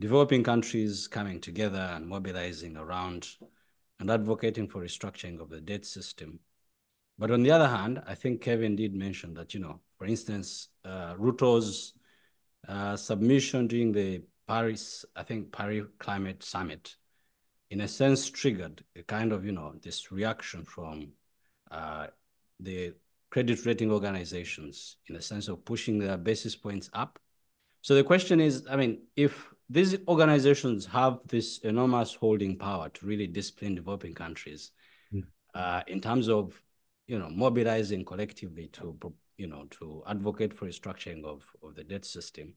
developing 0.00 0.42
countries 0.42 1.06
coming 1.06 1.40
together 1.40 1.90
and 1.94 2.06
mobilizing 2.06 2.76
around 2.76 3.28
and 4.00 4.10
advocating 4.10 4.68
for 4.68 4.82
restructuring 4.82 5.40
of 5.40 5.50
the 5.50 5.60
debt 5.60 5.84
system. 5.84 6.40
But 7.18 7.30
on 7.30 7.42
the 7.42 7.52
other 7.52 7.68
hand, 7.68 8.02
I 8.06 8.14
think 8.14 8.40
Kevin 8.40 8.74
did 8.74 8.94
mention 8.94 9.34
that, 9.34 9.54
you 9.54 9.60
know, 9.60 9.80
for 9.98 10.06
instance, 10.06 10.68
uh, 10.84 11.14
Ruto's 11.14 11.92
uh, 12.68 12.96
submission 12.96 13.68
during 13.68 13.92
the 13.92 14.22
Paris, 14.48 15.04
I 15.14 15.22
think 15.22 15.52
Paris 15.52 15.84
Climate 15.98 16.42
Summit, 16.42 16.96
in 17.70 17.82
a 17.82 17.88
sense 17.88 18.28
triggered 18.28 18.82
a 18.96 19.02
kind 19.02 19.32
of, 19.32 19.44
you 19.44 19.52
know, 19.52 19.74
this 19.80 20.10
reaction 20.10 20.64
from 20.64 21.12
uh, 21.70 22.08
the 22.60 22.94
credit 23.30 23.64
rating 23.64 23.90
organizations 23.90 24.96
in 25.06 25.14
the 25.14 25.22
sense 25.22 25.48
of 25.48 25.64
pushing 25.64 25.98
their 25.98 26.16
basis 26.16 26.56
points 26.56 26.90
up. 26.92 27.18
So 27.82 27.94
the 27.94 28.04
question 28.04 28.40
is, 28.40 28.66
I 28.68 28.76
mean, 28.76 29.02
if 29.16 29.53
these 29.70 29.96
organizations 30.08 30.86
have 30.86 31.20
this 31.26 31.58
enormous 31.58 32.14
holding 32.14 32.56
power 32.56 32.88
to 32.90 33.06
really 33.06 33.26
discipline 33.26 33.74
developing 33.74 34.14
countries 34.14 34.72
mm. 35.12 35.24
uh, 35.54 35.82
in 35.86 36.00
terms 36.00 36.28
of, 36.28 36.60
you 37.06 37.18
know, 37.18 37.28
mobilizing 37.30 38.04
collectively 38.04 38.68
to, 38.68 38.96
you 39.36 39.46
know, 39.46 39.66
to 39.70 40.02
advocate 40.06 40.52
for 40.52 40.66
restructuring 40.66 41.24
of, 41.24 41.44
of 41.62 41.74
the 41.74 41.84
debt 41.84 42.04
system. 42.04 42.54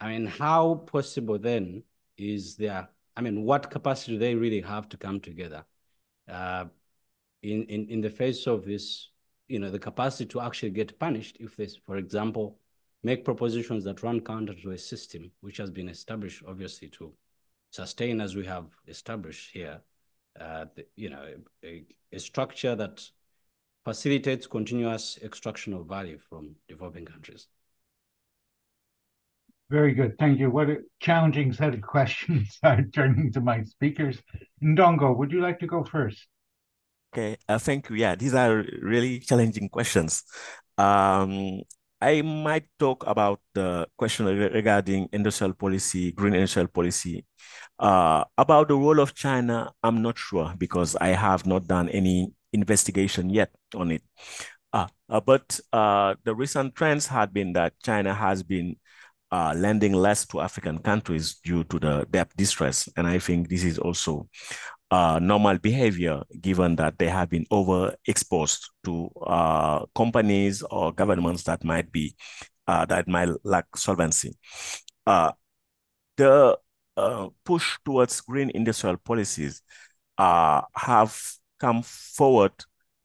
I 0.00 0.10
mean, 0.10 0.26
how 0.26 0.86
possible 0.86 1.38
then 1.38 1.82
is 2.18 2.56
there, 2.56 2.88
I 3.16 3.20
mean, 3.22 3.44
what 3.44 3.70
capacity 3.70 4.12
do 4.12 4.18
they 4.18 4.34
really 4.34 4.60
have 4.60 4.88
to 4.90 4.96
come 4.96 5.20
together 5.20 5.64
uh, 6.30 6.66
in, 7.42 7.64
in, 7.64 7.88
in 7.88 8.00
the 8.00 8.10
face 8.10 8.46
of 8.46 8.64
this 8.64 9.08
you 9.48 9.58
know, 9.58 9.70
the 9.70 9.78
capacity 9.78 10.26
to 10.26 10.40
actually 10.40 10.70
get 10.70 10.98
punished 10.98 11.36
if 11.40 11.56
they, 11.56 11.68
for 11.84 11.96
example, 11.96 12.58
make 13.06 13.24
propositions 13.24 13.84
that 13.84 14.02
run 14.02 14.20
counter 14.20 14.52
to 14.52 14.72
a 14.72 14.78
system 14.78 15.30
which 15.40 15.58
has 15.58 15.70
been 15.70 15.88
established, 15.88 16.42
obviously, 16.46 16.88
to 16.88 17.12
sustain 17.70 18.20
as 18.20 18.34
we 18.34 18.44
have 18.44 18.66
established 18.88 19.50
here, 19.52 19.80
uh, 20.40 20.64
the, 20.74 20.84
you 20.96 21.08
know, 21.08 21.24
a, 21.64 21.84
a 22.12 22.18
structure 22.18 22.74
that 22.74 23.08
facilitates 23.84 24.48
continuous 24.48 25.20
extraction 25.22 25.72
of 25.72 25.86
value 25.86 26.18
from 26.28 26.56
developing 26.68 27.04
countries. 27.04 27.46
Very 29.70 29.94
good. 29.94 30.18
Thank 30.18 30.40
you. 30.40 30.50
What 30.50 30.68
a 30.68 30.78
challenging 31.00 31.52
set 31.52 31.74
of 31.74 31.82
questions. 31.82 32.58
I'm 32.64 32.90
turning 32.90 33.32
to 33.34 33.40
my 33.40 33.62
speakers. 33.62 34.20
Ndongo, 34.62 35.16
would 35.16 35.30
you 35.30 35.40
like 35.40 35.60
to 35.60 35.68
go 35.68 35.84
first? 35.84 36.26
Okay, 37.12 37.36
uh, 37.48 37.58
thank 37.58 37.88
you. 37.88 37.96
Yeah, 37.96 38.16
these 38.16 38.34
are 38.34 38.64
really 38.82 39.20
challenging 39.20 39.68
questions. 39.68 40.24
Um, 40.76 41.62
I 42.00 42.22
might 42.22 42.66
talk 42.78 43.04
about 43.06 43.40
the 43.54 43.88
question 43.96 44.26
regarding 44.26 45.08
industrial 45.12 45.54
policy, 45.54 46.12
green 46.12 46.34
industrial 46.34 46.68
policy. 46.68 47.24
Uh, 47.78 48.24
about 48.36 48.68
the 48.68 48.76
role 48.76 49.00
of 49.00 49.14
China, 49.14 49.72
I'm 49.82 50.02
not 50.02 50.18
sure 50.18 50.54
because 50.58 50.96
I 50.96 51.08
have 51.08 51.46
not 51.46 51.66
done 51.66 51.88
any 51.88 52.32
investigation 52.52 53.30
yet 53.30 53.50
on 53.74 53.90
it. 53.90 54.02
Uh, 54.72 54.88
uh, 55.08 55.20
but 55.20 55.58
uh, 55.72 56.14
the 56.24 56.34
recent 56.34 56.74
trends 56.74 57.06
had 57.06 57.32
been 57.32 57.52
that 57.54 57.72
China 57.82 58.12
has 58.12 58.42
been 58.42 58.76
uh, 59.32 59.54
lending 59.56 59.92
less 59.92 60.26
to 60.26 60.40
African 60.40 60.78
countries 60.78 61.36
due 61.42 61.64
to 61.64 61.78
the 61.78 62.06
debt 62.10 62.30
distress. 62.36 62.88
And 62.96 63.06
I 63.06 63.18
think 63.18 63.48
this 63.48 63.64
is 63.64 63.78
also 63.78 64.28
uh, 64.90 65.18
normal 65.20 65.58
behavior 65.58 66.22
given 66.40 66.76
that 66.76 66.98
they 66.98 67.08
have 67.08 67.28
been 67.28 67.44
overexposed 67.46 68.68
to 68.84 69.10
uh, 69.26 69.84
companies 69.94 70.62
or 70.62 70.92
governments 70.92 71.42
that 71.44 71.64
might 71.64 71.90
be 71.90 72.14
uh, 72.68 72.84
that 72.86 73.06
might 73.08 73.28
lack 73.44 73.64
solvency. 73.76 74.36
Uh, 75.06 75.32
the 76.16 76.58
uh, 76.96 77.28
push 77.44 77.78
towards 77.84 78.20
green 78.20 78.50
industrial 78.54 78.96
policies 78.96 79.62
uh, 80.18 80.62
have 80.74 81.20
come 81.60 81.82
forward 81.82 82.52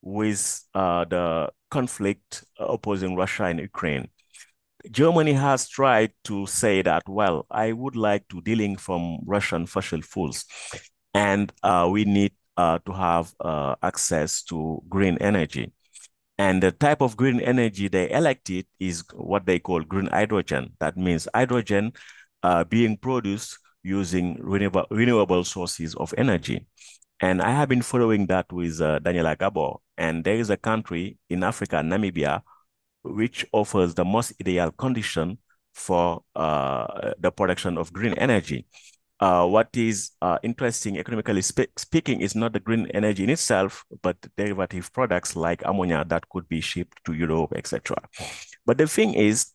with 0.01 0.63
the 0.73 1.49
conflict 1.69 2.43
opposing 2.57 3.15
Russia 3.15 3.45
and 3.45 3.59
Ukraine. 3.59 4.09
Germany 4.89 5.33
has 5.33 5.69
tried 5.69 6.11
to 6.23 6.47
say 6.47 6.81
that, 6.81 7.03
well, 7.07 7.45
I 7.51 7.71
would 7.71 7.95
like 7.95 8.27
to 8.29 8.41
dealing 8.41 8.77
from 8.77 9.19
Russian 9.25 9.67
fossil 9.67 10.01
fuels 10.01 10.43
and 11.13 11.51
uh, 11.63 11.87
we 11.91 12.05
need 12.05 12.33
uh, 12.57 12.79
to 12.85 12.91
have 12.91 13.33
uh, 13.39 13.75
access 13.81 14.43
to 14.43 14.81
green 14.89 15.17
energy. 15.19 15.71
And 16.37 16.63
the 16.63 16.71
type 16.71 17.01
of 17.01 17.17
green 17.17 17.39
energy 17.39 17.87
they 17.87 18.09
elected 18.11 18.65
is 18.79 19.03
what 19.13 19.45
they 19.45 19.59
call 19.59 19.81
green 19.81 20.07
hydrogen. 20.07 20.73
That 20.79 20.97
means 20.97 21.27
hydrogen 21.35 21.93
uh, 22.43 22.63
being 22.63 22.97
produced 22.97 23.59
using 23.83 24.37
renewable, 24.39 24.85
renewable 24.89 25.43
sources 25.43 25.95
of 25.95 26.13
energy. 26.17 26.65
And 27.19 27.41
I 27.41 27.51
have 27.51 27.69
been 27.69 27.83
following 27.83 28.25
that 28.27 28.51
with 28.51 28.81
uh, 28.81 28.99
Daniela 28.99 29.37
Gabor. 29.37 29.77
And 29.97 30.23
there 30.23 30.35
is 30.35 30.49
a 30.49 30.57
country 30.57 31.17
in 31.29 31.43
Africa, 31.43 31.75
Namibia, 31.77 32.41
which 33.03 33.45
offers 33.51 33.93
the 33.93 34.05
most 34.05 34.33
ideal 34.41 34.71
condition 34.71 35.37
for 35.73 36.23
uh, 36.35 37.11
the 37.19 37.31
production 37.31 37.77
of 37.77 37.93
green 37.93 38.13
energy 38.15 38.65
uh, 39.21 39.45
what 39.45 39.69
is 39.77 40.11
uh, 40.21 40.39
interesting 40.41 40.97
economically 40.97 41.43
spe 41.43 41.69
speaking 41.77 42.21
is 42.21 42.35
not 42.35 42.53
the 42.53 42.59
green 42.59 42.87
energy 42.87 43.23
in 43.23 43.29
itself, 43.29 43.85
but 44.01 44.17
derivative 44.35 44.91
products 44.91 45.35
like 45.35 45.61
ammonia 45.63 46.03
that 46.07 46.27
could 46.29 46.47
be 46.49 46.59
shipped 46.59 46.97
to 47.05 47.13
Europe, 47.13 47.53
etc. 47.55 47.97
But 48.65 48.79
the 48.79 48.87
thing 48.87 49.13
is, 49.13 49.51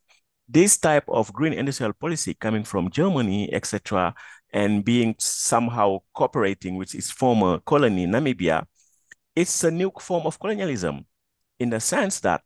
this 0.48 0.78
type 0.78 1.04
of 1.08 1.32
green 1.32 1.52
industrial 1.52 1.94
policy 1.94 2.34
coming 2.34 2.62
from 2.62 2.90
Germany, 2.90 3.52
etc., 3.52 4.14
and 4.52 4.84
being 4.84 5.16
somehow 5.18 5.98
cooperating 6.14 6.76
with 6.76 6.94
its 6.94 7.10
former 7.10 7.58
colony, 7.58 8.06
Namibia, 8.06 8.64
it's 9.34 9.64
a 9.64 9.70
new 9.70 9.90
form 10.00 10.26
of 10.26 10.38
colonialism 10.38 11.04
in 11.58 11.70
the 11.70 11.80
sense 11.80 12.20
that 12.20 12.42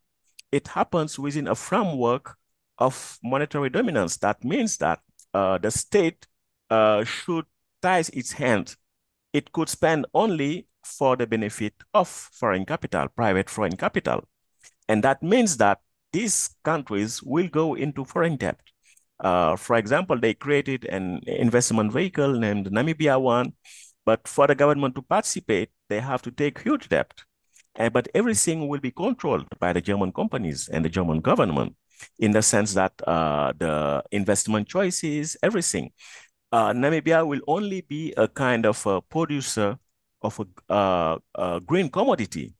it 0.50 0.68
happens 0.68 1.18
within 1.18 1.46
a 1.48 1.54
framework 1.54 2.36
of 2.78 3.18
monetary 3.22 3.68
dominance. 3.68 4.16
That 4.16 4.42
means 4.42 4.78
that 4.78 5.00
uh, 5.34 5.58
the 5.58 5.70
state 5.70 6.26
uh, 6.70 7.04
should 7.04 7.46
tie 7.82 8.04
its 8.12 8.32
hands. 8.32 8.76
it 9.32 9.52
could 9.52 9.68
spend 9.68 10.06
only 10.14 10.66
for 10.84 11.16
the 11.16 11.26
benefit 11.26 11.74
of 11.94 12.08
foreign 12.08 12.64
capital, 12.66 13.08
private 13.08 13.50
foreign 13.50 13.76
capital. 13.76 14.24
And 14.88 15.04
that 15.04 15.22
means 15.22 15.56
that 15.58 15.80
these 16.12 16.50
countries 16.64 17.22
will 17.22 17.48
go 17.48 17.74
into 17.74 18.04
foreign 18.04 18.36
debt. 18.36 18.60
Uh, 19.20 19.56
for 19.56 19.76
example, 19.76 20.18
they 20.18 20.34
created 20.34 20.84
an 20.86 21.20
investment 21.26 21.92
vehicle 21.92 22.32
named 22.38 22.66
Namibia 22.70 23.20
One, 23.20 23.52
but 24.04 24.26
for 24.26 24.46
the 24.46 24.54
government 24.54 24.94
to 24.96 25.02
participate, 25.02 25.70
they 25.88 26.00
have 26.00 26.22
to 26.22 26.30
take 26.30 26.60
huge 26.62 26.88
debt. 26.88 27.12
Uh, 27.78 27.88
but 27.90 28.08
everything 28.14 28.68
will 28.68 28.80
be 28.80 28.90
controlled 28.90 29.46
by 29.60 29.72
the 29.72 29.80
German 29.80 30.12
companies 30.12 30.68
and 30.68 30.84
the 30.84 30.88
German 30.88 31.20
government 31.20 31.76
in 32.18 32.32
the 32.32 32.42
sense 32.42 32.74
that 32.74 32.92
uh, 33.06 33.52
the 33.58 34.02
investment 34.10 34.68
choices, 34.68 35.36
everything. 35.42 35.92
Uh, 36.52 36.72
Namibia 36.72 37.26
will 37.26 37.40
only 37.46 37.80
be 37.82 38.12
a 38.16 38.26
kind 38.26 38.66
of 38.66 38.84
a 38.86 39.00
producer 39.00 39.78
of 40.22 40.40
a, 40.40 40.72
uh, 40.72 41.18
a 41.36 41.60
green 41.60 41.88
commodity, 41.88 42.54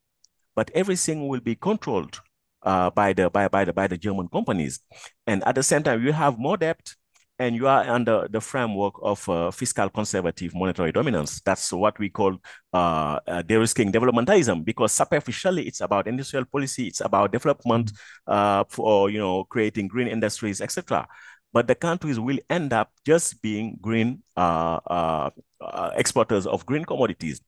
but 0.54 0.70
everything 0.74 1.26
will 1.28 1.40
be 1.40 1.54
controlled 1.54 2.20
uh, 2.62 2.90
by 2.90 3.12
the 3.12 3.28
by 3.30 3.48
by 3.48 3.64
the 3.64 3.72
by 3.72 3.86
the 3.86 3.98
German 3.98 4.28
companies, 4.28 4.80
and 5.26 5.42
at 5.44 5.54
the 5.54 5.62
same 5.62 5.82
time 5.82 6.04
you 6.04 6.12
have 6.12 6.38
more 6.38 6.56
debt, 6.56 6.94
and 7.38 7.56
you 7.56 7.66
are 7.66 7.82
under 7.88 8.28
the 8.28 8.40
framework 8.40 8.94
of 9.02 9.26
uh, 9.28 9.50
fiscal 9.50 9.88
conservative 9.88 10.54
monetary 10.54 10.92
dominance. 10.92 11.40
That's 11.40 11.72
what 11.72 11.98
we 11.98 12.10
call 12.10 12.36
uh, 12.72 13.18
uh, 13.26 13.42
de-risking 13.42 13.90
developmentalism, 13.90 14.64
because 14.64 14.92
superficially 14.92 15.66
it's 15.66 15.80
about 15.80 16.06
industrial 16.06 16.44
policy, 16.44 16.88
it's 16.88 17.00
about 17.00 17.32
development 17.32 17.92
uh, 18.26 18.64
for 18.68 19.10
you 19.10 19.18
know 19.18 19.44
creating 19.44 19.88
green 19.88 20.06
industries, 20.06 20.60
etc. 20.60 21.08
But 21.52 21.66
the 21.66 21.74
countries 21.74 22.20
will 22.20 22.38
end 22.48 22.72
up 22.72 22.92
just 23.04 23.42
being 23.42 23.78
green 23.80 24.22
uh, 24.36 24.78
uh, 24.86 25.30
uh, 25.60 25.90
exporters 25.96 26.46
of 26.46 26.64
green 26.64 26.84
commodities, 26.84 27.40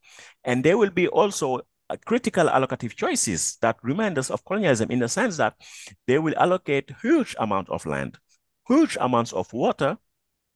and 0.44 0.64
there 0.64 0.76
will 0.76 0.90
be 0.90 1.08
also 1.08 1.60
critical 2.06 2.46
allocative 2.46 2.94
choices 2.96 3.58
that 3.60 3.76
remind 3.82 4.18
us 4.18 4.30
of 4.30 4.44
colonialism 4.44 4.90
in 4.90 4.98
the 4.98 5.08
sense 5.08 5.36
that 5.36 5.54
they 6.06 6.18
will 6.18 6.34
allocate 6.36 6.90
huge 7.02 7.36
amount 7.38 7.68
of 7.68 7.84
land, 7.86 8.18
huge 8.68 8.96
amounts 9.00 9.32
of 9.32 9.52
water, 9.52 9.96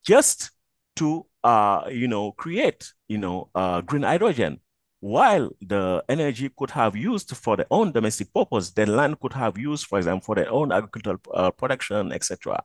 just 0.04 0.50
to 0.96 1.26
uh, 1.44 1.84
you 1.90 2.08
know 2.08 2.32
create 2.32 2.92
you 3.08 3.18
know 3.18 3.50
uh, 3.54 3.80
green 3.80 4.02
hydrogen. 4.02 4.60
While 5.00 5.50
the 5.60 6.02
energy 6.08 6.50
could 6.56 6.70
have 6.70 6.96
used 6.96 7.36
for 7.36 7.56
their 7.56 7.66
own 7.70 7.92
domestic 7.92 8.32
purpose, 8.32 8.70
the 8.70 8.86
land 8.86 9.20
could 9.20 9.34
have 9.34 9.56
used, 9.58 9.86
for 9.86 9.98
example, 9.98 10.24
for 10.24 10.34
their 10.34 10.50
own 10.50 10.72
agricultural 10.72 11.18
uh, 11.32 11.50
production, 11.50 12.12
etc. 12.12 12.58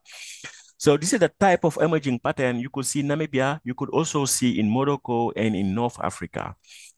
So 0.81 0.97
this 0.97 1.13
is 1.13 1.19
the 1.19 1.29
type 1.29 1.63
of 1.63 1.77
emerging 1.79 2.17
pattern 2.17 2.59
you 2.59 2.71
could 2.71 2.87
see 2.87 3.01
in 3.01 3.07
Namibia. 3.07 3.59
You 3.63 3.75
could 3.75 3.91
also 3.91 4.25
see 4.25 4.59
in 4.59 4.67
Morocco 4.67 5.29
and 5.35 5.55
in 5.55 5.75
North 5.75 5.99
Africa. 6.01 6.55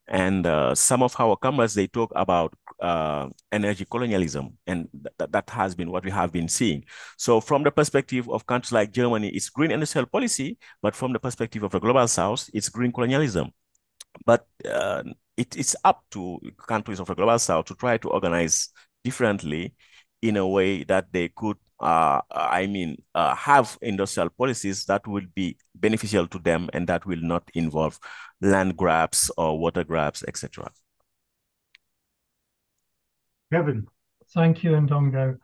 And 0.07 0.47
uh, 0.47 0.73
some 0.73 1.03
of 1.03 1.14
our 1.19 1.35
comrades, 1.35 1.73
they 1.73 1.88
talk 1.88 2.10
about 2.15 2.53
uh, 2.81 3.27
energy 3.51 3.84
colonialism, 3.84 4.57
and 4.68 4.88
th 5.19 5.31
that 5.35 5.49
has 5.49 5.76
been 5.76 5.91
what 5.91 6.05
we 6.05 6.11
have 6.11 6.31
been 6.31 6.47
seeing. 6.47 6.85
So 7.18 7.41
from 7.41 7.64
the 7.64 7.72
perspective 7.72 8.30
of 8.30 8.45
countries 8.45 8.72
like 8.72 8.93
Germany, 8.93 9.27
it's 9.35 9.49
green 9.49 9.72
industrial 9.72 10.07
policy, 10.07 10.57
but 10.81 10.95
from 10.95 11.11
the 11.11 11.19
perspective 11.19 11.64
of 11.64 11.72
the 11.72 11.80
global 11.80 12.07
south, 12.07 12.49
it's 12.53 12.69
green 12.69 12.91
colonialism. 12.91 13.51
But 14.26 14.47
uh, 14.64 15.03
it, 15.35 15.57
it's 15.57 15.76
up 15.84 15.99
to 16.11 16.39
countries 16.73 17.01
of 17.01 17.07
the 17.07 17.15
global 17.15 17.39
south 17.39 17.65
to 17.65 17.76
try 17.76 17.97
to 17.97 18.07
organize 18.15 18.69
differently 19.03 19.76
in 20.22 20.38
a 20.38 20.47
way 20.47 20.85
that 20.85 21.11
they 21.11 21.27
could 21.27 21.57
uh, 21.80 22.22
I 22.32 22.68
mean, 22.68 23.02
uh, 23.14 23.36
have 23.36 23.78
industrial 23.82 24.30
policies 24.30 24.86
that 24.86 25.08
will 25.08 25.26
be 25.36 25.58
beneficial 25.76 26.28
to 26.28 26.40
them 26.40 26.70
and 26.74 26.88
that 26.88 27.06
will 27.06 27.22
not 27.22 27.44
involve 27.54 28.00
land 28.41 28.78
grabs 28.78 29.32
or 29.38 29.58
water 29.60 29.84
grabs, 29.84 30.24
etc. 30.28 30.72
Kevin. 33.52 33.86
Thank 34.34 34.64
you, 34.64 34.72
Ndongo. 34.72 35.38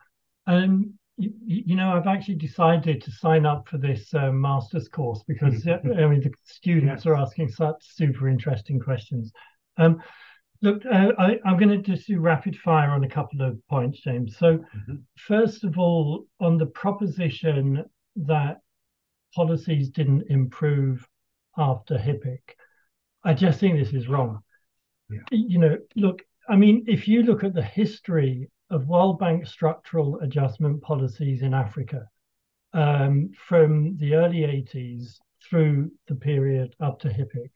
Um, 0.48 0.94
you, 1.18 1.34
you, 1.46 1.76
know, 1.76 1.92
I've 1.92 2.08
actually 2.08 2.36
decided 2.36 3.04
to 3.04 3.12
sign 3.12 3.46
up 3.46 3.68
for 3.68 3.78
this 3.78 4.14
uh, 4.14 4.32
master's 4.32 4.88
course 4.88 5.22
because 5.28 5.68
I 5.68 6.08
mean 6.08 6.22
the 6.22 6.32
students 6.46 7.02
yes. 7.02 7.06
are 7.06 7.16
asking 7.16 7.50
such 7.50 7.76
super 7.82 8.30
interesting 8.30 8.80
questions. 8.80 9.32
Um, 9.78 10.02
Look, 10.62 10.86
uh, 10.86 11.14
I, 11.18 11.40
am 11.46 11.58
going 11.58 11.70
to 11.70 11.78
just 11.78 12.08
do 12.08 12.20
rapid 12.20 12.56
fire 12.58 12.90
on 12.90 13.04
a 13.04 13.10
couple 13.10 13.42
of 13.42 13.66
points, 13.68 14.02
James. 14.02 14.38
So, 14.38 14.58
mm-hmm. 14.58 14.96
first 15.18 15.64
of 15.64 15.78
all, 15.80 16.26
on 16.42 16.58
the 16.58 16.66
proposition 16.66 17.86
that 18.18 18.58
policies 19.34 19.90
didn't 19.90 20.24
improve 20.30 21.08
after 21.58 21.96
HIPC, 21.96 22.40
I 23.24 23.34
just 23.34 23.60
think 23.60 23.78
this 23.80 23.94
is 23.94 24.10
wrong. 24.10 24.40
Yeah. 25.10 25.20
You 25.32 25.60
know, 25.60 25.78
look, 25.96 26.22
I 26.50 26.56
mean, 26.56 26.84
if 26.88 27.08
you 27.08 27.24
look 27.24 27.44
at 27.44 27.54
the 27.54 27.64
history 27.64 28.50
of 28.70 28.88
World 28.88 29.20
Bank 29.20 29.48
structural 29.48 30.20
adjustment 30.20 30.82
policies 30.82 31.42
in 31.42 31.54
Africa 31.54 32.06
um, 32.74 33.32
from 33.48 33.98
the 33.98 34.16
early 34.16 34.40
80s 34.40 35.16
through 35.50 35.92
the 36.08 36.16
period 36.16 36.76
up 36.80 37.00
to 37.00 37.08
HIPC, 37.08 37.50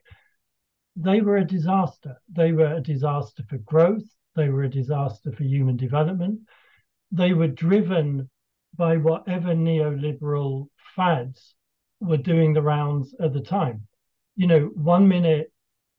they 0.96 1.22
were 1.22 1.38
a 1.38 1.46
disaster. 1.46 2.18
They 2.32 2.52
were 2.52 2.76
a 2.76 2.82
disaster 2.82 3.44
for 3.50 3.58
growth. 3.60 4.04
They 4.36 4.50
were 4.50 4.64
a 4.64 4.70
disaster 4.70 5.32
for 5.32 5.44
human 5.44 5.78
development. 5.78 6.42
They 7.12 7.34
were 7.34 7.48
driven 7.48 8.30
by 8.76 8.98
whatever 8.98 9.54
neoliberal 9.54 10.68
fads 10.96 11.56
were 12.00 12.18
doing 12.18 12.54
the 12.54 12.62
rounds 12.62 13.16
at 13.20 13.34
the 13.34 13.42
time. 13.42 13.88
You 14.36 14.48
know, 14.48 14.66
one 14.74 15.08
minute 15.08 15.52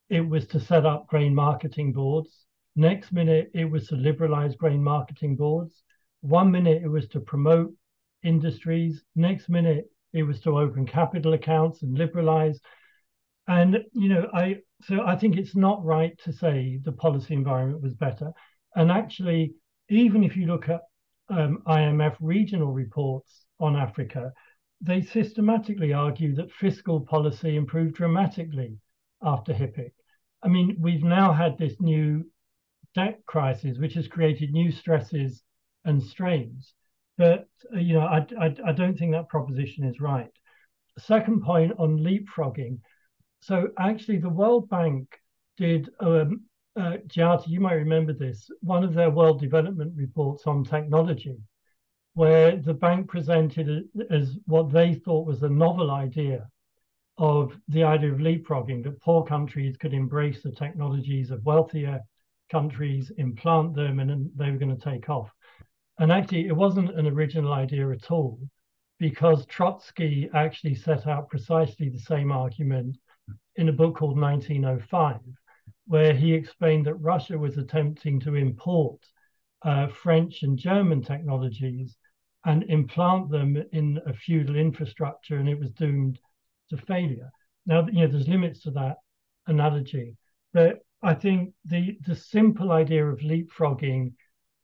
it 0.09 0.21
was 0.21 0.47
to 0.49 0.61
set 0.61 0.85
up 0.85 1.07
grain 1.07 1.35
marketing 1.35 1.93
boards. 1.93 2.47
Next 2.77 3.13
minute 3.13 3.51
it 3.55 3.65
was 3.65 3.89
to 3.89 3.97
liberalize 3.97 4.57
grain 4.57 4.83
marketing 4.83 5.37
boards. 5.37 5.83
One 6.21 6.51
minute 6.51 6.83
it 6.83 6.89
was 6.89 7.09
to 7.09 7.21
promote 7.21 7.73
industries. 8.23 9.05
Next 9.15 9.49
minute 9.49 9.91
it 10.13 10.25
was 10.25 10.41
to 10.41 10.59
open 10.59 10.87
capital 10.87 11.35
accounts 11.35 11.83
and 11.83 11.97
liberalize. 11.97 12.61
And 13.47 13.85
you 13.93 14.09
know, 14.09 14.29
I 14.33 14.59
so 14.87 15.03
I 15.07 15.17
think 15.17 15.37
it's 15.37 15.57
not 15.57 15.85
right 15.85 16.19
to 16.25 16.33
say 16.33 16.79
the 16.83 16.93
policy 16.93 17.35
environment 17.35 17.83
was 17.83 17.95
better. 17.95 18.33
And 18.75 18.91
actually, 18.91 19.55
even 19.89 20.25
if 20.25 20.37
you 20.37 20.47
look 20.47 20.69
at 20.69 20.83
um, 21.29 21.63
IMF 21.67 22.17
regional 22.21 22.73
reports 22.73 23.47
on 23.61 23.77
Africa, 23.77 24.33
they 24.81 25.03
systematically 25.03 25.93
argue 25.93 26.35
that 26.35 26.53
fiscal 26.53 27.01
policy 27.01 27.57
improved 27.57 27.95
dramatically 27.95 28.77
after 29.23 29.53
HIPC. 29.53 29.91
I 30.43 30.49
mean, 30.49 30.77
we've 30.79 31.05
now 31.05 31.33
had 31.33 31.57
this 31.57 31.81
new 31.81 32.25
debt 32.95 33.21
crisis, 33.27 33.79
which 33.79 33.95
has 33.95 34.09
created 34.09 34.53
new 34.53 34.71
stresses 34.71 35.43
and 35.85 36.03
strains. 36.03 36.75
But 37.17 37.49
uh, 37.75 37.79
you 37.79 37.95
know, 37.95 38.07
I, 38.07 38.27
I, 38.39 38.55
I 38.67 38.73
don't 38.73 38.99
think 38.99 39.13
that 39.13 39.29
proposition 39.29 39.85
is 39.85 40.01
right. 40.01 40.31
Second 40.99 41.43
point 41.43 41.73
on 41.79 41.99
leapfrogging. 41.99 42.81
So 43.45 43.69
actually, 43.79 44.17
the 44.21 44.31
World 44.31 44.71
Bank 44.71 45.21
did, 45.59 45.91
um, 46.01 46.45
uh, 46.81 46.97
you 47.47 47.61
might 47.61 47.75
remember 47.75 48.15
this, 48.15 48.51
one 48.63 48.83
of 48.83 48.95
their 48.95 49.11
World 49.11 49.39
Development 49.39 49.93
reports 49.95 50.47
on 50.47 50.65
technology, 50.65 51.37
where 52.15 52.57
the 52.57 52.73
bank 52.73 53.07
presented 53.07 53.87
as 54.09 54.39
what 54.47 54.73
they 54.73 54.95
thought 54.95 55.27
was 55.27 55.43
a 55.43 55.49
novel 55.51 55.91
idea 55.91 56.49
of 57.19 57.53
the 57.69 57.85
idea 57.85 58.13
of 58.13 58.19
leapfrogging, 58.19 58.83
that 58.83 59.03
poor 59.03 59.23
countries 59.23 59.77
could 59.77 59.93
embrace 59.93 60.43
the 60.43 60.51
technologies 60.51 61.31
of 61.31 61.45
wealthier 61.45 62.01
countries, 62.51 63.13
implant 63.19 63.75
them, 63.75 64.01
and 64.01 64.31
they 64.37 64.51
were 64.51 64.57
going 64.57 64.75
to 64.75 64.91
take 64.91 65.11
off. 65.11 65.31
And 65.99 66.11
actually, 66.11 66.47
it 66.47 66.57
wasn't 66.57 66.99
an 66.99 67.07
original 67.07 67.53
idea 67.53 67.91
at 67.91 68.11
all, 68.11 68.39
because 68.99 69.45
Trotsky 69.45 70.31
actually 70.33 70.77
set 70.77 71.07
out 71.07 71.29
precisely 71.29 71.91
the 71.91 71.99
same 71.99 72.33
argument 72.33 72.97
in 73.57 73.69
a 73.69 73.73
book 73.73 73.97
called 73.97 74.19
1905, 74.19 75.21
where 75.87 76.15
he 76.15 76.33
explained 76.33 76.87
that 76.87 76.95
Russia 76.95 77.39
was 77.39 77.57
attempting 77.57 78.21
to 78.21 78.35
import 78.35 79.01
uh, 79.63 79.89
French 79.89 80.43
and 80.43 80.59
German 80.59 81.03
technologies 81.03 81.97
and 82.45 82.65
implant 82.65 83.31
them 83.31 83.63
in 83.73 84.01
a 84.07 84.13
feudal 84.13 84.57
infrastructure, 84.57 85.37
and 85.37 85.49
it 85.49 85.59
was 85.59 85.71
doomed 85.73 86.19
to 86.71 86.77
failure. 86.77 87.31
Now, 87.67 87.87
you 87.87 88.01
know, 88.01 88.07
there's 88.07 88.29
limits 88.29 88.63
to 88.63 88.71
that 88.73 88.97
analogy, 89.47 90.17
but 90.53 90.81
I 91.03 91.15
think 91.15 91.55
the 91.65 91.99
the 92.07 92.15
simple 92.17 92.73
idea 92.73 93.07
of 93.07 93.21
leapfrogging, 93.21 94.13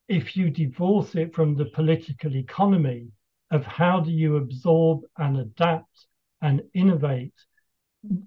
if 0.09 0.37
you 0.37 0.51
divorce 0.51 1.15
it 1.15 1.35
from 1.35 1.55
the 1.55 1.67
political 1.67 2.35
economy 2.37 3.09
of 3.51 3.65
how 3.65 4.01
do 4.01 4.11
you 4.11 4.37
absorb 4.37 5.03
and 5.19 5.39
adapt 5.39 6.07
and 6.43 6.63
innovate 6.75 7.35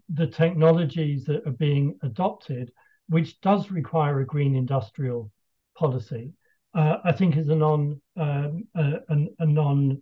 the 0.09 0.27
technologies 0.27 1.25
that 1.25 1.45
are 1.47 1.51
being 1.51 1.97
adopted, 2.03 2.71
which 3.09 3.39
does 3.41 3.71
require 3.71 4.19
a 4.19 4.25
green 4.25 4.55
industrial 4.55 5.31
policy, 5.77 6.33
uh, 6.75 6.97
I 7.03 7.11
think 7.11 7.37
is 7.37 7.49
a 7.49 7.55
non 7.55 8.01
um, 8.15 8.67
a, 8.75 8.99
a, 9.39 9.45
non-starter. 9.45 10.01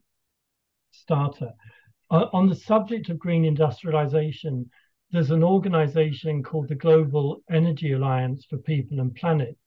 Uh, 2.09 2.27
on 2.33 2.47
the 2.49 2.55
subject 2.55 3.09
of 3.09 3.19
green 3.19 3.45
industrialization, 3.45 4.69
there's 5.11 5.31
an 5.31 5.43
organization 5.43 6.43
called 6.43 6.69
the 6.69 6.75
Global 6.75 7.41
Energy 7.49 7.91
Alliance 7.93 8.45
for 8.49 8.57
People 8.57 8.99
and 8.99 9.15
Planet, 9.15 9.57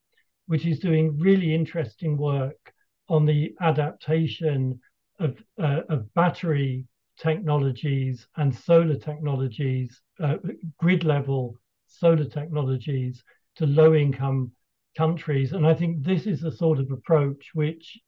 which 0.46 0.66
is 0.66 0.78
doing 0.78 1.18
really 1.18 1.54
interesting 1.54 2.16
work 2.16 2.72
on 3.08 3.26
the 3.26 3.54
adaptation 3.60 4.80
of, 5.18 5.36
uh, 5.62 5.80
of 5.88 6.12
battery 6.14 6.86
technologies 7.18 8.26
and 8.36 8.54
solar 8.54 8.96
technologies, 8.96 10.00
uh, 10.20 10.36
grid 10.78 11.04
level 11.04 11.58
solar 11.86 12.24
technologies 12.24 13.22
to 13.56 13.66
low 13.66 13.94
income 13.94 14.50
countries. 14.96 15.52
And 15.52 15.66
I 15.66 15.74
think 15.74 16.02
this 16.02 16.26
is 16.26 16.40
the 16.40 16.52
sort 16.52 16.78
of 16.78 16.90
approach 16.90 17.50
which, 17.54 17.98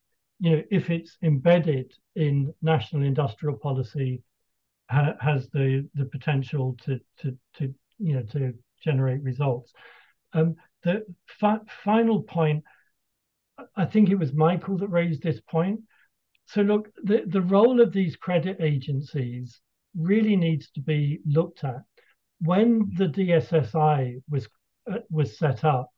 you 0.41 0.51
know, 0.51 0.63
if 0.71 0.91
it's 0.91 1.17
embedded 1.23 1.93
in 2.15 2.53
national 2.63 3.03
industrial 3.03 3.57
policy, 3.57 4.23
ha 4.91 5.15
has 5.21 5.49
the 5.51 5.89
the 5.95 6.05
potential 6.05 6.77
to 6.85 7.01
to 7.21 7.37
to 7.55 7.75
you 7.99 8.15
know 8.15 8.23
to 8.23 8.55
generate 8.83 9.23
results. 9.23 9.73
Um, 10.33 10.57
the 10.83 11.05
fi 11.27 11.59
final 11.85 12.23
point, 12.23 12.63
I 13.75 13.85
think 13.87 14.11
it 14.11 14.19
was 14.19 14.33
Michael 14.33 14.79
that 14.79 14.89
raised 14.89 15.23
this 15.23 15.41
point. 15.41 15.81
So 16.47 16.63
look, 16.63 16.91
the, 17.03 17.25
the 17.27 17.43
role 17.43 17.81
of 17.81 17.93
these 17.93 18.17
credit 18.17 18.59
agencies 18.61 19.61
really 19.97 20.37
needs 20.37 20.71
to 20.71 20.81
be 20.81 21.21
looked 21.27 21.65
at. 21.65 21.83
When 22.41 22.91
the 22.97 23.07
DSSI 23.07 24.23
was 24.29 24.49
uh, 24.91 24.99
was 25.11 25.39
set 25.39 25.65
up, 25.65 25.91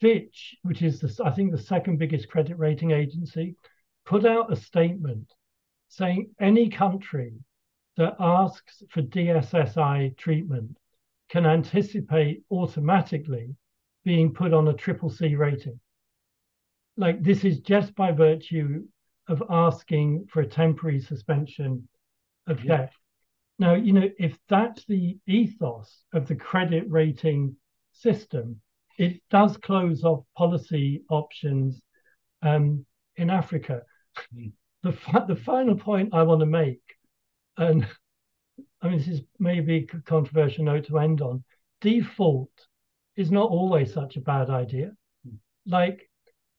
Fitch, 0.00 0.56
which 0.62 0.82
is 0.82 1.00
the, 1.00 1.24
I 1.24 1.30
think 1.30 1.52
the 1.52 1.58
second 1.58 1.98
biggest 1.98 2.28
credit 2.28 2.58
rating 2.58 2.90
agency, 2.90 3.56
put 4.04 4.24
out 4.24 4.52
a 4.52 4.56
statement 4.56 5.32
saying 5.88 6.30
any 6.40 6.68
country 6.68 7.34
that 7.96 8.16
asks 8.18 8.82
for 8.90 9.02
DSSI 9.02 10.16
treatment 10.16 10.76
can 11.28 11.46
anticipate 11.46 12.42
automatically 12.50 13.54
being 14.04 14.32
put 14.32 14.52
on 14.52 14.68
a 14.68 14.74
triple 14.74 15.10
C 15.10 15.36
rating. 15.36 15.78
Like 16.96 17.22
this 17.22 17.44
is 17.44 17.60
just 17.60 17.94
by 17.94 18.12
virtue 18.12 18.84
of 19.30 19.42
asking 19.48 20.26
for 20.28 20.40
a 20.40 20.46
temporary 20.46 21.00
suspension 21.00 21.88
of 22.46 22.62
yeah. 22.64 22.76
debt. 22.76 22.92
Now, 23.58 23.74
you 23.74 23.92
know, 23.92 24.08
if 24.18 24.36
that's 24.48 24.84
the 24.86 25.16
ethos 25.26 26.04
of 26.12 26.26
the 26.26 26.34
credit 26.34 26.84
rating 26.88 27.56
system, 27.92 28.60
it 28.98 29.22
does 29.30 29.56
close 29.56 30.02
off 30.02 30.24
policy 30.36 31.04
options 31.08 31.80
um, 32.42 32.84
in 33.16 33.30
Africa. 33.30 33.82
Mm. 34.34 34.52
The, 34.82 34.96
the 35.28 35.36
final 35.36 35.76
point 35.76 36.12
I 36.12 36.22
want 36.22 36.40
to 36.40 36.46
make, 36.46 36.82
and 37.56 37.86
I 38.82 38.88
mean, 38.88 38.98
this 38.98 39.08
is 39.08 39.20
maybe 39.38 39.86
a 39.92 40.00
controversial 40.00 40.64
note 40.64 40.86
to 40.86 40.98
end 40.98 41.20
on 41.20 41.44
default 41.80 42.50
is 43.16 43.30
not 43.30 43.50
always 43.50 43.92
such 43.92 44.16
a 44.16 44.20
bad 44.20 44.50
idea. 44.50 44.92
Mm. 45.26 45.36
Like, 45.66 46.09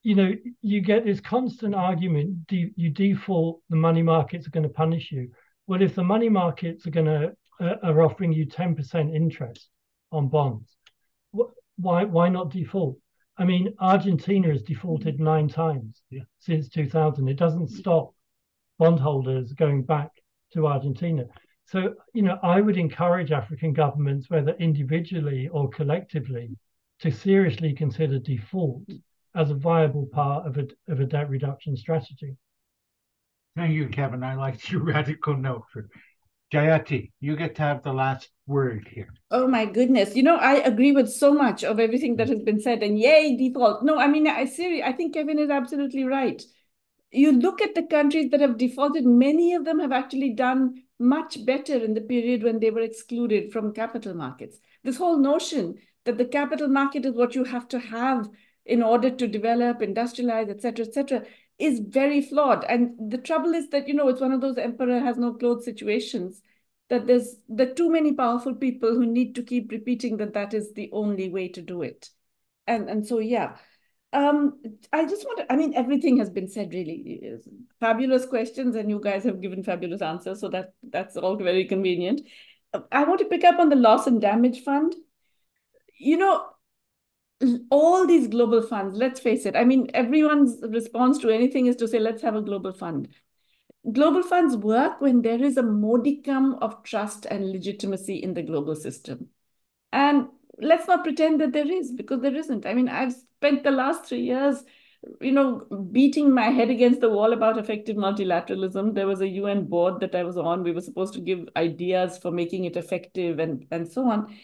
you 0.03 0.15
know, 0.15 0.33
you 0.61 0.81
get 0.81 1.05
this 1.05 1.19
constant 1.19 1.75
argument 1.75 2.47
de- 2.47 2.73
you 2.75 2.89
default, 2.89 3.61
the 3.69 3.75
money 3.75 4.01
markets 4.01 4.47
are 4.47 4.51
going 4.51 4.63
to 4.63 4.69
punish 4.69 5.11
you. 5.11 5.31
Well, 5.67 5.81
if 5.81 5.95
the 5.95 6.03
money 6.03 6.29
markets 6.29 6.87
are 6.87 6.91
going 6.91 7.05
to 7.05 7.33
uh, 7.59 7.75
are 7.83 8.01
offering 8.01 8.33
you 8.33 8.45
10% 8.47 9.15
interest 9.15 9.69
on 10.11 10.27
bonds, 10.27 10.75
wh- 11.35 11.51
why 11.77 12.03
why 12.03 12.29
not 12.29 12.51
default? 12.51 12.97
I 13.37 13.45
mean, 13.45 13.73
Argentina 13.79 14.49
has 14.49 14.63
defaulted 14.63 15.19
nine 15.19 15.47
times 15.47 16.01
yeah. 16.09 16.23
since 16.39 16.67
2000. 16.69 17.27
It 17.27 17.37
doesn't 17.37 17.69
stop 17.69 18.13
bondholders 18.77 19.53
going 19.53 19.83
back 19.83 20.09
to 20.53 20.67
Argentina. 20.67 21.25
So, 21.65 21.95
you 22.13 22.23
know, 22.23 22.37
I 22.43 22.59
would 22.59 22.77
encourage 22.77 23.31
African 23.31 23.71
governments, 23.73 24.29
whether 24.29 24.51
individually 24.53 25.47
or 25.47 25.69
collectively, 25.69 26.57
to 26.99 27.11
seriously 27.11 27.73
consider 27.73 28.19
default 28.19 28.83
as 29.35 29.49
a 29.49 29.55
viable 29.55 30.07
part 30.11 30.45
of 30.45 30.57
a, 30.57 30.67
of 30.91 30.99
a 30.99 31.05
debt 31.05 31.29
reduction 31.29 31.75
strategy. 31.77 32.35
Thank 33.55 33.73
you, 33.73 33.87
Kevin. 33.87 34.23
I 34.23 34.35
like 34.35 34.71
your 34.71 34.83
radical 34.83 35.35
note. 35.35 35.63
Jayati, 36.53 37.11
you 37.21 37.37
get 37.37 37.55
to 37.55 37.61
have 37.61 37.81
the 37.81 37.93
last 37.93 38.29
word 38.45 38.87
here. 38.91 39.07
Oh 39.29 39.47
my 39.47 39.65
goodness. 39.65 40.15
You 40.15 40.23
know, 40.23 40.35
I 40.35 40.55
agree 40.55 40.91
with 40.91 41.09
so 41.09 41.33
much 41.33 41.63
of 41.63 41.79
everything 41.79 42.17
that 42.17 42.27
has 42.27 42.41
been 42.41 42.59
said 42.59 42.83
and 42.83 42.99
yay, 42.99 43.37
default. 43.37 43.83
No, 43.83 43.97
I 43.97 44.07
mean, 44.07 44.27
I 44.27 44.45
seriously, 44.45 44.83
I 44.83 44.91
think 44.91 45.13
Kevin 45.13 45.39
is 45.39 45.49
absolutely 45.49 46.03
right. 46.03 46.41
You 47.11 47.31
look 47.31 47.61
at 47.61 47.75
the 47.75 47.83
countries 47.83 48.31
that 48.31 48.41
have 48.41 48.57
defaulted, 48.57 49.05
many 49.05 49.53
of 49.53 49.63
them 49.63 49.79
have 49.79 49.91
actually 49.91 50.33
done 50.33 50.83
much 50.99 51.45
better 51.45 51.75
in 51.75 51.93
the 51.93 52.01
period 52.01 52.43
when 52.43 52.59
they 52.59 52.69
were 52.69 52.81
excluded 52.81 53.51
from 53.51 53.73
capital 53.73 54.13
markets. 54.13 54.59
This 54.83 54.97
whole 54.97 55.17
notion 55.17 55.75
that 56.05 56.17
the 56.17 56.25
capital 56.25 56.67
market 56.67 57.05
is 57.05 57.15
what 57.15 57.35
you 57.35 57.43
have 57.43 57.67
to 57.69 57.79
have 57.79 58.27
in 58.65 58.83
order 58.83 59.09
to 59.09 59.27
develop, 59.27 59.79
industrialize, 59.79 60.49
etc., 60.49 60.85
etc., 60.85 61.25
is 61.59 61.79
very 61.79 62.21
flawed. 62.21 62.63
And 62.65 63.11
the 63.11 63.17
trouble 63.17 63.53
is 63.53 63.69
that, 63.69 63.87
you 63.87 63.93
know, 63.93 64.07
it's 64.07 64.21
one 64.21 64.31
of 64.31 64.41
those 64.41 64.57
emperor 64.57 64.99
has 64.99 65.17
no 65.17 65.33
clothes 65.33 65.65
situations 65.65 66.41
that 66.89 67.07
there's 67.07 67.35
there 67.47 67.71
are 67.71 67.73
too 67.73 67.89
many 67.89 68.13
powerful 68.13 68.53
people 68.53 68.93
who 68.93 69.05
need 69.05 69.35
to 69.35 69.43
keep 69.43 69.71
repeating 69.71 70.17
that 70.17 70.33
that 70.33 70.53
is 70.53 70.73
the 70.73 70.89
only 70.91 71.29
way 71.29 71.47
to 71.47 71.61
do 71.61 71.81
it. 71.83 72.09
And, 72.67 72.89
and 72.89 73.07
so, 73.07 73.19
yeah, 73.19 73.55
um, 74.13 74.59
I 74.91 75.05
just 75.05 75.23
want 75.25 75.39
to, 75.39 75.51
I 75.51 75.55
mean, 75.55 75.73
everything 75.73 76.17
has 76.17 76.29
been 76.29 76.49
said 76.49 76.73
really. 76.73 77.21
Fabulous 77.79 78.25
questions, 78.25 78.75
and 78.75 78.89
you 78.89 78.99
guys 78.99 79.23
have 79.23 79.41
given 79.41 79.63
fabulous 79.63 80.01
answers. 80.01 80.41
So 80.41 80.49
that 80.49 80.73
that's 80.83 81.15
all 81.15 81.37
very 81.37 81.65
convenient. 81.65 82.21
I 82.91 83.05
want 83.05 83.19
to 83.19 83.25
pick 83.25 83.43
up 83.43 83.59
on 83.59 83.69
the 83.69 83.75
loss 83.75 84.07
and 84.07 84.19
damage 84.19 84.63
fund. 84.63 84.93
You 85.97 86.17
know, 86.17 86.45
all 87.69 88.05
these 88.05 88.27
global 88.27 88.61
funds, 88.61 88.97
let's 88.97 89.19
face 89.19 89.45
it, 89.45 89.55
I 89.55 89.63
mean, 89.63 89.89
everyone's 89.93 90.57
response 90.61 91.19
to 91.19 91.29
anything 91.29 91.65
is 91.67 91.75
to 91.77 91.87
say, 91.87 91.99
let's 91.99 92.21
have 92.21 92.35
a 92.35 92.41
global 92.41 92.73
fund. 92.73 93.09
Global 93.91 94.21
funds 94.21 94.55
work 94.55 95.01
when 95.01 95.21
there 95.21 95.41
is 95.43 95.57
a 95.57 95.63
modicum 95.63 96.55
of 96.55 96.83
trust 96.83 97.25
and 97.25 97.51
legitimacy 97.51 98.17
in 98.17 98.33
the 98.33 98.43
global 98.43 98.75
system. 98.75 99.29
And 99.91 100.27
let's 100.59 100.87
not 100.87 101.03
pretend 101.03 101.41
that 101.41 101.53
there 101.53 101.69
is, 101.69 101.91
because 101.91 102.21
there 102.21 102.35
isn't. 102.35 102.65
I 102.65 102.73
mean, 102.73 102.87
I've 102.87 103.13
spent 103.13 103.63
the 103.63 103.71
last 103.71 104.05
three 104.05 104.21
years, 104.21 104.63
you 105.19 105.31
know, 105.31 105.65
beating 105.91 106.31
my 106.31 106.49
head 106.49 106.69
against 106.69 107.01
the 107.01 107.09
wall 107.09 107.33
about 107.33 107.57
effective 107.57 107.95
multilateralism. 107.97 108.93
There 108.93 109.07
was 109.07 109.21
a 109.21 109.27
UN 109.27 109.65
board 109.65 109.99
that 110.01 110.13
I 110.13 110.23
was 110.23 110.37
on. 110.37 110.61
We 110.61 110.73
were 110.73 110.81
supposed 110.81 111.15
to 111.15 111.21
give 111.21 111.49
ideas 111.57 112.19
for 112.19 112.29
making 112.29 112.65
it 112.65 112.77
effective 112.77 113.39
and, 113.39 113.65
and 113.71 113.91
so 113.91 114.07
on 114.07 114.37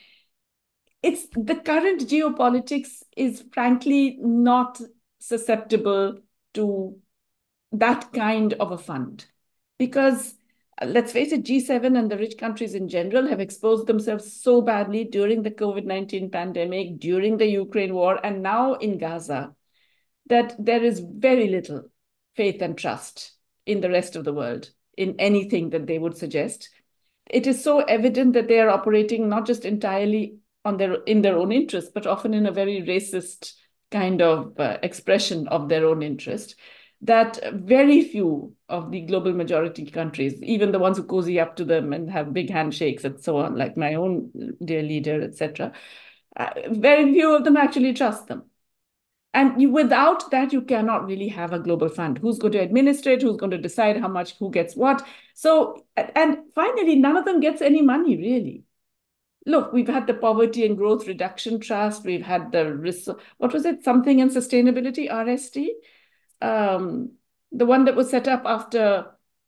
it's 1.03 1.27
the 1.35 1.55
current 1.55 2.01
geopolitics 2.01 3.03
is 3.15 3.43
frankly 3.53 4.17
not 4.19 4.81
susceptible 5.19 6.19
to 6.53 6.97
that 7.71 8.11
kind 8.13 8.53
of 8.53 8.71
a 8.71 8.77
fund. 8.77 9.25
Because 9.77 10.35
uh, 10.81 10.85
let's 10.85 11.11
face 11.11 11.31
it 11.31 11.43
g7 11.43 11.97
and 11.97 12.09
the 12.09 12.17
rich 12.17 12.37
countries 12.37 12.73
in 12.73 12.87
general 12.87 13.27
have 13.27 13.39
exposed 13.39 13.87
themselves 13.87 14.41
so 14.41 14.61
badly 14.61 15.03
during 15.03 15.41
the 15.41 15.51
covid-19 15.51 16.31
pandemic 16.31 16.99
during 16.99 17.37
the 17.37 17.47
ukraine 17.47 17.93
war 17.93 18.19
and 18.23 18.43
now 18.43 18.75
in 18.75 18.97
gaza 18.99 19.55
that 20.29 20.55
there 20.59 20.83
is 20.83 20.99
very 20.99 21.47
little 21.47 21.83
faith 22.35 22.61
and 22.61 22.77
trust 22.77 23.33
in 23.65 23.81
the 23.81 23.89
rest 23.89 24.15
of 24.15 24.23
the 24.23 24.33
world 24.33 24.69
in 24.97 25.15
anything 25.19 25.69
that 25.71 25.87
they 25.87 25.99
would 25.99 26.17
suggest. 26.17 26.69
It 27.29 27.45
is 27.45 27.63
so 27.63 27.79
evident 27.79 28.33
that 28.33 28.47
they 28.47 28.59
are 28.59 28.69
operating 28.69 29.29
not 29.29 29.45
just 29.45 29.65
entirely 29.65 30.37
on 30.67 30.75
their 30.75 30.95
in 31.05 31.21
their 31.21 31.37
own 31.37 31.51
interest, 31.53 31.93
but 31.93 32.05
often 32.05 32.33
in 32.33 32.45
a 32.45 32.51
very 32.51 32.81
racist 32.81 33.53
kind 33.89 34.21
of 34.21 34.59
uh, 34.59 34.77
expression 34.83 35.47
of 35.47 35.69
their 35.69 35.85
own 35.85 36.03
interest. 36.03 36.55
That 37.01 37.39
very 37.53 38.01
few 38.03 38.55
of 38.67 38.91
the 38.91 39.01
global 39.01 39.31
majority 39.31 39.85
countries, 39.85 40.41
even 40.41 40.71
the 40.71 40.79
ones 40.79 40.97
who 40.97 41.03
cozy 41.03 41.39
up 41.39 41.55
to 41.57 41.63
them 41.63 41.93
and 41.93 42.11
have 42.11 42.33
big 42.33 42.49
handshakes 42.49 43.05
and 43.05 43.23
so 43.23 43.37
on, 43.37 43.55
like 43.55 43.77
my 43.77 43.93
own 43.93 44.31
dear 44.63 44.81
leader, 44.81 45.21
etc., 45.21 45.71
uh, 46.35 46.49
very 46.71 47.13
few 47.13 47.33
of 47.33 47.45
them 47.45 47.55
actually 47.55 47.93
trust 47.93 48.27
them. 48.27 48.43
And 49.33 49.61
you, 49.61 49.69
without 49.69 50.31
that, 50.31 50.51
you 50.51 50.61
cannot 50.61 51.05
really 51.05 51.27
have 51.29 51.53
a 51.53 51.59
global 51.59 51.89
fund. 51.89 52.17
Who's 52.17 52.39
going 52.39 52.53
to 52.53 52.59
administer 52.59 53.11
it? 53.11 53.21
Who's 53.21 53.37
going 53.37 53.51
to 53.51 53.57
decide 53.57 53.97
how 53.97 54.07
much, 54.07 54.37
who 54.39 54.49
gets 54.49 54.75
what? 54.75 55.05
So, 55.35 55.85
and 55.95 56.39
finally, 56.55 56.95
none 56.95 57.15
of 57.15 57.25
them 57.25 57.39
gets 57.39 57.61
any 57.61 57.83
money, 57.83 58.17
really 58.17 58.63
look, 59.47 59.71
we've 59.71 59.87
had 59.87 60.05
the 60.05 60.13
Poverty 60.13 60.65
and 60.65 60.77
Growth 60.77 61.07
Reduction 61.07 61.59
Trust, 61.59 62.03
we've 62.03 62.25
had 62.25 62.51
the, 62.51 63.15
what 63.37 63.53
was 63.53 63.65
it, 63.65 63.83
Something 63.83 64.19
in 64.19 64.29
Sustainability, 64.29 65.09
RST, 65.09 65.67
um, 66.41 67.13
the 67.51 67.65
one 67.65 67.85
that 67.85 67.95
was 67.95 68.09
set 68.09 68.27
up 68.27 68.43
after 68.45 69.07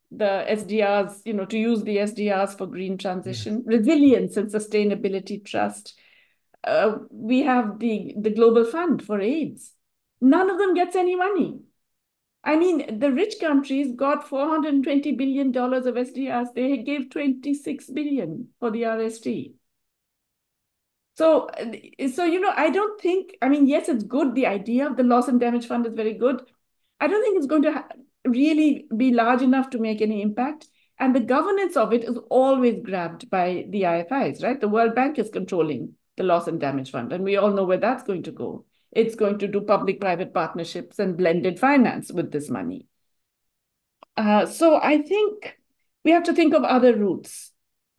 the 0.10 0.46
SDRs, 0.50 1.22
you 1.26 1.34
know, 1.34 1.46
to 1.46 1.58
use 1.58 1.84
the 1.84 1.98
SDRs 1.98 2.58
for 2.58 2.66
green 2.66 2.98
transition, 2.98 3.64
yes. 3.68 3.80
Resilience 3.80 4.38
and 4.38 4.50
Sustainability 4.50 5.46
Trust. 5.46 6.00
Uh, 6.64 7.00
we 7.12 7.42
have 7.42 7.80
the, 7.80 8.16
the 8.18 8.32
Global 8.32 8.66
Fund 8.66 9.04
for 9.04 9.20
AIDS. 9.20 9.74
None 10.22 10.50
of 10.50 10.58
them 10.58 10.74
gets 10.74 10.96
any 10.96 11.16
money. 11.16 11.60
I 12.44 12.56
mean, 12.56 13.00
the 13.00 13.12
rich 13.12 13.36
countries 13.42 13.94
got 13.98 14.30
$420 14.30 15.18
billion 15.18 15.50
of 15.50 15.96
SDRs. 15.96 16.54
They 16.56 16.78
gave 16.78 17.10
26 17.10 17.90
billion 17.90 18.48
for 18.60 18.72
the 18.72 18.84
RST. 18.84 19.59
So, 21.20 21.50
so 22.14 22.24
you 22.24 22.40
know, 22.40 22.54
I 22.56 22.70
don't 22.70 23.02
think. 23.02 23.36
I 23.42 23.50
mean, 23.50 23.68
yes, 23.68 23.90
it's 23.90 24.06
good. 24.06 24.36
The 24.36 24.48
idea 24.48 24.88
of 24.88 24.96
the 24.96 25.04
loss 25.04 25.28
and 25.28 25.38
damage 25.38 25.68
fund 25.68 25.86
is 25.86 25.94
very 25.94 26.14
good, 26.14 26.42
I 27.02 27.08
don't 27.08 27.22
think 27.22 27.38
it's 27.38 27.46
going 27.46 27.64
to 27.64 27.84
really 28.26 28.88
be 28.96 29.12
large 29.12 29.42
enough 29.42 29.70
to 29.72 29.80
make 29.80 30.02
any 30.02 30.22
impact. 30.22 30.68
And 30.98 31.14
the 31.14 31.20
governance 31.20 31.76
of 31.76 31.92
it 31.94 32.06
is 32.06 32.18
always 32.30 32.82
grabbed 32.84 33.30
by 33.30 33.66
the 33.70 33.84
IFIs, 33.84 34.44
right? 34.44 34.60
The 34.60 34.70
World 34.70 34.96
Bank 34.96 35.20
is 35.20 35.30
controlling 35.30 35.96
the 36.16 36.24
loss 36.24 36.48
and 36.48 36.60
damage 36.60 36.92
fund, 36.92 37.12
and 37.12 37.24
we 37.24 37.38
all 37.38 37.52
know 37.52 37.64
where 37.64 37.78
that's 37.78 38.04
going 38.04 38.24
to 38.24 38.32
go. 38.32 38.66
It's 38.92 39.16
going 39.16 39.40
to 39.40 39.48
do 39.48 39.62
public-private 39.62 40.34
partnerships 40.34 41.00
and 41.00 41.18
blended 41.18 41.60
finance 41.60 42.12
with 42.12 42.32
this 42.32 42.50
money. 42.50 42.88
Uh, 44.18 44.46
so 44.46 44.80
I 44.82 45.02
think 45.02 45.58
we 46.04 46.12
have 46.12 46.24
to 46.24 46.34
think 46.34 46.54
of 46.54 46.64
other 46.64 46.96
routes. 46.96 47.49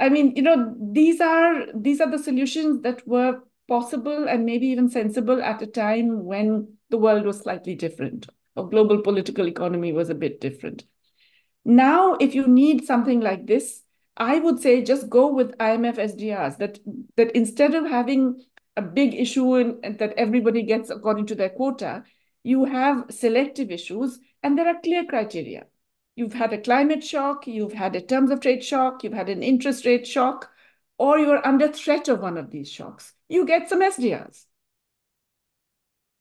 I 0.00 0.08
mean, 0.08 0.34
you 0.34 0.42
know, 0.42 0.74
these 0.80 1.20
are 1.20 1.66
these 1.74 2.00
are 2.00 2.10
the 2.10 2.18
solutions 2.18 2.82
that 2.82 3.06
were 3.06 3.40
possible 3.68 4.26
and 4.28 4.44
maybe 4.44 4.66
even 4.68 4.88
sensible 4.88 5.42
at 5.42 5.62
a 5.62 5.66
time 5.66 6.24
when 6.24 6.76
the 6.88 6.98
world 6.98 7.24
was 7.26 7.40
slightly 7.40 7.74
different, 7.74 8.26
or 8.56 8.68
global 8.68 9.02
political 9.02 9.46
economy 9.46 9.92
was 9.92 10.10
a 10.10 10.14
bit 10.14 10.40
different. 10.40 10.84
Now, 11.64 12.14
if 12.14 12.34
you 12.34 12.48
need 12.48 12.86
something 12.86 13.20
like 13.20 13.46
this, 13.46 13.82
I 14.16 14.38
would 14.38 14.60
say 14.60 14.82
just 14.82 15.08
go 15.08 15.32
with 15.32 15.56
IMF 15.58 15.96
SDRs, 15.96 16.58
that, 16.58 16.78
that 17.16 17.30
instead 17.36 17.74
of 17.74 17.86
having 17.86 18.42
a 18.76 18.82
big 18.82 19.14
issue 19.14 19.54
and 19.56 19.98
that 19.98 20.14
everybody 20.16 20.62
gets 20.62 20.90
according 20.90 21.26
to 21.26 21.34
their 21.34 21.50
quota, 21.50 22.02
you 22.42 22.64
have 22.64 23.04
selective 23.10 23.70
issues 23.70 24.18
and 24.42 24.58
there 24.58 24.66
are 24.66 24.80
clear 24.82 25.04
criteria. 25.04 25.66
You've 26.16 26.34
had 26.34 26.52
a 26.52 26.60
climate 26.60 27.02
shock, 27.04 27.46
you've 27.46 27.72
had 27.72 27.96
a 27.96 28.00
terms 28.00 28.30
of 28.30 28.40
trade 28.40 28.62
shock, 28.64 29.04
you've 29.04 29.12
had 29.12 29.28
an 29.28 29.42
interest 29.42 29.86
rate 29.86 30.06
shock, 30.06 30.50
or 30.98 31.18
you're 31.18 31.46
under 31.46 31.68
threat 31.68 32.08
of 32.08 32.20
one 32.20 32.36
of 32.36 32.50
these 32.50 32.70
shocks. 32.70 33.14
You 33.28 33.46
get 33.46 33.68
some 33.68 33.80
SDRs 33.80 34.44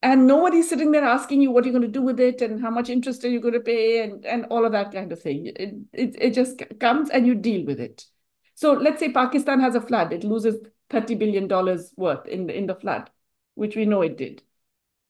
and 0.02 0.28
nobody's 0.28 0.70
sitting 0.70 0.92
there 0.92 1.04
asking 1.04 1.42
you 1.42 1.52
what 1.52 1.66
you're 1.66 1.74
going 1.74 1.82
to 1.82 1.88
do 1.88 2.02
with 2.02 2.20
it 2.20 2.42
and 2.42 2.62
how 2.62 2.70
much 2.70 2.90
interest 2.90 3.24
are 3.26 3.30
you 3.30 3.40
going 3.40 3.54
to 3.54 3.60
pay 3.60 4.02
and, 4.04 4.26
and 4.26 4.46
all 4.46 4.66
of 4.66 4.72
that 4.72 4.94
kind 4.94 5.12
of 5.12 5.22
thing. 5.22 5.48
It, 5.48 5.76
it, 5.92 6.16
it 6.20 6.34
just 6.34 6.62
comes 6.80 7.10
and 7.10 7.28
you 7.28 7.36
deal 7.36 7.66
with 7.66 7.80
it. 7.80 8.06
So 8.56 8.74
let's 8.74 9.00
say 9.00 9.12
Pakistan 9.12 9.60
has 9.60 9.76
a 9.76 9.82
flood, 9.82 10.14
it 10.14 10.24
loses 10.24 10.56
$30 10.90 11.20
billion 11.20 11.48
worth 11.98 12.26
in 12.28 12.50
in 12.50 12.68
the 12.68 12.76
flood, 12.76 13.10
which 13.56 13.76
we 13.76 13.86
know 13.86 14.02
it 14.02 14.18
did. 14.18 14.42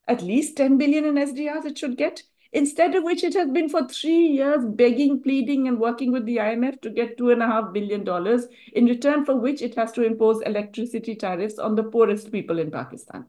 At 0.08 0.24
least 0.24 0.58
10 0.58 0.78
billion 0.78 1.06
in 1.06 1.16
SDRs 1.16 1.66
it 1.66 1.78
should 1.78 1.98
get, 1.98 2.24
instead 2.52 2.96
of 2.96 3.04
which 3.04 3.24
it 3.24 3.34
has 3.34 3.50
been 3.52 3.70
for 3.70 3.88
three 3.88 4.28
years 4.28 4.66
begging, 4.66 5.22
pleading, 5.22 5.68
and 5.68 5.80
working 5.80 6.12
with 6.12 6.26
the 6.26 6.38
IMF 6.38 6.82
to 6.82 6.90
get 6.90 7.18
$2.5 7.18 7.74
billion, 7.74 8.50
in 8.74 8.86
return 8.86 9.26
for 9.26 9.36
which 9.36 9.62
it 9.62 9.76
has 9.76 9.92
to 9.94 10.04
impose 10.04 10.42
electricity 10.42 11.16
tariffs 11.16 11.60
on 11.60 11.76
the 11.76 11.84
poorest 11.84 12.32
people 12.32 12.60
in 12.60 12.72
Pakistan. 12.72 13.26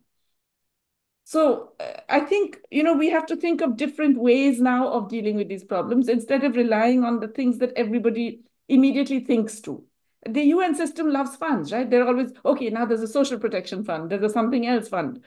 So 1.25 1.75
uh, 1.79 2.01
I 2.09 2.21
think, 2.21 2.59
you 2.71 2.83
know, 2.83 2.95
we 2.95 3.11
have 3.11 3.27
to 3.27 3.37
think 3.37 3.61
of 3.61 3.77
different 3.77 4.19
ways 4.19 4.61
now 4.61 4.89
of 4.89 5.09
dealing 5.09 5.37
with 5.37 5.49
these 5.49 5.63
problems 5.63 6.09
instead 6.09 6.43
of 6.43 6.57
relying 6.57 7.05
on 7.05 7.21
the 7.21 7.29
things 7.29 7.59
that 7.59 7.73
everybody 7.77 8.41
immediately 8.69 9.21
thinks 9.21 9.61
to. 9.61 9.85
The 10.29 10.43
UN 10.47 10.75
system 10.75 11.11
loves 11.11 11.37
funds, 11.37 11.73
right? 11.73 11.89
They're 11.89 12.07
always, 12.07 12.33
okay, 12.45 12.71
now 12.71 12.85
there's 12.85 13.03
a 13.03 13.09
social 13.09 13.39
protection 13.39 13.85
fund, 13.85 14.11
there's 14.11 14.25
a 14.25 14.29
something 14.29 14.67
else 14.67 14.89
fund. 14.89 15.23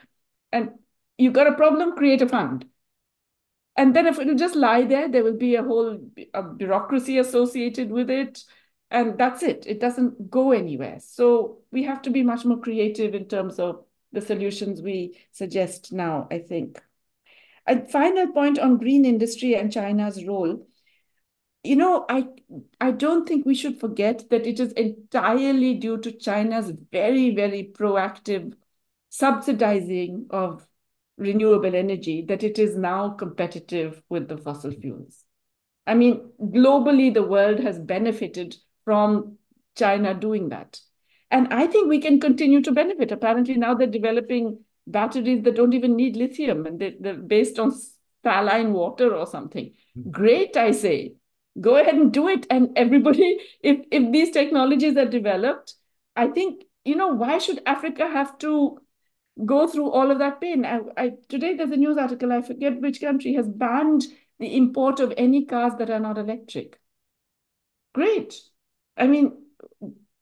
And 0.52 0.72
you've 1.16 1.32
got 1.32 1.46
a 1.46 1.54
problem, 1.54 1.96
create 1.96 2.22
a 2.22 2.28
fund. 2.28 2.66
And 3.76 3.94
then 3.94 4.06
if 4.06 4.18
it'll 4.18 4.36
just 4.36 4.54
lie 4.54 4.84
there, 4.84 5.08
there 5.08 5.24
will 5.24 5.36
be 5.36 5.56
a 5.56 5.62
whole 5.62 5.98
a 6.32 6.42
bureaucracy 6.42 7.18
associated 7.18 7.90
with 7.90 8.10
it. 8.10 8.44
And 8.90 9.18
that's 9.18 9.42
it. 9.42 9.64
It 9.66 9.80
doesn't 9.80 10.30
go 10.30 10.52
anywhere. 10.52 10.98
So 11.00 11.58
we 11.72 11.82
have 11.84 12.02
to 12.02 12.10
be 12.10 12.22
much 12.22 12.44
more 12.44 12.60
creative 12.60 13.14
in 13.14 13.26
terms 13.26 13.58
of 13.58 13.84
the 14.12 14.20
solutions 14.20 14.80
we 14.80 15.18
suggest 15.32 15.92
now, 15.92 16.28
I 16.30 16.38
think. 16.38 16.80
A 17.66 17.84
final 17.86 18.28
point 18.32 18.58
on 18.58 18.78
green 18.78 19.04
industry 19.04 19.56
and 19.56 19.72
China's 19.72 20.24
role. 20.24 20.68
You 21.64 21.76
know, 21.76 22.04
I, 22.08 22.28
I 22.80 22.90
don't 22.92 23.26
think 23.26 23.46
we 23.46 23.54
should 23.54 23.80
forget 23.80 24.28
that 24.30 24.46
it 24.46 24.60
is 24.60 24.72
entirely 24.72 25.74
due 25.74 25.98
to 25.98 26.12
China's 26.12 26.70
very, 26.92 27.34
very 27.34 27.72
proactive 27.76 28.54
subsidizing 29.08 30.26
of 30.30 30.66
renewable 31.16 31.74
energy 31.74 32.24
that 32.28 32.42
it 32.42 32.58
is 32.58 32.76
now 32.76 33.10
competitive 33.10 34.02
with 34.08 34.28
the 34.28 34.36
fossil 34.36 34.70
mm-hmm. 34.70 34.80
fuels. 34.80 35.24
I 35.86 35.94
mean, 35.94 36.30
globally, 36.40 37.12
the 37.12 37.22
world 37.22 37.60
has 37.60 37.78
benefited 37.78 38.56
from 38.84 39.38
China 39.76 40.14
doing 40.14 40.48
that. 40.48 40.80
And 41.30 41.52
I 41.52 41.66
think 41.66 41.88
we 41.88 42.00
can 42.00 42.20
continue 42.20 42.62
to 42.62 42.72
benefit. 42.72 43.12
Apparently, 43.12 43.54
now 43.56 43.74
they're 43.74 43.86
developing 43.86 44.60
batteries 44.86 45.42
that 45.42 45.56
don't 45.56 45.74
even 45.74 45.96
need 45.96 46.16
lithium 46.16 46.66
and 46.66 46.78
they, 46.78 46.96
are 47.08 47.14
based 47.14 47.58
on 47.58 47.72
saline 48.22 48.72
water 48.72 49.14
or 49.14 49.26
something. 49.26 49.72
Mm-hmm. 49.96 50.10
Great, 50.10 50.56
I 50.56 50.70
say. 50.70 51.14
Go 51.60 51.76
ahead 51.76 51.94
and 51.94 52.12
do 52.12 52.28
it. 52.28 52.46
And 52.50 52.70
everybody, 52.76 53.38
if, 53.60 53.78
if 53.90 54.12
these 54.12 54.30
technologies 54.30 54.96
are 54.96 55.06
developed, 55.06 55.74
I 56.16 56.28
think, 56.28 56.64
you 56.84 56.96
know, 56.96 57.08
why 57.08 57.38
should 57.38 57.60
Africa 57.66 58.08
have 58.08 58.38
to 58.38 58.78
go 59.44 59.66
through 59.66 59.90
all 59.90 60.10
of 60.10 60.18
that 60.18 60.40
pain? 60.40 60.64
I, 60.64 60.80
I, 60.96 61.12
today, 61.28 61.54
there's 61.54 61.70
a 61.70 61.76
news 61.76 61.96
article, 61.96 62.32
I 62.32 62.42
forget 62.42 62.80
which 62.80 63.00
country, 63.00 63.34
has 63.34 63.48
banned 63.48 64.04
the 64.38 64.56
import 64.56 65.00
of 65.00 65.12
any 65.16 65.44
cars 65.44 65.74
that 65.78 65.90
are 65.90 66.00
not 66.00 66.18
electric. 66.18 66.78
Great. 67.92 68.34
I 68.96 69.06
mean, 69.06 69.32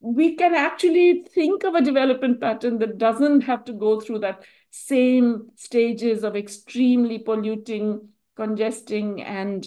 we 0.01 0.34
can 0.36 0.55
actually 0.55 1.24
think 1.32 1.64
of 1.64 1.74
a 1.74 1.80
development 1.80 2.40
pattern 2.40 2.78
that 2.78 2.98
doesn't 2.98 3.43
have 3.43 3.64
to 3.64 3.72
go 3.72 4.01
through 4.01 4.18
that 4.18 4.44
same 4.70 5.51
stages 5.55 6.24
of 6.24 6.34
extremely 6.34 7.18
polluting, 7.18 8.09
congesting, 8.36 9.22
and 9.22 9.66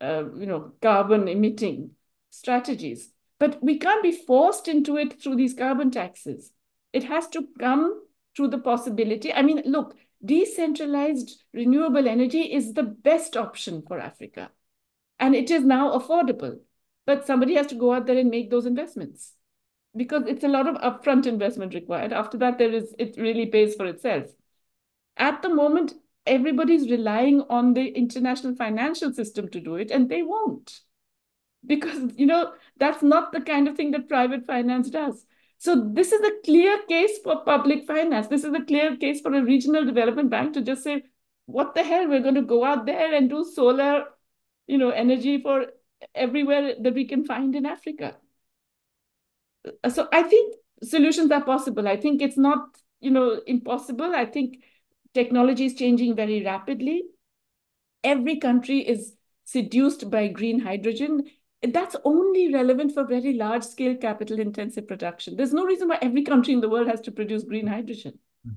uh, 0.00 0.24
you 0.36 0.46
know 0.46 0.72
carbon 0.80 1.28
emitting 1.28 1.90
strategies. 2.30 3.10
But 3.38 3.62
we 3.62 3.78
can't 3.78 4.02
be 4.02 4.12
forced 4.12 4.68
into 4.68 4.96
it 4.96 5.20
through 5.20 5.36
these 5.36 5.54
carbon 5.54 5.90
taxes. 5.90 6.50
It 6.92 7.04
has 7.04 7.28
to 7.30 7.46
come 7.58 8.03
through 8.36 8.48
the 8.48 8.58
possibility. 8.58 9.32
I 9.32 9.42
mean, 9.42 9.62
look, 9.64 9.96
decentralized 10.24 11.42
renewable 11.52 12.08
energy 12.08 12.52
is 12.52 12.72
the 12.72 12.82
best 12.82 13.36
option 13.36 13.82
for 13.86 13.98
Africa. 13.98 14.50
And 15.18 15.34
it 15.34 15.50
is 15.50 15.64
now 15.64 15.98
affordable. 15.98 16.58
But 17.06 17.26
somebody 17.26 17.54
has 17.54 17.66
to 17.68 17.74
go 17.74 17.92
out 17.92 18.06
there 18.06 18.18
and 18.18 18.30
make 18.30 18.50
those 18.50 18.66
investments 18.66 19.34
because 19.96 20.24
it's 20.26 20.44
a 20.44 20.48
lot 20.48 20.66
of 20.66 20.76
upfront 20.76 21.26
investment 21.26 21.74
required. 21.74 22.12
After 22.12 22.38
that, 22.38 22.58
there 22.58 22.72
is 22.72 22.94
it 22.98 23.16
really 23.16 23.46
pays 23.46 23.74
for 23.74 23.86
itself. 23.86 24.26
At 25.16 25.42
the 25.42 25.48
moment, 25.48 25.94
everybody's 26.26 26.90
relying 26.90 27.42
on 27.42 27.74
the 27.74 27.88
international 27.88 28.56
financial 28.56 29.12
system 29.12 29.48
to 29.50 29.60
do 29.60 29.76
it, 29.76 29.90
and 29.90 30.08
they 30.08 30.22
won't. 30.22 30.80
Because 31.64 32.12
you 32.16 32.26
know, 32.26 32.52
that's 32.78 33.02
not 33.02 33.32
the 33.32 33.40
kind 33.40 33.68
of 33.68 33.76
thing 33.76 33.92
that 33.92 34.08
private 34.08 34.46
finance 34.46 34.90
does. 34.90 35.24
So 35.64 35.74
this 35.98 36.12
is 36.12 36.20
a 36.20 36.32
clear 36.44 36.78
case 36.88 37.18
for 37.24 37.42
public 37.44 37.86
finance. 37.86 38.26
This 38.26 38.44
is 38.44 38.52
a 38.52 38.64
clear 38.64 38.96
case 38.96 39.20
for 39.20 39.34
a 39.34 39.42
regional 39.42 39.84
development 39.84 40.30
bank 40.30 40.52
to 40.54 40.62
just 40.62 40.84
say, 40.84 41.02
what 41.46 41.74
the 41.74 41.82
hell, 41.82 42.08
we're 42.08 42.20
going 42.20 42.34
to 42.34 42.42
go 42.42 42.64
out 42.64 42.84
there 42.86 43.14
and 43.14 43.30
do 43.30 43.44
solar, 43.44 44.04
you 44.66 44.78
know, 44.78 44.90
energy 44.90 45.40
for 45.40 45.66
everywhere 46.14 46.74
that 46.80 46.94
we 46.94 47.06
can 47.06 47.24
find 47.24 47.56
in 47.56 47.64
Africa 47.64 48.16
uh, 49.82 49.90
so 49.90 50.08
I 50.12 50.22
think 50.22 50.56
solutions 50.82 51.30
are 51.30 51.42
possible. 51.42 51.88
I 51.88 51.96
think 51.96 52.22
it's 52.22 52.36
not, 52.36 52.60
you 53.00 53.10
know, 53.10 53.40
impossible. 53.46 54.14
I 54.14 54.26
think 54.26 54.58
technology 55.14 55.66
is 55.66 55.74
changing 55.74 56.16
very 56.16 56.44
rapidly. 56.44 57.04
Every 58.02 58.36
country 58.38 58.80
is 58.80 59.14
seduced 59.44 60.10
by 60.10 60.28
green 60.28 60.60
hydrogen. 60.60 61.24
That's 61.72 61.96
only 62.04 62.52
relevant 62.52 62.92
for 62.92 63.04
very 63.04 63.34
large 63.34 63.64
scale 63.64 63.96
capital 63.96 64.38
intensive 64.38 64.86
production. 64.86 65.36
There's 65.36 65.54
no 65.54 65.64
reason 65.64 65.88
why 65.88 65.98
every 66.02 66.22
country 66.22 66.52
in 66.52 66.60
the 66.60 66.68
world 66.68 66.88
has 66.88 67.00
to 67.02 67.12
produce 67.12 67.44
green 67.44 67.66
hydrogen. 67.66 68.18
Hmm. 68.44 68.52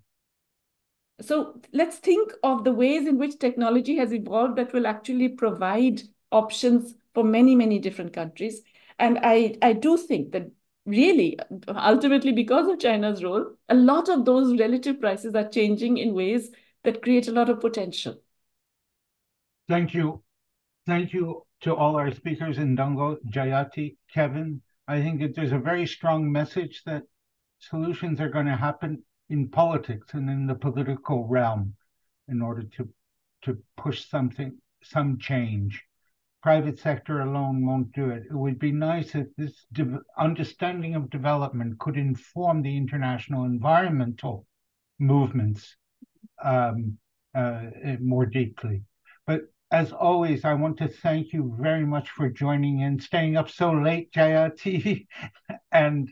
So 1.21 1.59
let's 1.73 1.97
think 1.97 2.31
of 2.43 2.63
the 2.63 2.73
ways 2.73 3.07
in 3.07 3.17
which 3.17 3.39
technology 3.39 3.97
has 3.97 4.13
evolved 4.13 4.57
that 4.57 4.73
will 4.73 4.87
actually 4.87 5.29
provide 5.29 6.01
options 6.31 6.95
for 7.13 7.23
many, 7.23 7.55
many 7.55 7.79
different 7.79 8.13
countries. 8.13 8.61
And 8.99 9.19
I, 9.21 9.55
I 9.61 9.73
do 9.73 9.97
think 9.97 10.31
that 10.33 10.51
really, 10.85 11.39
ultimately, 11.67 12.31
because 12.31 12.67
of 12.67 12.79
China's 12.79 13.23
role, 13.23 13.53
a 13.69 13.75
lot 13.75 14.09
of 14.09 14.25
those 14.25 14.59
relative 14.59 14.99
prices 14.99 15.33
are 15.35 15.47
changing 15.47 15.97
in 15.97 16.13
ways 16.13 16.51
that 16.83 17.01
create 17.01 17.27
a 17.27 17.31
lot 17.31 17.49
of 17.49 17.59
potential. 17.61 18.21
Thank 19.67 19.93
you. 19.93 20.23
Thank 20.85 21.13
you 21.13 21.46
to 21.61 21.75
all 21.75 21.95
our 21.95 22.11
speakers, 22.11 22.57
Ndongo, 22.57 23.17
Jayati, 23.29 23.97
Kevin. 24.13 24.61
I 24.87 25.01
think 25.01 25.21
that 25.21 25.35
there's 25.35 25.51
a 25.51 25.59
very 25.59 25.85
strong 25.85 26.31
message 26.31 26.83
that 26.85 27.03
solutions 27.59 28.19
are 28.19 28.29
going 28.29 28.45
to 28.45 28.55
happen 28.55 29.03
in 29.29 29.49
politics 29.49 30.13
and 30.13 30.29
in 30.29 30.47
the 30.47 30.55
political 30.55 31.27
realm 31.27 31.75
in 32.27 32.41
order 32.41 32.63
to 32.63 32.89
to 33.43 33.57
push 33.77 34.09
something, 34.09 34.57
some 34.83 35.17
change 35.19 35.83
private 36.47 36.79
sector 36.79 37.19
alone 37.19 37.65
won't 37.65 37.91
do 37.91 38.09
it. 38.09 38.23
It 38.29 38.33
would 38.33 38.57
be 38.57 38.71
nice 38.71 39.15
if 39.15 39.27
this 39.35 39.65
understanding 40.17 40.95
of 40.95 41.09
development 41.09 41.77
could 41.77 41.97
inform 41.97 42.61
the 42.61 42.77
international 42.77 43.43
environmental 43.43 44.45
movements 44.97 45.75
um, 46.41 46.97
uh, 47.35 47.63
more 47.99 48.25
deeply. 48.25 48.83
But 49.25 49.41
as 49.71 49.91
always, 49.91 50.45
I 50.45 50.53
want 50.53 50.77
to 50.77 50.87
thank 50.87 51.33
you 51.33 51.53
very 51.59 51.85
much 51.85 52.09
for 52.09 52.29
joining 52.29 52.79
in, 52.79 52.99
staying 52.99 53.35
up 53.35 53.49
so 53.49 53.71
late, 53.71 54.11
Jayati, 54.13 55.07
and 55.71 56.09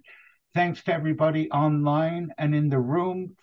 thanks 0.54 0.84
to 0.84 0.94
everybody 0.94 1.50
online 1.52 2.30
and 2.38 2.54
in 2.54 2.70
the 2.70 2.80
room 2.80 3.34